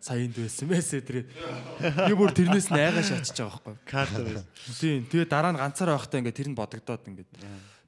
Сая 0.02 0.26
энд 0.26 0.34
байсан 0.34 0.66
мэсэ 0.66 1.06
тэр. 1.06 1.30
Би 1.30 2.14
бүр 2.18 2.34
тэрнээс 2.34 2.74
нь 2.74 2.82
айгаа 2.82 3.06
шатчих 3.06 3.38
байгаа 3.38 3.62
байхгүй. 3.70 3.76
Карт 3.86 4.18
байсан. 4.18 4.50
Тийм. 4.82 5.06
Тэгээ 5.06 5.30
дараа 5.30 5.54
нь 5.54 5.62
ганцаараа 5.62 5.94
байхдаа 6.02 6.18
ингээд 6.26 6.40
тэр 6.42 6.50
нь 6.50 6.58
бодогдоод 6.58 7.06
ингээд 7.06 7.32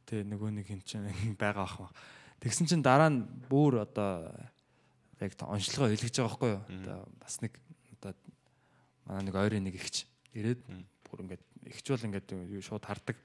тэгээ 0.05 0.29
нөгөө 0.29 0.49
нэг 0.61 0.67
юм 0.69 0.81
чинь 0.85 1.09
байгаа 1.41 1.65
ах. 1.65 1.89
Тэгсэн 2.37 2.69
чинь 2.69 2.85
дараа 2.85 3.09
нь 3.09 3.25
бүр 3.49 3.81
одоо 3.81 4.29
яг 5.17 5.33
онцлогоо 5.41 5.89
хэлгэж 5.89 6.21
байгаа 6.21 6.29
байхгүй 6.37 6.51
юу? 6.53 6.61
Одоо 6.85 7.01
бас 7.17 7.41
нэг 7.41 7.57
одоо 7.97 8.13
манай 9.09 9.25
нэг 9.25 9.35
ойрын 9.41 9.65
нэг 9.65 9.81
ихч 9.81 10.05
ирээд 10.37 10.61
бүр 11.01 11.25
ингээд 11.25 11.41
ихч 11.71 11.85
бол 11.91 12.07
ингээд 12.07 12.29
шууд 12.63 12.83
хардаг. 12.85 13.17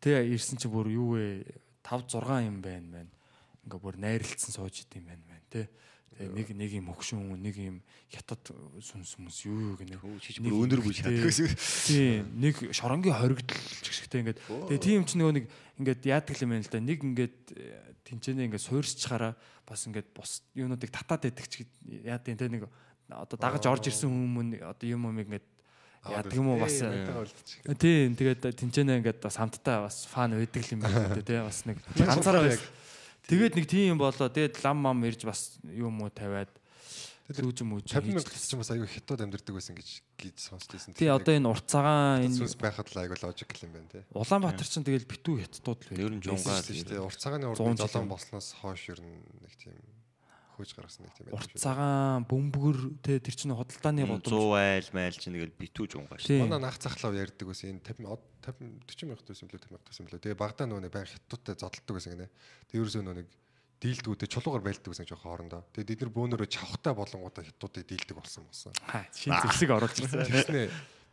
Тэгээ 0.00 0.32
ирсэн 0.36 0.60
чинь 0.60 0.72
бүр 0.72 0.88
юу 0.92 1.16
вэ? 1.16 1.44
5 1.84 2.20
6 2.20 2.48
юм 2.48 2.60
байна 2.60 3.04
байна. 3.04 3.12
Ингээ 3.64 3.80
бүр 3.80 3.96
найрлцсан 4.00 4.52
сууж 4.52 4.84
идэм 4.84 5.08
байна 5.08 5.24
байна 5.28 5.46
тий. 5.48 5.66
Тэгээ 6.14 6.30
нэг 6.30 6.48
нэг 6.54 6.70
юм 6.78 6.86
хөгшин 6.94 7.18
нэг 7.42 7.56
юм 7.58 7.76
хятад 8.06 8.42
сүнс 8.78 9.18
сүнс 9.18 9.38
юу 9.50 9.74
юу 9.74 9.74
гэнэ. 9.74 9.98
Бүр 9.98 10.62
өндөр 10.62 10.80
бүж 10.84 11.02
чаддаг 11.02 11.26
гэсэн. 11.26 11.50
Тийм 11.90 12.30
нэг 12.38 12.54
шоронгийн 12.70 13.18
хоригдл 13.18 13.58
чигшгтэй 13.82 14.22
ингээд 14.22 14.38
тэгээ 14.38 14.78
тийм 14.78 15.02
ч 15.02 15.18
нөгөө 15.18 15.34
нэг 15.42 15.44
ингээд 15.82 16.02
яадаг 16.06 16.38
юм 16.38 16.54
байна 16.54 16.62
л 16.62 16.70
да 16.70 16.78
нэг 16.78 16.98
ингээд 17.02 17.36
э, 17.58 17.98
тэнцэнэ 18.06 18.46
ингээд 18.46 18.62
суурьсчаараа 18.62 19.34
бас 19.66 19.80
ингээд 19.90 20.08
бус 20.14 20.46
юунуудыг 20.54 20.94
татаад 20.94 21.26
байдаг 21.26 21.46
ч 21.50 21.66
яа 22.06 22.22
тийм 22.22 22.38
те 22.38 22.46
нэг 22.46 22.70
одоо 23.10 23.34
дагаж 23.34 23.66
орж 23.66 23.90
ирсэн 23.90 24.06
хүмүүс 24.06 24.62
одоо 24.62 24.86
юм 24.86 25.10
юм 25.10 25.18
ингээд 25.18 25.46
яадаг 26.04 26.34
юм 26.36 26.48
уу 26.52 26.60
бас 26.60 26.76
тийм 27.80 28.16
тэгээд 28.18 28.40
тэнцэнэ 28.60 29.00
ингээд 29.00 29.20
бас 29.24 29.36
хамтдаа 29.40 29.88
бас 29.88 30.04
фан 30.10 30.36
байдаг 30.36 30.64
юм 30.68 30.80
байна 30.84 31.22
те 31.22 31.40
бас 31.40 31.64
нэг 31.64 31.80
ганцаараа 31.96 32.48
бас 32.48 32.60
тэгээд 33.28 33.56
нэг 33.56 33.66
тийм 33.68 33.96
болоо 33.96 34.28
тэгээд 34.28 34.60
лам 34.60 34.78
мам 34.84 35.00
ирж 35.08 35.24
бас 35.24 35.56
юм 35.64 36.04
уу 36.04 36.12
тавиад 36.12 36.52
лүүжим 37.24 37.72
үүж 37.72 37.88
50 37.88 38.12
мянга 38.12 38.36
ч 38.36 38.52
бас 38.52 38.68
аюу 38.68 38.84
хятад 38.84 39.24
амьдэрдэг 39.24 39.56
байсан 39.56 39.72
гэж 39.80 40.04
гэж 40.20 40.36
сонсчихсан. 40.44 40.92
тий 40.92 41.08
одоо 41.08 41.32
энэ 41.32 41.48
урт 41.48 41.64
цагаан 41.64 42.20
энэ 42.28 42.36
сүнс 42.36 42.60
байхад 42.60 42.92
л 42.92 43.00
аюу 43.00 43.16
логик 43.16 43.48
юм 43.64 43.72
байна 43.72 43.88
тий. 43.88 44.04
Улаанбаатар 44.12 44.68
чинь 44.68 44.84
тэгэл 44.84 45.08
битүү 45.08 45.40
хятадууд 45.40 45.80
л 45.88 46.04
Ер 46.04 46.12
нь 46.12 46.20
жунгаа 46.20 46.60
шүү 46.60 46.84
дээ. 46.84 47.00
Урт 47.00 47.16
цагааны 47.16 47.48
урд 47.48 47.64
100 47.64 47.80
жил 47.80 47.88
жолоон 47.88 48.04
юм. 48.04 48.12
болсноос 48.12 48.48
хойш 48.60 48.92
ер 48.92 49.00
нь 49.00 49.24
нэг 49.40 49.56
тийм 49.56 49.72
хөөж 50.54 50.70
гаргасан 50.78 51.04
нэг 51.06 51.14
тийм 51.18 51.34
урт 51.34 51.52
цагаан 51.58 52.24
бөмбөгөр 52.30 52.78
те 53.02 53.18
тэр 53.18 53.34
чинь 53.34 53.54
худалдааны 53.54 54.06
100 54.06 54.22
гудамж 54.22 54.54
айл 54.58 54.88
майл 54.94 55.16
чинь 55.18 55.34
тэгэл 55.34 55.58
битүү 55.58 55.84
жунгаа 55.90 56.18
шүү. 56.22 56.30
тий 56.30 56.40
Манай 56.42 56.60
наах 56.62 56.78
захлав 56.78 57.12
ярьдаг 57.14 57.46
байсан 57.50 57.74
энэ 57.74 57.82
50 57.82 58.06
од- 58.06 58.30
50 58.46 58.86
40 58.86 59.08
мянга 59.10 59.24
төсөн 59.26 59.48
билүү 59.50 59.60
50 59.60 59.72
мянга 59.74 59.88
төсөн 59.90 60.04
билүү. 60.06 60.22
Тэгээ 60.24 60.38
Багдаа 60.38 60.66
нөгөө 60.70 60.82
нэг 60.86 60.92
баян 60.94 61.10
хятадтай 61.10 61.54
зодтолдог 61.58 61.94
байсан 61.98 62.12
гинэ. 62.14 62.28
Тэгээ 62.70 62.80
ерөөсөө 62.84 63.02
нөгөө 63.02 63.18
нэг 63.18 63.28
дийлдгүүдээ 63.84 64.28
чулуугаар 64.32 64.64
байлдаг 64.64 64.88
байсан 64.94 65.06
жоохон 65.10 65.28
хоорондоо. 65.28 65.62
Тэгээ 65.74 65.88
бид 65.92 66.00
нар 66.06 66.12
бөөнөрөө 66.14 66.48
чавхтай 66.48 66.92
болонгуудаа 66.94 67.42
хятадуудыг 67.44 67.84
дийлдэг 67.84 68.16
болсон 68.16 68.42
болсон. 68.48 68.72
хаа 68.88 69.04
шин 69.12 69.34
зэвсэг 69.44 69.70
оруулж 69.74 69.96
ирсэн 69.98 70.24
Тэгснэ 70.24 70.62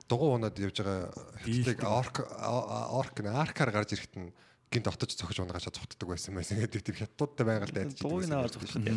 дугуй 0.08 0.30
унаад 0.36 0.56
явж 0.60 0.78
байгаа 0.80 1.12
хятадыг 1.44 1.80
орк 1.84 2.16
орк 2.32 3.16
аркаар 3.28 3.72
гарч 3.76 3.96
ирэхэд 3.96 4.16
нь 4.20 4.32
гинт 4.72 4.88
отож 4.88 5.12
цохиж 5.14 5.38
унагаачаа 5.44 5.76
цогтдаг 5.76 6.08
байсан 6.08 6.34
байсан 6.36 6.64
гэдэг 6.64 6.82
тийм 6.82 6.98
хятадуудтай 7.04 7.46
байгаль 7.46 7.76
дайдаж 7.76 8.00
идэг 8.00 8.08
Дууг 8.08 8.26
наваа 8.26 8.48
гэж 8.48 8.56
зүгтэх 8.56 8.88
яа. 8.88 8.96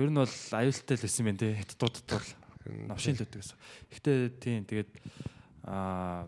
ер 0.00 0.08
нь 0.08 0.18
бол 0.18 0.36
аюултай 0.56 0.96
л 0.96 1.04
байсан 1.04 1.28
юм 1.28 1.36
те 1.36 1.48
хятадуудад 1.60 2.08
бол 2.08 2.28
навшин 2.88 3.14
л 3.16 3.24
өгдөг 3.28 3.40
гэсэн. 3.44 3.58
Гэтэ 3.92 4.12
тийм 4.40 4.64
тэгээд 4.64 4.90
аа 5.68 6.26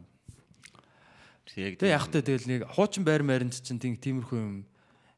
Яг 1.55 1.79
Тэгээ 1.79 1.95
яг 1.95 2.11
тэгэл 2.11 2.51
нэг 2.51 2.61
хуучин 2.75 3.07
байр 3.07 3.23
маринд 3.23 3.55
чинь 3.55 3.79
тийм 3.79 3.95
тиймэрхүү 3.95 4.39
юм 4.43 4.67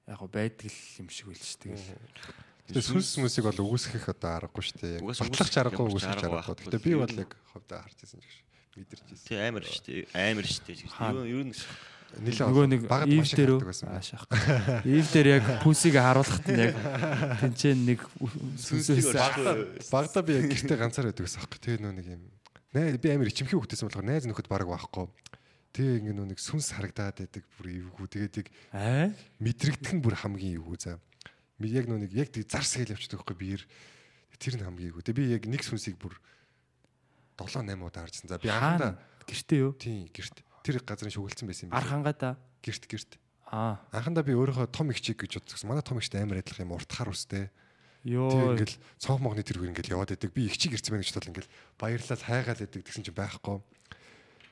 яг 0.05 0.21
байдаг 0.29 0.69
юм 1.01 1.09
шиг 1.09 1.33
байл 1.33 1.41
ш 1.41 1.57
тэгэл. 1.57 1.81
Тэгээ 2.69 2.83
сүнс 2.93 3.17
мүсийг 3.25 3.49
бол 3.49 3.63
үгүйсгэх 3.65 4.11
одоо 4.13 4.45
аргагүй 4.45 4.63
шүү 4.69 4.77
дээ. 4.85 5.01
Батлах 5.01 5.33
үгүйсгэх 5.33 5.61
аргагүй 5.65 5.87
ямар 5.87 5.89
ч 5.89 5.97
үгүйсгэх 5.97 6.13
арга 6.13 6.29
аргагүй. 6.29 6.45
байхгүй. 6.45 6.65
Гэтэ 6.67 6.85
би 6.85 6.93
бол 6.93 7.15
яг 7.25 7.31
ховдоо 7.57 7.79
харж 7.81 7.97
байсан 8.05 8.21
гэж 8.21 8.35
мэдэрч 8.77 9.03
байсан. 9.07 9.25
Тий 9.25 9.39
амар 9.41 9.65
шүү 9.65 9.85
дээ. 9.87 10.05
Амар 10.13 10.47
шүү 10.51 10.65
дээ. 10.67 10.77
Юу 11.09 11.25
юу 11.25 11.43
Нөгөө 12.17 12.67
нэг 12.71 12.83
ив 12.87 12.91
маш 12.91 13.33
их 13.33 13.37
дээр 13.37 13.61
аашаах. 13.61 14.25
Ив 14.89 15.07
дээр 15.13 15.29
яг 15.37 15.45
пүсийг 15.61 16.01
харуулхад 16.01 16.47
нь 16.49 16.63
яг 16.65 16.77
тэнцэн 17.43 17.83
нэг 17.85 18.01
сүнсээс 18.57 19.13
Багада 19.93 20.23
би 20.25 20.39
яг 20.41 20.49
гэртээ 20.49 20.79
ганцаар 20.81 21.13
байдаг 21.13 21.27
гэсэн 21.29 21.41
аахгүй. 21.45 21.61
Тэгээ 21.61 21.83
нөө 21.85 21.95
нэг 21.99 22.07
юм. 22.17 22.23
Наа 22.73 22.97
би 22.97 23.09
амар 23.13 23.29
ичимхий 23.29 23.59
хөвгтэйсэн 23.59 23.91
болохоор 23.91 24.09
найз 24.09 24.25
нөхөд 24.25 24.49
баг 24.49 24.65
байхгүй. 24.65 25.07
Тэгээ 25.77 26.01
ингээ 26.09 26.17
нөө 26.17 26.29
нэг 26.33 26.41
сүнс 26.41 26.73
харагдаад 26.73 27.21
байдаг 27.21 27.45
бүр 27.61 27.67
эвгүй. 27.69 28.07
Тэгээд 28.09 28.35
яг 28.41 28.49
аа 28.73 29.13
мэдрэгдэх 29.37 29.93
нь 29.93 30.01
бүр 30.01 30.17
хамгийн 30.17 30.57
эвгүй 30.57 30.79
за. 30.81 30.97
Би 31.61 31.69
яг 31.77 31.85
нөө 31.85 32.09
нэг 32.09 32.17
яг 32.17 32.33
тэг 32.33 32.49
зарс 32.49 32.81
хэл 32.81 32.97
явчихдаг 32.97 33.21
байхгүй 33.21 33.37
биер. 33.37 33.63
Тэр 34.41 34.57
нь 34.57 34.65
хамгийн 34.65 34.89
эвгүй. 34.89 35.05
Тэгээ 35.05 35.21
би 35.21 35.33
яг 35.37 35.45
нэг 35.45 35.61
сүнсийг 35.61 36.01
бүр 36.01 36.17
7 37.37 37.61
8 37.61 37.77
удаа 37.85 38.09
харжсан. 38.09 38.33
За 38.33 38.41
би 38.41 38.49
анхандаа 38.49 38.97
хаана 38.97 39.25
гэртээ 39.29 39.61
юу? 39.61 39.73
тийм 39.77 40.09
гэрт 40.09 40.41
тэр 40.67 40.83
газрын 40.83 41.15
шүгэлцэн 41.15 41.47
байсан 41.47 41.71
юм 41.71 41.79
Ар 41.79 41.87
хангаа 41.87 42.15
да. 42.19 42.31
Гэрт 42.67 42.91
гэрт. 42.91 43.13
Аа. 43.47 43.79
Анхандаа 43.95 44.27
би 44.27 44.35
өөрийнхөө 44.35 44.67
том 44.75 44.91
их 44.91 44.99
чиг 44.99 45.23
гэж 45.23 45.39
бодсон. 45.39 45.71
Манай 45.71 45.87
том 45.87 46.03
ихтэй 46.03 46.27
амар 46.27 46.43
адилхан 46.43 46.67
юм 46.67 46.75
уртахаар 46.75 47.15
үстэй. 47.15 47.55
Йоо. 48.03 48.59
ингээл 48.59 48.79
цонх 48.99 49.23
могны 49.23 49.47
тэр 49.47 49.63
хөр 49.63 49.71
ингээл 49.71 49.95
яваад 49.95 50.11
байдаг. 50.15 50.35
Би 50.35 50.51
их 50.51 50.59
чиг 50.59 50.75
ирсэн 50.75 50.99
байна 50.99 51.07
гэж 51.07 51.15
бодлоо 51.15 51.31
ингээл 51.31 51.55
баярлал 51.79 52.23
хайгаал 52.27 52.59
байдаг 52.63 52.83
гэсэн 52.83 53.03
чинь 53.07 53.15
байхгүй. 53.15 53.57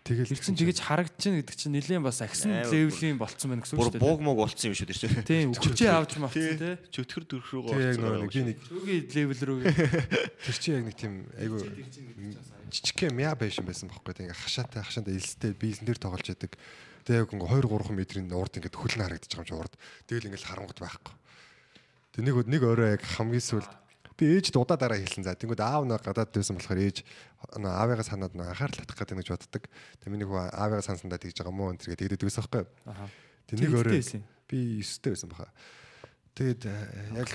Тэгэл 0.05 0.36
чинь 0.36 0.52
тэгэж 0.52 0.84
харагдчихна 0.84 1.40
гэдэг 1.40 1.57
чинь 1.57 1.72
нэлээд 1.80 2.05
бас 2.05 2.20
агсан 2.20 2.61
левлийн 2.68 3.16
болцсон 3.16 3.57
байна 3.57 3.64
гэсэн 3.64 3.80
үг 3.80 3.88
шүү 3.88 3.94
дээ. 3.96 4.05
бууг 4.05 4.20
мууг 4.20 4.36
болцсон 4.36 4.68
юм 4.68 4.76
шүү 4.76 4.88
дээ 4.92 5.00
чинь. 5.00 5.24
Тийм 5.24 5.57
өчөө 5.57 5.96
авч 5.96 6.12
мавцсан 6.20 6.61
тий. 6.61 6.76
Чөтгөр 6.92 7.24
дөрөх 7.24 7.48
рүү 7.48 7.62
Тэгээ 7.72 7.88
яг 7.88 8.00
нөгөө 8.05 8.20
нэг 8.20 8.28
би 8.28 8.42
нэг 8.44 8.59
Өгийн 8.68 9.05
левел 9.16 9.40
рүү 9.48 9.59
тэр 10.44 10.57
чинь 10.61 10.76
яг 10.76 10.84
нэг 10.92 10.96
тийм 11.00 11.24
айгу 11.40 11.57
жижигхэн 12.68 13.16
мяа 13.16 13.32
байшин 13.32 13.64
байсан 13.64 13.88
байхгүй. 13.88 14.12
Тэгээ 14.12 14.28
ингээ 14.28 14.44
хашаатай 14.44 14.84
хашаанда 14.84 15.16
элстэй 15.16 15.57
биелэн 15.57 15.88
дээр 15.88 16.00
тоглож 16.05 16.28
яадаг. 16.28 16.52
Тэгээ 17.09 17.20
яг 17.24 17.32
ингээ 17.32 17.64
2 17.64 17.72
3 17.72 17.96
метрийн 17.96 18.28
урд 18.28 18.61
ингээ 18.61 18.76
хөл 18.76 18.96
нь 19.00 19.05
харагдаж 19.09 19.32
байгаа 19.32 19.40
юм 19.40 19.48
чи 19.48 19.57
урд. 19.57 19.74
Тэгэл 20.05 20.28
ингээл 20.28 20.48
харангуут 20.52 20.80
байхгүй. 20.84 21.14
Тэг 22.12 22.22
нэг 22.28 22.36
нэг 22.44 22.61
өөрөө 22.61 22.88
яг 22.92 23.02
хамгийн 23.09 23.40
сүлд 23.40 23.72
би 24.14 24.24
ээжд 24.38 24.54
удаа 24.54 24.78
дараа 24.78 24.98
хэлсэн 24.98 25.26
за. 25.26 25.34
Тэнгүүд 25.34 25.62
аав 25.62 25.82
нэг 25.86 26.02
гадаад 26.02 26.30
байсан 26.30 26.54
болохоор 26.58 26.80
ээж 26.80 27.02
аавыгаа 27.58 28.06
санаад 28.06 28.34
нөө 28.38 28.54
анхаарал 28.54 28.78
татах 28.78 28.98
гэдэг 28.98 29.18
гэж 29.20 29.28
боддог. 29.34 29.64
Тэг 29.98 30.08
миний 30.10 30.26
хүү 30.26 30.54
аавыгаа 30.54 30.86
сансандаа 30.86 31.18
тэгж 31.18 31.42
байгаа 31.42 31.54
мó 31.54 31.74
энэ 31.74 31.82
төр 31.82 31.90
гэдэг 31.98 32.14
дэгдээс 32.14 32.38
байхгүй. 32.38 32.64
Нэг 33.54 33.70
Тэг 33.70 33.74
өөрөө 33.74 33.94
байсан 33.98 34.22
би 34.48 34.58
9-тэй 34.82 35.10
байсан 35.12 35.30
баха. 35.34 35.50
Тэгээд 36.34 36.62
э, 36.66 36.74
яг 37.14 37.30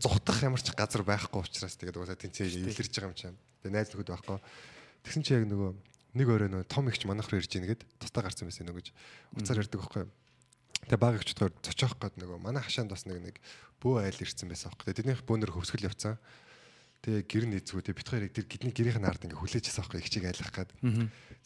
зутах 0.00 0.40
ямар 0.40 0.60
ч 0.60 0.72
газар 0.72 1.04
байхгүй 1.04 1.44
учраас 1.44 1.76
тэгээд 1.76 2.00
уусаа 2.00 2.16
тэнцээ 2.16 2.64
илэрч 2.64 2.92
байгаа 2.96 3.12
юм 3.12 3.16
чинь. 3.16 3.36
Тэгээд 3.60 3.76
найз 3.76 3.88
нөхөд 3.92 4.08
байхгүй. 4.08 4.38
Тэгсэн 5.04 5.22
чи 5.24 5.36
яг 5.36 5.44
нөгөө 5.48 5.70
нэг 6.16 6.26
өөрөө 6.32 6.48
нөгөө 6.56 6.68
том 6.72 6.88
ихч 6.88 7.04
манайх 7.04 7.28
руу 7.28 7.40
ирж 7.40 7.52
ийн 7.52 7.68
гэд 7.68 7.84
тустаа 8.00 8.24
гарсан 8.24 8.48
байсан 8.48 8.64
нөгөө 8.64 8.80
гэж 8.80 8.88
уцаар 9.36 9.60
ярьдаг 9.60 9.80
байхгүй. 9.84 10.04
Тэгээ 10.86 11.02
баг 11.02 11.14
ихчдгээр 11.18 11.52
цочоох 11.64 11.98
гээд 11.98 12.14
нөгөө 12.22 12.38
манай 12.38 12.62
хашаанд 12.62 12.94
бас 12.94 13.02
нэг 13.08 13.18
нэг 13.18 13.36
бөө 13.82 14.06
айл 14.06 14.22
ирсэн 14.22 14.46
байсан 14.46 14.70
байхгүй. 14.70 14.84
Тэгээд 14.94 14.98
тэднийх 15.02 15.22
бөөнөр 15.26 15.52
хөвсгөл 15.54 15.88
явцсан. 15.90 16.18
Тэгээ 17.02 17.22
гэр 17.30 17.44
нэзгүү 17.50 17.82
тэгээ 17.82 17.98
бит 17.98 18.10
хоёрыг 18.10 18.32
тэр 18.34 18.46
гидний 18.50 18.74
гэрийнх 18.74 18.98
нь 18.98 19.06
ард 19.06 19.22
ингээ 19.22 19.38
хүлээжсэн 19.38 19.82
байхгүй 19.86 19.98
ихчийг 20.02 20.26
айлах 20.26 20.50
гээд. 20.50 20.70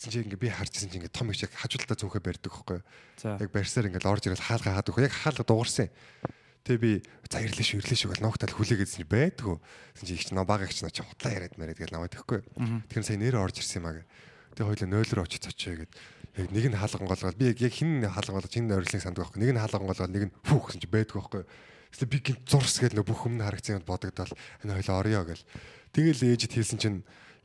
Тэгсэн 0.01 0.11
чи 0.13 0.19
ингээ 0.25 0.41
би 0.41 0.49
харжсэн 0.49 0.89
чи 0.89 0.97
ингээ 0.97 1.13
том 1.13 1.29
их 1.29 1.45
яг 1.45 1.53
хажуудалтаа 1.53 1.97
зөөхө 2.01 2.25
барьдаг 2.25 2.53
байхгүй. 2.53 2.81
За. 3.21 3.37
Яг 3.37 3.51
барьсаар 3.53 3.89
ингээл 3.93 4.09
орж 4.09 4.25
ирэл 4.33 4.41
хаалга 4.41 4.73
хаадаг. 4.81 4.97
Яг 4.97 5.13
хаалга 5.13 5.45
дуурсан. 5.45 5.93
Тэгээ 6.65 6.81
би 6.81 6.93
за 7.29 7.43
ирлээ 7.45 7.67
шүү 7.69 7.79
ирлээ 7.85 7.99
шүү 8.01 8.11
гэл 8.17 8.25
ногтал 8.25 8.55
хүлээгээдсэн 8.57 9.03
чи 9.03 9.09
байдгүй. 9.13 9.57
Тэгсэн 9.93 10.07
чи 10.09 10.15
их 10.17 10.25
ч 10.25 10.31
наа 10.33 10.47
бага 10.49 10.65
их 10.65 10.73
ч 10.73 10.87
наа 10.87 10.95
чи 10.95 11.05
хутлаа 11.05 11.37
яриад 11.37 11.59
мэрээд 11.61 11.81
гэл 11.85 11.95
намайг 12.01 12.17
тэхгүй. 12.17 12.41
Тэгэхээр 12.89 13.05
сая 13.05 13.19
нэрээ 13.21 13.43
орж 13.45 13.57
ирсэн 13.61 13.83
юм 13.83 13.87
аа 13.91 13.95
гэ. 13.99 14.07
Тэгээ 14.57 14.69
хоёлаа 14.73 14.89
0 14.89 15.17
руу 15.19 15.27
очиж 15.27 15.43
цочоо 15.43 15.75
гэд. 15.83 15.93
Яг 16.33 16.49
нэг 16.49 16.65
нь 16.73 16.79
хаалган 16.79 17.09
голгоод 17.09 17.37
би 17.37 17.53
яг 17.53 17.73
хин 17.73 18.01
хаалган 18.09 18.37
болгож 18.41 18.53
хин 18.53 18.73
ойрлын 18.73 19.05
санддаг 19.05 19.29
байхгүй. 19.29 19.41
Нэг 19.45 19.51
нь 19.53 19.61
хаалган 19.61 19.89
голгоод 19.89 20.13
нэг 20.13 20.25
нь 20.29 20.35
фүүх 20.49 20.65
гэсэн 20.73 20.81
чи 20.81 20.89
байдгүй 20.89 21.19
байхгүй. 21.21 21.43
Эсвэл 21.93 22.09
би 22.09 22.19
гинт 22.25 22.49
зурс 22.49 22.81
гэл 22.81 22.97
нөө 22.97 23.05
бүх 23.05 23.29
өмнө 23.29 23.45
харагдсан 23.45 23.77
юм 23.77 23.85
бодогдол 23.85 24.33
энэ 24.65 24.75
хоёлаа 24.81 25.01
орё 25.05 25.21
гэл. 25.29 25.45
Тэгэл 25.93 26.25
ээжид 26.25 26.57
хэлсэн 26.57 26.81
чинь 26.81 26.99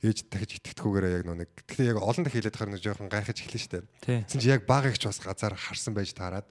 ээж 0.07 0.31
дахиж 0.31 0.61
итгэдэггүйгээр 0.63 1.19
яг 1.19 1.23
нэг 1.27 1.49
гэхдээ 1.67 1.91
яг 1.91 1.99
олон 1.99 2.23
дахь 2.23 2.37
хэлээд 2.37 2.55
хахаар 2.55 2.71
нэг 2.71 2.81
жоохон 2.85 3.09
гайхаж 3.09 3.37
эхлэн 3.43 3.63
штэ. 3.65 3.83
Тэгсэн 4.07 4.39
чи 4.39 4.47
яг 4.53 4.63
баг 4.69 4.87
ихч 4.87 5.03
бас 5.03 5.19
газар 5.19 5.57
харсан 5.57 5.97
байж 5.97 6.13
таарад. 6.13 6.47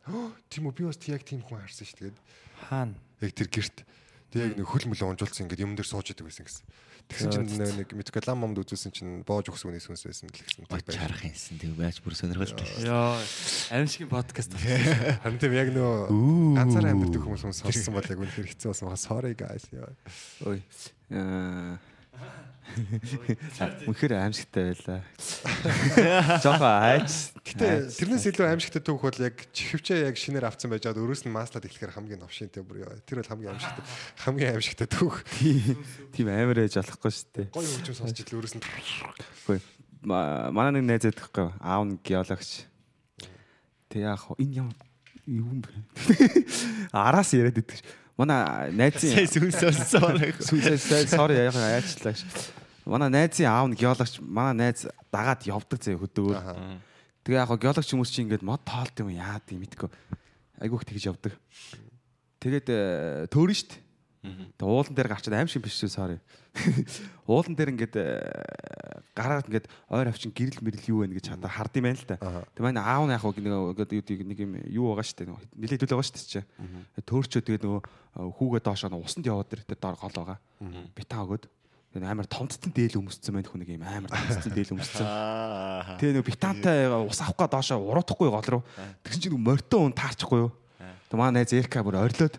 Тийм 0.50 0.66
үү 0.68 0.74
би 0.74 0.82
бас 0.90 0.98
яг 1.06 1.22
тийм 1.22 1.40
хүн 1.46 1.62
харсан 1.62 1.86
шүү 1.88 1.98
тэгээд 2.10 2.18
Хаана? 2.68 2.98
яг 3.22 3.32
тэр 3.32 3.48
герт. 3.48 3.86
Тэг 4.30 4.42
яг 4.42 4.52
нэг 4.58 4.66
хөл 4.66 4.86
мөлөө 4.90 5.10
унжуулсан 5.14 5.46
ингээд 5.46 5.62
юм 5.62 5.74
дээр 5.78 5.86
сууж 5.86 6.10
идэг 6.10 6.26
байсан 6.26 6.46
гэсэн. 6.46 6.66
Тэгсэн 7.06 7.30
чинь 7.30 7.78
нэг 7.78 7.94
меткалам 7.94 8.42
момд 8.42 8.58
үзүүлсэн 8.66 8.90
чинь 8.90 9.22
боож 9.22 9.46
өгс 9.46 9.62
үний 9.62 9.78
сүнс 9.78 10.02
байсан 10.02 10.26
л 10.26 10.34
гэсэн. 10.34 10.66
Бач 10.66 10.90
харах 10.90 11.22
юмсан 11.22 11.62
тэг 11.62 11.78
байж 11.78 12.02
бүр 12.02 12.18
сонирхолтой. 12.18 12.66
Йоо. 12.82 13.14
Аимшигын 13.70 14.10
подкаст. 14.10 14.50
Харин 15.22 15.38
тийм 15.38 15.54
яг 15.54 15.70
нөө 15.70 16.10
ганцаараа 16.58 16.90
амьддаг 16.90 17.22
хүмүүс 17.22 17.46
хүмүүс 17.46 17.62
сонссон 17.62 17.94
бол 17.94 18.10
яг 18.10 18.18
үнэхээр 18.26 18.50
хэцүү 18.50 18.74
болсон. 18.74 18.98
Sorry 18.98 19.38
guys. 19.38 19.70
яа. 19.70 19.94
Ой. 20.50 20.58
Аа. 21.14 21.78
Үнэхээр 23.88 24.14
аимшигтай 24.20 24.74
байлаа. 24.74 25.00
Жохоо 26.42 26.74
айц. 26.82 27.32
Гэтэ 27.46 27.88
тэрнээс 27.94 28.26
илүү 28.32 28.46
аимшигтай 28.52 28.82
түүх 28.84 29.00
бол 29.06 29.20
яг 29.22 29.36
чихвчээ 29.54 30.06
яг 30.10 30.16
шинээр 30.20 30.46
авцсан 30.50 30.68
байж 30.72 30.84
байгаа 30.84 31.00
өөрөөс 31.06 31.24
нь 31.24 31.32
маслаад 31.32 31.64
эхлэхээр 31.64 31.94
хамгийн 31.96 32.20
новшинтэй 32.20 32.62
бүр 32.66 32.84
яа. 32.84 32.98
Тэр 33.06 33.22
бол 33.24 33.30
хамгийн 33.32 33.52
аимшигтай. 33.56 33.84
Хамгийн 34.26 34.52
аимшигтай 34.58 34.88
түүх. 34.90 35.16
Тийм 36.12 36.26
амар 36.28 36.58
ээж 36.66 36.76
болохгүй 36.82 37.12
шүү 37.16 37.28
дээ. 37.32 37.46
Гоё 37.54 37.68
хөгжим 37.70 37.96
сонсч 37.96 38.16
идэл 38.26 38.38
өөрөөс 38.42 38.54
нь 38.58 38.64
Үгүй. 39.46 39.58
Ма- 40.06 40.50
Манай 40.52 40.82
нэг 40.82 40.84
найз 40.90 41.02
байдаг 41.08 41.24
хгүй. 41.30 41.48
Аав 41.62 41.82
нь 41.86 41.98
геологч. 42.04 42.66
Тэг 43.88 44.00
яах 44.04 44.26
вэ? 44.34 44.42
Энэ 44.44 44.66
юм 44.66 44.68
юм 45.26 45.62
бэ? 45.62 45.70
Араас 46.94 47.34
яриад 47.34 47.58
идэг. 47.58 47.82
Манай 48.16 48.72
найзын 48.72 49.28
сүнс 49.28 49.60
сонссон. 49.60 50.16
Сүүсээ 50.40 51.10
sorry 51.10 51.36
яг 51.36 51.58
аяачлаа. 51.58 52.14
ш. 52.16 52.24
Манай 52.86 53.10
найзын 53.12 53.50
аав 53.50 53.66
нь 53.68 53.76
геологч, 53.76 54.22
манай 54.22 54.54
найз 54.70 54.86
дагаад 55.12 55.42
явдаг 55.44 55.82
зэ 55.82 55.98
хөдөөгөр. 55.98 56.80
Тэгээ 57.26 57.42
яг 57.42 57.50
геологч 57.50 57.90
хүмүүс 57.90 58.10
чинь 58.14 58.30
ингээд 58.30 58.46
мод 58.46 58.62
тоолд 58.64 58.94
юм 59.02 59.10
яад 59.12 59.44
юм 59.50 59.66
мэдгүй. 59.66 59.90
Айгүйх 60.62 60.86
тэгж 60.86 61.10
явдаг. 61.10 61.34
Тэгээд 62.40 63.28
төөрн 63.28 63.58
штт. 63.58 63.82
Тэгээ 64.58 64.66
уулан 64.66 64.94
дээр 64.96 65.08
гарчаад 65.12 65.36
аим 65.38 65.50
шиг 65.50 65.62
биш 65.62 65.78
шүү 65.78 65.90
sorry. 65.92 66.18
Уулан 67.30 67.54
дээр 67.54 67.72
ингээд 67.76 67.94
э, 68.00 68.16
гараад 69.14 69.46
ингээд 69.46 69.66
ойр 69.92 70.08
авчин 70.10 70.32
гэрэл 70.32 70.64
мэрэл 70.64 70.90
юу 70.90 71.04
вэ 71.04 71.16
гэж 71.20 71.36
хадаа 71.36 71.52
хард 71.52 71.76
юм 71.78 71.86
байна 71.86 72.00
л 72.00 72.08
та. 72.08 72.16
Тэгээ 72.56 72.66
манай 72.66 72.82
аав 72.82 73.04
нь 73.06 73.14
яг 73.14 73.22
нэг 73.22 74.20
нэг 74.26 74.38
юм 74.40 74.52
юу 74.66 74.96
байгаа 74.96 75.06
штт 75.06 75.22
нилээд 75.54 75.84
үл 75.84 75.92
байгаа 75.94 76.08
штт 76.08 76.26
чи. 76.26 76.40
Төөрчөө 77.06 77.42
тэгээ 77.44 77.62
нөгөө 77.62 77.80
э, 77.82 77.88
хүүгээ 78.40 78.62
доошоо 78.64 78.98
усанд 78.98 79.26
яваад 79.28 79.52
тэр 79.52 79.62
доор 79.78 79.96
гол 80.00 80.16
байгаа. 80.16 80.38
Битаа 80.96 81.22
өгөөд 81.28 81.44
амар 82.04 82.28
томцтон 82.28 82.72
дээл 82.76 83.00
өмсцэн 83.00 83.32
байх 83.32 83.48
хүн 83.48 83.64
нэг 83.64 83.72
юм 83.72 83.84
амар 83.86 84.12
томцтон 84.12 84.52
дээл 84.52 84.76
өмсцэн. 84.76 85.06
Тэгээ 85.96 86.20
нөгөө 86.20 86.28
битаантай 86.28 86.92
ус 86.92 87.20
авах 87.24 87.48
га 87.48 87.56
доошоо 87.56 87.80
уруудахгүй 87.80 88.28
гол 88.28 88.48
руу. 88.52 88.62
Тэгсэн 89.00 89.20
чинь 89.22 89.32
нөгөө 89.32 89.46
морьтой 89.48 89.80
хүн 89.80 89.96
таарчихгүй 89.96 90.40
юу. 90.44 90.52
Тэгээ 91.08 91.16
манай 91.16 91.40
найз 91.40 91.56
Эрка 91.56 91.80
бүр 91.80 92.04
орилоод 92.04 92.36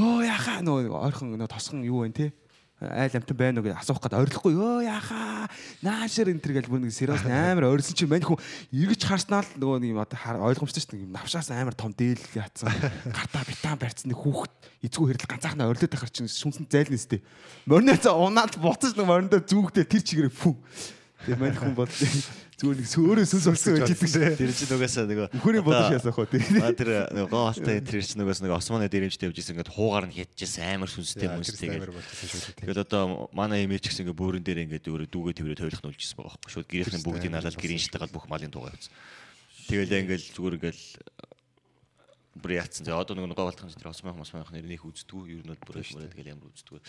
өө 0.00 0.24
яхаа? 0.24 0.58
Нөгөө 0.64 0.96
ойрхон 0.96 1.28
нөгөө 1.36 1.50
тосгон 1.52 1.84
юу 1.84 2.02
вэ 2.08 2.12
те? 2.16 2.32
Айл 2.80 3.12
амтан 3.12 3.36
байна 3.36 3.60
уу 3.60 3.68
гэж 3.68 3.76
асуух 3.76 4.00
гээд 4.00 4.16
орилохгүй 4.16 4.56
өө 4.56 4.88
яхаа? 4.88 5.52
Наашэр 5.84 6.32
энэ 6.32 6.40
төр 6.40 6.52
гэж 6.56 6.66
бүр 6.72 6.80
нэг 6.80 6.96
сериус 6.96 7.28
амар 7.28 7.68
орилсон 7.68 7.92
чинь 7.92 8.08
мань 8.08 8.24
хүн 8.24 8.40
эргэж 8.72 9.04
харснаа 9.04 9.44
л 9.44 9.52
нөгөө 9.60 9.84
нэг 9.84 9.90
юм 9.92 10.00
хар- 10.00 10.40
ойлгомжтой 10.40 10.80
шүү 10.80 10.96
дээ. 10.96 11.12
Навшаас 11.12 11.52
амар 11.52 11.76
том 11.76 11.92
дээл 11.92 12.24
яатсан. 12.32 12.72
Гартаа 13.12 13.44
битаан 13.44 13.76
барьцсан. 13.76 14.08
Нэг 14.08 14.16
хүүхэд 14.16 14.52
эзгүй 14.88 15.12
хэрэл 15.12 15.28
ганцаархнаа 15.28 15.68
орилоод 15.68 15.92
тахар 15.92 16.08
чинь 16.08 16.24
шүнсэн 16.32 16.72
зайлнэстэй 16.72 17.20
мориноо 17.68 18.16
унаад 18.16 18.56
буцаж 18.56 18.96
нэг 18.96 19.04
мориндоо 19.04 19.44
зүүгдээ 19.44 19.84
тэр 19.84 20.00
чигээр 20.00 20.32
фүн 20.32 20.56
Тэгээ 21.20 21.36
мань 21.36 21.56
хүн 21.56 21.74
бол 21.76 21.90
зүгээр 22.60 22.78
нэг 22.80 22.88
өөрөө 22.92 23.26
сүнс 23.28 23.46
олсон 23.48 23.76
байж 23.76 23.92
идэг. 23.92 24.36
Тэр 24.40 24.52
чинь 24.52 24.70
нугасаа 24.72 25.04
нөгөө 25.08 25.28
Үхэрийн 25.36 25.64
бодож 25.64 25.92
ясах 25.96 26.16
уу 26.16 26.28
тий. 26.28 26.44
Аа 26.60 26.72
тэр 26.76 26.90
нөгөө 27.12 27.28
гоолтай 27.32 27.80
тэр 27.80 28.00
чинь 28.04 28.20
нугас 28.20 28.40
нэг 28.44 28.52
османы 28.52 28.88
дээрэмжтэй 28.88 29.28
явжсэн 29.28 29.56
ингээд 29.56 29.72
хуугаар 29.72 30.08
нь 30.08 30.16
хятжсэн 30.16 30.80
амар 30.80 30.92
сүнстэй 30.92 31.28
хүмүүстэй 31.28 31.76
шүү. 31.76 32.56
Тэгээд 32.60 32.84
одоо 32.84 33.28
манай 33.32 33.64
эмээч 33.64 33.88
гэсэн 33.88 34.08
ингээ 34.08 34.16
бөөрөн 34.16 34.44
дээр 34.44 34.64
ингээ 34.68 34.84
дүүрээ 34.84 35.08
дүүгээ 35.08 35.36
тэрвэрээ 35.40 35.60
тойлох 35.60 35.84
нүүлжсэн 35.88 36.16
байгаа 36.20 36.36
байхгүй 36.36 36.52
шууд 36.52 36.68
гэрийнхэн 36.68 37.04
бүгдийг 37.04 37.32
налаад 37.32 37.56
гэрийн 37.56 37.80
шитагаад 37.84 38.12
бүх 38.12 38.28
малын 38.28 38.52
дуугаа 38.52 38.72
явуулсан. 38.76 38.92
Тэгэл 39.68 39.96
ингээл 40.04 40.26
зүгээр 40.36 40.56
ингээл 40.60 40.82
бүр 42.40 42.56
яатсан. 42.58 42.88
За 42.88 42.96
одоо 42.96 43.14
нэг 43.14 43.36
говалтхан 43.36 43.70
дээр 43.70 43.92
осмын 43.92 44.16
осмын 44.16 44.44
нэрнийх 44.48 44.82
үздэггүй. 44.82 45.38
Ер 45.38 45.44
нь 45.44 45.52
бол 45.52 45.62
бүр 45.62 45.84
бүр 45.84 46.08
тэгэл 46.10 46.32
ямар 46.34 46.48
үздэггүй. 46.50 46.80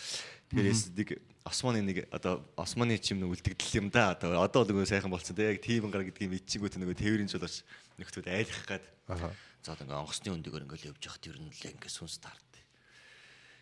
Тэгээрээс 0.50 0.82
нэг 0.96 1.08
османы 1.44 1.80
нэг 1.84 1.98
одоо 2.10 2.42
османы 2.56 2.98
чим 2.98 3.20
нэг 3.20 3.36
үлдэгдэл 3.36 3.78
юм 3.78 3.88
да. 3.92 4.16
Одоо 4.16 4.40
одоо 4.40 4.64
л 4.64 4.70
нөгөө 4.72 4.88
сайхан 4.88 5.12
болцсон. 5.12 5.36
Тэг 5.36 5.56
яг 5.56 5.62
тийм 5.62 5.92
гар 5.92 6.08
гэдгийг 6.08 6.42
мэдчихгүй 6.42 6.72
нөгөө 6.80 6.96
тээврийн 6.96 7.30
жол 7.30 7.44
бас 7.44 7.62
нөхдүүд 8.00 8.26
айлах 8.32 8.64
гад. 8.64 8.84
За 9.62 9.76
одоо 9.76 9.86
ингээ 9.86 10.00
онгоцны 10.02 10.32
өндөгөр 10.32 10.64
ингээл 10.66 10.90
явж 10.90 11.02
явахт 11.06 11.28
ер 11.30 11.38
нь 11.38 11.52
л 11.52 11.68
ингээ 11.70 11.92
сүнс 11.92 12.18
таард. 12.18 12.52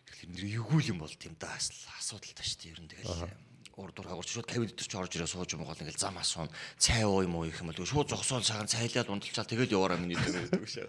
Тэгэхээр 0.08 0.30
нэр 0.32 0.44
эвгүй 0.62 0.80
юм 0.94 1.04
бол 1.04 1.12
тийм 1.12 1.36
да 1.36 1.52
асуудал 1.58 2.32
та 2.32 2.42
шүү 2.46 2.58
дээ. 2.64 2.72
Ер 2.72 2.80
нь 2.80 2.90
тэгэл 2.90 3.49
урд 3.80 3.96
дур 3.96 4.06
хагуулч 4.06 4.28
шууд 4.28 4.46
50 4.46 4.68
литр 4.68 4.86
ч 4.86 4.94
орж 4.94 5.12
ирээ 5.16 5.30
сууж 5.32 5.50
юм 5.56 5.64
гол 5.64 5.74
ингээл 5.80 5.96
зам 5.96 6.20
асуун 6.20 6.52
цай 6.76 7.02
уу 7.08 7.24
юм 7.24 7.34
уу 7.40 7.48
их 7.48 7.58
юм 7.58 7.72
бол 7.72 7.80
шууд 7.80 8.12
зогсоол 8.12 8.44
цагаан 8.44 8.68
цайлаад 8.68 9.08
унталчаал 9.08 9.48
тэгэл 9.48 9.72
яваараа 9.72 9.96
миний 9.96 10.20
дээр 10.20 10.46
гэдэг 10.52 10.68
шээ. 10.68 10.88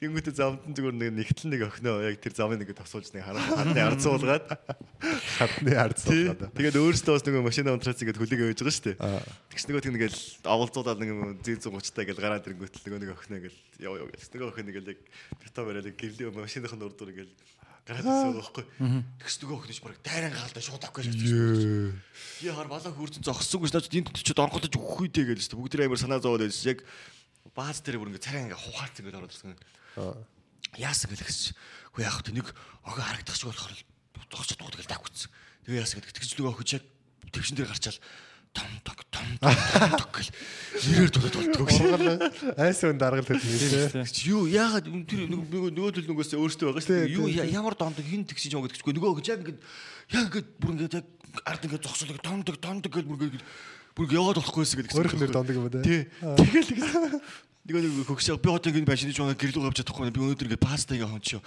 Тэнгүүтээ 0.00 0.34
замдан 0.34 0.72
зүгээр 0.72 0.96
нэг 0.98 1.10
нэгтэл 1.14 1.52
нэг 1.52 1.62
охиноо 1.68 2.02
яг 2.02 2.18
тэр 2.18 2.34
замын 2.34 2.58
нэг 2.58 2.74
тосуулж 2.74 3.12
нэг 3.14 3.22
хараа 3.22 3.44
хатны 3.44 3.80
ард 3.84 4.00
суулгаад 4.02 4.44
хатны 5.38 5.72
ард 5.76 5.98
суулгаад. 6.00 6.50
Тэгээд 6.58 6.80
өөрөөсөө 6.80 7.14
бас 7.14 7.24
нэг 7.28 7.38
машина 7.38 7.76
унтраац 7.76 8.02
ингээд 8.02 8.18
хүлээгээ 8.18 8.48
байж 8.50 8.60
байгаа 8.64 8.74
шүү 8.74 8.86
дээ. 8.88 8.98
Тэгс 9.52 9.64
нөгөө 9.68 9.82
тийм 9.86 9.96
ингээл 10.00 10.20
авалзуулаад 10.42 10.98
нэг 10.98 11.10
130 11.46 11.94
таа 11.94 12.02
ингээл 12.02 12.24
гараад 12.24 12.46
ирэнгүүт 12.50 12.82
нөгөө 12.82 13.00
нэг 13.04 13.12
охиноо 13.14 13.38
ингээл 13.38 13.58
яв 13.86 13.94
яв. 14.00 14.08
Нөгөө 14.10 14.50
охин 14.50 14.70
ингээл 14.72 14.90
яг 14.90 15.00
битаа 15.38 15.62
бараад 15.68 15.86
гэрлийн 15.94 16.34
машиныхын 16.34 16.82
урд 16.82 16.96
дур 16.98 17.14
ингээл 17.14 17.32
гараад 17.82 18.06
ирсэн 18.06 18.36
байхгүй. 18.38 18.64
Тэгс 19.18 19.36
нөгөө 19.42 19.56
охинч 19.58 19.78
баг 19.82 19.98
дайран 20.06 20.32
гаалдаа 20.32 20.62
шууд 20.62 20.84
авах 20.86 21.02
гэж 21.02 21.06
байна. 21.10 21.98
Би 22.38 22.48
хар 22.48 22.68
балаа 22.70 22.92
хүрдэн 22.94 23.26
зогссонгүй 23.26 23.68
ш. 23.68 23.82
Энд 23.90 24.14
төчөд 24.14 24.38
онголож 24.38 24.70
өгөх 24.70 25.02
үедээ 25.02 25.34
гэж 25.34 25.50
шүү. 25.50 25.58
Бүгд 25.58 25.82
амар 25.82 25.98
санаа 25.98 26.22
зовоод 26.22 26.46
байсан. 26.46 26.78
Яг 26.78 26.86
бааз 27.52 27.82
дээр 27.82 27.98
бүр 27.98 28.14
ингээ 28.14 28.22
царай 28.22 28.46
ингээ 28.46 28.62
хухаарц 28.62 28.96
ингээ 29.02 29.18
ороод 29.18 29.34
ирсэн. 29.34 29.58
Яасан 30.78 31.10
гэж 31.10 31.20
тэгс. 31.26 31.52
Хөө 31.98 32.06
яах 32.06 32.22
вэ? 32.22 32.38
Нэг 32.38 32.46
охин 32.86 33.02
харагдах 33.02 33.34
шиг 33.34 33.50
болохоор 33.50 33.74
зогсож 34.30 34.56
дууд 34.56 34.76
гэл 34.78 34.88
давхцсан. 34.88 35.30
Тэгээ 35.66 35.82
яасан 35.82 35.98
гэдэг. 36.00 36.14
Тэгс 36.22 36.38
нөгөө 36.38 36.52
охин 36.54 36.78
яг 36.78 36.84
тэгшин 37.34 37.56
дээр 37.58 37.70
гарчаал 37.74 37.98
том 38.52 38.70
тог 38.84 38.98
том 39.08 39.26
тог 39.40 40.10
гэл 40.12 40.30
нэрээр 40.82 41.10
дуудаад 41.10 41.36
болтгоо. 41.56 42.30
Айс 42.60 42.80
өн 42.84 42.98
даргал 43.00 43.24
гэдэг 43.24 43.92
нэрээ. 43.92 44.06
Юу 44.28 44.46
яагаад 44.48 44.86
тэр 45.08 45.28
нөгөө 45.28 45.72
нөгөө 45.72 45.92
төл 45.96 46.08
нөгөөсөө 46.12 46.38
өөртөө 46.40 46.66
байгаа 46.68 46.84
шүү 46.84 46.92
дээ. 46.92 47.12
Юу 47.16 47.26
ямар 47.28 47.74
дондог 47.76 48.04
хин 48.04 48.24
тэгсэж 48.28 48.52
байгаа 48.56 48.68
гэдэгчгүй 48.68 48.94
нөгөө 48.96 49.12
гэж 49.20 49.26
яг 49.32 49.40
ингээд 49.42 49.60
яг 50.12 50.24
ингээд 50.28 50.48
бүр 50.60 50.70
ингээд 50.76 50.96
яг 51.00 51.06
ард 51.48 51.62
ингээд 51.64 51.84
зогсоолог 51.86 52.20
томдог 52.20 52.56
томдог 52.60 52.92
гэж 52.92 53.04
бүр 53.08 53.18
ингээд 53.32 53.44
бүр 53.96 54.04
ингээд 54.06 54.20
яваад 54.20 54.38
болохгүйсэн 54.40 54.76
гэдэг. 54.80 54.96
Өөрөх 54.96 55.16
нэр 55.16 55.32
дондог 55.32 55.56
юм 55.56 55.68
да. 55.72 55.80
Тий. 55.80 56.08
Тэгэл 56.20 57.20
нөгөө 57.62 57.82
нэг 57.88 58.08
хөгшөө 58.10 58.36
би 58.42 58.48
одоо 58.50 58.68
ингээд 58.72 58.90
машины 58.90 59.14
жоо 59.14 59.32
гэрлүү 59.32 59.68
авч 59.70 59.80
чадахгүй 59.80 60.10
би 60.10 60.20
өнөөдөр 60.20 60.48
ингээд 60.50 60.66
паста 60.66 60.98
ингээ 60.98 61.08
хончоо. 61.08 61.40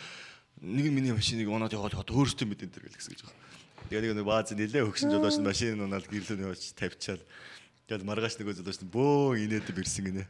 Нэг 0.63 0.87
миний 0.87 1.11
машиныг 1.11 1.51
унаад 1.51 1.75
яваад 1.75 2.07
өөртөө 2.07 2.47
мэдэн 2.47 2.71
тэр 2.71 2.87
гэл 2.87 2.95
гэсэн 2.95 3.13
гэж 3.13 3.21
байгаа. 3.27 3.44
Тэгээ 3.89 4.17
нэг 4.17 4.25
бааз 4.25 4.49
нилээ 4.57 4.81
хөгсөн 4.89 5.13
жолооч 5.13 5.37
машин 5.45 5.81
унаал 5.85 6.05
гэрлөө 6.09 6.49
явж 6.49 6.73
тавьчаал. 6.73 7.21
Тэгэл 7.85 8.07
маргааш 8.09 8.41
нөгөө 8.41 8.57
жолооч 8.65 8.81
бөө 8.81 9.37
инээд 9.45 9.69
бэрсэн 9.69 10.09
гинэ. 10.09 10.25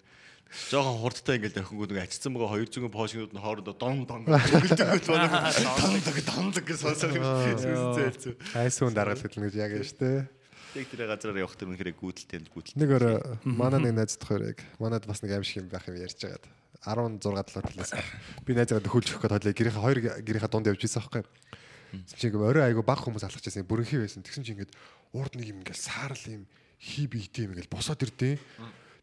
Жохон 0.70 1.00
хурдтай 1.00 1.40
ингээл 1.40 1.64
давхингууд 1.64 1.92
нэг 1.96 2.04
ачсан 2.04 2.36
байгаа 2.36 2.68
200 2.68 2.92
пошгнууд 2.92 3.32
нь 3.32 3.40
хоорондоо 3.40 3.76
дон 3.80 4.04
дон 4.04 4.28
гөлдөг 4.28 5.08
байна. 5.08 5.52
Дондог 5.56 6.16
дондог 6.28 6.64
гэж 6.68 6.80
юм. 7.16 7.24
Зээлцүү. 7.96 8.34
Айсуун 8.60 8.94
даргал 8.94 9.24
гэдэг 9.24 9.40
нь 9.40 9.56
яг 9.56 9.72
юм 9.72 9.88
штэ. 9.88 10.28
Тэг 10.76 10.92
тэр 10.92 11.08
газараар 11.08 11.40
явах 11.48 11.56
тэр 11.56 11.72
үнэхээр 11.72 11.96
гүйдэлтэй 11.96 12.40
гүйдэл. 12.52 12.76
Нэг 12.76 12.90
өрөө 12.92 13.16
манай 13.48 13.80
нэг 13.80 13.96
найз 13.96 14.20
тохойрыг 14.20 14.60
манад 14.76 15.08
бас 15.08 15.24
нэг 15.24 15.32
аим 15.40 15.48
шиг 15.48 15.64
юм 15.64 15.72
байх 15.72 15.88
юм 15.88 15.96
ярьж 15.96 16.20
байгаад 16.20 16.46
16 16.84 17.24
талаар 17.24 17.66
талаас 17.72 17.92
би 18.44 18.52
найзгаа 18.54 18.84
хөлж 18.84 19.16
өгөх 19.16 19.24
гээд 19.24 19.34
хойлоо 19.40 19.56
гэрийнхээ 19.56 19.84
хоёр 19.88 20.00
гэрийнхээ 20.22 20.52
дунд 20.52 20.68
явж 20.68 20.84
исэн 20.84 21.00
аахгүй. 21.00 21.24
Чи 22.04 22.28
ингээ 22.28 22.44
орой 22.44 22.64
айгу 22.68 22.84
баг 22.84 23.00
хүмүүс 23.00 23.24
алхаж 23.24 23.46
байсан 23.48 23.64
бүрэнхий 23.64 24.00
байсан. 24.04 24.22
Тэгсэн 24.26 24.44
чи 24.44 24.52
ингээд 24.54 24.72
урд 25.16 25.34
нэг 25.40 25.48
юм 25.56 25.60
ингээл 25.64 25.80
саарл 25.80 26.26
юм 26.28 26.44
хий 26.76 27.08
бийтэй 27.08 27.48
юм 27.48 27.56
ингээл 27.56 27.72
босоод 27.72 28.04
ирдээ. 28.04 28.36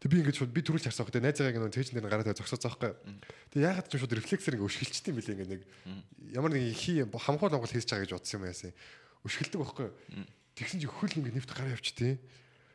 Тэг 0.03 0.11
би 0.11 0.19
ингээд 0.21 0.37
шууд 0.37 0.53
би 0.53 0.61
төрүүлж 0.61 0.91
харсан 0.91 1.07
байхгүй. 1.07 1.23
Найзаагаа 1.23 1.55
ингээ 1.63 1.75
тээжэн 1.79 1.95
дээр 1.95 2.11
гараад 2.11 2.35
зогсооцсон 2.35 2.69
байхгүй. 2.75 2.91
Тэг 3.55 3.59
яагаад 3.63 3.87
ч 3.87 3.93
шууд 3.97 4.13
рефлексээр 4.19 4.55
ингээ 4.59 4.67
өшгөлчтэй 4.67 5.11
юм 5.11 5.17
билээ 5.17 5.35
ингээ 5.39 5.51
нэг 5.55 5.61
ямар 6.35 6.51
нэг 6.51 6.75
хий 6.75 7.01
хамхуул 7.07 7.55
монгол 7.55 7.71
хийж 7.71 7.87
байгаа 7.87 8.03
гэж 8.03 8.13
бодсон 8.19 8.37
юм 8.43 8.47
яасан. 8.51 8.75
Өшгөлдөг 9.23 9.59
байхгүй. 9.63 9.87
Тэгсэн 10.59 10.79
чи 10.83 10.87
хөл 10.91 11.15
ингээ 11.17 11.39
нэвт 11.39 11.51
гараа 11.55 11.73
явчтээ. 11.73 12.19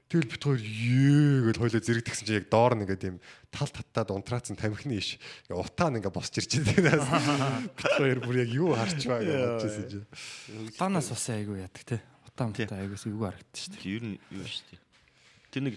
Тэгэл 0.08 0.24
бит 0.24 0.40
хоёр 0.40 0.56
ээ 0.64 1.52
гэж 1.52 1.56
хойлоо 1.60 1.82
зэрэгдгсэн 1.84 2.24
чи 2.24 2.32
яг 2.40 2.48
доор 2.48 2.72
нэг 2.80 2.96
юм 2.96 3.20
тал 3.52 3.68
татаад 3.68 4.08
унтраацсан 4.16 4.56
тамхины 4.56 4.96
иш. 4.96 5.20
Утаа 5.52 5.92
нь 5.92 6.00
ингээ 6.00 6.08
босч 6.08 6.40
ирж 6.40 6.64
байгаа. 6.64 7.60
Бит 7.76 7.92
хоёр 7.92 8.18
бүр 8.24 8.40
яг 8.40 8.48
юу 8.48 8.72
харчваа 8.72 9.20
гэж 9.20 9.36
бодчихсон 9.36 9.84
чи. 9.84 10.00
Утаанаас 10.72 11.12
бас 11.12 11.28
айгүй 11.28 11.60
яадаг 11.60 11.84
те. 11.84 12.00
Утаа 12.24 12.48
мутаа 12.48 12.80
айгуус 12.80 13.04
юу 13.04 13.20
харагдчих 13.20 13.68
шүү 13.68 13.76
дээ. 13.76 13.92
Ер 13.92 14.04
нь 14.08 14.16
юу 14.32 14.48
шүү 14.48 14.64
дээ. 14.72 14.80
Тэр 15.52 15.62
нэг 15.68 15.74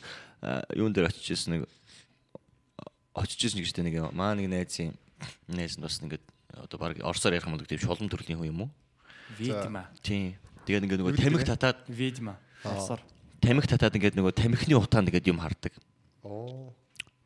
юун 0.79 0.95
дээр 0.95 1.11
очиж 1.11 1.27
ирсэн 1.36 1.51
нэг 1.59 1.67
очиж 3.11 3.51
ирсэн 3.51 3.59
гэж 3.59 3.75
тэ 3.75 3.84
нэг 3.84 4.15
маа 4.15 4.32
нэг 4.32 4.47
найзын 4.47 4.95
найз 5.51 5.75
нь 5.75 5.84
бас 5.84 5.99
ингээд 5.99 6.23
одоо 6.55 6.79
баг 6.79 7.03
орсоор 7.03 7.36
ярих 7.36 7.51
юм 7.51 7.59
бол 7.59 7.67
тийм 7.67 7.84
шулан 7.84 8.07
төрлийн 8.07 8.39
хүн 8.39 8.47
юм 8.47 8.63
уу? 8.63 8.71
Видма. 9.36 9.91
Тийм. 9.99 10.39
Тэгээд 10.63 10.88
ингээд 10.88 11.01
нөгөө 11.03 11.19
тамхи 11.19 11.51
татаад 11.51 11.84
Видма. 11.91 12.39
Орсоор 12.63 13.03
тамхи 13.42 13.68
татаад 13.68 13.98
ингээд 13.98 14.16
нөгөө 14.16 14.34
тамхины 14.38 14.78
утаанд 14.78 15.10
ингээд 15.10 15.34
юм 15.34 15.42
хардаг. 15.42 15.74
Оо. 16.24 16.72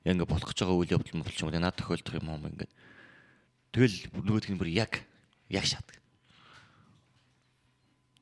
Яг 0.08 0.16
ингээд 0.16 0.32
болох 0.32 0.48
гэж 0.50 0.60
байгаа 0.64 0.80
үйл 0.80 0.96
явдал 0.96 1.20
мөн 1.20 1.30
ч 1.30 1.44
юм 1.44 1.52
уу 1.52 1.60
надад 1.60 1.78
тохиолдох 1.84 2.16
юм 2.16 2.32
юм 2.32 2.48
ингээд. 2.48 2.72
Тэгэл 3.76 3.98
нөгөөдг 4.16 4.52
нь 4.56 4.60
бүр 4.60 4.72
яг 4.72 5.04
яг 5.52 5.66
шатдаг. 5.68 6.00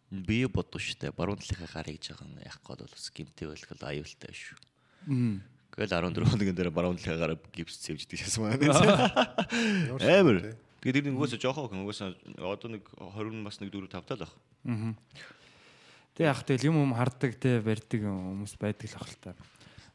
Би 0.09 0.45
бодсон 0.49 0.81
шүү 0.81 0.97
дээ. 1.05 1.13
Баруун 1.13 1.37
талынхаа 1.37 1.81
гарыг 1.81 2.01
жоохон 2.01 2.37
яахгүй 2.41 2.73
бол 2.81 2.89
бас 2.89 3.09
гимтэй 3.13 3.47
байх 3.49 3.65
бол 3.69 3.85
аюултай 3.85 4.33
шүү. 4.33 4.57
Тэгэл 5.73 5.89
14 5.89 6.29
хоногийн 6.29 6.57
дээр 6.57 6.69
баруун 6.69 6.97
талынхаа 6.97 7.21
гараа 7.21 7.37
гипс 7.53 7.81
цэвждэг 7.81 8.17
шээс 8.21 8.37
маань. 8.37 8.61
Амар. 10.01 10.53
Тэгээд 10.85 11.09
тэр 11.09 11.13
нөгөөсөө 11.17 11.39
жоохон 11.41 11.81
нөгөөсөө 11.81 12.37
одоо 12.45 12.69
нэг 12.69 12.85
20 12.93 13.41
бас 13.41 13.57
нэг 13.57 13.73
4 13.73 13.89
5 13.89 14.05
тал 14.05 14.21
баг. 14.21 14.33
Аа. 14.69 14.93
Тэг 16.13 16.29
яг 16.29 16.45
тэгэл 16.45 16.69
юм 16.69 16.77
юм 16.85 16.93
хардаг 16.93 17.33
те 17.41 17.57
барьдаг 17.57 18.01
хүмүүс 18.05 18.53
байдаг 18.61 18.87
л 18.89 18.97
ах 19.01 19.09
л 19.09 19.17
та. 19.17 19.31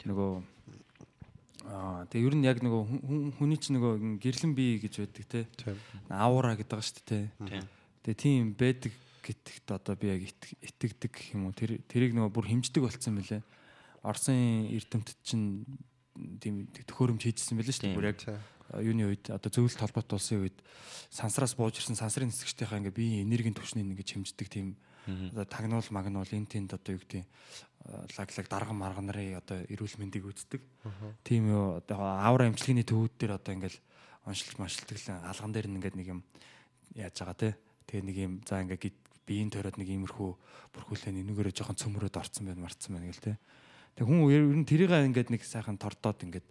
Нөгөө 0.03 0.31
аа 1.69 2.07
тэг 2.11 2.27
ер 2.27 2.35
нь 2.35 2.47
яг 2.47 2.59
нөгөө 2.64 3.39
хүний 3.39 3.59
чинь 3.61 3.79
нөгөө 3.79 4.19
гэрлэн 4.19 4.53
бие 4.57 4.83
гэж 4.83 4.95
байдаг 5.05 5.25
те. 5.31 5.41
Аура 6.11 6.59
гэдэг 6.59 6.75
байгаа 6.75 6.87
шүү 6.87 7.07
дээ 7.07 7.25
те. 7.47 7.62
Тэг 8.03 8.14
тийм 8.19 8.57
байдаг 8.59 8.93
гэдэгт 9.23 9.69
одоо 9.71 9.95
би 9.95 10.09
яг 10.09 10.23
итгэдэг 10.25 11.12
гэх 11.12 11.35
юм 11.37 11.47
уу 11.47 11.55
тэр 11.55 11.79
тэрийг 11.87 12.16
нөгөө 12.16 12.33
бүр 12.33 12.51
хэмждэг 12.51 12.83
болцсон 12.83 13.21
мөлий. 13.21 13.45
Орсын 14.03 14.73
эрдэмтэд 14.75 15.19
чинь 15.23 15.69
тийм 16.41 16.66
төхөөрөмж 16.73 17.23
хийжсэн 17.29 17.59
байлээ 17.61 17.77
шүү 17.77 17.85
дээ. 17.93 17.99
Бүр 17.99 18.11
яг 18.11 18.21
юуны 18.81 19.12
үед 19.12 19.29
одоо 19.33 19.51
зөвлөлт 19.53 19.81
холбоот 19.81 20.12
улсын 20.16 20.45
үед 20.45 20.57
сансраас 21.12 21.55
бууж 21.55 21.79
ирсэн 21.81 21.97
сансрын 21.97 22.29
нисгчдийнхаа 22.29 22.81
ингээ 22.81 22.97
биеийн 22.97 23.25
энергийн 23.29 23.57
түвшнийг 23.57 23.87
ингээ 23.87 24.19
хэмждэг 24.19 24.49
тийм 24.49 24.77
одоо 25.09 25.45
тагнуул 25.49 25.89
магнуул 25.91 26.29
энэ 26.29 26.47
тэнд 26.47 26.77
одоо 26.77 26.93
юу 26.95 27.03
гэдэг 27.03 27.25
лаглаг 28.17 28.47
дарган 28.49 28.77
марган 28.77 29.07
нарын 29.09 29.41
одоо 29.41 29.65
эрүүл 29.65 29.97
мэндийг 29.97 30.29
үздэг. 30.29 30.63
Тийм 31.25 31.49
юу 31.49 31.81
одоо 31.81 31.99
авра 31.99 32.49
эмчилгээний 32.49 32.85
төвүүд 32.85 33.15
дээр 33.17 33.41
одоо 33.41 33.53
ингээл 33.57 33.79
оншилж 34.29 34.61
машилдаг 34.61 34.97
л 35.01 35.09
алган 35.25 35.53
дээр 35.53 35.69
ингээд 35.73 35.97
нэг 35.97 36.09
юм 36.13 36.21
яаж 36.93 37.17
байгаа 37.17 37.37
те. 37.37 37.57
Тэгээ 37.89 38.05
нэг 38.05 38.17
юм 38.21 38.33
за 38.45 38.61
ингээ 38.61 38.93
биеийн 39.25 39.53
тойроод 39.53 39.81
нэг 39.81 39.89
иймэрхүү 39.89 40.31
бүрхүүлээ 40.77 41.13
нэгээрээ 41.13 41.57
жоохон 41.57 41.81
цөмрөөд 41.81 42.17
орцсон 42.17 42.49
байна 42.49 42.65
марцсан 42.65 42.93
байна 42.97 43.09
гэл 43.09 43.25
те. 43.25 43.41
Тэг 43.97 44.05
хүн 44.05 44.29
ер 44.29 44.45
нь 44.45 44.69
тэрийг 44.69 44.93
ингээд 44.93 45.33
нэг 45.33 45.43
сайхан 45.45 45.81
тордоод 45.81 46.25
ингээд 46.25 46.47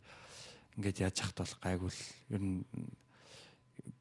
ингээд 0.78 0.98
яаж 1.06 1.16
яхад 1.22 1.38
бол 1.42 1.54
гайгүй 1.62 1.90
л 1.90 2.02
ер 2.34 2.42
нь 2.42 2.62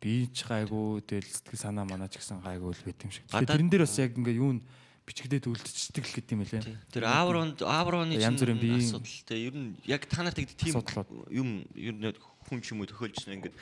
би 0.00 0.28
ч 0.30 0.46
гайгүй 0.46 1.02
тэгэл 1.02 1.30
сэтгэл 1.30 1.64
санаа 1.66 1.86
манаа 1.88 2.08
ч 2.08 2.20
гэсэн 2.20 2.44
гайгүй 2.44 2.72
л 2.72 2.84
байт 2.86 3.00
юм 3.02 3.10
шиг. 3.10 3.24
Тэрэн 3.32 3.70
дээр 3.70 3.84
бас 3.88 3.96
яг 3.98 4.12
ингээд 4.14 4.40
юу 4.40 4.52
н 4.56 4.60
бичигдээд 5.06 5.46
үлдчихдэг 5.46 6.04
л 6.04 6.14
гэдэг 6.18 6.34
юм 6.34 6.42
лээ. 6.42 6.62
Тэр 6.90 7.04
аврон 7.06 7.54
авроны 7.62 8.18
янз 8.18 8.42
бүрийн 8.42 8.58
биеийн 8.58 8.82
асуудал 8.82 9.22
те 9.22 9.38
ер 9.38 9.54
нь 9.54 9.78
яг 9.86 10.02
та 10.10 10.26
нарт 10.26 10.34
гэдэг 10.34 10.58
тийм 10.58 10.74
юм 11.30 11.48
ер 11.78 11.94
нь 11.94 12.10
хүн 12.50 12.58
ч 12.58 12.74
юм 12.74 12.82
уу 12.82 12.90
төхөөлжсэн 12.90 13.38
ингээд 13.38 13.54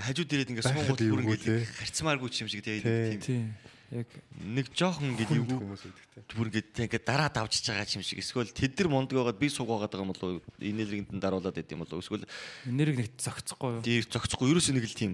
хажууд 0.00 0.32
ирээд 0.32 0.50
ингээд 0.56 0.68
суугаад 0.72 1.00
бүр 1.04 1.22
ингээд 1.28 1.68
харьцмааргүй 1.84 2.30
ч 2.32 2.36
юм 2.44 2.48
шиг 2.48 2.64
те 2.64 2.80
тийм. 3.20 3.52
Яг 3.90 4.06
нэг 4.38 4.70
жоохон 4.70 5.18
ингээд 5.18 5.34
юу 5.34 5.44
хүмүүс 5.50 5.82
үүдэг 5.82 6.06
те. 6.14 6.36
бүр 6.38 6.46
ингээд 6.48 6.68
ингээд 6.86 7.04
дараа 7.04 7.28
давжиж 7.28 7.66
байгаа 7.66 7.90
юм 7.98 8.06
шиг. 8.06 8.22
Эсвэл 8.22 8.54
тэд 8.54 8.78
нар 8.78 8.88
мундаг 8.88 9.18
байгаад 9.18 9.42
би 9.42 9.50
суугаад 9.50 9.90
байгаа 9.90 10.06
юм 10.06 10.14
болов 10.14 10.46
энергийг 10.62 11.10
нь 11.10 11.18
даруулад 11.18 11.58
байд 11.58 11.74
юм 11.74 11.82
болов 11.82 11.98
эсвэл 11.98 12.22
энерги 12.70 13.02
нэг 13.02 13.18
зөгцөхгүй 13.18 13.70
юу? 13.76 13.82
Тийм 13.82 14.06
зөгцөхгүй 14.06 14.46
ерөөсөө 14.46 14.74
нэг 14.78 14.86
л 14.86 14.94
тийм 14.94 15.12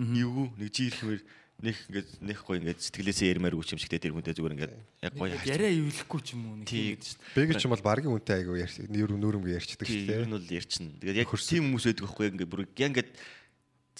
юу 0.00 0.48
нэг 0.56 0.70
жи 0.72 0.88
ирхмээр 0.88 1.20
нэг 1.60 1.76
ингээд 1.88 2.08
нэг 2.24 2.38
гоё 2.40 2.56
ингээд 2.60 2.80
сэтгэлээсээ 2.80 3.32
ярмааргүй 3.36 3.64
юм 3.68 3.80
шигтэй 3.84 4.00
тэр 4.00 4.16
хүнтэй 4.16 4.32
зүгээр 4.32 4.54
ингээд 4.56 4.74
яг 5.04 5.12
гоё 5.12 5.36
яриа 5.44 5.70
ивлэхгүй 5.76 6.20
ч 6.24 6.28
юм 6.32 6.42
уу 6.48 6.56
нэг 6.64 6.68
тийм 6.72 6.96
Бэг 7.36 7.52
ч 7.60 7.68
юм 7.68 7.72
бол 7.76 7.84
багийн 7.84 8.16
үнтэй 8.16 8.36
айгу 8.40 8.56
нүүр 8.56 9.12
нүүрэмгээ 9.20 9.58
ярьчдаг 9.60 9.84
шүү 9.84 10.08
дээ. 10.08 10.24
нь 10.24 10.32
бол 10.32 10.48
ярьчихна. 10.56 10.96
Тэгээд 11.04 11.20
яг 11.20 11.28
тийм 11.28 11.62
хүмүүс 11.68 11.84
байдаг 11.84 12.04
байхгүй 12.08 12.24
яг 12.24 12.34
ингээд 12.34 12.52
бүр 12.52 12.64
ингээд 12.64 13.10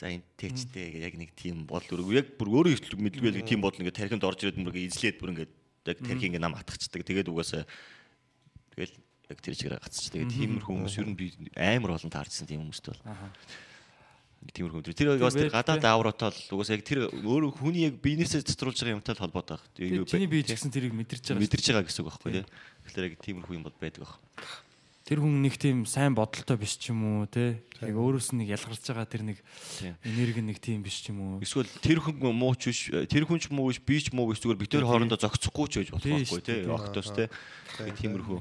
За 0.01 0.09
энэ 0.09 0.25
тэжтэй 0.41 0.97
яг 1.05 1.13
нэг 1.21 1.37
тийм 1.37 1.69
бодол 1.69 2.01
өргөө. 2.01 2.17
Яг 2.17 2.29
бүр 2.41 2.49
өөрөө 2.49 2.73
их 2.73 2.89
мэдлгүй 2.97 3.37
л 3.37 3.45
тийм 3.45 3.61
бодол 3.61 3.85
ингээд 3.85 4.01
тархинд 4.01 4.25
орж 4.25 4.49
ирээд 4.49 4.57
бүр 4.57 4.73
ингээд 4.73 4.89
эзлээд 4.97 5.17
бүр 5.21 5.33
ингээд 5.37 5.53
яг 5.93 5.99
тархи 6.01 6.25
ингээд 6.33 6.41
нам 6.41 6.57
атгацдаг. 6.57 7.05
Тэгээд 7.05 7.29
угаасаа 7.29 7.69
тэгэл 8.73 8.97
яг 9.29 9.39
тэр 9.45 9.55
чигээр 9.61 9.77
гацчих. 9.77 10.09
Тэгээд 10.17 10.33
тиймэрхүү 10.33 10.73
хүмүүс 10.73 10.97
ер 11.05 11.09
нь 11.11 11.19
би 11.21 11.27
амар 11.53 12.01
олон 12.01 12.09
таарсан 12.09 12.49
тийм 12.49 12.65
хүмүүст 12.65 12.89
бол. 12.89 13.03
Тиймэрхүү 14.41 14.81
хүмүүс. 14.81 14.97
Тэр 14.97 15.21
бас 15.21 15.37
тэр 15.37 15.53
гадаад 15.53 15.85
авротол 15.85 16.33
угаасаа 16.57 16.81
яг 16.81 16.85
тэр 16.89 17.13
өөрөө 17.13 17.61
хүний 17.61 17.85
яг 17.85 18.01
биенээсээ 18.01 18.49
цэцруулж 18.49 18.81
байгаа 18.81 18.97
юмтай 18.97 19.13
л 19.13 19.21
холбоотой 19.21 19.61
байх. 19.61 20.09
Чиний 20.09 20.33
бие 20.33 20.41
ч 20.41 20.57
гэсэн 20.57 20.73
тэрийг 20.73 20.97
мэдэрч 20.97 21.37
байгаа. 21.37 21.45
мэдэрч 21.45 21.67
байгаа 21.69 21.85
гэсэн 21.85 22.01
үг 22.01 22.09
байхгүй 22.09 22.31
тий. 22.41 22.45
Тэгэхээр 22.89 23.09
яг 23.13 23.15
тиймэрхүү 23.21 23.55
юм 23.61 23.65
бол 23.69 23.77
байдаг 23.77 24.01
байх. 24.01 24.17
Тэр 25.05 25.21
хүн 25.21 25.45
нэг 25.45 25.59
тийм 25.61 25.85
сайн 25.85 26.17
бодолтой 26.17 26.57
биш 26.57 26.81
ч 26.81 26.89
юм 26.89 27.21
уу 27.21 27.29
те. 27.29 27.61
Яг 27.85 27.99
өөрөөс 28.01 28.33
нь 28.33 28.47
нэг 28.47 28.57
ялгарч 28.57 28.81
байгаа 28.81 29.11
тэр 29.11 29.29
нэг 29.29 29.39
энерги 30.09 30.41
нэг 30.41 30.57
тийм 30.57 30.81
биш 30.81 31.05
ч 31.05 31.13
юм 31.13 31.37
уу. 31.37 31.45
Эсвэл 31.45 31.69
тэр 31.85 32.01
хүн 32.01 32.33
муу 32.33 32.57
ч 32.57 32.73
биш, 32.73 32.81
тэр 33.13 33.29
хүн 33.29 33.43
ч 33.45 33.53
муу 33.53 33.69
биш, 33.69 33.83
би 33.83 34.01
ч 34.01 34.15
муу 34.15 34.33
биш 34.33 34.41
зүгээр 34.41 34.57
битээр 34.57 34.89
хоорондоо 34.89 35.21
зогцохгүй 35.21 35.67
ч 35.69 35.85
байж 35.85 35.91
болох 35.93 36.07
байхгүй 36.07 36.41
тий. 36.47 36.63
Октос 36.65 37.13
тий. 37.13 37.29
Тиймэрхүү. 37.77 38.41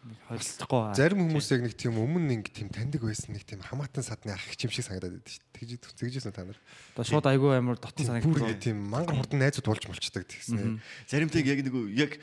Холилдохгүй. 0.00 0.96
Зарим 0.96 1.20
хүмүүс 1.20 1.48
яг 1.52 1.60
нэг 1.66 1.74
тийм 1.76 1.98
өмнө 2.00 2.24
нэг 2.32 2.48
тийм 2.56 2.72
таньдаг 2.72 3.04
байсан 3.04 3.36
нэг 3.36 3.44
тийм 3.44 3.60
хамаатан 3.60 4.00
садны 4.00 4.32
ах 4.32 4.40
хичим 4.48 4.72
шиг 4.72 4.88
санагдаад 4.88 5.20
байдаг 5.20 5.28
шүү 5.28 5.44
дээ. 5.60 5.76
Тэгж 5.76 6.16
тэгжсэн 6.16 6.32
та 6.32 6.44
нар. 6.48 6.56
Одоо 6.96 7.04
шууд 7.04 7.28
айгүй 7.28 7.52
амар 7.60 7.76
дотн 7.76 8.08
Бүр 8.24 8.40
санагдсан. 8.40 8.64
тийм 8.64 8.80
мангар 8.88 9.20
хурдан 9.20 9.44
найзууд 9.44 9.68
болж 9.68 9.84
молчдаг 9.84 10.24
тэгсэн. 10.24 10.80
Заримтай 11.04 11.44
яг 11.44 11.60
нэг 11.60 11.76
яг 12.00 12.16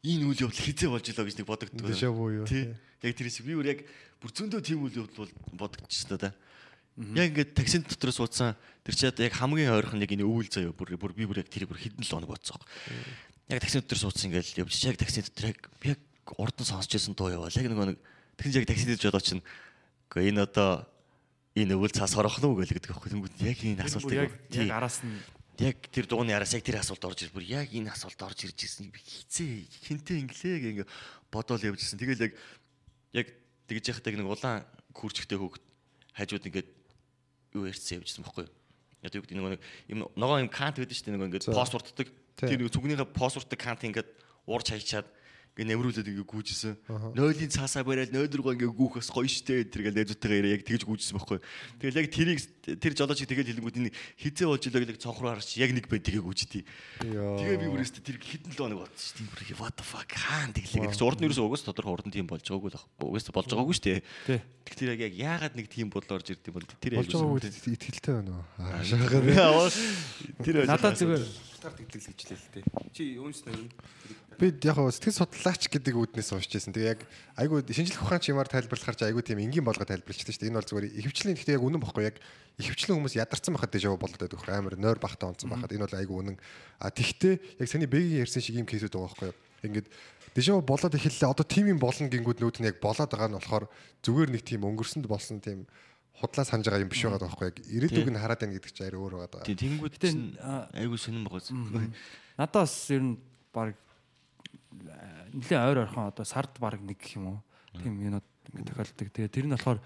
энэ 0.00 0.24
үйл 0.32 0.48
явдал 0.48 0.64
хизээ 0.64 0.88
болж 0.88 1.06
илаа 1.12 1.26
гэж 1.28 1.36
нэг 1.36 1.48
бодогддог. 1.52 1.86
Дэшээ 1.92 2.08
буу 2.08 2.32
юу. 2.40 2.48
Тий. 2.48 2.72
Яг 3.04 3.12
тэр 3.12 3.28
шиг 3.28 3.44
би 3.44 3.52
бүр 3.52 3.68
яг 3.68 3.80
бүр 4.16 4.30
зөндөө 4.32 4.60
тийм 4.64 4.80
үйл 4.88 5.04
явдал 5.04 5.28
бол 5.28 5.68
бодогдчихсон 5.68 6.16
та. 6.16 6.32
Яг 6.96 7.36
ингээд 7.36 7.52
таксин 7.52 7.84
дотор 7.84 8.16
суудсан 8.16 8.56
тэр 8.80 8.96
чи 8.96 9.04
одоо 9.04 9.28
яг 9.28 9.36
хамгийн 9.36 9.76
ойрхон 9.76 10.00
яг 10.00 10.08
энэ 10.08 10.24
өвөл 10.24 10.48
заяа 10.48 10.72
бүр 10.72 10.96
бүр 10.96 11.12
би 11.12 11.28
бүр 11.28 11.44
яг 11.44 11.52
тэрийг 11.52 11.68
бүр 11.68 11.80
хэдэн 11.84 12.00
л 12.00 12.12
хоног 12.16 12.32
бодсон. 12.32 12.60
Яг 13.52 13.60
таксин 13.60 13.84
дотор 13.84 14.00
суудсан 14.00 14.32
ингээд 14.32 14.56
явж 14.64 14.72
яг 14.88 14.96
таксин 14.96 15.24
дотор 15.24 15.52
яг 15.52 15.60
яг 15.84 16.00
урд 16.36 16.56
нь 16.60 16.68
сонсч 16.68 16.90
байсан 16.92 17.14
дуу 17.14 17.30
яваа. 17.30 17.50
Яг 17.52 17.66
нэг 17.68 17.96
нэг 17.96 17.98
тэгсэн 18.36 18.60
яг 18.60 18.68
таксин 18.68 18.88
дээр 18.90 19.04
жолоо 19.04 19.22
чинь 19.22 19.42
үгүй 20.10 20.30
энэ 20.30 20.44
одоо 20.46 20.86
энэ 21.54 21.74
өвөл 21.74 21.94
цаас 21.94 22.14
орох 22.18 22.38
нь 22.38 22.46
уу 22.46 22.58
гэлэгдэх 22.60 22.90
байхгүй. 22.90 23.10
Тэнгүүд 23.14 23.34
яг 23.42 23.58
энэ 23.62 23.80
Яг 23.80 23.88
асуултыг 23.90 24.18
яг 24.18 24.70
араас 24.70 25.02
нь 25.02 25.18
яг 25.60 25.76
тэр 25.92 26.06
дууны 26.08 26.32
араас 26.32 26.54
яг 26.56 26.64
тэр 26.64 26.80
асуулт 26.80 27.04
орж 27.04 27.26
ир 27.26 27.32
бүр 27.34 27.44
яг 27.44 27.68
энэ 27.68 27.92
асуулт 27.92 28.20
орж 28.22 28.48
ирж 28.48 28.58
ирсэн 28.64 28.88
би 28.88 29.00
хизээ 29.02 29.68
хинтээ 29.84 30.16
инглээ 30.24 30.56
гэнгээ 30.84 30.88
бодоол 31.28 31.60
явж 31.60 31.84
ирсэн. 31.84 32.00
Тэгэл 32.00 32.24
яг 32.30 32.32
яг 33.12 33.26
тэгж 33.68 33.84
яхад 33.92 34.08
яг 34.08 34.16
нэг 34.16 34.28
улаан 34.30 34.64
күрчгтэй 34.96 35.36
хөөгд 35.36 35.62
хажууд 36.16 36.48
ингээд 36.48 36.68
юу 37.54 37.68
ярьсан 37.68 38.00
явжсэн 38.00 38.24
байхгүй 38.24 38.48
юу? 38.48 38.52
Яг 39.04 39.12
юу 39.14 39.22
гэдэг 39.22 39.36
нэг 39.36 39.46
нэг 39.58 39.62
юм 39.92 39.98
ногоо 40.16 40.40
юм 40.40 40.48
кант 40.48 40.80
байдаг 40.80 40.96
шүү 40.96 41.12
дээ 41.12 41.14
нэг 41.18 41.26
ингээд 41.28 41.52
пассвортдаг. 41.52 42.08
Тэр 42.40 42.56
нэг 42.56 42.72
зүгнийхээ 42.72 43.08
пассвортдаг 43.12 43.58
кант 43.60 43.84
ингээд 43.84 44.08
уурч 44.48 44.72
хайчаад 44.72 45.08
ингээ 45.60 45.76
нэмрүүлээд 45.76 46.08
ингээ 46.08 46.24
гүйжсэн. 46.24 46.74
Нойлын 47.12 47.52
цаасаа 47.52 47.84
бариад 47.84 48.16
нойл 48.16 48.32
руугаа 48.32 48.56
ингээ 48.56 48.72
гүүхээс 48.72 49.12
гоё 49.12 49.28
штэ 49.28 49.68
тэргээл 49.68 49.96
найзуудтайгаа 50.00 50.40
яриа 50.40 50.56
яг 50.56 50.64
тэгж 50.64 50.88
гүйжсэн 50.88 51.20
байхгүй. 51.20 51.38
Тэгэл 51.84 52.00
яг 52.00 52.08
тэрийг 52.08 52.40
тэр 52.80 52.92
жолооч 52.96 53.20
тэгэл 53.20 53.60
хэлэнгүүд 53.60 53.78
энэ 53.84 53.92
хизээ 54.16 54.48
болж 54.48 54.64
илээ 54.64 54.80
гэдэг 54.88 55.04
цонхроо 55.04 55.36
харч 55.36 55.60
яг 55.60 55.70
нэг 55.76 55.84
бай 55.92 56.00
тэгээ 56.00 56.24
гүйжтий. 56.24 56.64
Тэгээ 57.04 57.60
би 57.60 57.68
бүрээс 57.68 57.92
тэр 58.00 58.16
хитэн 58.16 58.52
л 58.56 58.64
оног 58.64 58.88
бодсон 58.88 59.04
штэ. 59.04 59.28
Бүр 59.28 59.60
what 59.60 59.76
the 59.76 59.84
fuck 59.84 60.08
хаан 60.08 60.56
тэглээ 60.56 60.88
гэж 60.88 61.02
урд 61.04 61.20
нь 61.20 61.28
ерөөсөө 61.28 61.44
угаас 61.44 61.64
тодорхой 61.68 61.92
урд 61.92 62.08
нь 62.08 62.14
тийм 62.16 62.24
болж 62.24 62.44
байгаагүй 62.48 62.72
л 62.72 62.80
угаас 63.04 63.28
болж 63.28 63.48
байгаагүй 63.52 63.76
штэ. 63.76 64.00
Тий. 64.24 64.40
Тэр 64.70 64.96
яг 64.96 65.12
яагаад 65.12 65.54
нэг 65.60 65.68
тийм 65.68 65.92
бодол 65.92 66.16
орж 66.16 66.32
ирд 66.32 66.46
юм 66.48 66.56
бол 66.56 66.64
тэр 66.64 66.96
Болж 66.96 67.12
байгаа 67.12 67.36
үед 67.36 67.52
итгэлтэй 67.52 68.14
байна 68.16 68.40
уу? 68.40 69.68
Тэр 70.40 70.64
надад 70.64 70.96
зүгээр 70.96 71.50
Старт 71.60 71.76
итгэл 71.76 72.00
гэж 72.08 72.20
хэлээ 72.24 72.40
л 72.40 72.48
дээ. 72.56 72.64
Чи 72.96 73.02
юунс 73.20 73.44
нэр 73.44 73.68
Би 74.40 74.48
яг 74.64 74.72
хөө 74.80 74.88
сэтгэл 74.96 75.20
судлаач 75.20 75.68
гэдэг 75.68 75.94
үүднээс 76.00 76.32
уншиж 76.32 76.52
байсан. 76.56 76.72
Тэгээ 76.72 76.92
яг 76.96 77.00
айгүй 77.36 77.60
шинжлэх 77.60 78.00
ухаан 78.00 78.24
чимаар 78.24 78.48
тайлбарлахаар 78.48 78.96
ч 78.96 79.04
айгүй 79.04 79.20
тийм 79.20 79.44
энгийн 79.44 79.60
болгоо 79.68 79.84
тайлбарлчихдаг 79.84 80.32
шүү 80.32 80.40
дээ. 80.40 80.48
Энэ 80.48 80.58
бол 80.64 80.70
зүгээр 80.72 80.86
ихэвчлэн 80.96 81.36
гэхдээ 81.36 81.56
яг 81.60 81.64
үнэн 81.68 81.82
бохгүй 81.84 82.04
яг 82.08 82.16
ихэвчлэн 82.56 82.96
хүмүүс 82.96 83.20
ядарсан 83.20 83.52
байхад 83.52 83.72
дэжав 83.76 84.00
болоод 84.00 84.16
байдаг 84.16 84.40
хөр 84.40 84.52
амар 84.56 84.74
нойр 84.80 84.96
бахта 84.96 85.28
онцсон 85.28 85.52
байхад 85.52 85.76
энэ 85.76 85.84
бол 85.84 86.00
айгүй 86.00 86.16
үнэн. 86.24 86.36
А 86.80 86.88
тэгтээ 86.88 87.60
яг 87.60 87.68
саний 87.68 87.84
бэгийн 87.84 88.24
ярьсан 88.24 88.40
шиг 88.40 88.56
юм 88.56 88.64
кейсүүд 88.64 88.96
байгаа 88.96 89.12
байхгүй 89.12 89.28
юу? 89.28 89.36
Ингээд 89.60 89.88
дэжав 90.32 90.64
болоод 90.64 90.96
эхэллээ. 90.96 91.28
Одоо 91.36 91.44
тим 91.44 91.68
юм 91.68 91.76
болно 91.76 92.08
гингүүд 92.08 92.40
нүүд 92.40 92.56
нь 92.64 92.68
яг 92.72 92.80
болоод 92.80 93.12
байгаа 93.12 93.28
нь 93.28 93.36
болохоор 93.36 93.64
зүгээр 94.00 94.30
нэг 94.32 94.42
тийм 94.48 94.64
өнгөрсөнд 94.64 95.04
болсон 95.04 95.44
тийм 95.44 95.68
худлаа 96.16 96.48
санаж 96.48 96.64
байгаа 96.64 96.84
юм 96.84 96.92
биш 96.92 97.04
байгаа 97.04 97.28
байхгүй 97.28 97.46
яг 97.52 97.56
ирээдүг 97.60 98.08
нь 98.08 98.20
хараад 98.20 98.40
байна 98.40 98.56
гэдэг 98.56 98.72
чинь 98.72 98.88
арай 98.88 99.00
өөр 99.04 99.14
байгаа. 99.20 99.44
Тийм 99.44 99.60
тэнгууд 99.60 99.94
Гэтэ, 100.00 100.08
чинь 100.08 100.36
а- 100.40 100.68
айгүй 100.76 100.96
сонирн 100.96 101.28
байгаа. 101.28 101.92
надад 102.40 102.56
бас 102.64 102.74
ер 102.88 103.04
нь 103.04 103.16
баг 103.52 103.76
нэлээ 104.70 105.60
ойр 105.60 105.78
орхон 105.86 106.10
одоо 106.10 106.24
сард 106.24 106.54
баг 106.58 106.80
нэг 106.80 106.98
гэх 106.98 107.18
юм 107.18 107.26
уу. 107.26 107.40
Тийм 107.78 107.98
юмуд 107.98 108.26
ингээд 108.50 108.68
тохиолддог. 108.70 109.08
Тэгээ 109.10 109.30
тэр 109.34 109.46
нь 109.46 109.54
болохоор 109.54 109.80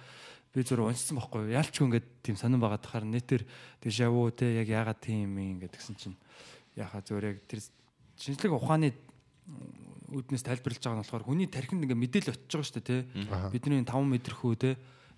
би 0.54 0.62
зур 0.62 0.84
уншсан 0.84 1.16
байхгүй 1.18 1.48
юу. 1.48 1.56
Яалчгүй 1.56 1.84
ингээд 1.88 2.06
тийм 2.22 2.36
сонирн 2.36 2.60
байгаа 2.60 2.80
тахаар 2.80 3.04
нэтэр 3.08 3.42
дежаву 3.82 4.30
те 4.30 4.54
яг 4.60 4.68
яагаад 4.68 5.00
тийм 5.00 5.34
юм 5.34 5.58
ингээд 5.58 5.74
гэсэн 5.74 5.96
чинь 5.96 6.16
яхаа 6.76 7.00
зөөр 7.00 7.24
яг 7.34 7.38
тэр 7.48 7.60
шинжлэх 8.20 8.52
ухааны 8.54 8.94
үүднээс 10.14 10.44
тайлбарлаж 10.46 10.80
байгаа 10.80 10.96
нь 10.96 11.02
болохоор 11.04 11.24
хүний 11.26 11.48
тархинд 11.50 11.84
ингээд 11.84 12.02
мэдээлэл 12.04 12.34
очиж 12.38 12.52
байгаа 12.52 12.68
шүү 12.68 12.76
дээ 12.78 12.88
те. 12.88 12.98
Бидний 13.50 13.82
5 13.82 13.90
мэдрэхүү 14.14 14.52
те 14.60 14.70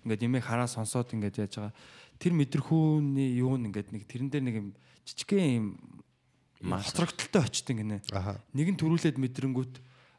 ингээд 0.03 0.25
ямиг 0.25 0.43
хараа 0.43 0.67
сонсоод 0.67 1.13
ингээд 1.13 1.39
яаж 1.43 1.53
байгаа. 1.59 1.73
Тэр 2.17 2.33
мэдрэхүүний 2.33 3.37
юу 3.37 3.55
нь 3.59 3.69
ингээд 3.69 3.93
нэг 3.93 4.03
тэрэн 4.09 4.29
дээр 4.31 4.43
нэг 4.47 4.55
юм 4.57 4.67
жижигхэн 5.05 5.45
юм 5.59 5.67
хоцрогдолтой 6.61 7.41
очт 7.43 7.67
ингэнэ. 7.69 8.01
Нэг 8.53 8.67
нь 8.73 8.79
төрүүлээд 8.79 9.17
мэдрэнгүүт 9.21 9.73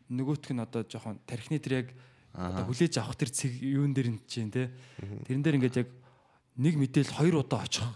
нөгөөх 0.08 0.50
нь 0.54 0.62
одоо 0.62 0.82
жоохон 0.86 1.18
тархины 1.26 1.58
тэр 1.58 1.84
яг 1.84 1.88
одоо 2.32 2.64
хүлээж 2.70 3.00
авах 3.02 3.18
тэр 3.18 3.30
цэг 3.34 3.52
юун 3.60 3.92
дээр 3.92 4.14
нь 4.14 4.20
чинь 4.28 4.52
те. 4.52 4.70
Тэрэн 5.26 5.42
дээр 5.42 5.56
ингээд 5.58 5.80
яг 5.82 5.88
нэг 6.56 6.74
мэдээлэл 6.78 7.18
хоёр 7.18 7.42
удаа 7.42 7.66
очих. 7.66 7.86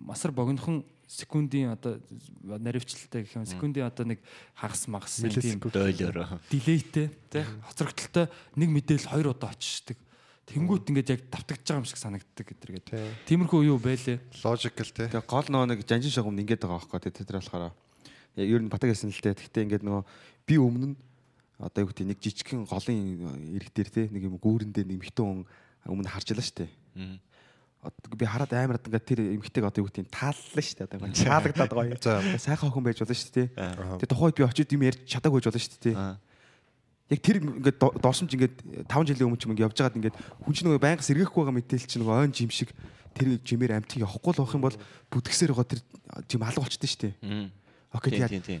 Масар 0.00 0.32
богинохон 0.32 0.82
секундын 1.06 1.76
одоо 1.76 2.02
наривчлалтай 2.42 3.22
гэх 3.22 3.38
юм 3.38 3.46
секундын 3.46 3.86
одоо 3.86 4.04
нэг 4.06 4.18
хагас 4.58 4.88
магас 4.90 5.22
тийм 5.22 5.60
дойлоор. 5.62 6.42
дилейтэй 6.50 7.10
тий 7.30 7.44
хоцрогдолтой 7.70 8.26
нэг 8.58 8.68
мэдээлэл 8.74 9.12
хоёр 9.14 9.28
удаа 9.30 9.54
очиждаг. 9.54 9.96
Тэнгүүт 10.46 10.90
ингээд 10.94 11.10
яг 11.10 11.20
давтагдж 11.26 11.66
байгаа 11.66 11.80
юм 11.82 11.88
шиг 11.90 11.98
санагддаг 11.98 12.46
гэдэргээд. 12.46 12.86
Тиймэрхүү 13.26 13.66
юу 13.66 13.82
байлээ? 13.82 14.22
Logical 14.46 14.90
те. 14.94 15.10
Тэгээ 15.10 15.26
гол 15.26 15.48
нөгөө 15.50 15.68
нэг 15.74 15.82
жанжин 15.82 16.14
шагумд 16.14 16.38
ингээд 16.38 16.62
байгаа 16.62 16.86
байхгүй 16.86 17.02
тий 17.02 17.12
тэр 17.18 17.42
болохоор 17.42 17.74
яг 18.38 18.46
ер 18.46 18.62
нь 18.62 18.70
батаг 18.70 18.94
гэсэн 18.94 19.10
л 19.10 19.22
дээ. 19.26 19.34
Гэхдээ 19.42 19.64
ингээд 19.66 19.82
нөгөө 19.82 20.02
би 20.46 20.54
өмнө 20.62 20.86
нь 20.94 20.96
одоо 21.58 21.82
юу 21.82 21.90
гэдэг 21.90 22.06
нэг 22.14 22.18
жижигхэн 22.22 22.62
голын 22.62 23.50
ирэг 23.58 23.70
дээр 23.74 23.90
тий 23.90 24.06
нэг 24.06 24.22
юм 24.22 24.38
гүүрэндээ 24.38 24.86
нэг 24.86 25.02
хитэн 25.10 25.26
хүн 25.26 25.40
өмнө 25.90 26.14
харж 26.14 26.30
ялаа 26.30 26.46
штэ. 26.46 26.70
Одоо 27.82 28.14
би 28.14 28.26
хараад 28.30 28.52
амар 28.54 28.78
ингээд 28.78 29.08
тэр 29.08 29.20
эмхтэйг 29.34 29.66
одоо 29.66 29.82
юу 29.82 29.90
гэдэг 29.90 30.14
тааллаа 30.14 30.62
штэ 30.62 30.86
одоо 30.86 31.00
ингээд 31.00 31.22
чаалагдаад 31.26 31.72
гоё. 31.74 31.98
Сайхан 32.38 32.70
охин 32.70 32.86
байж 32.86 33.02
болно 33.02 33.18
штэ 33.18 33.34
тий. 33.34 33.46
Тэгээ 33.50 34.10
тухайд 34.14 34.36
би 34.38 34.46
очиод 34.46 34.74
юм 34.78 34.86
ярьж 34.86 35.00
чадаагүй 35.10 35.42
байж 35.42 35.48
болно 35.50 35.64
штэ 35.64 35.80
тий. 35.80 35.94
Яг 37.06 37.20
тэр 37.22 37.38
ингээд 37.38 37.78
до- 37.78 37.94
дорсомж 38.02 38.34
ингээд 38.34 38.56
5 38.90 39.06
жилийн 39.06 39.30
өмнө 39.30 39.38
ч 39.38 39.46
ингээд 39.46 39.64
явж 39.70 39.76
байгаад 39.78 39.98
ингээд 39.98 40.16
хүн 40.42 40.52
чинь 40.54 40.66
нөгөө 40.66 40.82
байнга 40.82 41.06
сэргээхгүй 41.06 41.38
байгаа 41.46 41.54
мэдээл 41.54 41.86
чинь 41.86 42.02
нөгөө 42.02 42.18
ойн 42.26 42.34
жим 42.34 42.50
шиг 42.50 42.70
тэр 43.14 43.38
жимээр 43.46 43.78
амтыг 43.78 44.02
явахгүй 44.02 44.32
л 44.34 44.40
байх 44.42 44.54
юм 44.58 44.64
бол 44.66 44.78
бүдгсээр 45.14 45.54
байгаа 45.54 45.70
тэр 45.70 45.80
жим 46.26 46.42
алга 46.42 46.60
болчтой 46.66 46.88
шүү 46.90 47.02
дээ. 47.06 47.14
Окей 47.94 48.10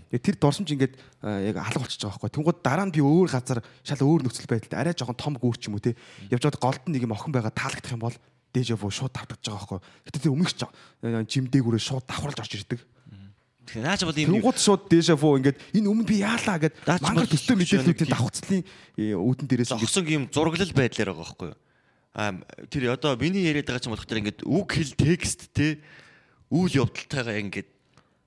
Тийм, 0.08 0.22
тэр 0.22 0.36
дорсомж 0.38 0.68
ингээд 0.72 0.94
яг 1.26 1.56
алга 1.58 1.82
болчихж 1.82 2.00
байгаа 2.06 2.16
байхгүй. 2.22 2.34
Тэнгууд 2.38 2.58
дараа 2.62 2.86
нь 2.86 2.94
би 2.94 3.02
өөр 3.02 3.28
газар 3.34 3.60
шал 3.82 4.00
өөр 4.06 4.22
нөхцөл 4.24 4.46
байдалд 4.48 4.78
арай 4.78 4.94
жоохон 4.94 5.18
том 5.18 5.34
гүүр 5.36 5.58
ч 5.58 5.66
юм 5.68 5.76
уу 5.76 5.82
те. 5.82 5.98
Явж 6.30 6.46
байгаад 6.46 6.62
голд 6.62 6.84
нэг 6.86 7.02
юм 7.04 7.12
охин 7.12 7.34
байгаа 7.34 7.50
таалагдах 7.52 7.92
юм 7.92 8.00
бол 8.06 8.16
дежаву 8.54 8.88
шууд 8.88 9.12
тавтагдж 9.12 9.44
байгаа 9.44 9.60
байхгүй. 9.60 9.80
Гэтэ 10.08 10.18
тэр 10.24 10.32
өмнөх 10.32 10.54
ч 10.56 10.62
жим 11.28 11.50
дээгүүрээ 11.52 11.82
шууд 11.82 12.06
давхарлаж 12.08 12.40
орж 12.40 12.54
ирдэг. 12.56 12.80
Тэгэхээр 13.66 13.82
наач 13.86 14.02
бол 14.06 14.14
юм 14.16 14.30
Тэнгууд 14.38 14.58
шууд 14.62 14.82
дежаву 14.86 15.36
ингээд 15.42 15.58
энэ 15.74 15.88
өмнө 15.90 16.06
би 16.06 16.22
яалаа 16.22 16.56
гэд 16.62 16.74
мангар 17.02 17.26
төстэй 17.26 17.56
мэдээллүүдийн 17.58 18.10
давхцлын 18.14 18.62
үүдэн 18.96 19.46
дээрээс 19.50 19.70
зогсон 19.74 20.06
юм 20.06 20.24
зураглал 20.30 20.70
байдлаар 20.70 21.10
байгаа 21.10 21.26
байхгүй 21.26 21.48
юу? 21.50 21.58
Аа 22.16 22.32
тэр 22.70 22.82
одоо 22.94 23.18
миний 23.18 23.42
яриад 23.44 23.66
байгаа 23.66 23.82
ч 23.82 23.86
юм 23.90 23.94
болох 23.98 24.06
тэр 24.06 24.22
ингээд 24.22 24.46
үг 24.46 24.68
хэл 24.70 24.94
текст 24.94 25.50
те 25.52 25.82
үйл 26.48 26.86
явдалтайгаа 26.86 27.42
ингээд 27.42 27.68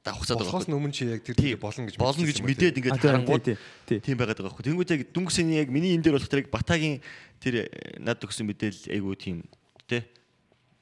давхсаад 0.04 0.38
байгаа 0.44 0.52
Болохоос 0.52 0.68
байхгүй 0.68 0.76
юу? 0.76 0.80
өмнө 0.84 0.94
чи 0.96 1.04
яг 1.08 1.22
тэр 1.24 1.36
Тий, 1.40 1.56
болно 1.56 1.84
гэж 1.88 1.96
болно 1.98 2.24
гэж 2.28 2.38
мэдээд 2.44 2.76
ингээд 2.80 3.00
тий, 3.00 3.08
харангууд 3.10 3.44
тий, 3.48 3.56
тий. 3.88 4.00
тийм 4.04 4.16
байгаад 4.20 4.38
байгаа 4.40 4.52
байхгүй. 4.54 4.66
Тэнгүүд 4.68 4.92
яг 4.96 5.02
дүнгийн 5.16 5.50
яг 5.56 5.68
миний 5.72 5.96
энэ 5.96 6.04
дээр 6.04 6.16
болох 6.20 6.32
тэр 6.32 6.48
батагийн 6.52 7.00
тэр 7.40 7.54
э, 7.64 8.00
над 8.00 8.20
өгсөн 8.20 8.46
мэдээлэл 8.48 8.92
айгуу 8.96 9.16
тийм 9.16 9.44
те 9.88 10.04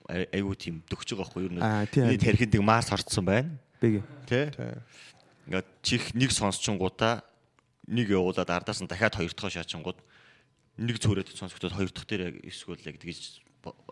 ай- 0.09 0.29
айгуу 0.33 0.53
тийм 0.57 0.81
төгсөж 0.89 1.13
байгаа 1.17 1.25
байхгүй 1.29 1.41
юу? 1.45 1.51
Тий, 1.93 2.01
тий. 2.17 2.17
тархинд 2.21 2.53
нэг 2.57 2.63
марс 2.65 2.89
орцсон 2.93 3.25
байна. 3.25 3.49
Бэгэ. 3.81 4.01
Тэ? 4.27 4.51
Ингээд 5.47 5.67
чих 5.81 6.03
нэг 6.13 6.31
сонсчингуудаа 6.35 7.23
нэг 7.87 8.07
явуулаад 8.11 8.49
ардаас 8.51 8.81
нь 8.83 8.89
дахиад 8.89 9.15
хоёр 9.15 9.31
дахь 9.31 9.53
шаачингууд 9.55 9.99
нэг 10.77 10.97
цөөрөөд 10.99 11.31
сонсогдоод 11.33 11.73
хоёр 11.73 11.89
дахь 11.93 12.07
дээр 12.07 12.21
яг 12.29 12.35
эсвэл 12.43 12.83
яг 12.83 12.97
тэгж 12.99 13.41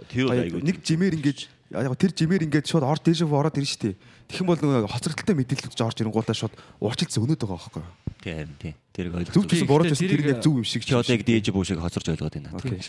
Тэр 0.07 0.31
айгүй. 0.31 0.61
нэг 0.63 0.79
жимээр 0.87 1.15
ингээд 1.19 1.39
яг 1.75 1.95
тэр 1.99 2.11
жимээр 2.15 2.47
ингээд 2.47 2.69
шууд 2.69 2.85
орж 2.87 3.01
дээш 3.03 3.25
рүү 3.27 3.35
ороод 3.35 3.59
дээ. 3.59 3.95
Тэгэх 4.29 4.39
юм 4.39 4.47
бол 4.47 4.61
нөгөө 4.61 4.87
хоцрогдолтой 4.87 5.35
мэдээлэлд 5.35 5.81
орж 5.83 5.97
ирэнгуулаа 5.99 6.31
шууд 6.37 6.53
урчилсан 6.79 7.23
өнөд 7.27 7.41
байгаа 7.43 7.59
байхгүй 7.59 7.83
юу? 7.83 7.91
Тийм 8.23 8.35
харин 8.39 8.55
тийм. 8.55 8.75
Тэр 8.95 9.05
ойлгож. 9.11 9.35
Зүг 9.35 9.67
бурууч 9.67 9.91
байсан 9.91 10.07
тэрийг- 10.07 10.15
тэр 10.15 10.23
ингээд 10.31 10.45
зүг 10.45 10.55
юм 10.55 10.63
шиг 10.63 10.83
Чи 10.85 10.93
одоо 10.95 11.11
яг 11.11 11.23
дээж 11.27 11.45
бүү 11.51 11.63
шиг 11.67 11.79
хоцорж 11.83 12.07
ойлгоод 12.15 12.35
байна. 12.39 12.55
Окей. 12.55 12.79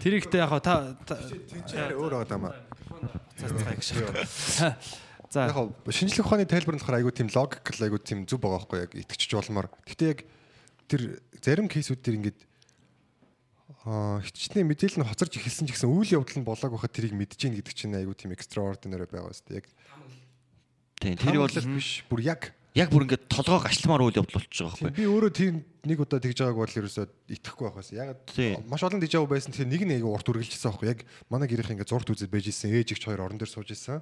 Тэр 0.00 0.14
ихтэй 0.16 0.40
яг 0.40 0.52
та 0.64 0.96
өөр 1.92 2.12
байгаа 2.24 2.40
даа. 2.40 2.56
За 5.30 5.46
Яг 5.46 5.54
хоо 5.54 5.70
шинжлэх 5.86 6.26
ухааны 6.26 6.44
тайлбар 6.44 6.74
нь 6.74 6.82
болохоор 6.82 6.98
айгүй 6.98 7.14
тийм 7.14 7.30
логик 7.30 7.62
айгүй 7.62 8.00
тийм 8.02 8.26
зүг 8.26 8.42
байгаа 8.42 8.66
байхгүй 8.66 8.78
яг 8.82 8.92
итгэж 8.98 9.30
болмоор. 9.38 9.70
Гэхдээ 9.86 10.10
яг 10.10 10.20
тэр 10.90 11.22
зарим 11.38 11.70
кейсүүд 11.70 12.02
дээр 12.02 12.18
ингээд 12.18 12.40
аа 13.86 14.18
хичнээн 14.26 14.66
мэдээлэл 14.66 15.00
нь 15.00 15.08
хоцорж 15.08 15.38
эхэлсэн 15.38 15.70
ч 15.70 15.78
гэсэн 15.78 15.88
үйл 15.88 16.18
явдал 16.18 16.38
нь 16.42 16.44
болоог 16.44 16.74
байхад 16.74 16.92
тэрийг 16.92 17.14
мэдж 17.14 17.38
гин 17.38 17.54
гэдэг 17.54 17.74
чинь 17.78 17.94
айгүй 17.94 18.18
тийм 18.18 18.34
extraordinary 18.34 19.06
байгаа 19.06 19.30
шүү 19.30 19.46
дээ. 19.54 19.62
Яг 19.62 19.66
Тийм. 21.00 21.16
Тэр 21.16 21.40
бол 21.40 21.48
биш 21.48 22.04
бүр 22.12 22.20
яг 22.20 22.52
яг 22.74 22.88
бүр 22.90 23.04
ингээд 23.06 23.26
толгоо 23.26 23.58
гашламаар 23.66 24.06
үйл 24.06 24.18
явдал 24.22 24.38
болчихж 24.38 24.62
байгаа 24.62 24.78
байхгүй. 24.78 24.94
би 24.94 25.04
өөрөө 25.10 25.32
тийм 25.34 25.54
нэг 25.82 25.98
удаа 25.98 26.22
тэгж 26.22 26.38
байгааг 26.38 26.58
бол 26.60 26.78
ерөөсөө 26.78 27.06
итгэхгүй 27.34 27.64
байх 27.66 27.76
байсан. 27.80 27.96
Яг 27.98 28.18
маш 28.70 28.82
олон 28.86 29.02
байгаа 29.02 29.26
байсан. 29.26 29.50
Тэгэхээр 29.50 29.72
нэг 29.74 29.82
нь 29.90 29.94
айгүй 29.98 30.10
урт 30.14 30.30
үргэлжилсэн 30.30 30.70
байхгүй. 30.70 30.88
Яг 30.94 31.00
манай 31.26 31.48
гэрийнх 31.50 31.72
ингээд 31.74 31.90
зурд 31.90 32.08
үзэж 32.14 32.30
байж 32.30 32.46
исэн. 32.46 32.70
Ээж 32.70 32.94
ихч 32.94 33.04
хоёр 33.10 33.26
орон 33.26 33.42
дээр 33.42 33.50
сууж 33.50 33.74
исэн. 33.74 33.98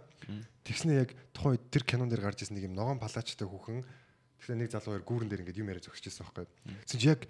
Тэгснэ 0.68 1.00
яг 1.00 1.16
тухайн 1.32 1.56
үед 1.56 1.64
тэр 1.72 1.84
кинон 1.88 2.12
дээр 2.12 2.28
гарч 2.28 2.44
исэн 2.44 2.60
нэг 2.60 2.68
юм 2.68 2.76
ногоон 2.76 3.00
палаачтай 3.00 3.48
хүүхэн. 3.48 3.88
Тэгэхээр 4.36 4.60
нэг 4.60 4.68
залуу 4.68 4.92
хоёр 5.00 5.04
гүүрэн 5.08 5.30
дээр 5.32 5.42
ингээд 5.48 5.60
юм 5.64 5.70
яриа 5.72 5.84
зогсож 5.88 6.04
исэн 6.04 6.28
байхгүй. 6.28 6.44
Тэгсэн 6.84 7.00
чи 7.00 7.08
яг 7.08 7.24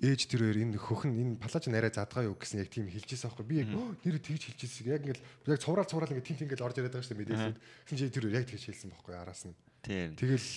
ээж 0.00 0.20
тэр 0.32 0.40
хоёр 0.44 0.58
энэ 0.60 0.80
хөхн 0.80 1.12
энэ 1.12 1.40
палаач 1.40 1.64
нарай 1.68 1.92
задгаа 1.92 2.24
юу 2.24 2.36
гэсэн 2.36 2.64
яг 2.64 2.72
тийм 2.72 2.88
хэлжсэн 2.88 3.28
байхгүй. 3.28 3.44
Би 3.44 3.56
яг 3.60 3.70
«Оо, 3.76 3.92
нэр 4.00 4.16
тэгж 4.16 4.48
хэлжсэн. 4.48 4.88
Яг 4.88 5.04
ингээд 5.04 5.20
яг 5.20 5.60
цувраал 5.60 5.88
цувраал 5.88 6.12
ингээд 6.16 6.24
тийм 6.24 6.36
тийм 6.40 6.46
ингээд 6.48 6.64
орж 6.64 6.76
ирээд 6.80 6.94
байгаа 6.96 7.04
шүү 7.04 7.16
дээ 7.16 7.20
мэдээлэл. 7.20 7.60
Тэгсэн 7.84 7.98
чи 8.00 8.08
тэр 8.08 8.24
хоёр 8.24 8.38
яг 8.40 8.46
тэгж 8.48 8.64
хэлсэн 8.64 8.90
байхгүй 8.96 9.14
араас 9.20 9.44
нь. 9.44 9.52
Тийм. 9.82 10.16
Тэгэл 10.16 10.48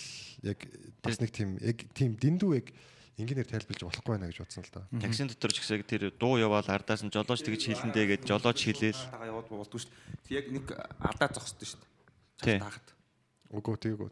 яг 0.44 0.60
бас 1.04 1.20
нэг 1.20 1.32
тийм 1.32 1.56
яг 1.64 1.78
тийм 1.96 2.16
дэндүү 2.20 2.52
яг 2.60 2.68
инженеэр 3.16 3.48
тайлбарлаж 3.48 3.84
болохгүй 3.88 4.12
байна 4.18 4.28
гэж 4.28 4.40
бодсон 4.44 4.64
л 4.66 4.72
да. 4.74 4.82
Таксин 5.00 5.28
дотор 5.32 5.52
ч 5.54 5.62
гэсэн 5.64 5.86
тэр 5.88 6.12
дуу 6.18 6.36
яваал 6.42 6.66
ардаас 6.68 7.06
нь 7.06 7.14
жолооч 7.14 7.46
тэгж 7.46 7.62
хэлэндээ 7.72 8.06
гэж 8.18 8.22
жолооч 8.28 8.60
хэлээл. 8.66 9.00
Тагаа 9.14 9.30
яваад 9.32 9.48
болдгоо 9.48 9.80
шүү 9.80 9.92
дээ. 9.94 10.26
Тэг 10.28 10.34
яг 10.34 10.46
нэг 10.52 10.66
алдаа 11.00 11.30
зогсдоо 11.32 11.68
шүү 11.68 11.80
Тий. 12.44 12.58
дээ. 12.58 12.62
Таагаад. 12.66 12.88
Үгүй 13.54 13.76
тийгүү. 13.80 14.10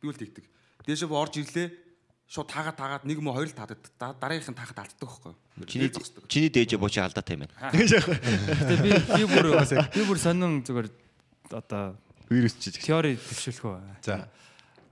Би 0.00 0.04
үл 0.08 0.16
тэгдэг. 0.22 0.44
Дээшээ 0.86 1.10
орж 1.10 1.34
ирлээ. 1.42 1.68
Шууд 2.24 2.48
таагаад 2.48 2.78
таагаад 2.80 3.04
нэг 3.04 3.18
юм 3.20 3.28
уу 3.28 3.36
хоёр 3.36 3.50
л 3.52 3.58
таадаг. 3.58 3.78
Да- 4.00 4.16
Дараагийнх 4.16 4.48
нь 4.48 4.56
таахад 4.56 4.80
алддаг 4.80 5.02
байхгүй 5.04 5.34
юу? 5.34 5.66
Чиний 5.68 5.90
чиний 6.30 6.48
дээж 6.48 6.78
бочи 6.80 7.02
алдаатай 7.02 7.36
юм 7.36 7.44
байна. 7.44 7.52
Би 7.74 7.84
би 8.80 9.24
бүр 9.28 9.46
би 9.92 10.00
бүр 10.08 10.18
сонин 10.18 10.64
зүгээр 10.64 10.88
одоо 11.52 11.98
Вирус 12.30 12.56
чиж. 12.56 12.80
теори 12.80 13.20
төвшүүлэх 13.20 13.66
үү. 13.68 13.76
За. 14.08 14.30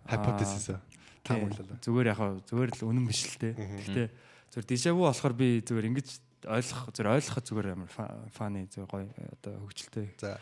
Hypothesis. 0.09 0.79
Та 1.23 1.39
муулаа. 1.39 1.79
Зүгээр 1.79 2.09
яг 2.11 2.21
зүгээр 2.51 2.71
л 2.79 2.87
үнэн 2.91 3.07
биш 3.07 3.21
л 3.31 3.39
те. 3.39 3.55
Гэхдээ 3.55 4.09
зүгээр 4.51 4.67
дижаву 4.67 5.07
болохоор 5.07 5.35
би 5.39 5.49
зүгээр 5.63 5.89
ингэж 5.93 6.09
ойлгох 6.51 6.91
зүгээр 6.91 7.15
ойлгоход 7.15 7.45
зүгээр 7.47 7.69
амар 7.79 7.91
фа- 7.91 8.19
фаны 8.35 8.67
зүгээр 8.67 8.91
гоё 8.91 9.07
одоо 9.39 9.53
хөгжилтэй. 9.71 10.07
За. 10.19 10.39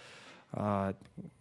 Аа 0.56 0.96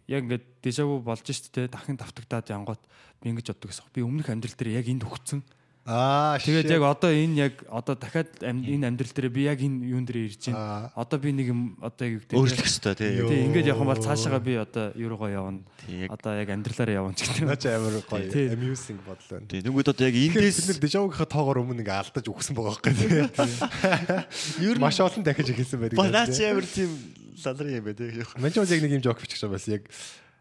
яг 0.06 0.20
ингээд 0.28 0.44
дижаву 0.60 1.00
болж 1.00 1.24
штт 1.24 1.50
те 1.56 1.66
дахин 1.72 1.96
давтагдаад 1.96 2.52
янгот 2.52 2.82
би 3.24 3.32
ингэж 3.32 3.56
боддог 3.56 3.72
гэсэн. 3.72 3.88
Би 3.96 4.04
өмнөх 4.04 4.28
амьдрал 4.28 4.54
дээр 4.60 4.76
яг 4.76 4.86
энд 4.92 5.08
өгцөн. 5.08 5.40
Аа 5.40 5.59
Тэгээд 5.90 6.70
яг 6.70 6.82
одоо 6.86 7.10
энэ 7.10 7.34
яг 7.50 7.54
одоо 7.66 7.94
дахиад 7.98 8.30
энэ 8.46 8.86
амьдрал 8.86 9.10
дээр 9.10 9.28
би 9.34 9.42
яг 9.50 9.58
энэ 9.58 9.82
юун 9.90 10.06
дээр 10.06 10.30
ирж 10.30 10.46
Аа. 10.48 10.54
байна. 10.54 10.92
Одоо 10.94 11.18
би 11.18 11.30
нэг 11.34 11.46
юм 11.50 11.74
одоо 11.82 12.06
юу 12.06 12.20
гэдэг 12.22 12.38
Өөрчлөх 12.38 12.62
хэрэгтэй 12.70 12.94
тий. 12.94 13.10
Тий 13.26 13.40
ингээд 13.50 13.66
явах 13.74 13.82
юм 13.82 13.90
бол 13.90 13.98
цаашаага 13.98 14.38
би 14.38 14.54
одоо 14.54 14.94
юу 14.94 15.08
руугаа 15.10 15.30
явна. 15.34 15.60
Яг- 15.90 16.14
Одоо 16.14 16.32
яг 16.38 16.48
амьдралаараа 16.54 16.94
явна 17.02 17.14
ч 17.18 17.26
гэдэг. 17.26 17.42
Наач 17.50 17.64
амар 17.66 17.94
гоё 18.06 18.54
amusing 18.54 18.98
бодол 19.02 19.28
байна. 19.34 19.46
Тийм 19.50 19.62
нүгүүд 19.66 19.88
одоо 19.90 20.04
яг 20.06 20.14
Тэгэхээр 20.14 20.30
бид 20.30 20.46
эндээс 20.46 20.68
нэр 20.70 20.78
дежавгийнхаа 20.78 21.26
тоогоор 21.26 21.58
өмнө 21.66 21.82
ингээ 21.82 21.98
алдаж 22.06 22.24
өгсөн 22.30 22.54
байгаа 22.54 22.74
байхгүй. 22.78 22.94
Ер 24.62 24.76
нь 24.78 24.82
маш 24.82 25.00
олон 25.02 25.22
дахиж 25.26 25.50
эхэлсэн 25.50 25.78
байдаг. 25.82 25.98
Банаач 25.98 26.38
амар 26.38 26.66
тийм 26.70 26.90
лалрын 27.42 27.74
юм 27.80 27.84
байна 27.90 27.98
тий. 27.98 28.22
Манчууд 28.38 28.70
яг 28.70 28.80
нэг 28.86 28.92
юм 28.94 29.02
жок 29.02 29.18
бичих 29.18 29.42
юм 29.42 29.50
байсан. 29.58 29.74
Яг 29.80 29.84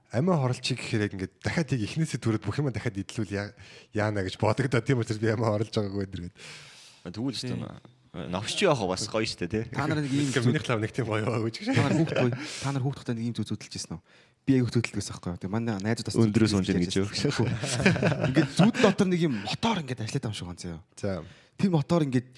амиа 0.10 0.38
хоролчиг 0.42 0.78
гэхээр 0.82 1.04
яг 1.06 1.14
ингээд 1.14 1.34
дахиад 1.44 1.70
яг 1.78 1.82
эхнээсээ 1.86 2.20
түрээд 2.20 2.44
бүх 2.46 2.58
юм 2.58 2.74
дахиад 2.74 2.98
идэлүүл 2.98 3.34
яа- 3.34 3.54
яана 3.94 4.26
гэж 4.26 4.36
бодогдоо. 4.42 4.82
Тийм 4.82 5.00
учраас 5.02 5.22
би 5.22 5.30
амиа 5.30 5.54
хоролж 5.54 5.70
байгаагүй 5.70 6.04
энэ 6.06 6.34
гэдэг. 6.34 7.14
Тэгвэл 7.14 7.38
ч 7.38 7.54
юм. 7.54 7.64
Новч 8.10 8.58
явах 8.66 8.90
бас 8.90 9.06
гоё 9.06 9.22
штэ 9.30 9.46
тий. 9.46 9.64
Та 9.70 9.86
нар 9.86 10.02
нэг 10.02 10.10
ийм 10.10 10.34
Миний 10.50 10.58
клав 10.58 10.82
нэг 10.82 10.90
тийм 10.90 11.06
гоё 11.06 11.22
байгаа 11.30 11.46
гэж. 11.46 11.56
Та 11.62 11.82
нар 11.86 11.94
хүүхд 11.94 12.18
бой. 12.26 12.32
Та 12.34 12.70
нар 12.74 12.82
хүүхдтэй 12.82 13.14
нэг 13.14 13.26
ийм 13.30 13.36
зүг 13.38 13.46
зүтэлжсэн 13.54 13.94
үү? 13.94 14.02
Би 14.50 14.52
аяг 14.58 14.66
зүтэлдэгс 14.74 15.10
байхгүй 15.14 15.30
юу? 15.30 15.42
Тэг 15.46 15.52
манай 15.54 15.78
найзууд 15.78 16.10
бас 16.10 16.18
Өндрөөс 16.18 16.54
унж 16.58 16.74
гэж 16.74 16.96
юу? 17.06 17.06
Ингээд 18.34 18.50
зүуд 18.58 18.76
дотор 18.82 19.06
нэг 19.14 19.22
юм 19.30 19.38
мотор 19.46 19.78
ингээд 19.86 20.02
ажиллаад 20.10 20.26
байгаа 20.26 20.34
юм 20.34 20.38
шиг 20.42 20.50
ганц 20.50 20.64
яа. 20.66 20.82
За. 20.98 21.22
Тэр 21.54 21.70
мотор 21.70 22.02
ингээд 22.02 22.30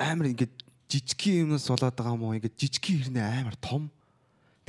амар 0.00 0.32
ингээд 0.32 0.54
жижигхэн 0.88 1.44
юмнаас 1.44 1.68
болоод 1.68 1.92
байгаа 2.00 2.16
юм 2.16 2.24
уу? 2.24 2.32
Ингээд 2.40 2.56
жижигхэн 2.56 3.12
хэрнээ 3.12 3.44
амар 3.44 3.56
том. 3.60 3.92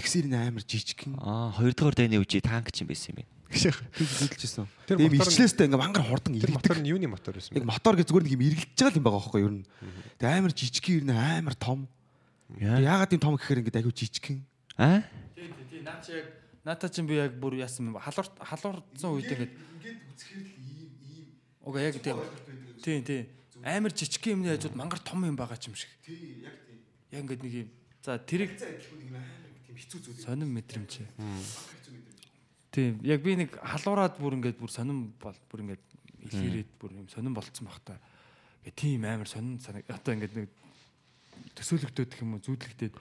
Тэгсэр 0.01 0.25
нэ 0.25 0.49
амар 0.49 0.65
жижигхэн. 0.65 1.13
Аа, 1.21 1.53
хоёрдугаар 1.53 1.93
дайны 1.93 2.17
үжи 2.17 2.41
танк 2.41 2.73
ч 2.73 2.81
юм 2.81 2.89
байсан 2.89 3.13
юм 3.13 3.21
байна. 3.21 3.29
Зүтэлжсэн. 3.51 4.65
Тэр 4.89 4.97
нь- 4.97 5.13
ирчлээстэй 5.21 5.67
ингээд 5.69 5.77
мангар 5.83 6.01
хурдан 6.07 6.33
Тэр 6.41 6.55
мотор 6.55 6.79
нь 6.81 6.89
юуны 6.89 7.05
мотор 7.11 7.35
байсан 7.37 7.53
Яг 7.53 7.61
бэ? 7.61 7.69
мотор 7.69 7.93
гэж 7.99 8.07
зүгээр 8.09 8.25
нэг 8.25 8.33
юм 8.33 8.41
эргэлдэж 8.47 8.79
байгаа 8.81 8.97
юм 8.97 9.05
байгаа 9.05 9.19
байхгүй 9.21 9.41
юу? 9.43 9.45
Ер 9.45 9.55
нь. 9.61 9.65
Тэг 10.17 10.27
амар 10.31 10.53
жижигхэн 10.57 10.95
хэрнээ 11.05 11.37
амар 11.45 11.55
том. 11.59 11.79
Яагаад 12.57 13.09
тийм 13.13 13.21
том 13.21 13.35
гэхээр 13.37 13.59
ингээд 13.61 13.77
аягүй 13.77 13.93
жижигхэн. 13.93 14.39
Аа? 14.79 15.03
Тий, 15.35 15.51
тий, 15.51 15.65
тий. 15.69 15.81
Наа 15.83 15.99
чи 16.01 16.11
яг 16.17 16.25
наата 16.65 16.87
чинь 16.89 17.05
би 17.07 17.15
яг 17.19 17.35
бүр 17.37 17.59
яасан 17.59 17.91
юм 17.91 17.99
халуур 17.99 18.27
халуурсан 18.39 19.09
үед 19.13 19.29
ингээд 19.35 19.51
Ингээд 19.51 19.99
үзэхээр 20.15 20.45
л 20.47 20.55
ийм 20.55 20.91
ийм 21.11 21.27
уга 21.67 21.79
яг 21.83 21.95
тийм 21.99 22.17
тий, 22.81 22.97
тий. 23.03 23.21
Амар 23.61 23.91
жижиг 23.93 24.23
юмны 24.25 24.55
хажууд 24.55 24.79
мангар 24.79 25.03
том 25.03 25.21
юм 25.27 25.35
байгаа 25.35 25.59
ч 25.59 25.67
юм 25.69 25.75
шиг. 25.75 25.91
тий 26.07 26.39
яг 26.41 26.55
тийм. 26.65 26.79
Яг 27.11 27.19
ингээд 27.27 27.43
нэг 27.43 27.53
юм. 27.67 27.69
За 28.01 28.15
тэрийг 28.17 28.55
хэцүү 29.81 29.99
зүйл. 30.05 30.21
сонин 30.21 30.49
мэдрэмж. 30.53 30.93
Тийм. 32.71 33.01
Яг 33.03 33.19
би 33.25 33.35
нэг 33.35 33.57
халуураад 33.57 34.15
бүр 34.21 34.37
ингээд 34.39 34.61
бүр 34.61 34.71
сонин 34.71 35.11
бол 35.19 35.35
бүр 35.51 35.65
ингээд 35.65 35.85
илэрээд 36.31 36.69
бүр 36.79 36.91
юм 37.03 37.07
сонин 37.11 37.33
болцсон 37.33 37.67
баг 37.67 37.81
та. 37.83 37.99
Гэ 38.63 38.71
тийм 38.71 39.03
амар 39.03 39.27
сонин 39.27 39.59
санаг 39.59 39.83
одоо 39.89 40.13
ингээд 40.15 40.37
нэг 40.37 40.49
төсөөлөгдөд 41.57 42.07
гэх 42.07 42.23
юм 42.23 42.37
уу 42.37 42.45
зүүдлэгдээд 42.45 42.95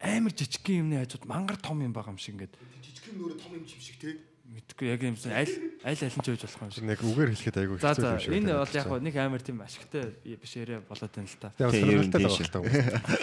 амар 0.00 0.32
жижиг 0.32 0.64
юмны 0.70 1.02
хажууд 1.02 1.26
мангар 1.28 1.58
том 1.60 1.82
юм 1.82 1.92
байгаа 1.92 2.14
юм 2.14 2.20
шиг 2.22 2.38
ингээд 2.38 2.54
Жижигхэн 2.54 3.14
нөрө 3.18 3.36
том 3.40 3.52
юм 3.58 3.66
шиг 3.66 3.98
тий. 4.00 4.14
мэдгүй 4.44 4.86
яг 4.92 5.02
юмсан 5.02 5.32
аль 5.32 5.52
аль 5.84 6.00
аль 6.04 6.16
нь 6.16 6.22
ч 6.22 6.26
байж 6.30 6.42
болох 6.44 6.62
юм 6.62 6.72
шиг. 6.72 6.84
Нэг 6.84 7.00
үгээр 7.00 7.30
хэлэхэд 7.32 7.60
айгүй 7.64 7.78
за 7.80 7.92
юм 7.96 8.20
шиг 8.20 8.36
энэ 8.36 8.52
бол 8.54 8.76
яг 8.76 8.88
нэг 9.00 9.14
амар 9.16 9.42
тийм 9.42 9.58
ашигтай 9.64 10.04
биш 10.22 10.54
яриа 10.56 10.80
болоод 10.84 11.12
байна 11.12 11.28
л 11.28 11.40
та. 11.40 11.48
Тийм. 11.56 12.04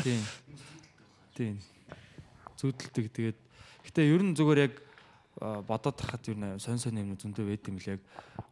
Тийм. 0.04 0.22
Тийм. 1.38 1.56
Зүудэлдэг 2.62 3.06
тэгээд 3.10 3.40
гэтээ 3.90 4.06
ер 4.14 4.22
нь 4.22 4.38
зүгээр 4.38 4.60
яг 4.70 4.74
бодоод 5.42 5.98
тахад 5.98 6.22
ер 6.30 6.38
нь 6.38 6.60
сонь 6.62 6.78
сонь 6.78 7.02
юм 7.02 7.18
зөндөө 7.18 7.50
байд 7.50 7.66
юм 7.66 7.82
л 7.82 7.98
яг. 7.98 8.02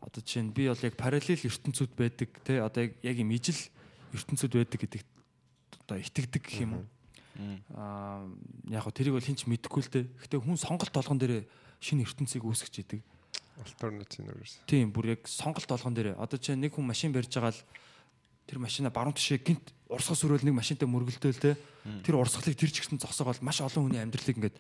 Одоо 0.02 0.26
жишээ 0.26 0.50
нь 0.50 0.54
би 0.56 0.66
бол 0.66 0.82
яг 0.82 0.96
параллел 0.98 1.46
ертөнцүүд 1.46 1.92
байдаг 1.94 2.30
те. 2.42 2.64
Одоо 2.66 2.90
яг 2.90 2.98
яг 3.06 3.18
юм 3.22 3.30
ижил 3.30 3.62
ертөнцүүд 4.18 4.54
байдаг 4.58 4.80
гэдэг 4.82 5.02
одоо 5.86 5.98
итгэдэг 6.02 6.42
гэх 6.42 6.62
юм 6.66 6.82
уу? 6.82 6.86
Аа 7.78 8.26
яг 8.74 8.84
го 8.84 8.92
тэрийг 8.92 9.14
бол 9.14 9.24
хинч 9.24 9.46
мэдэхгүй 9.46 9.82
л 9.86 9.94
дээ 9.94 10.06
гэтээ 10.26 10.40
хүн 10.42 10.58
сонголт 10.58 10.92
болгон 10.92 11.20
дээр 11.22 11.46
шинэ 11.78 12.04
ертөнцийг 12.10 12.44
үүсгэж 12.44 12.76
идэг. 12.84 13.02
Alternative 13.60 14.24
universe. 14.24 14.60
Тийм 14.66 14.92
бүр 14.92 15.20
яг 15.20 15.28
сонголт 15.28 15.68
болгон 15.68 15.94
дээр 15.94 16.16
одоо 16.18 16.40
чи 16.40 16.56
нэг 16.56 16.74
хүн 16.74 16.88
машин 16.88 17.12
барьж 17.12 17.32
байгаа 17.32 17.54
л 17.54 17.64
тэр 18.48 18.60
машина 18.60 18.90
баруун 18.90 19.16
тишээ 19.16 19.40
гинт 19.44 19.72
урсгал 19.90 20.16
сүрэл 20.16 20.46
нэг 20.46 20.54
машинтай 20.54 20.86
мөргөлдөөл 20.86 21.42
те. 21.42 21.58
Тэр 22.06 22.22
урсгалыг 22.22 22.54
тэр 22.54 22.70
ч 22.70 22.86
гэсэн 22.86 23.02
зогсоогоол 23.02 23.42
маш 23.42 23.60
олон 23.66 23.90
хүний 23.90 24.02
амьдралыг 24.06 24.38
ингээд 24.38 24.58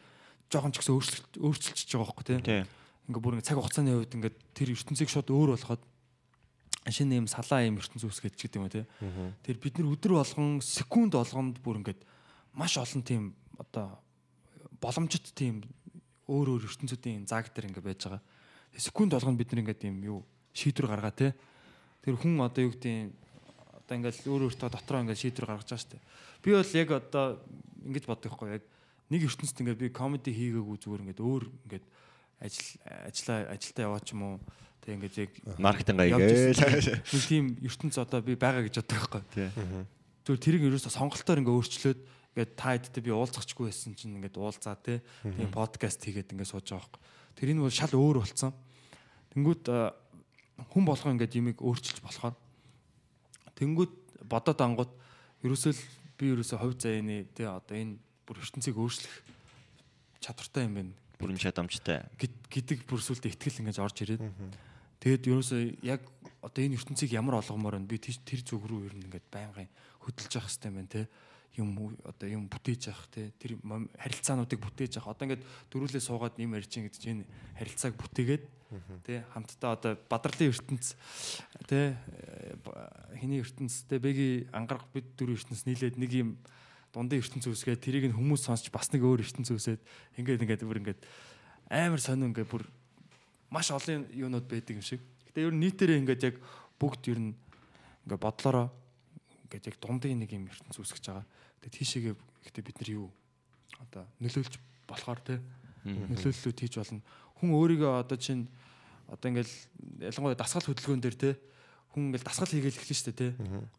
жоохон 0.50 0.74
ч 0.74 0.82
гэсэн 0.82 0.94
өөрчлөлт 0.98 1.34
өөрчилчихэж 1.38 1.90
байгаа 1.94 2.06
байхгүй 2.10 2.26
те. 2.26 2.66
Ингээд 3.06 3.22
бүр 3.22 3.34
ингээд 3.38 3.50
цаг 3.54 3.62
хугацааны 3.62 3.94
хувьд 3.94 4.18
ингээд 4.18 4.38
тэр 4.58 4.70
ертөнцийг 4.74 5.10
шууд 5.14 5.30
өөр 5.30 5.50
болгоход 5.54 5.84
шинэ 6.90 7.22
юм 7.22 7.28
салаа 7.30 7.62
юм 7.62 7.78
ертөнц 7.78 8.02
үүсгэж 8.10 8.34
ч 8.34 8.50
гэдэг 8.50 8.58
юм 8.58 8.70
те. 8.74 8.90
Тэр 9.46 9.62
бид 9.62 9.78
нар 9.78 9.94
өдөр 9.94 10.18
болгон 10.18 10.66
секунд 10.66 11.14
болгонд 11.14 11.62
бүр 11.62 11.78
ингээд 11.86 12.02
маш 12.58 12.82
олон 12.82 13.06
тийм 13.06 13.38
одоо 13.62 14.02
боломжит 14.82 15.30
тийм 15.38 15.62
өөр 16.26 16.58
өөр 16.58 16.66
ертөнцүүдийн 16.66 17.30
зааг 17.30 17.54
дээр 17.54 17.70
ингээд 17.70 17.86
байж 17.86 18.02
байгаа. 18.10 18.22
Секунд 18.74 19.14
болгонд 19.14 19.38
бид 19.38 19.54
нар 19.54 19.62
ингээд 19.62 19.86
юм 19.86 19.98
юу 20.02 20.20
шийдвэр 20.58 20.90
гаргаа 20.90 21.14
те. 21.14 21.38
Тэр 22.02 22.18
хүн 22.18 22.42
одоо 22.42 22.66
юу 22.66 22.74
гэдэг 22.74 23.14
одоо 23.90 23.98
ингээд 23.98 24.30
өөр 24.30 24.46
өөртөө 24.54 24.70
дотроо 24.70 25.02
ингээд 25.02 25.18
шийдвэр 25.18 25.50
гаргаж 25.50 25.66
байгаа 25.66 25.82
шүү 25.82 25.92
дээ. 25.98 26.04
Би 26.46 26.50
бол 26.54 26.74
яг 26.78 26.90
одоо 26.94 27.26
ингэж 27.90 28.06
боддог 28.06 28.32
хгүй 28.38 28.50
яг 28.54 28.64
нэг 29.10 29.22
ертөнцид 29.26 29.62
ингээд 29.66 29.82
би 29.82 29.90
комеди 29.90 30.30
хийгээгүй 30.30 30.78
зүгээр 30.78 31.04
ингээд 31.10 31.26
өөр 31.26 31.44
ингээд 31.66 31.86
ажил 32.38 32.70
ажиллаа 33.10 33.40
ажилдаа 33.58 33.84
яваа 33.90 34.02
ч 34.06 34.14
юм 34.14 34.22
уу. 34.22 34.38
Тэгээ 34.86 34.96
ингээд 35.02 35.16
яг 35.18 35.32
Маркетинг 35.58 36.00
аягаа. 36.06 36.22
тийм 37.26 37.46
ертөнц 37.66 37.98
одоо 37.98 38.22
би 38.22 38.38
байгаа 38.38 38.62
гэж 38.70 38.76
боддог 38.78 39.02
хгүй. 39.10 39.24
Тий. 39.34 39.50
Зүгээр 40.30 40.44
тэрийг 40.46 40.64
ерөөсө 40.70 40.94
сонголтоор 40.94 41.42
ингээ 41.42 41.58
өөрчлөөд 41.58 42.00
ингээд 42.38 42.52
та 42.54 42.78
хэдтэй 42.78 43.02
би 43.02 43.12
уулзахчгүй 43.12 43.74
байсан 43.74 43.98
чинь 43.98 44.22
ингээд 44.22 44.38
уулзаа 44.38 44.78
те. 44.78 45.02
Тийм 45.26 45.50
подкаст 45.50 46.06
хийгээд 46.06 46.38
ингээд 46.38 46.54
сууж 46.54 46.70
байгаа 46.70 46.86
байхгүй. 46.86 47.02
Тэр 47.42 47.52
энэ 47.58 47.66
бол 47.66 47.74
шал 47.74 47.98
өөр 47.98 48.22
болсон. 48.22 48.54
Тэнгүүд 49.34 49.64
э, 49.74 49.90
хүн 50.70 50.84
болгоо 50.86 51.12
ингээд 51.18 51.38
юмыг 51.42 51.58
өөрчилж 51.60 52.00
болохоор 52.06 52.38
тэнгүүд 53.60 53.94
бодоод 54.26 54.60
ангууд 54.64 54.92
ерөөсөө 55.44 55.72
л 55.76 55.82
би 56.18 56.26
ерөөсөө 56.34 56.58
хувь 56.60 56.80
заяаны 56.80 57.28
тий 57.36 57.46
одоо 57.46 57.76
энэ 57.76 58.00
бүр 58.28 58.40
ертөнцийг 58.40 58.76
өөрчлөх 58.80 59.14
чадвартай 60.24 60.66
юм 60.68 60.74
байна. 60.76 60.94
Бүрэн 61.20 61.40
чадамжтай. 61.40 62.08
гэд- 62.16 62.48
гэдэг 62.48 62.80
бүр 62.88 63.00
сүлдө 63.04 63.28
ихтгэл 63.28 63.60
ингэж 63.68 63.78
орж 63.84 63.98
ирээд. 64.04 64.24
Тэгээд 65.00 65.28
ерөөсөө 65.28 65.84
яг 65.84 66.04
одоо 66.44 66.62
энэ 66.64 66.76
ертөнцийг 66.80 67.12
ямар 67.12 67.40
олгомоор 67.40 67.76
байна? 67.80 67.88
Би 67.88 68.00
тэр 68.00 68.42
зүг 68.44 68.64
рүү 68.68 68.88
ер 68.88 68.94
нь 68.96 69.04
ингээд 69.08 69.28
байнгын 69.32 69.68
хөдөлж 70.04 70.32
явах 70.36 70.48
хэрэгтэй 70.48 70.72
байна 70.72 70.88
те 70.92 71.08
юм 71.60 71.96
одоо 72.08 72.28
юм 72.28 72.48
бүтээж 72.48 72.90
явах 72.90 73.08
те 73.12 73.30
тэр 73.38 73.60
харилцаануудыг 74.00 74.60
бүтээж 74.60 74.98
явах 74.98 75.14
одоо 75.14 75.28
ингээд 75.28 75.44
дөрүлээ 75.70 76.02
суугаад 76.02 76.40
юм 76.40 76.56
ярьж 76.56 76.72
ин 76.80 76.88
гэдэг 76.88 77.02
чинь 77.04 77.28
харилцааг 77.60 77.94
бүтээгээд 78.00 78.44
те 79.04 79.26
хамтдаа 79.34 79.76
одоо 79.76 79.92
бадралын 80.10 80.54
ертөнц 80.54 80.94
те 81.66 81.98
э, 81.98 82.56
хиний 83.18 83.42
ертөнц 83.42 83.90
те 83.90 83.98
бэги 83.98 84.48
ангарах 84.54 84.86
бид 84.94 85.18
дөрөв 85.18 85.42
ертөнц 85.42 85.66
нийлээд 85.66 85.98
нэг 85.98 86.12
юм 86.14 86.30
дундын 86.94 87.22
ертөнц 87.22 87.50
үүсгээд 87.50 87.82
тэрийг 87.82 88.06
нь 88.10 88.18
хүмүүс 88.18 88.46
сонсч 88.46 88.70
бас 88.70 88.90
нэг 88.94 89.02
өөр 89.06 89.26
ертөнц 89.26 89.50
үүсээд 89.54 89.82
ингээд 90.22 90.42
ингээд 90.46 90.66
бүр 90.66 90.82
ингээд 90.86 91.02
амар 91.70 92.02
сонир 92.02 92.30
ингээд 92.30 92.50
бүр 92.50 92.66
маш 93.50 93.70
олон 93.74 94.06
юунууд 94.14 94.46
байдаг 94.46 94.78
юм 94.78 94.86
шиг. 94.86 95.02
Гэтэ 95.30 95.50
ер 95.50 95.54
нь 95.54 95.62
нийтээрээ 95.66 96.02
ингээд 96.06 96.22
яг 96.30 96.36
бүгд 96.78 97.10
ер 97.14 97.20
нь 97.22 97.34
ингээд 98.06 98.22
бодлороо 98.22 98.70
ингээд 99.50 99.70
яг 99.70 99.76
дундын 99.82 100.18
нэг 100.22 100.30
юм 100.34 100.50
ертөнц 100.50 100.78
үүсгэж 100.78 101.04
байгаа. 101.10 101.26
Тэгээ 101.64 101.76
тийшээгээ 101.76 102.16
гэтээ 102.48 102.64
бид 102.64 102.78
нар 102.80 102.92
юу 102.96 103.08
одоо 103.80 104.04
нөлөөлж 104.20 104.54
болохоор 104.88 105.20
те 105.24 105.36
нөлөөллүүд 105.86 106.60
хийж 106.60 106.74
болно. 106.80 107.02
Хүн 107.40 107.50
өөрийгөө 107.56 107.92
одоо 108.04 108.18
чинь 108.20 108.48
одоо 109.08 109.28
ингээл 109.32 109.54
ялангуяа 110.04 110.38
дасгал 110.38 110.68
хөдөлгөөн 110.68 111.02
дээр 111.02 111.18
те 111.18 111.30
хүн 111.96 112.12
ингээл 112.12 112.28
дасгал 112.28 112.52
хийгээл 112.52 112.80
эхлэн 112.80 113.00
штэ 113.00 113.14
те. 113.16 113.28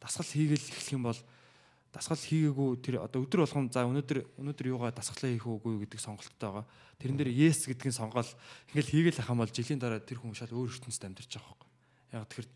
Дасгал 0.00 0.26
хийгээл 0.26 0.68
эхлэх 0.70 0.94
юм 0.96 1.04
бол 1.06 1.20
дасгал 1.94 2.18
хийгээгүй 2.18 2.68
тэр 2.82 2.94
одоо 3.02 3.26
өдөр 3.26 3.42
болгон 3.46 3.66
за 3.70 3.82
өнөөдөр 3.86 4.38
өнөөдөр 4.38 4.66
юугаа 4.70 4.94
дасгалаа 4.94 5.30
хийх 5.34 5.46
үгүй 5.46 5.86
гэдэг 5.86 5.98
сонголттой 5.98 6.38
байгаа. 6.38 6.66
Тэрэн 7.02 7.18
дээр 7.18 7.30
yes 7.34 7.66
гэдгийг 7.66 7.94
сонгоод 7.94 8.30
ингээл 8.70 9.10
хийгээл 9.10 9.22
ахам 9.26 9.42
бол 9.42 9.50
жилийн 9.50 9.82
дараа 9.82 9.98
тэр 9.98 10.22
хүн 10.22 10.34
шал 10.38 10.54
өөр 10.54 10.70
ертөнцид 10.70 11.06
амьдарч 11.06 11.30
байгаа 11.34 11.50
байхгүй. 11.50 11.70
Яг 12.14 12.26
тэр 12.30 12.46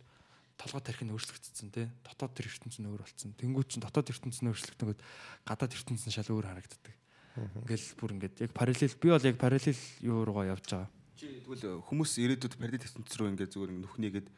толгой 0.65 0.81
тарих 0.81 1.05
нь 1.05 1.12
өөрчлөгдсөн 1.12 1.69
тий. 1.69 1.86
Дотоод 2.01 2.32
тэр 2.32 2.49
ертөнц 2.49 2.81
нь 2.81 2.89
өөр 2.89 3.05
болсон. 3.05 3.36
Тэнгүүд 3.36 3.69
чинь 3.69 3.85
дотоод 3.85 4.09
ертөнц 4.09 4.41
нь 4.41 4.49
өөрчлөгдөнгөд 4.49 5.01
гадаад 5.45 5.77
ертөнц 5.77 6.03
нь 6.09 6.15
шал 6.16 6.32
өөр 6.32 6.49
харагддаг. 6.49 6.95
Ингээл 7.35 7.86
бүр 8.01 8.11
ингээд 8.16 8.36
яг 8.49 8.53
параллел 8.57 8.95
би 8.97 9.09
бол 9.12 9.28
яг 9.28 9.36
параллел 9.36 9.81
юу 10.01 10.24
руугаа 10.24 10.57
явж 10.57 10.65
байгаа. 10.65 10.91
Чи 11.20 11.45
тэгвэл 11.45 11.85
хүмүүс 11.85 12.12
ирээдүйд 12.24 12.57
парадит 12.57 12.86
ертөнц 12.89 13.12
рүү 13.12 13.28
ингээд 13.35 13.53
зүгээр 13.53 13.73
ингээ 13.74 13.85
нүхнийгээд 13.85 14.28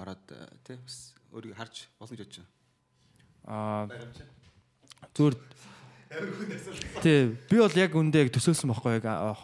ороод 0.00 0.24
э, 0.32 0.48
тий 0.64 0.76
бас 0.80 1.14
өөрийгөө 1.34 1.58
харж 1.58 1.76
болно 2.00 2.16
гэж 2.16 2.20
бодож 2.24 2.38
байна. 2.40 2.50
Аа 3.44 3.84
зүгээр 5.12 5.36
Тий, 7.02 7.34
би 7.50 7.58
бол 7.58 7.74
яг 7.74 7.94
үндэ 7.98 8.22
яг 8.22 8.30
төсөөлсөн 8.30 8.70
байхгүй 8.70 9.02
яг 9.02 9.06
аа, 9.10 9.34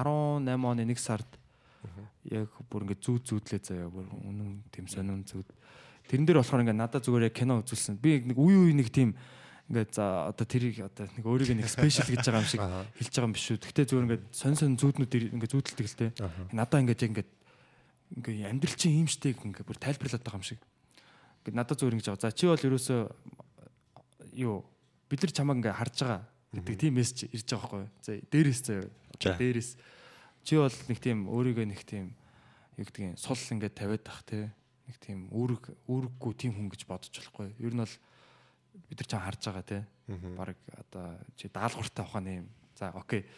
18 0.00 0.56
оны 0.56 0.86
1 0.88 0.96
сард 0.96 1.28
яг 2.32 2.48
бүр 2.72 2.86
ингээд 2.86 3.04
зүүд 3.04 3.22
зүүдлээ 3.28 3.60
заяа 3.60 3.92
бүр 3.92 4.08
үнэн 4.24 4.64
тийм 4.72 4.88
сонин 4.88 5.24
зүүд. 5.28 5.48
Тэрэн 6.08 6.24
дээр 6.24 6.40
болохоор 6.40 6.64
ингээд 6.64 6.80
надад 6.80 7.04
зүгээр 7.04 7.28
яг 7.28 7.36
кино 7.36 7.60
үзүүлсэн. 7.60 8.00
Би 8.00 8.24
нэг 8.24 8.40
үе 8.40 8.56
үе 8.56 8.72
нэг 8.72 8.88
тийм 8.88 9.12
ингээд 9.68 9.92
за 9.92 10.32
одоо 10.32 10.46
тэрийг 10.48 10.80
одоо 10.80 11.04
нэг 11.04 11.24
өөрийгөө 11.28 11.60
нэг 11.60 11.68
спешиал 11.68 12.08
гэж 12.08 12.24
байгаа 12.24 12.40
юм 12.40 12.48
шиг 12.48 12.64
хэлж 12.64 13.12
байгаа 13.12 13.28
юм 13.28 13.36
биш 13.36 13.46
үү. 13.52 13.60
Гэхдээ 13.60 13.86
зүгээр 13.92 14.06
ингээд 14.08 14.24
сонь 14.32 14.56
сонь 14.56 14.80
зүүднүүд 14.80 15.12
ингээд 15.36 15.52
зүүдэлдэг 15.52 15.84
л 15.84 16.00
те. 16.00 16.08
Надаа 16.56 16.80
ингээд 16.80 17.04
яг 17.04 17.10
ингээд 17.12 17.30
ингээд 18.16 18.48
амьдрал 18.48 18.76
чинь 18.80 19.04
юм 19.04 19.08
штэ 19.12 19.36
ингээд 19.36 19.68
бүр 19.68 19.76
тайлбарлаад 19.76 20.24
байгаа 20.24 20.40
юм 20.40 20.48
шиг. 20.48 20.60
Ингээд 21.44 21.58
надад 21.60 21.76
зүгээр 21.76 21.96
ингэж 22.00 22.08
байгаа. 22.08 22.24
За 22.24 22.32
чи 22.32 22.48
бол 22.48 22.64
ерөөсөө 22.64 23.00
юу 24.40 24.64
бид 25.12 25.20
нар 25.20 25.32
чамайг 25.36 25.60
ингээ 25.60 25.76
харж 25.76 25.96
байгаа 26.00 26.20
гэдэг 26.56 26.76
тийм 26.80 26.94
мессеж 26.96 27.28
ирж 27.28 27.48
байгаа 27.52 27.68
байхгүй 27.68 27.80
юу. 27.84 27.92
За 28.00 28.12
дээрээс 28.32 28.60
заяа. 28.64 28.88
За. 29.20 29.36
Дээрээс 29.36 29.70
чи 30.48 30.56
бол 30.56 30.76
нэг 30.88 30.98
тийм 31.04 31.18
өөрийгөө 31.28 31.66
нэг 31.68 31.84
тийм 31.84 32.16
юу 32.80 32.88
гэдгийг 32.88 33.20
сул 33.20 33.36
ингээ 33.36 33.76
тавиад 33.76 34.00
тах 34.00 34.24
те 34.24 34.48
нэг 34.88 34.96
тийм 35.04 35.28
үүрэг 35.28 35.64
үүрэггүй 35.84 36.32
тийм 36.32 36.56
хүн 36.56 36.72
гэж 36.72 36.88
бодож 36.88 37.12
болохгүй. 37.12 37.52
Ер 37.60 37.76
нь 37.76 37.84
бол 37.84 37.94
бид 38.88 38.98
нар 38.98 39.08
чам 39.08 39.20
харж 39.20 39.42
байгаа 39.44 39.64
те. 39.68 39.78
Бараг 40.08 40.56
одоо 40.72 41.20
чи 41.36 41.52
даалгавартай 41.52 42.04
ухааны 42.04 42.32
юм. 42.40 42.48
За 42.72 42.88
окей. 42.96 43.28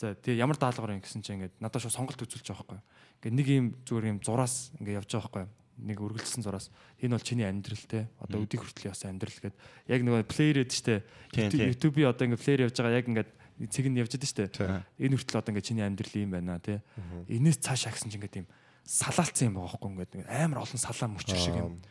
За 0.00 0.16
тэгээ 0.16 0.40
ямар 0.40 0.56
даалгавар 0.56 0.96
юм 0.96 1.04
гэсэн 1.04 1.20
чинь 1.20 1.44
ингээд 1.44 1.60
надад 1.60 1.84
шууд 1.84 1.92
сонголт 1.92 2.20
үзүүлж 2.24 2.48
байгаа 2.48 2.64
байхгүй. 2.64 2.80
Ингээд 3.20 3.36
нэг 3.36 3.48
юм 3.52 3.66
зүгээр 3.84 4.10
юм 4.16 4.18
зураас 4.24 4.72
ингээд 4.80 4.98
явж 5.04 5.10
байгаа 5.12 5.28
байхгүй. 5.28 5.46
Нэг 5.76 5.98
үргэлжлсэн 6.00 6.40
зураас. 6.40 6.72
Энэ 7.04 7.20
бол 7.20 7.28
чиний 7.28 7.44
амьдрал 7.44 7.84
те. 7.84 8.08
Одоо 8.16 8.40
өдийг 8.40 8.64
хүртэл 8.64 8.88
явсан 8.88 9.12
амьдрал 9.12 9.36
гэд. 9.44 9.56
Яг 9.92 10.00
нэг 10.00 10.24
плеер 10.24 10.64
эд 10.64 10.72
штэ. 10.72 11.04
YouTube-ийн 11.36 12.08
одоо 12.08 12.24
ингээ 12.32 12.40
плеер 12.40 12.60
явж 12.64 12.80
байгаа. 12.80 12.96
Яг 12.96 13.08
ингээд 13.12 13.30
цэг 13.68 13.84
нь 13.92 14.00
явж 14.00 14.16
байгаа 14.16 14.32
штэ. 14.32 14.48
Энэ 14.96 15.16
хүртэл 15.20 15.36
одоо 15.36 15.52
ингээ 15.52 15.68
чиний 15.68 15.84
амьдрал 15.84 16.16
юм 16.16 16.32
байна 16.32 16.56
те. 16.64 16.80
Энэс 17.28 17.60
цааш 17.60 17.92
агсан 17.92 18.08
чинь 18.08 18.24
ингээ 18.24 18.40
тийм 18.40 18.48
салаалцсан 18.86 19.50
юм 19.50 19.54
байгаа 19.58 19.76
байхгүй 19.82 19.90
ингээ 20.22 20.30
амар 20.30 20.62
олон 20.62 20.78
салаа 20.80 21.08
мөрчих 21.10 21.36
шиг 21.42 21.54
юм. 21.58 21.82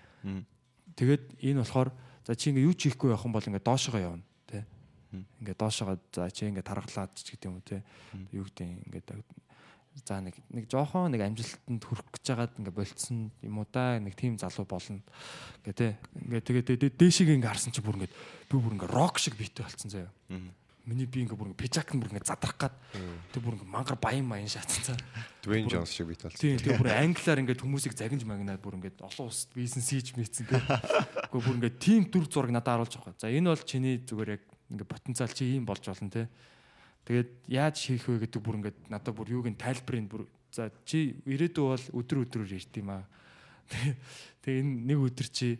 Тэгээд 0.95 1.23
энэ 1.43 1.59
болохоор 1.61 1.89
за 2.23 2.33
чи 2.39 2.49
ингээ 2.55 2.65
юу 2.65 2.73
ч 2.73 2.87
хийхгүй 2.89 3.11
явах 3.11 3.27
юм 3.27 3.35
бол 3.35 3.43
ингээ 3.45 3.61
доошоо 3.67 3.99
явна 3.99 4.23
те 4.47 4.63
ингээ 5.13 5.55
доошоо 5.59 5.99
за 6.15 6.31
чи 6.31 6.47
ингээ 6.47 6.63
тархлаад 6.63 7.11
ч 7.19 7.35
гэдэг 7.35 7.47
юм 7.51 7.59
уу 7.59 7.67
те 7.67 7.83
юу 8.31 8.47
гэдэг 8.47 8.67
ингээ 8.87 9.21
за 10.07 10.19
нэг 10.23 10.35
нэг 10.51 10.65
жоохон 10.71 11.11
нэг 11.11 11.23
амжилтанд 11.23 11.83
хүрэх 11.83 12.07
гэж 12.15 12.25
байгаад 12.31 12.53
ингээ 12.63 12.75
болцсон 12.75 13.31
юм 13.43 13.55
уу 13.59 13.67
да 13.71 13.95
нэг 13.99 14.15
тийм 14.15 14.35
залуу 14.39 14.67
болно. 14.67 14.99
Гэ 15.63 15.71
тэ. 15.71 15.95
Ингээ 16.19 16.43
тэгээд 16.43 16.67
дэ- 16.79 16.95
дээшийг 16.99 17.31
ингээ 17.31 17.47
харсан 17.47 17.71
чи 17.71 17.79
бүр 17.83 17.99
ингээ 18.03 18.11
би 18.51 18.55
бүр 18.59 18.75
ингээ 18.75 18.91
рок 18.91 19.15
шиг 19.19 19.35
битээ 19.39 19.63
болцсон 19.67 19.91
заяа 19.91 20.11
миний 20.85 21.09
би 21.09 21.25
ингээ 21.25 21.33
бүр 21.33 21.49
ингээ 21.49 21.61
пижак 21.65 21.89
нь 21.93 21.99
бүр 21.99 22.13
ингээ 22.13 22.29
задрах 22.29 22.57
гад. 22.61 22.73
Тэг 23.33 23.41
бүр 23.41 23.57
ингээ 23.57 23.69
мангар 23.69 23.97
баян 23.97 24.25
маян 24.29 24.49
шатцсан. 24.49 24.97
Dwayne 25.41 25.65
Jones 25.65 25.89
шиг 25.89 26.07
бит 26.13 26.21
бол. 26.21 26.33
тийм 26.33 26.61
тэг 26.61 26.77
бүр 26.77 26.93
англиар 26.93 27.41
ингээ 27.41 27.57
хүмүүсийг 27.57 27.97
загинж 27.97 28.21
магнаад 28.21 28.61
бүр 28.61 28.77
ингээ 28.77 29.01
олон 29.01 29.25
улсад 29.25 29.49
бизнес 29.57 29.89
хийж 29.89 30.13
мэдсэн 30.13 30.45
тэг 30.45 30.61
үгүй 31.33 31.41
бүр 31.41 31.57
ингээ 31.57 31.73
тийм 31.81 32.01
дүр 32.05 32.29
зураг 32.29 32.53
надад 32.53 32.85
харуулж 32.85 32.93
байгаа 33.01 33.17
за 33.17 33.33
энэ 33.33 33.49
бол 33.49 33.65
чиний 33.65 33.97
зүгээр 34.05 34.29
яг 34.37 34.43
ингээ 34.69 34.87
потенциал 34.87 35.33
чи 35.33 35.43
ийм 35.57 35.65
болж 35.65 35.81
болно 35.81 36.13
те. 36.13 36.29
Тэгээд 37.05 37.29
яаж 37.49 37.75
хийх 37.81 38.05
вэ 38.05 38.29
гэдэг 38.29 38.41
бүр 38.45 38.57
ингээд 38.61 38.77
надад 38.89 39.13
бүр 39.17 39.33
юуг 39.33 39.49
нь 39.49 39.57
тайлбарыг 39.57 40.05
бүр 40.05 40.23
за 40.53 40.69
чи 40.85 41.17
ирээдүй 41.25 41.65
бол 41.65 41.85
өдөр 41.97 42.25
өдрөөр 42.29 42.53
ирд 42.53 42.73
юм 42.77 42.89
аа. 42.93 43.05
Тэгээ 44.45 44.61
энэ 44.61 44.73
нэг 44.93 44.99
өдөр 45.01 45.27
чи 45.33 45.57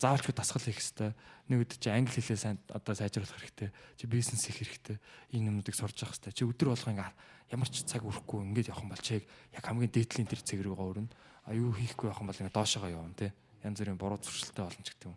заавалчгүй 0.00 0.34
дасгал 0.36 0.62
хийх 0.62 0.78
хэрэгтэй. 0.78 1.10
Нэг 1.48 1.58
өдөр 1.64 1.78
чи 1.80 1.88
англи 1.88 2.20
хэлээ 2.20 2.36
сайн 2.36 2.58
одоо 2.68 2.94
сайжруулах 2.94 3.40
хэрэгтэй. 3.40 3.70
Чи 3.96 4.04
бизнес 4.06 4.44
хийх 4.44 4.60
хэрэгтэй. 4.60 4.96
Энэ 5.32 5.48
юмнуудыг 5.50 5.72
сурж 5.72 5.96
явах 6.04 6.16
хэрэгтэй. 6.20 6.32
Чи 6.36 6.44
өдөр 6.44 6.68
болго 6.76 6.90
ингээд 6.92 7.14
ямар 7.52 7.68
ч 7.70 7.86
цаг 7.86 8.02
өрөхгүй 8.04 8.44
ингээд 8.52 8.70
явах 8.74 8.84
юм 8.84 8.92
бол 8.92 9.00
чиг 9.00 9.24
яг 9.54 9.64
хамгийн 9.64 9.92
дээдлийн 9.94 10.28
тэр 10.28 10.42
цэг 10.42 10.60
рүүгээ 10.60 10.88
өрнө. 10.90 11.10
А 11.46 11.54
юу 11.54 11.72
хийхгүй 11.72 12.10
явах 12.10 12.20
юм 12.20 12.28
бол 12.28 12.40
ингээд 12.42 12.58
доошоогоо 12.58 12.90
явна 12.90 13.14
те. 13.14 13.32
Янз 13.64 13.78
бүрийн 13.80 13.96
буруу 13.96 14.18
зуршилтай 14.18 14.64
болно 14.66 14.82
ч 14.84 14.90
гэдэг 14.92 15.08
юм. 15.08 15.16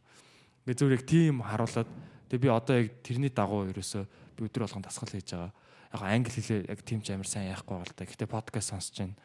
Ингээд 0.64 0.80
зөв 0.80 0.93
яг 0.93 1.03
тийм 1.03 1.35
харуулад 1.41 1.89
тэгээ 2.30 2.43
би 2.45 2.49
одоо 2.53 2.76
яг 2.77 2.88
тэрний 3.01 3.34
дагуу 3.34 3.68
ерөөсөө 3.73 4.03
би 4.38 4.41
өдөр 4.45 4.64
болгон 4.69 4.85
дасгал 4.85 5.10
хийж 5.10 5.34
байгаа. 5.34 5.51
Яг 5.89 6.01
англи 6.06 6.31
хэлээ 6.31 6.60
яг 6.69 6.80
тийм 6.85 7.01
ч 7.01 7.10
амар 7.11 7.26
сайн 7.26 7.49
яахгүй 7.49 7.73
байгаа 7.73 7.89
л 7.89 7.97
та. 7.97 8.06
Гэтэ 8.06 8.30
подкаст 8.30 8.69
сонсож 8.69 8.95
байна. 9.01 9.18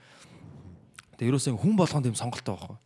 Тэгээ 1.20 1.30
ерөөсөө 1.30 1.60
хүн 1.60 1.76
болгон 1.76 2.02
тийм 2.02 2.16
сонголттой 2.16 2.56
байхгүй. 2.56 2.78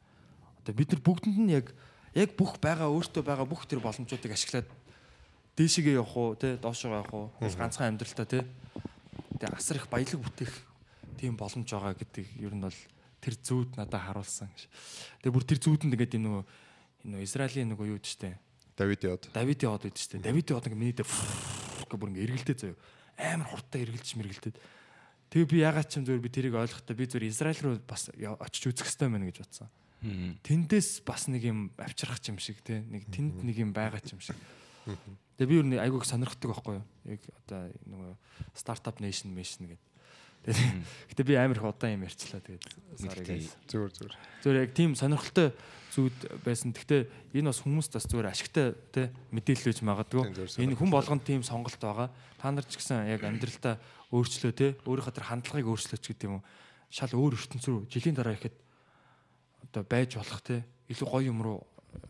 Одоо 0.67 0.75
бид 0.75 0.91
нар 0.91 1.03
бүгдэнд 1.07 1.39
нь 1.39 1.55
яг 1.55 1.71
яг 2.15 2.31
бүх 2.37 2.57
байгаа 2.63 2.89
өөртөө 2.89 3.23
байгаа 3.25 3.47
бүх 3.49 3.67
тэр 3.67 3.81
боломжуудыг 3.83 4.33
ашиглаад 4.33 4.69
дээшигээ 5.59 5.99
явах 5.99 6.17
уу 6.17 6.37
те 6.39 6.57
доошоо 6.57 7.03
явах 7.03 7.13
уу 7.13 7.27
ганцхан 7.41 7.93
амьдралтаа 7.93 8.27
те 8.27 8.47
тэгээ 9.41 9.59
асар 9.59 9.77
их 9.83 9.91
баялаг 9.91 10.21
бүтээх 10.23 10.55
тийм 11.19 11.35
боломж 11.35 11.67
байгаа 11.67 11.99
гэдэг 11.99 12.27
ер 12.39 12.55
нь 12.55 12.63
бол 12.63 12.79
тэр 13.19 13.35
зүүд 13.35 13.75
надад 13.75 14.03
харуулсан 14.07 14.49
гэж. 14.55 14.71
Тэгээ 15.27 15.35
бүр 15.35 15.45
тэр 15.45 15.59
зүүдэнд 15.59 15.95
ингээд 15.99 16.17
энэ 16.17 16.27
нөгөө 16.31 16.45
энэ 17.11 17.27
Израилийн 17.27 17.71
нөгөө 17.75 17.91
юу 17.91 17.99
гэжтэй 17.99 18.39
Давид 18.79 19.03
яваад. 19.03 19.27
Давидын 19.35 19.71
хот 19.75 19.83
гэдэг 19.91 19.99
чинь 19.99 20.23
Давидын 20.23 20.55
хот 20.55 20.67
ингээ 20.71 20.79
миний 20.79 20.95
дээр 20.95 21.11
гэх 21.11 21.99
бүр 21.99 22.11
ингээ 22.15 22.27
эргэлдээ 22.31 22.57
заяа. 22.63 22.79
Амар 23.19 23.51
хурдтай 23.51 23.83
эргэлж 23.83 24.09
мэргэлдээд. 24.15 24.57
Тэгээ 25.35 25.51
би 25.51 25.59
ягаад 25.67 25.89
ч 25.91 25.99
юм 25.99 26.07
зүгээр 26.07 26.23
би 26.23 26.31
тэрийг 26.31 26.55
ойлгохдоо 26.55 26.95
би 26.95 27.05
зүгээр 27.11 27.27
Израиль 27.27 27.63
руу 27.67 27.75
бас 27.83 28.07
очиж 28.15 28.63
үзэх 28.71 28.87
хэрэгтэй 28.87 29.11
байна 29.11 29.27
гэж 29.27 29.39
бодсон. 29.43 29.69
Тэндээс 30.01 31.03
бас 31.03 31.27
нэг 31.27 31.43
юм 31.43 31.71
авчрах 31.75 32.23
юм 32.31 32.39
шиг 32.39 32.63
те 32.63 32.87
нэг 32.87 33.11
тэнд 33.11 33.43
нэг 33.43 33.57
юм 33.59 33.75
байгаа 33.75 33.99
юм 34.07 34.23
шиг. 34.23 34.39
Тэгээ 35.39 35.51
би 35.51 35.59
юу 35.59 35.67
нэг 35.67 35.83
айгууг 35.83 36.07
сонирхдаг 36.07 36.55
байхгүй 36.55 36.79
юу? 36.79 36.87
Яг 37.11 37.23
одоо 37.47 37.67
нөгөө 37.87 38.13
стартап 38.55 39.03
nation 39.03 39.35
mission 39.35 39.67
гэдэг. 39.67 39.89
Гэтэ 41.11 41.23
би 41.27 41.35
амар 41.35 41.59
их 41.59 41.67
удаан 41.67 41.99
юм 41.99 42.07
ярьчлаа 42.07 42.39
тэгээд. 42.39 42.63
Зүгээр 43.67 43.93
зүгээр. 43.93 44.15
Зүгээр 44.43 44.63
яг 44.63 44.73
тийм 44.73 44.95
сонирхолтой 44.95 45.51
зүуд 45.91 46.15
байсан. 46.47 46.71
Гэхдээ 46.71 47.35
энэ 47.35 47.51
бас 47.51 47.61
хүмүүст 47.67 47.93
бас 47.99 48.07
зүгээр 48.07 48.31
ашигтай 48.31 48.67
те 48.95 49.11
мэдээлэл 49.35 49.75
үж 49.75 49.83
магадгүй. 49.83 50.31
Энэ 50.63 50.79
хүн 50.79 50.91
болгонд 50.95 51.27
тийм 51.27 51.43
сонголт 51.43 51.83
байгаа. 51.83 52.09
Та 52.39 52.55
нар 52.55 52.63
ч 52.63 52.79
гэсэн 52.79 53.11
яг 53.11 53.27
амьдралдаа 53.27 53.83
өөрчлөө 54.15 54.53
те 54.55 54.79
өөрийнхөө 54.87 55.15
тэр 55.19 55.27
хандлагыг 55.27 55.69
өөрчлөөч 55.69 56.05
гэдэг 56.07 56.27
юм 56.31 56.39
уу. 56.39 56.47
Шал 56.89 57.13
өөр 57.13 57.35
ертөнц 57.35 57.67
рүү 57.67 57.91
жилийн 57.91 58.17
дараа 58.17 58.39
ихэд 58.39 58.55
одоо 59.73 59.85
байж 59.85 60.17
болох 60.17 60.41
те. 60.41 60.65
Илүү 60.89 61.09
гоё 61.09 61.29
юм 61.29 61.43
руу 61.45 61.61
э, 61.93 62.01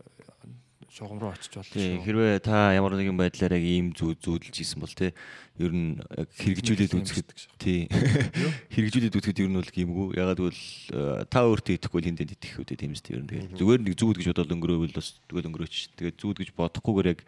шугам 0.87 1.19
руу 1.19 1.35
очиж 1.35 1.51
болно 1.51 1.67
шүү. 1.67 2.03
хэрвээ 2.07 2.39
та 2.39 2.71
ямар 2.71 2.95
нэгэн 2.95 3.19
байдлаар 3.19 3.59
яг 3.59 3.65
ийм 3.67 3.91
зүү 3.91 4.15
зүүдэлж 4.23 4.55
исэн 4.63 4.79
бол 4.79 4.95
тий 4.95 5.11
ер 5.59 5.73
нь 5.75 5.99
хэрэгжүүлээд 6.39 6.95
үзэхэд 6.95 7.29
тий. 7.59 7.91
Хэрэгжүүлээд 8.73 9.17
үзэхэд 9.19 9.43
ер 9.43 9.49
нь 9.51 9.59
бол 9.59 9.67
гимгүй 9.75 10.07
ягаад 10.15 10.39
гэвэл 10.39 10.63
э, 10.95 11.27
та 11.27 11.43
өөртөө 11.43 11.75
итгэхгүй 11.75 11.99
л 11.99 12.07
хиндэд 12.15 12.35
итгэх 12.39 12.63
үү 12.63 12.67
тийм 12.79 12.95
үстэй 12.95 13.19
ер 13.19 13.23
нь. 13.27 13.31
Тэгээд 13.35 13.59
зүгээр 13.59 13.81
нэг 13.83 13.95
зүүд 13.99 14.17
гэж 14.23 14.27
бодоод 14.31 14.53
өнгөрөөвөл 14.55 14.95
бас 14.95 15.07
тэгэл 15.27 15.49
өнгөрөөч. 15.51 15.75
Тэгээд 15.99 16.17
зүүд 16.23 16.37
гэж 16.39 16.49
бодохгүйгээр 16.55 17.11
яг 17.11 17.19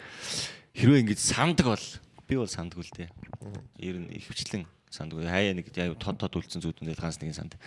хэрвээ 0.71 1.01
ингэж 1.03 1.19
сандаг 1.19 1.67
бол 1.75 1.87
би 2.31 2.33
бол 2.39 2.47
сандгүй 2.47 2.87
л 2.87 2.95
тий 2.95 3.07
ер 3.83 3.99
нь 3.99 4.07
ихвчлэн 4.15 4.63
сандгүй. 4.87 5.27
Хаяа 5.27 5.51
нэг 5.59 5.67
тод 5.99 6.15
тод 6.15 6.39
үлдсэн 6.39 6.63
зүүдүүдэд 6.63 6.95
ганц 6.95 7.19
нэгэн 7.19 7.35
санд. 7.35 7.59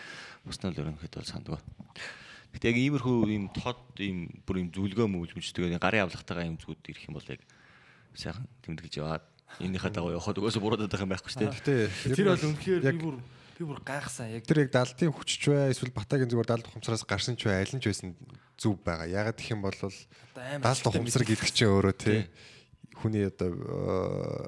Бусна 0.49 0.73
л 0.73 0.81
ерөнхийд 0.81 1.12
бол 1.12 1.28
сандгүй 1.28 1.61
Гэтэ 2.55 2.71
яг 2.71 2.79
иймэрхүү 2.79 3.17
ийм 3.29 3.51
тод 3.51 3.83
ийм 3.99 4.31
бүр 4.47 4.63
ийм 4.63 4.69
зүлгөө 4.71 5.11
мөвлөмж 5.11 5.51
тэгээд 5.51 5.83
гарын 5.83 6.07
авлагтайгаа 6.07 6.47
ийм 6.47 6.59
зүгүүд 6.63 6.87
ирэх 6.87 7.11
юм 7.11 7.19
бол 7.19 7.27
яг 7.27 7.43
сайхан 8.15 8.47
тэмдэглэж 8.63 8.95
яваад 9.03 9.25
энийхээ 9.59 9.91
дагуу 9.91 10.15
явахад 10.15 10.39
угаасаа 10.39 10.63
буруудаад 10.63 10.91
байх 10.91 11.03
юм 11.03 11.11
байхгүй 11.11 11.31
шүү 11.35 11.43
дээ. 11.67 11.91
Тэр 12.15 12.31
бол 12.31 12.47
үнэхээр 12.47 12.81
би 12.83 12.99
бүр 13.03 13.17
би 13.59 13.63
бүр 13.67 13.81
гайхсан 13.83 14.31
яг 14.35 14.47
тэр 14.47 14.67
яг 14.67 14.71
далдын 14.71 15.15
хүчч 15.15 15.43
бай 15.51 15.71
эсвэл 15.71 15.95
батагийн 15.95 16.31
зүгээр 16.31 16.51
далд 16.51 16.67
ухамсараас 16.71 17.07
гарсан 17.07 17.35
ч 17.39 17.47
бай 17.47 17.63
аль 17.63 17.75
нь 17.75 17.83
ч 17.83 17.91
байсан 17.91 18.15
зүв 18.59 18.79
байгаа. 18.83 19.07
Ягаад 19.07 19.39
гэх 19.39 19.55
юм 19.55 19.63
бол 19.63 19.75
ашигтай 19.75 20.91
ухамсар 20.91 21.23
гэдэг 21.27 21.51
чинь 21.51 21.71
өөрөө 21.71 21.95
тий 21.99 22.27
хүний 22.99 23.27
одоо 23.27 23.51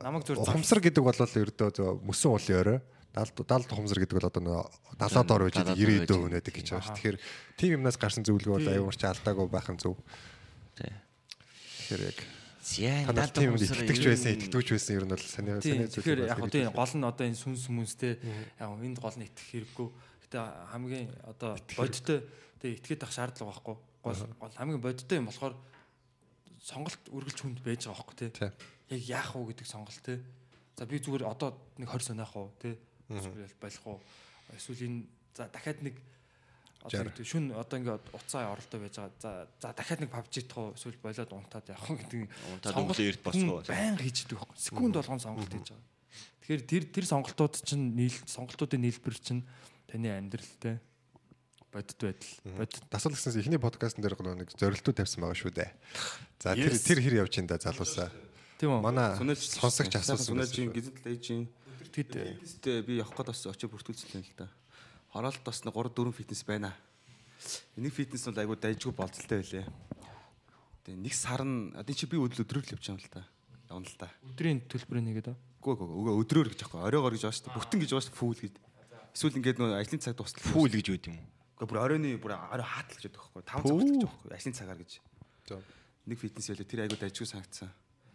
Намайг 0.03 0.23
э, 0.23 0.35
зүгээр 0.35 0.43
ухамсар 0.43 0.81
гэдэг 0.83 1.03
бол 1.03 1.19
ердөө 1.19 1.69
зөө 1.75 1.91
мөсөн 2.03 2.31
уулын 2.35 2.59
орой 2.63 2.79
далд 3.17 3.37
далд 3.49 3.69
ухамсар 3.73 4.01
гэдэг 4.05 4.17
бол 4.21 4.29
одоо 4.29 4.43
нөгөө 4.45 4.65
далаад 5.01 5.31
ор 5.33 5.43
байж 5.49 5.57
далаад 5.57 5.73
ор 5.73 5.81
90 5.81 5.97
байж 5.97 6.09
дөө 6.13 6.27
өнөдөг 6.29 6.53
гэж 6.53 6.67
байгаа 6.69 6.85
шүү. 6.85 6.97
Тэгэхээр 7.01 7.19
тийм 7.57 7.71
юмнаас 7.81 7.97
гарсан 7.97 8.29
зөвлөгөө 8.29 8.57
бол 8.61 8.73
аюул 8.77 8.93
ч 8.93 9.05
алдаагүй 9.09 9.49
байх 9.49 9.69
нь 9.73 9.81
зөв. 9.81 9.97
Тий. 10.77 10.93
Тэгэхээр 11.89 12.05
яг 12.13 12.19
Зяа 12.67 13.07
танаас 13.07 13.31
тийм 13.31 13.55
юмд 13.55 13.63
итгэж 13.63 14.03
байсан, 14.11 14.35
итгэж 14.43 14.69
байсан 14.75 14.97
ер 14.99 15.05
нь 15.07 15.13
бол 15.15 15.23
саний 15.23 15.55
саний 15.63 15.87
Тэгэхээр 15.87 16.27
яг 16.27 16.41
одоо 16.43 16.61
энэ 16.67 16.75
гол 16.75 16.95
нь 16.99 17.07
одоо 17.07 17.25
энэ 17.31 17.39
сүнс 17.39 17.63
хүмүүстээ 17.71 18.15
яг 18.59 18.71
энд 18.83 18.99
гол 18.99 19.15
нь 19.15 19.27
итгэх 19.31 19.47
хэрэггүй. 19.55 19.89
Гэтэ 20.27 20.39
хамгийн 20.75 21.07
одоо 21.31 21.55
бодиттой 21.79 22.27
тэгээ 22.59 22.77
итгээд 22.83 23.07
ах 23.07 23.15
шаардлага 23.15 23.55
байхгүй. 23.55 23.77
Гол 24.03 24.19
гол 24.43 24.59
хамгийн 24.59 24.83
бодиттой 24.83 25.23
юм 25.23 25.31
болохоор 25.31 25.55
сонголт 26.59 27.03
үргэлж 27.07 27.39
хүнд 27.39 27.63
байж 27.63 27.87
байгаа 27.87 28.03
байхгүй 28.03 28.17
тий. 28.19 28.31
Тийм. 28.35 28.51
Яг 28.91 29.03
яах 29.15 29.31
вэ 29.39 29.55
гэдэг 29.55 29.67
сонголт 29.71 30.03
тий. 30.03 30.19
За 30.75 30.91
би 30.91 30.99
зүгээр 30.99 31.23
одоо 31.23 31.55
нэг 31.79 31.87
20 31.87 32.19
сониох 32.19 32.35
уу 32.35 32.51
тий. 32.59 32.75
Эсвэл 33.11 33.55
болох 33.61 33.87
уу. 33.87 33.99
Эсвэл 34.57 34.87
энэ 34.87 35.07
за 35.35 35.49
дахиад 35.53 35.83
нэг 35.83 35.97
одоо 36.87 37.25
шүн 37.25 37.51
одоо 37.55 37.77
ингээд 37.79 38.07
уцаа 38.15 38.53
оролдоо 38.55 38.79
байж 38.81 38.97
байгаа. 38.97 39.13
За 39.19 39.31
за 39.61 39.69
дахиад 39.75 40.01
нэг 40.03 40.11
PUBG 40.11 40.35
идэх 40.47 40.59
уу 40.59 40.75
эсвэл 40.75 40.99
болоод 41.03 41.33
унтаад 41.35 41.67
явах 41.71 41.99
гэдэг 41.99 42.21
Унтаад 42.27 42.75
өглөө 42.79 43.11
эрт 43.11 43.23
босгоо. 43.23 43.63
Баян 43.67 43.99
хийж 43.99 44.19
идэг 44.27 44.39
байхгүй. 44.39 44.59
Секунд 44.59 44.95
болгон 44.95 45.21
сонголт 45.21 45.51
хийж 45.51 45.71
байгаа. 45.75 45.87
Тэгэхээр 46.47 46.63
тэр 46.63 46.85
тэр 46.95 47.05
сонголтууд 47.11 47.55
чинь 47.67 47.95
нийл 47.99 48.17
сонголтуудын 48.27 48.83
нийлбэр 48.87 49.17
чинь 49.19 49.43
таны 49.91 50.09
амьдралтай 50.15 50.79
бодит 51.75 51.99
байдал. 51.99 52.35
Бодит 52.57 52.83
дасгал 52.87 53.15
гэснээс 53.19 53.41
эхний 53.43 53.59
подкастн 53.59 54.01
дээр 54.01 54.15
нэг 54.47 54.55
зорилтууд 54.55 54.97
тавьсан 54.97 55.27
байгаа 55.27 55.37
шүү 55.37 55.53
дээ. 55.59 55.71
За 56.39 56.55
тэр 56.55 56.75
тэр 56.79 56.99
хэр 57.03 57.19
явж 57.27 57.35
ин 57.43 57.51
да 57.51 57.59
залуусаа. 57.59 58.15
тийм 58.63 58.79
үү? 58.79 58.81
Манай 58.81 59.19
сонсогч 59.37 59.93
асуусан 59.99 60.23
сүнэлж 60.23 60.55
байсан. 60.55 60.73
гизэл 60.73 60.97
ээжийн 61.03 61.45
Тэд 61.93 62.11
Фитнестэй 62.13 62.83
би 62.83 62.99
явах 62.99 63.15
гээд 63.17 63.31
бас 63.31 63.47
очиж 63.47 63.71
бүртгүүлсэн 63.71 64.23
л 64.23 64.35
да. 64.37 64.49
Хороолт 65.13 65.41
бас 65.45 65.65
нэг 65.65 65.75
3 65.75 65.95
4 65.95 66.13
фитнес 66.13 66.43
байна. 66.45 66.75
Энийг 67.77 67.95
фитнес 67.95 68.27
бол 68.27 68.39
айгуу 68.39 68.57
дайжгүй 68.57 68.93
болцолтой 68.93 69.41
байлээ. 69.41 69.67
Тэгээ 70.85 71.01
нэг 71.03 71.15
сар 71.15 71.43
нь 71.45 71.73
одоо 71.73 71.95
чи 71.95 72.07
би 72.07 72.21
өдөр 72.21 72.45
өдрөөр 72.45 72.65
л 72.67 72.75
явж 72.77 72.85
байгаа 72.85 72.97
юм 72.97 73.01
л 73.01 73.11
да. 73.13 73.23
Явна 73.71 73.89
л 73.89 73.97
да. 73.99 74.09
өдрийн 74.29 74.61
төлбөрийг 74.69 75.05
нэгээд 75.09 75.29
аа. 75.33 75.39
Үгүй 75.61 75.73
үгүй 75.73 75.89
үгүй 75.89 76.15
өдрөөр 76.21 76.49
гэж 76.53 76.61
аахгүй. 76.63 76.81
Оройгоор 76.85 77.15
гэж 77.17 77.23
байна 77.27 77.37
шүү 77.37 77.47
дээ. 77.49 77.57
Бүтэн 77.57 77.81
гэж 77.83 77.91
байна 77.91 78.05
шүү 78.07 78.13
дээ. 78.13 78.21
Фүүл 78.21 78.41
гэж. 78.45 78.55
Эсвэл 79.17 79.39
ингээд 79.41 79.59
нөө 79.59 79.71
ажлын 79.81 80.03
цаг 80.05 80.15
дуустал. 80.15 80.47
фүүл 80.47 80.75
гэж 80.77 80.87
үүд 80.95 81.05
юм. 81.11 81.19
Үгүй 81.57 81.67
бүр 81.67 81.81
оройны 81.81 82.09
бүр 82.21 82.33
орой 82.37 82.67
хаатал 82.69 82.97
гэж 83.01 83.05
байдаг 83.09 83.21
байхгүй. 83.25 83.43
5 83.43 83.51
цаг 83.51 83.65
хүртэл 83.65 83.97
гэж 83.97 84.05
байхгүй. 84.07 84.31
Ажлын 84.37 84.57
цагаар 84.57 84.79
гэж. 84.79 84.93
За. 85.49 85.57
Нэг 86.07 86.19
фитнес 86.21 86.47
байлээ. 86.53 86.71
Тэр 86.71 86.81
айгуу 86.87 86.99
дайжгүй 87.01 87.27
санагдсан. 87.27 87.71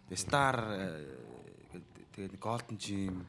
Тэгээ 0.07 0.21
стар 0.21 0.57
тэгээд 2.13 2.37
голден 2.39 2.77
жим 2.77 3.25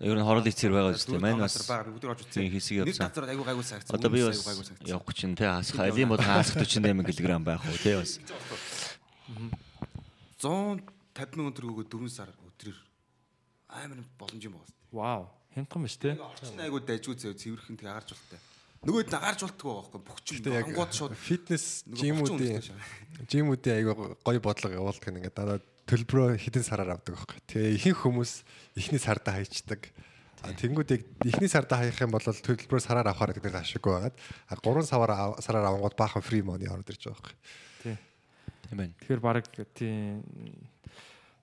Ер 0.00 0.16
нь 0.16 0.24
хороол 0.24 0.48
ицэр 0.48 0.72
байгаа 0.72 0.96
шүү 0.96 1.20
дээ. 1.20 1.20
Мань 1.20 1.44
бас 1.44 1.60
өдөр 1.60 2.16
орж 2.16 2.24
үзсэн. 2.24 2.48
хэсэг 2.48 2.88
Нэг 2.88 2.96
явсан. 2.96 3.04
газар 3.12 3.24
айгуу 3.28 3.44
гайгүй 3.44 3.64
санагдсан. 3.68 3.94
Одоо 4.00 4.08
би 4.08 4.24
бас 4.24 4.40
явах 4.80 5.12
чинь 5.12 5.36
те 5.36 5.44
хасах 5.44 5.76
алим 5.84 6.08
бол 6.08 6.22
хасах 6.24 6.56
48 6.56 7.20
кг 7.20 7.36
байх 7.44 7.60
уу 7.60 7.76
те 7.84 8.00
бас. 8.00 8.16
150 10.40 11.36
мянган 11.36 11.52
төгрөгөө 11.52 11.84
4 11.84 12.08
сар 12.08 12.32
өдрөөр 12.32 12.78
амар 13.76 14.00
боломж 14.16 14.40
юм 14.48 14.56
байна. 14.56 14.72
Вау. 14.88 15.28
Хямдхан 15.54 15.82
биш 15.84 15.96
те. 16.00 16.16
Орчин 16.16 16.60
айгуу 16.64 16.80
дайжгүй 16.80 17.20
зөө 17.20 17.36
цэвэрхэн 17.36 17.76
тэг 17.76 17.92
агарч 17.92 18.16
болтой. 18.16 18.40
Нөгөөд 18.80 19.12
нь 19.12 19.18
агарч 19.20 19.40
болтгоо 19.44 19.72
байхгүй 19.84 20.00
бөхчин 20.08 20.36
Гэтэ 20.40 20.56
яг 20.56 20.68
ангууд 20.72 20.92
шууд 20.96 21.12
фитнес 21.12 21.84
жимүүдийн 21.84 22.64
жимүүдийн 23.28 23.76
аяга 23.76 24.16
гоё 24.24 24.40
бодлого 24.40 24.72
явуулдаг 24.72 25.04
ингээд 25.04 25.36
даа 25.36 25.60
төлбөрөө 25.84 26.40
хэдэн 26.40 26.64
сараар 26.64 26.96
авдаг 26.96 27.12
байхгүй. 27.12 27.44
Тэгээ 27.44 27.76
ихэнх 27.76 28.00
хүмүүс 28.08 28.32
эхний 28.80 29.02
сарда 29.02 29.36
хайчдаг. 29.36 29.84
Тэнгүүд 30.40 30.96
яг 30.96 31.02
эхний 31.28 31.52
сарда 31.52 31.76
хаях 31.76 32.00
юм 32.00 32.16
бол 32.16 32.24
төлбөрөө 32.24 32.80
сараар 32.80 33.12
авахаар 33.12 33.36
гэдэг 33.36 33.60
ашиггүй 33.60 33.92
байгаад 33.92 34.16
а 34.48 34.56
3 34.56 34.88
сараар 34.88 35.36
сараар 35.44 35.68
авангууд 35.68 35.96
баахан 36.00 36.24
фри 36.24 36.40
мони 36.40 36.64
ороод 36.64 36.88
ирж 36.88 37.04
байгаа 37.04 37.20
байхгүй. 37.20 37.36
Тий. 37.84 37.96
Тийм 38.64 38.76
байна. 38.80 38.96
Тэгэхээр 38.96 39.20
баг 39.20 39.44
тийм 39.76 40.24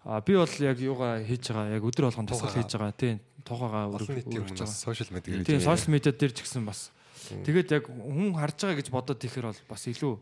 А 0.07 0.21
би 0.25 0.33
бол 0.33 0.47
яг 0.47 0.79
юугаа 0.79 1.21
хийж 1.21 1.51
байгаа 1.51 1.75
яг 1.75 1.83
өдөр 1.83 2.07
болгон 2.07 2.25
тусгал 2.25 2.55
хийж 2.55 2.71
байгаа 2.73 2.95
тийм 2.95 3.19
тухайгаа 3.43 3.91
өргөж 3.93 4.25
байгаа. 4.25 4.71
сошиал 4.71 5.11
медиа 5.11 5.43
Тийм 5.43 5.61
сошиал 5.61 5.91
медиа 5.91 6.15
дээр 6.15 6.31
ч 6.31 6.47
гэсэн 6.47 6.63
бас 6.63 6.95
тэгээд 7.43 7.69
яг 7.75 7.83
хүн 7.87 8.31
харж 8.35 8.57
байгаа 8.63 8.77
гэж 8.81 8.87
бодоод 8.93 9.21
ихээр 9.23 9.45
бол 9.51 9.61
бас 9.69 9.83
илүү 9.87 10.13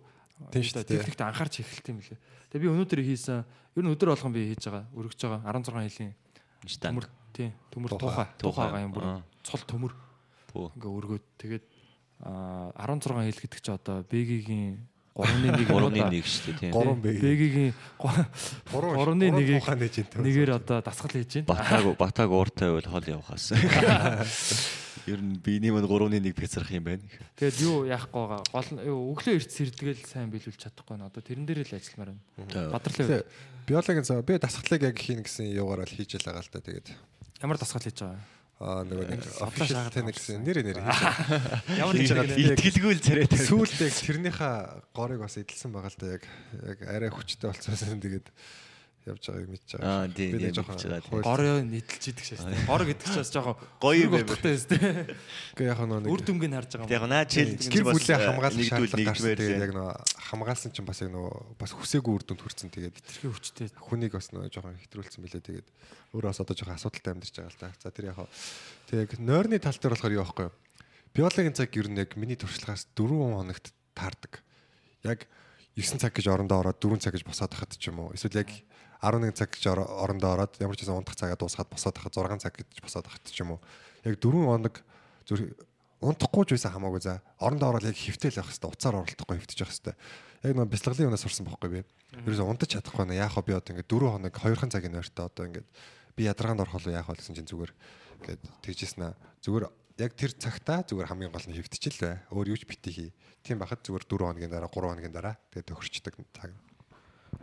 Тийм 0.52 0.64
шүү 0.68 0.84
дээ. 0.84 1.00
техникт 1.00 1.22
анхаарч 1.24 1.64
эхэлт 1.64 1.88
юм 1.96 2.00
лээ. 2.04 2.20
Тэгээ 2.52 2.64
би 2.64 2.72
өнөөдөр 2.76 3.02
хийсэн 3.08 3.40
ер 3.76 3.84
нь 3.84 3.92
өдөр 3.96 4.10
болгон 4.12 4.34
би 4.36 4.42
хийж 4.52 4.68
байгаа 4.68 4.84
өргөж 4.92 5.20
байгаа 5.24 5.42
16 5.48 5.88
жилийн 5.96 6.14
Штан. 6.68 6.92
төмөр 6.92 7.06
тийм 7.32 7.52
төмөр 7.72 7.90
Тухай. 7.96 8.28
тухай 8.36 8.72
тухайгаа 8.72 8.84
юм 8.84 8.92
бүр 8.92 9.06
цол 9.48 9.64
төмөр 9.64 9.94
ингээ 10.76 10.92
өргөөд 10.92 11.26
тэгээд 11.40 11.64
а 12.24 12.72
16 12.84 13.32
хил 13.32 13.40
гэдэг 13.48 13.60
чи 13.64 13.72
одоо 13.72 13.98
бэгийн 14.08 14.76
3-ны 15.16 15.48
1 15.56 15.72
3-ны 15.72 16.00
1 16.12 16.28
шүү 16.28 16.52
дээ 16.52 16.60
тийм. 16.60 16.72
3 16.76 17.00
бэ. 17.00 17.12
бэгийн 17.24 17.72
3-ны 18.76 19.26
1-ийг 19.32 19.64
тухайн 19.64 19.80
нэж 19.80 19.96
энэ. 20.04 20.20
нэгээр 20.20 20.52
одоо 20.60 20.78
дасгал 20.84 21.16
хийж 21.16 21.48
байна. 21.48 21.56
Батаг 21.56 21.84
батаг 21.96 22.28
ууртай 22.32 22.70
байл 22.76 22.88
хол 22.92 23.08
явахаас. 23.08 23.56
Ер 25.06 25.20
нь 25.20 25.36
биений 25.44 25.72
мань 25.76 25.86
3-ны 25.86 26.18
1 26.24 26.32
пяцрах 26.34 26.72
юм 26.72 26.88
байна. 26.88 27.04
Тэгээд 27.36 27.58
юу 27.62 27.84
яахгүй 27.86 28.24
байгаа. 28.26 28.44
Гол 28.52 28.70
нь 28.72 28.82
өглөө 28.88 29.36
эрт 29.36 29.52
сэрдгээл 29.52 30.04
сайн 30.08 30.32
биелүүлж 30.32 30.60
чадахгүй 30.60 30.96
нэ. 30.96 31.12
Одоо 31.12 31.22
тэрэн 31.22 31.46
дээр 31.46 31.68
л 31.68 31.76
ажилламаар 31.76 32.16
байна. 32.16 32.72
Бадрлаа. 32.72 33.24
Биологийн 33.68 34.08
цаа 34.08 34.24
би 34.24 34.40
дасгалыг 34.40 34.82
яг 34.88 34.98
хийн 34.98 35.22
гэсэн 35.26 35.52
юугаар 35.52 35.84
л 35.84 35.96
хийж 35.96 36.16
л 36.16 36.26
байгаа 36.26 36.42
л 36.42 36.54
та 36.54 36.64
тэгээд 36.64 36.88
Ямар 37.44 37.60
дасгал 37.60 37.84
хийж 37.84 38.00
байгаа 38.00 38.16
вэ? 38.16 38.36
аа 38.56 38.88
нөгөө 38.88 39.08
нэг 39.12 39.24
шаагаад 39.68 39.92
тэнэ 40.00 40.12
гэсэн 40.16 40.40
нэр 40.40 40.64
нэр 40.64 40.80
хийж 40.80 41.00
байгаа. 41.04 41.60
Ямар 41.76 41.96
хийж 42.00 42.12
байгаа. 42.16 42.40
Итгэлгүй 42.56 42.94
л 42.96 43.04
царай 43.04 43.28
тавь. 43.28 43.44
Сүүлд 43.52 43.80
яг 43.84 43.96
тэрнийхээ 44.00 44.56
горыг 44.96 45.20
бас 45.20 45.36
эдэлсэн 45.36 45.76
байгаа 45.76 45.92
л 45.92 46.00
да 46.00 46.08
яг 46.16 46.24
яг 46.64 46.80
арай 46.88 47.12
хүчтэй 47.12 47.52
болцсон 47.52 48.00
тэгээд 48.00 48.28
явж 49.06 49.24
байгааг 49.30 49.50
мэдж 49.54 49.70
байгаа. 49.78 49.86
Аа, 49.86 50.08
тийм, 50.10 50.34
тийм, 50.36 50.50
мэдж 50.50 50.58
байгаа. 50.66 51.22
Гороо 51.22 51.62
нийтэлж 51.62 52.06
идэх 52.10 52.26
шээс. 52.26 52.42
Гор 52.66 52.84
гэдэг 52.86 53.06
чинь 53.06 53.22
бас 53.22 53.32
жоохон 53.32 53.56
Гоё 53.78 54.02
юм 54.06 54.12
байна. 54.18 54.26
Гэхдээ 54.26 55.68
яг 55.70 55.80
нэг 55.86 56.10
Үр 56.10 56.22
дүнгийн 56.26 56.54
харж 56.58 56.72
байгаа 56.82 56.90
Яг 56.90 57.06
наа 57.06 57.24
чил 57.30 57.54
гэр 57.54 57.86
бүлийн 57.86 58.20
хамгаалах 58.26 58.58
нэгдүүл 58.58 58.90
шаардлага 58.90 59.10
гарсан 59.14 59.38
тэгээд 59.38 59.64
яг 59.66 59.74
нөгөө 59.78 59.94
хамгаалсан 60.26 60.72
чинь 60.74 60.90
бас 60.90 61.00
яг 61.06 61.10
нөгөө 61.14 61.34
бас 61.62 61.72
хүсээгүй 61.78 62.14
үр 62.18 62.24
дүнд 62.26 62.42
хүрсэн 62.42 62.70
тэгээд 62.74 62.96
тэрхүү 63.06 63.32
хүчтэй. 63.38 63.68
хүнийг 63.78 64.14
бас 64.18 64.34
нөгөө 64.34 64.50
жоохон 64.50 64.82
хэтрүүлсэн 64.90 65.22
билээ 65.22 65.44
тэгээд 65.46 65.68
өөрөө 66.18 66.30
бас 66.34 66.42
одоо 66.42 66.56
жоохон 66.58 66.78
асуудалтай 66.82 67.12
амьдарч 67.14 67.36
байгаа 67.38 67.54
л 67.54 67.62
та. 67.62 67.70
За 67.78 67.94
тэр 67.94 68.10
яг 68.10 68.20
тэгээд 68.90 69.22
нойрны 69.22 69.62
тал 69.62 69.78
дээр 69.78 69.94
болохоор 69.94 70.16
юу 70.18 70.24
байхгүй 70.26 70.46
юу? 70.50 70.56
Биологийн 71.16 71.56
цаг 71.56 71.72
ер 71.78 71.88
нь 71.88 72.02
яг 72.02 72.18
миний 72.20 72.36
туршлагаас 72.36 72.92
4 72.92 73.08
хоногт 73.08 73.72
таардаг. 73.96 74.44
Яг 75.06 75.30
9 75.80 76.00
цаг 76.00 76.12
гэж 76.12 76.28
орондоо 76.28 76.60
ороод 76.60 76.80
4 76.80 77.00
цаг 77.00 77.16
гэж 77.16 77.24
босоод 77.24 77.56
хахад 77.56 77.76
ч 77.80 77.88
юм 77.88 78.04
уу. 78.04 78.12
Эсвэл 78.12 78.44
яг 78.44 78.52
11 79.02 79.36
цаг 79.36 79.50
гэж 79.52 79.64
ор- 79.72 79.90
орондоо 80.06 80.32
ороод 80.36 80.54
ямар 80.60 80.76
ч 80.76 80.84
гэсэн 80.86 80.96
унтах 80.96 81.16
цагаа 81.16 81.36
дуусгаад 81.40 81.70
босоод 81.72 81.96
хахад 81.98 82.16
6 82.16 82.44
цаг 82.44 82.54
гэж 82.56 82.84
босоод 82.84 83.08
хахад 83.08 83.26
ч 83.28 83.42
юм 83.42 83.56
уу. 83.56 83.62
Яг 84.06 84.20
4 84.20 84.32
хоног 84.32 84.76
зүр 85.28 85.56
унтахгүй 86.02 86.44
ч 86.46 86.50
байсан 86.56 86.72
хамаагүй 86.76 87.02
за. 87.02 87.22
Орондоо 87.40 87.76
ороод 87.76 87.88
яг 87.90 87.98
хөвтөл 87.98 88.38
явах 88.38 88.52
хэвээр 88.54 88.72
уцаар 88.76 88.96
оролдохгүй 89.02 89.36
хөвтөж 89.42 89.60
явах 89.64 89.74
хэвээр. 89.76 89.98
Яг 90.46 90.52
нэг 90.56 90.70
бяцлаглын 90.70 91.10
өнөөс 91.10 91.24
сурсан 91.26 91.46
байхгүй 91.50 91.70
би. 91.72 91.80
Ерөөсө 92.26 92.46
унтаж 92.46 92.70
чадахгүй 92.78 93.06
нэ 93.10 93.18
яах 93.20 93.36
вэ 93.40 93.44
би 93.50 93.54
одоо 93.58 93.72
ингээд 93.74 93.90
4 93.90 94.14
хоног 94.14 94.34
2хан 94.36 94.70
цагийн 94.72 95.00
ойртоо 95.00 95.26
одоо 95.26 95.44
ингээд 95.50 95.68
би 96.16 96.22
ядаргаанд 96.30 96.62
орох 96.62 96.78
уу 96.78 96.94
яах 96.94 97.10
вэ 97.10 97.18
гэсэн 97.18 97.36
чинь 97.36 97.50
зүгээр 97.50 97.72
ингээд 98.22 98.42
тэгжсэн 98.62 99.02
аа. 99.10 99.16
Зүгээр 99.42 99.66
яг 100.06 100.12
тэр 100.14 100.32
цагтаа 100.36 100.84
зүгээр 100.86 101.10
хамгийн 101.10 101.32
гол 101.34 101.48
нь 101.50 101.56
хөвтчихэл 101.58 102.04
бай. 102.06 102.16
Өөр 102.30 102.54
юу 102.54 102.60
ч 102.60 102.68
бити 102.70 102.92
хий. 102.92 103.10
Тийм 103.42 103.58
бахад 103.58 103.82
зүгээр 103.82 104.06
4 104.06 104.28
хоногийн 104.30 104.52
дараа 104.54 104.70
3 104.70 104.86
хоногийн 104.92 105.16
дараа 105.16 105.36
тэгээд 105.56 105.68
тохирчдаг 105.72 106.14
цаг. 106.36 106.52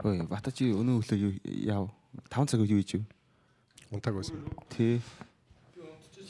Ой, 0.01 0.23
бата 0.25 0.49
чи 0.49 0.73
өнөө 0.73 1.05
өглөө 1.05 1.19
юу 1.21 1.33
яав? 1.69 1.93
5 2.33 2.49
цаг 2.49 2.65
юу 2.65 2.81
хийж 2.81 2.97
вэ? 2.97 3.05
Унтаг 3.93 4.17
байсан. 4.17 4.41
Тий. 4.73 5.01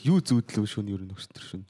Юу 0.03 0.19
зүүдлөө 0.19 0.67
шүн 0.67 0.91
ер 0.91 0.99
нь 0.99 1.15
өстөр 1.15 1.43
шүн. 1.47 1.63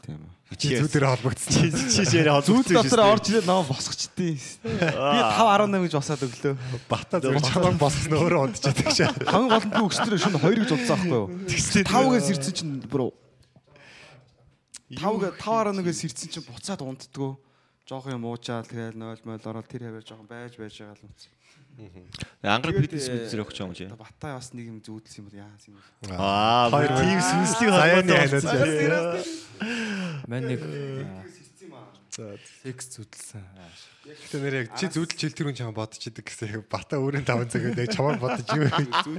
Тийм 0.00 0.24
үү. 0.24 0.56
Чи 0.56 0.80
зүудэрэ 0.80 1.06
холбогдсон. 1.14 1.68
Чи 1.92 2.02
шээрээ 2.08 2.42
Зүүд 2.42 2.72
дотор 2.74 3.00
орж 3.06 3.28
ирээд 3.30 3.46
намайг 3.46 3.70
босгочдیں۔ 3.70 4.34
Би 4.34 4.40
5 4.80 5.36
18 5.38 5.84
гэж 5.84 5.94
босаад 5.94 6.24
өглөө. 6.26 6.54
Бата 6.90 7.20
зүгээр 7.22 7.44
чамаг 7.44 7.76
босгосон 7.78 8.16
өөрөө 8.18 8.40
унтчихдаг 8.50 8.88
шээ. 8.90 9.08
Хамгийн 9.30 9.52
гол 9.52 9.66
нь 9.68 9.74
би 9.76 9.82
өстөр 9.84 10.16
шүн 10.18 10.34
2 10.40 10.58
гэж 10.64 10.70
удсан 10.74 10.96
аахгүй 10.96 11.20
юу? 11.20 11.28
5-гээс 11.46 12.28
ирсэн 12.34 12.54
чинь 12.56 12.74
бүр 12.88 13.14
5 14.90 15.38
5.1-ээс 15.38 16.00
ирсэн 16.08 16.28
чинь 16.34 16.46
буцаад 16.50 16.82
унтдгөө. 16.82 17.32
Жоох 17.90 18.06
юм 18.06 18.22
уучаал 18.22 18.62
тэгэл 18.62 18.94
0 18.94 19.26
мол 19.26 19.42
ороод 19.50 19.66
тэр 19.66 19.90
хавар 19.90 20.06
жоохон 20.06 20.30
байж 20.30 20.54
байж 20.54 20.78
байгаа 20.78 20.94
л 20.94 21.10
үнс. 21.10 21.26
Ангар 22.38 22.70
фитнес 22.78 23.10
мэдсэр 23.10 23.42
өгч 23.42 23.58
юм 23.66 23.74
чи. 23.74 23.90
Баттай 23.90 24.30
бас 24.30 24.54
нэг 24.54 24.70
юм 24.70 24.78
зүүдэлсэн 24.78 25.18
юм 25.18 25.26
бол 25.26 25.42
яасан 25.42 25.74
юм 25.74 25.82
бэ? 25.82 26.14
Аа, 26.14 26.70
Хоёр 26.70 26.86
хоёр. 26.94 27.18
сүнслэг 27.18 27.70
холбоотой 27.74 28.30
ханаас. 28.30 29.26
Мань 30.30 30.46
нэг 30.46 30.62
секс 32.62 32.86
зүтэлсэн. 32.94 33.42
Гэтэ 34.06 34.38
нэр 34.38 34.54
яг 34.62 34.68
чи 34.78 34.86
зүудэлж 34.86 35.20
хэл 35.26 35.34
тэр 35.34 35.46
хүн 35.50 35.58
чам 35.58 35.74
бодчихдаг 35.74 36.26
гэсэн 36.30 36.62
яг 36.62 36.70
бата 36.70 36.94
өөрийн 36.94 37.26
5 37.26 37.50
цаг 37.50 37.74
яг 37.74 37.90
чамаар 37.90 38.22
бодож 38.22 38.46
юу 38.54 38.70
идчихсэн 38.70 39.18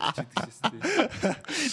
тий. 0.72 0.80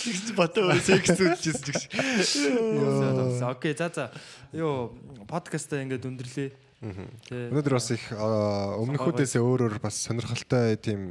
Тэгс 0.03 0.35
бата 0.35 0.67
өөр 0.67 0.83
секс 0.83 1.15
ч 1.15 1.55
гэсэн. 1.55 3.47
Окей, 3.47 3.75
за 3.79 3.87
за. 3.87 4.11
Юу 4.51 4.99
подкастаа 5.31 5.83
ингээд 5.87 6.07
өндөрлөө. 6.07 6.68
Өнөөдөр 6.79 7.75
бас 7.75 7.91
их 7.91 8.05
өмнөхүүдээс 8.15 9.35
өөр 9.43 9.67
өөр 9.67 9.77
бас 9.83 9.99
сонирхолтой 10.07 10.79
тийм 10.79 11.11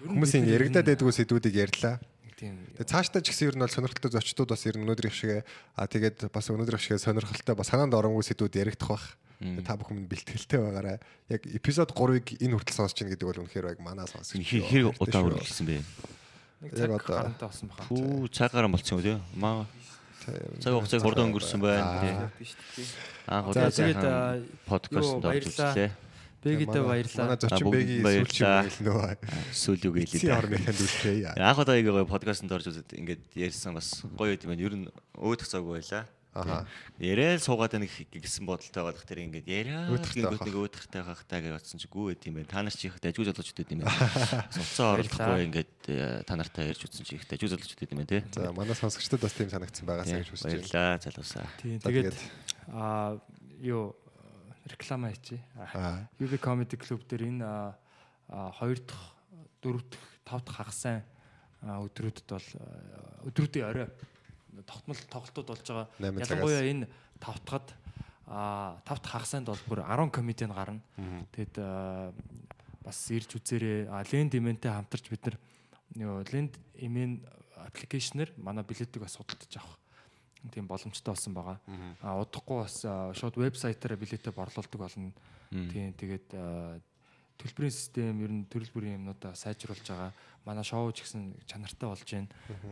хүмүүсийн 0.00 0.48
яригадаад 0.48 0.88
байдгүй 0.88 1.12
сэдвүүдийг 1.12 1.68
ярьлаа. 1.68 2.00
Тийм. 2.40 2.56
Тэгээ 2.80 2.88
цаашдаа 2.88 3.20
ч 3.20 3.28
гэсэн 3.28 3.52
ер 3.52 3.56
нь 3.60 3.64
бол 3.68 3.76
сонирхолтой 3.76 4.08
зочдууд 4.08 4.56
бас 4.56 4.64
ер 4.64 4.80
нь 4.80 4.88
өнөөдрийн 4.88 5.12
шиг 5.12 5.44
а 5.76 5.84
тэгээд 5.84 6.32
бас 6.32 6.48
өнөөдрийн 6.48 6.80
шиг 6.80 6.96
сонирхолтой 6.96 7.54
бас 7.54 7.68
санаанд 7.68 7.92
оромгүй 7.92 8.24
сэдвүүд 8.24 8.56
яригдах 8.56 8.88
бах. 8.96 9.06
Та 9.68 9.76
бүхэн 9.76 10.06
бэлтгэлтэй 10.08 10.58
байгаарай. 10.62 10.96
Яг 11.28 11.44
эпизод 11.44 11.92
3-ыг 11.92 12.40
энэ 12.40 12.56
хүртэл 12.56 12.78
сонсож 12.78 12.96
чинь 12.96 13.10
гэдэг 13.12 13.26
бол 13.26 13.42
үнэхээр 13.42 13.74
яг 13.74 13.80
манаа 13.82 14.06
сонсож. 14.08 14.38
Хэр 14.38 14.64
хэр 14.64 14.84
удаа 14.96 15.22
үргэлжлсэн 15.28 15.66
бэ? 15.66 15.82
Нэг 16.62 16.70
Яг 16.78 17.02
цаг 17.02 17.26
одоо-. 17.42 17.50
Хүү 17.90 18.30
цагаараа 18.30 18.70
болцсон 18.70 19.02
үү? 19.02 19.18
Маа 19.34 19.66
цаг 20.62 20.72
хугацааг 20.78 21.02
хурдан 21.02 21.30
өнгөрсөн 21.32 21.60
байна. 21.60 22.30
Анх 23.26 23.46
удаа 23.50 23.70
тэгээд 23.70 24.02
подкастт 24.66 25.14
юу, 25.14 25.20
орж 25.22 26.82
баярлалаа. 26.90 27.26
Манай 27.30 27.38
зочин 27.38 27.66
бэгийн 27.70 28.02
сүүлчийн 28.02 28.82
нөө 28.82 28.98
Сүүл 29.54 29.82
үг 29.86 29.96
хэлээ. 30.10 30.34
орны 30.34 30.58
танд 30.58 30.80
үлчээ. 30.82 31.38
Анх 31.38 31.58
удаа 31.62 31.76
яг 31.78 31.86
гоё 31.86 32.06
подкастт 32.06 32.50
орж 32.50 32.66
үзээд 32.66 32.90
ингээд 32.98 33.22
ярьсан 33.38 33.78
бас 33.78 34.02
гоё 34.18 34.34
юм 34.34 34.50
байна. 34.50 34.62
Ер 34.66 34.74
нь 34.74 34.86
өөдөх 35.14 35.46
цаг 35.46 35.62
байлаа. 35.62 36.10
Аха. 36.32 36.64
Яриад 36.96 37.44
суугаад 37.44 37.76
байх 37.76 37.92
гэсэн 38.08 38.48
бодолтой 38.48 38.88
байгаа 38.88 39.04
тэр 39.04 39.20
ингээд 39.28 39.48
яриад 39.52 40.00
гингүүд 40.00 40.48
нэг 40.48 40.56
өөдөхтэй 40.56 41.04
хахтаа 41.04 41.44
гэж 41.44 41.52
бодсон 41.60 41.76
чи 41.76 41.88
гүү 41.92 42.08
байт 42.08 42.24
юм 42.24 42.40
байна. 42.40 42.48
Та 42.48 42.64
нар 42.64 42.72
чи 42.72 42.88
ихтэй 42.88 43.12
ажгүй 43.12 43.28
залуучууд 43.28 43.58
байт 43.60 43.72
юм 43.76 43.80
байна. 43.84 44.48
Суцаа 44.56 44.96
оролдохгүй 44.96 45.44
ингээд 45.52 45.76
э, 45.92 46.24
та 46.24 46.32
нартай 46.40 46.72
ярьж 46.72 46.88
үзсэн 46.88 47.04
чи 47.04 47.20
ихтэй 47.20 47.36
ажгүй 47.36 47.52
залуучууд 47.52 47.80
байт 47.84 47.92
юм 47.92 48.00
байна 48.00 48.12
те. 48.16 48.24
За 48.32 48.48
манай 48.56 48.72
сонсогчдод 48.80 49.20
бас 49.20 49.36
тийм 49.36 49.52
санагдсан 49.52 49.84
байгаасаа 49.84 50.24
гэж 50.24 50.30
хүсэж 50.32 50.48
байна. 50.48 50.56
Баярлалаа 50.72 51.04
залуусаа. 51.04 51.46
Тийм 51.60 51.76
тэгээд 51.84 52.16
аа 52.72 53.20
юу 53.60 53.92
реклама 54.72 55.12
хийчи. 55.12 55.36
Аа. 55.76 56.08
UB 56.16 56.40
Comedy 56.40 56.80
Club 56.80 57.04
дээр 57.04 57.28
энэ 57.28 57.44
аа, 57.44 57.76
аа, 58.32 58.48
хоёр 58.56 58.80
дахь, 58.80 59.12
дөрөв 59.60 59.84
дахь, 59.84 60.08
тав 60.24 60.40
дахь 60.48 60.56
хагас 60.56 60.80
аа, 60.88 61.84
өдрүүдэд 61.84 62.24
бол 62.24 62.48
аа, 62.56 63.28
өдрүүдийн 63.28 63.68
орой 63.68 63.88
тогтмол 64.66 65.00
тоглолтууд 65.08 65.48
болж 65.48 65.64
байгаа. 65.64 65.88
Ялангуяа 65.98 66.62
энэ 66.68 66.88
тав 67.18 67.40
дахьад 67.44 67.72
аа 68.26 68.80
тав 68.84 69.00
дахь 69.00 69.12
хагасанд 69.12 69.46
бол 69.48 69.62
бүр 69.68 69.80
10 69.84 70.10
комедиан 70.12 70.52
гарна. 70.52 70.80
Тэгэд 71.32 71.56
бас 72.84 72.98
ирж 73.10 73.36
үзээрэй. 73.38 73.88
А 73.88 74.02
Lend 74.04 74.34
Event-тэй 74.34 74.70
хамтарч 74.70 75.08
бид 75.08 75.24
нар 75.26 75.36
Lend 76.28 76.58
Event 76.76 77.24
аппликейшнэр 77.56 78.34
манай 78.36 78.64
билетийг 78.64 79.02
бас 79.02 79.16
судалдаж 79.16 79.56
авах 79.56 79.78
тийм 80.50 80.66
боломжтой 80.66 81.14
болсон 81.14 81.34
байгаа. 81.34 81.58
А 82.02 82.18
удахгүй 82.20 82.62
бас 82.62 82.82
а, 82.84 83.12
шууд 83.14 83.36
вебсайтаараа 83.36 83.98
билетээ 83.98 84.32
борлуулдаг 84.34 84.80
болно. 84.80 85.12
Тийм 85.50 85.94
тэгээд 85.94 86.34
а, 86.34 86.80
төлбөрийн 87.38 87.72
систем 87.74 88.20
ер 88.22 88.30
нь 88.32 88.44
төрөл 88.50 88.70
бүрийн 88.74 88.96
юмнуудаа 89.00 89.34
сайжруулж 89.34 89.86
байгаа. 89.86 90.12
Манай 90.44 90.64
шоу 90.66 90.90
ч 90.92 91.06
гэсэн 91.06 91.34
чанартай 91.46 91.88
болж 91.88 92.02
байна. 92.04 92.28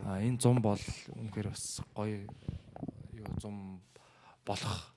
А 0.06 0.18
энэ 0.20 0.38
зам 0.42 0.58
бол 0.60 0.80
үнэхээр 1.14 1.48
бас 1.50 1.80
гоё 1.94 2.26
юу 3.14 3.30
зам 3.40 3.80
болох 4.44 4.90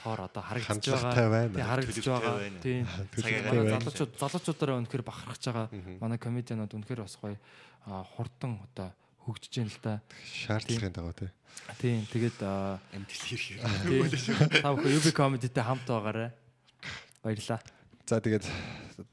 хоор 0.00 0.20
одоо 0.24 0.42
Хандлагатай 0.42 1.28
байгаа. 1.28 1.66
харагдаж 1.68 1.96
Төлөвтэй 2.00 2.08
байгаа. 2.08 2.36
байна. 2.40 3.76
залуучууд 3.76 4.12
залуучуудаараа 4.16 4.78
үнэхээр 4.80 5.04
бахархаж 5.04 5.42
байгаа. 5.44 5.66
Манай 6.00 6.18
комедианууд 6.18 6.72
үнэхээр 6.72 7.04
бас 7.04 7.16
гоё 7.20 7.36
хурдан 8.16 8.60
одоо 8.64 8.88
хөгжиж 9.24 9.52
байна 9.60 9.68
л 9.68 9.80
да. 9.84 9.92
Шаардлагын 10.24 10.92
дагуу 10.96 11.12
тий. 11.12 11.28
Тийм 11.80 12.06
тэгээд 12.08 12.38
Амжилт 12.96 13.24
хийх. 13.28 13.60
та 14.64 14.72
бүхэн 14.72 14.96
UB 14.96 15.06
comedy-тэй 15.12 15.64
хамт 15.64 15.84
байгаарай. 15.84 16.32
Баярлалаа. 17.20 17.60
За 18.10 18.18
тэгээд 18.18 18.42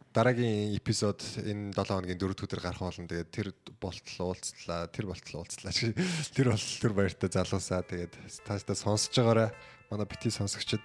дараагийн 0.09 0.73
эпизод 0.73 1.21
энэ 1.45 1.69
7 1.69 1.85
хоногийн 1.85 2.17
4 2.17 2.33
өдөр 2.33 2.61
гарах 2.65 2.81
болно. 2.81 3.05
Тэгээд 3.05 3.29
тэр 3.29 3.53
болтол 3.77 4.33
уулзлаа, 4.33 4.89
тэр 4.89 5.05
болтол 5.05 5.45
уулзлаа. 5.45 5.69
Тэр 6.33 6.49
бол 6.49 6.65
тэр 6.81 6.93
баяртай 6.97 7.29
залуусаа. 7.29 7.85
Тэгээд 7.85 8.17
тааштай 8.41 8.73
сонсож 8.73 9.13
байгаарай. 9.13 9.53
Манай 9.93 10.09
бити 10.09 10.33
сонсогчд. 10.33 10.81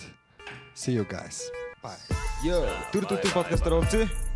See 0.76 0.92
you 0.92 1.08
guys. 1.08 1.48
Bye. 1.80 1.96
Йоо, 2.44 2.68
дөрөв 2.92 3.16
дөрөв 3.16 3.32
подкастаар 3.32 3.80
уулзъя. 3.80 4.31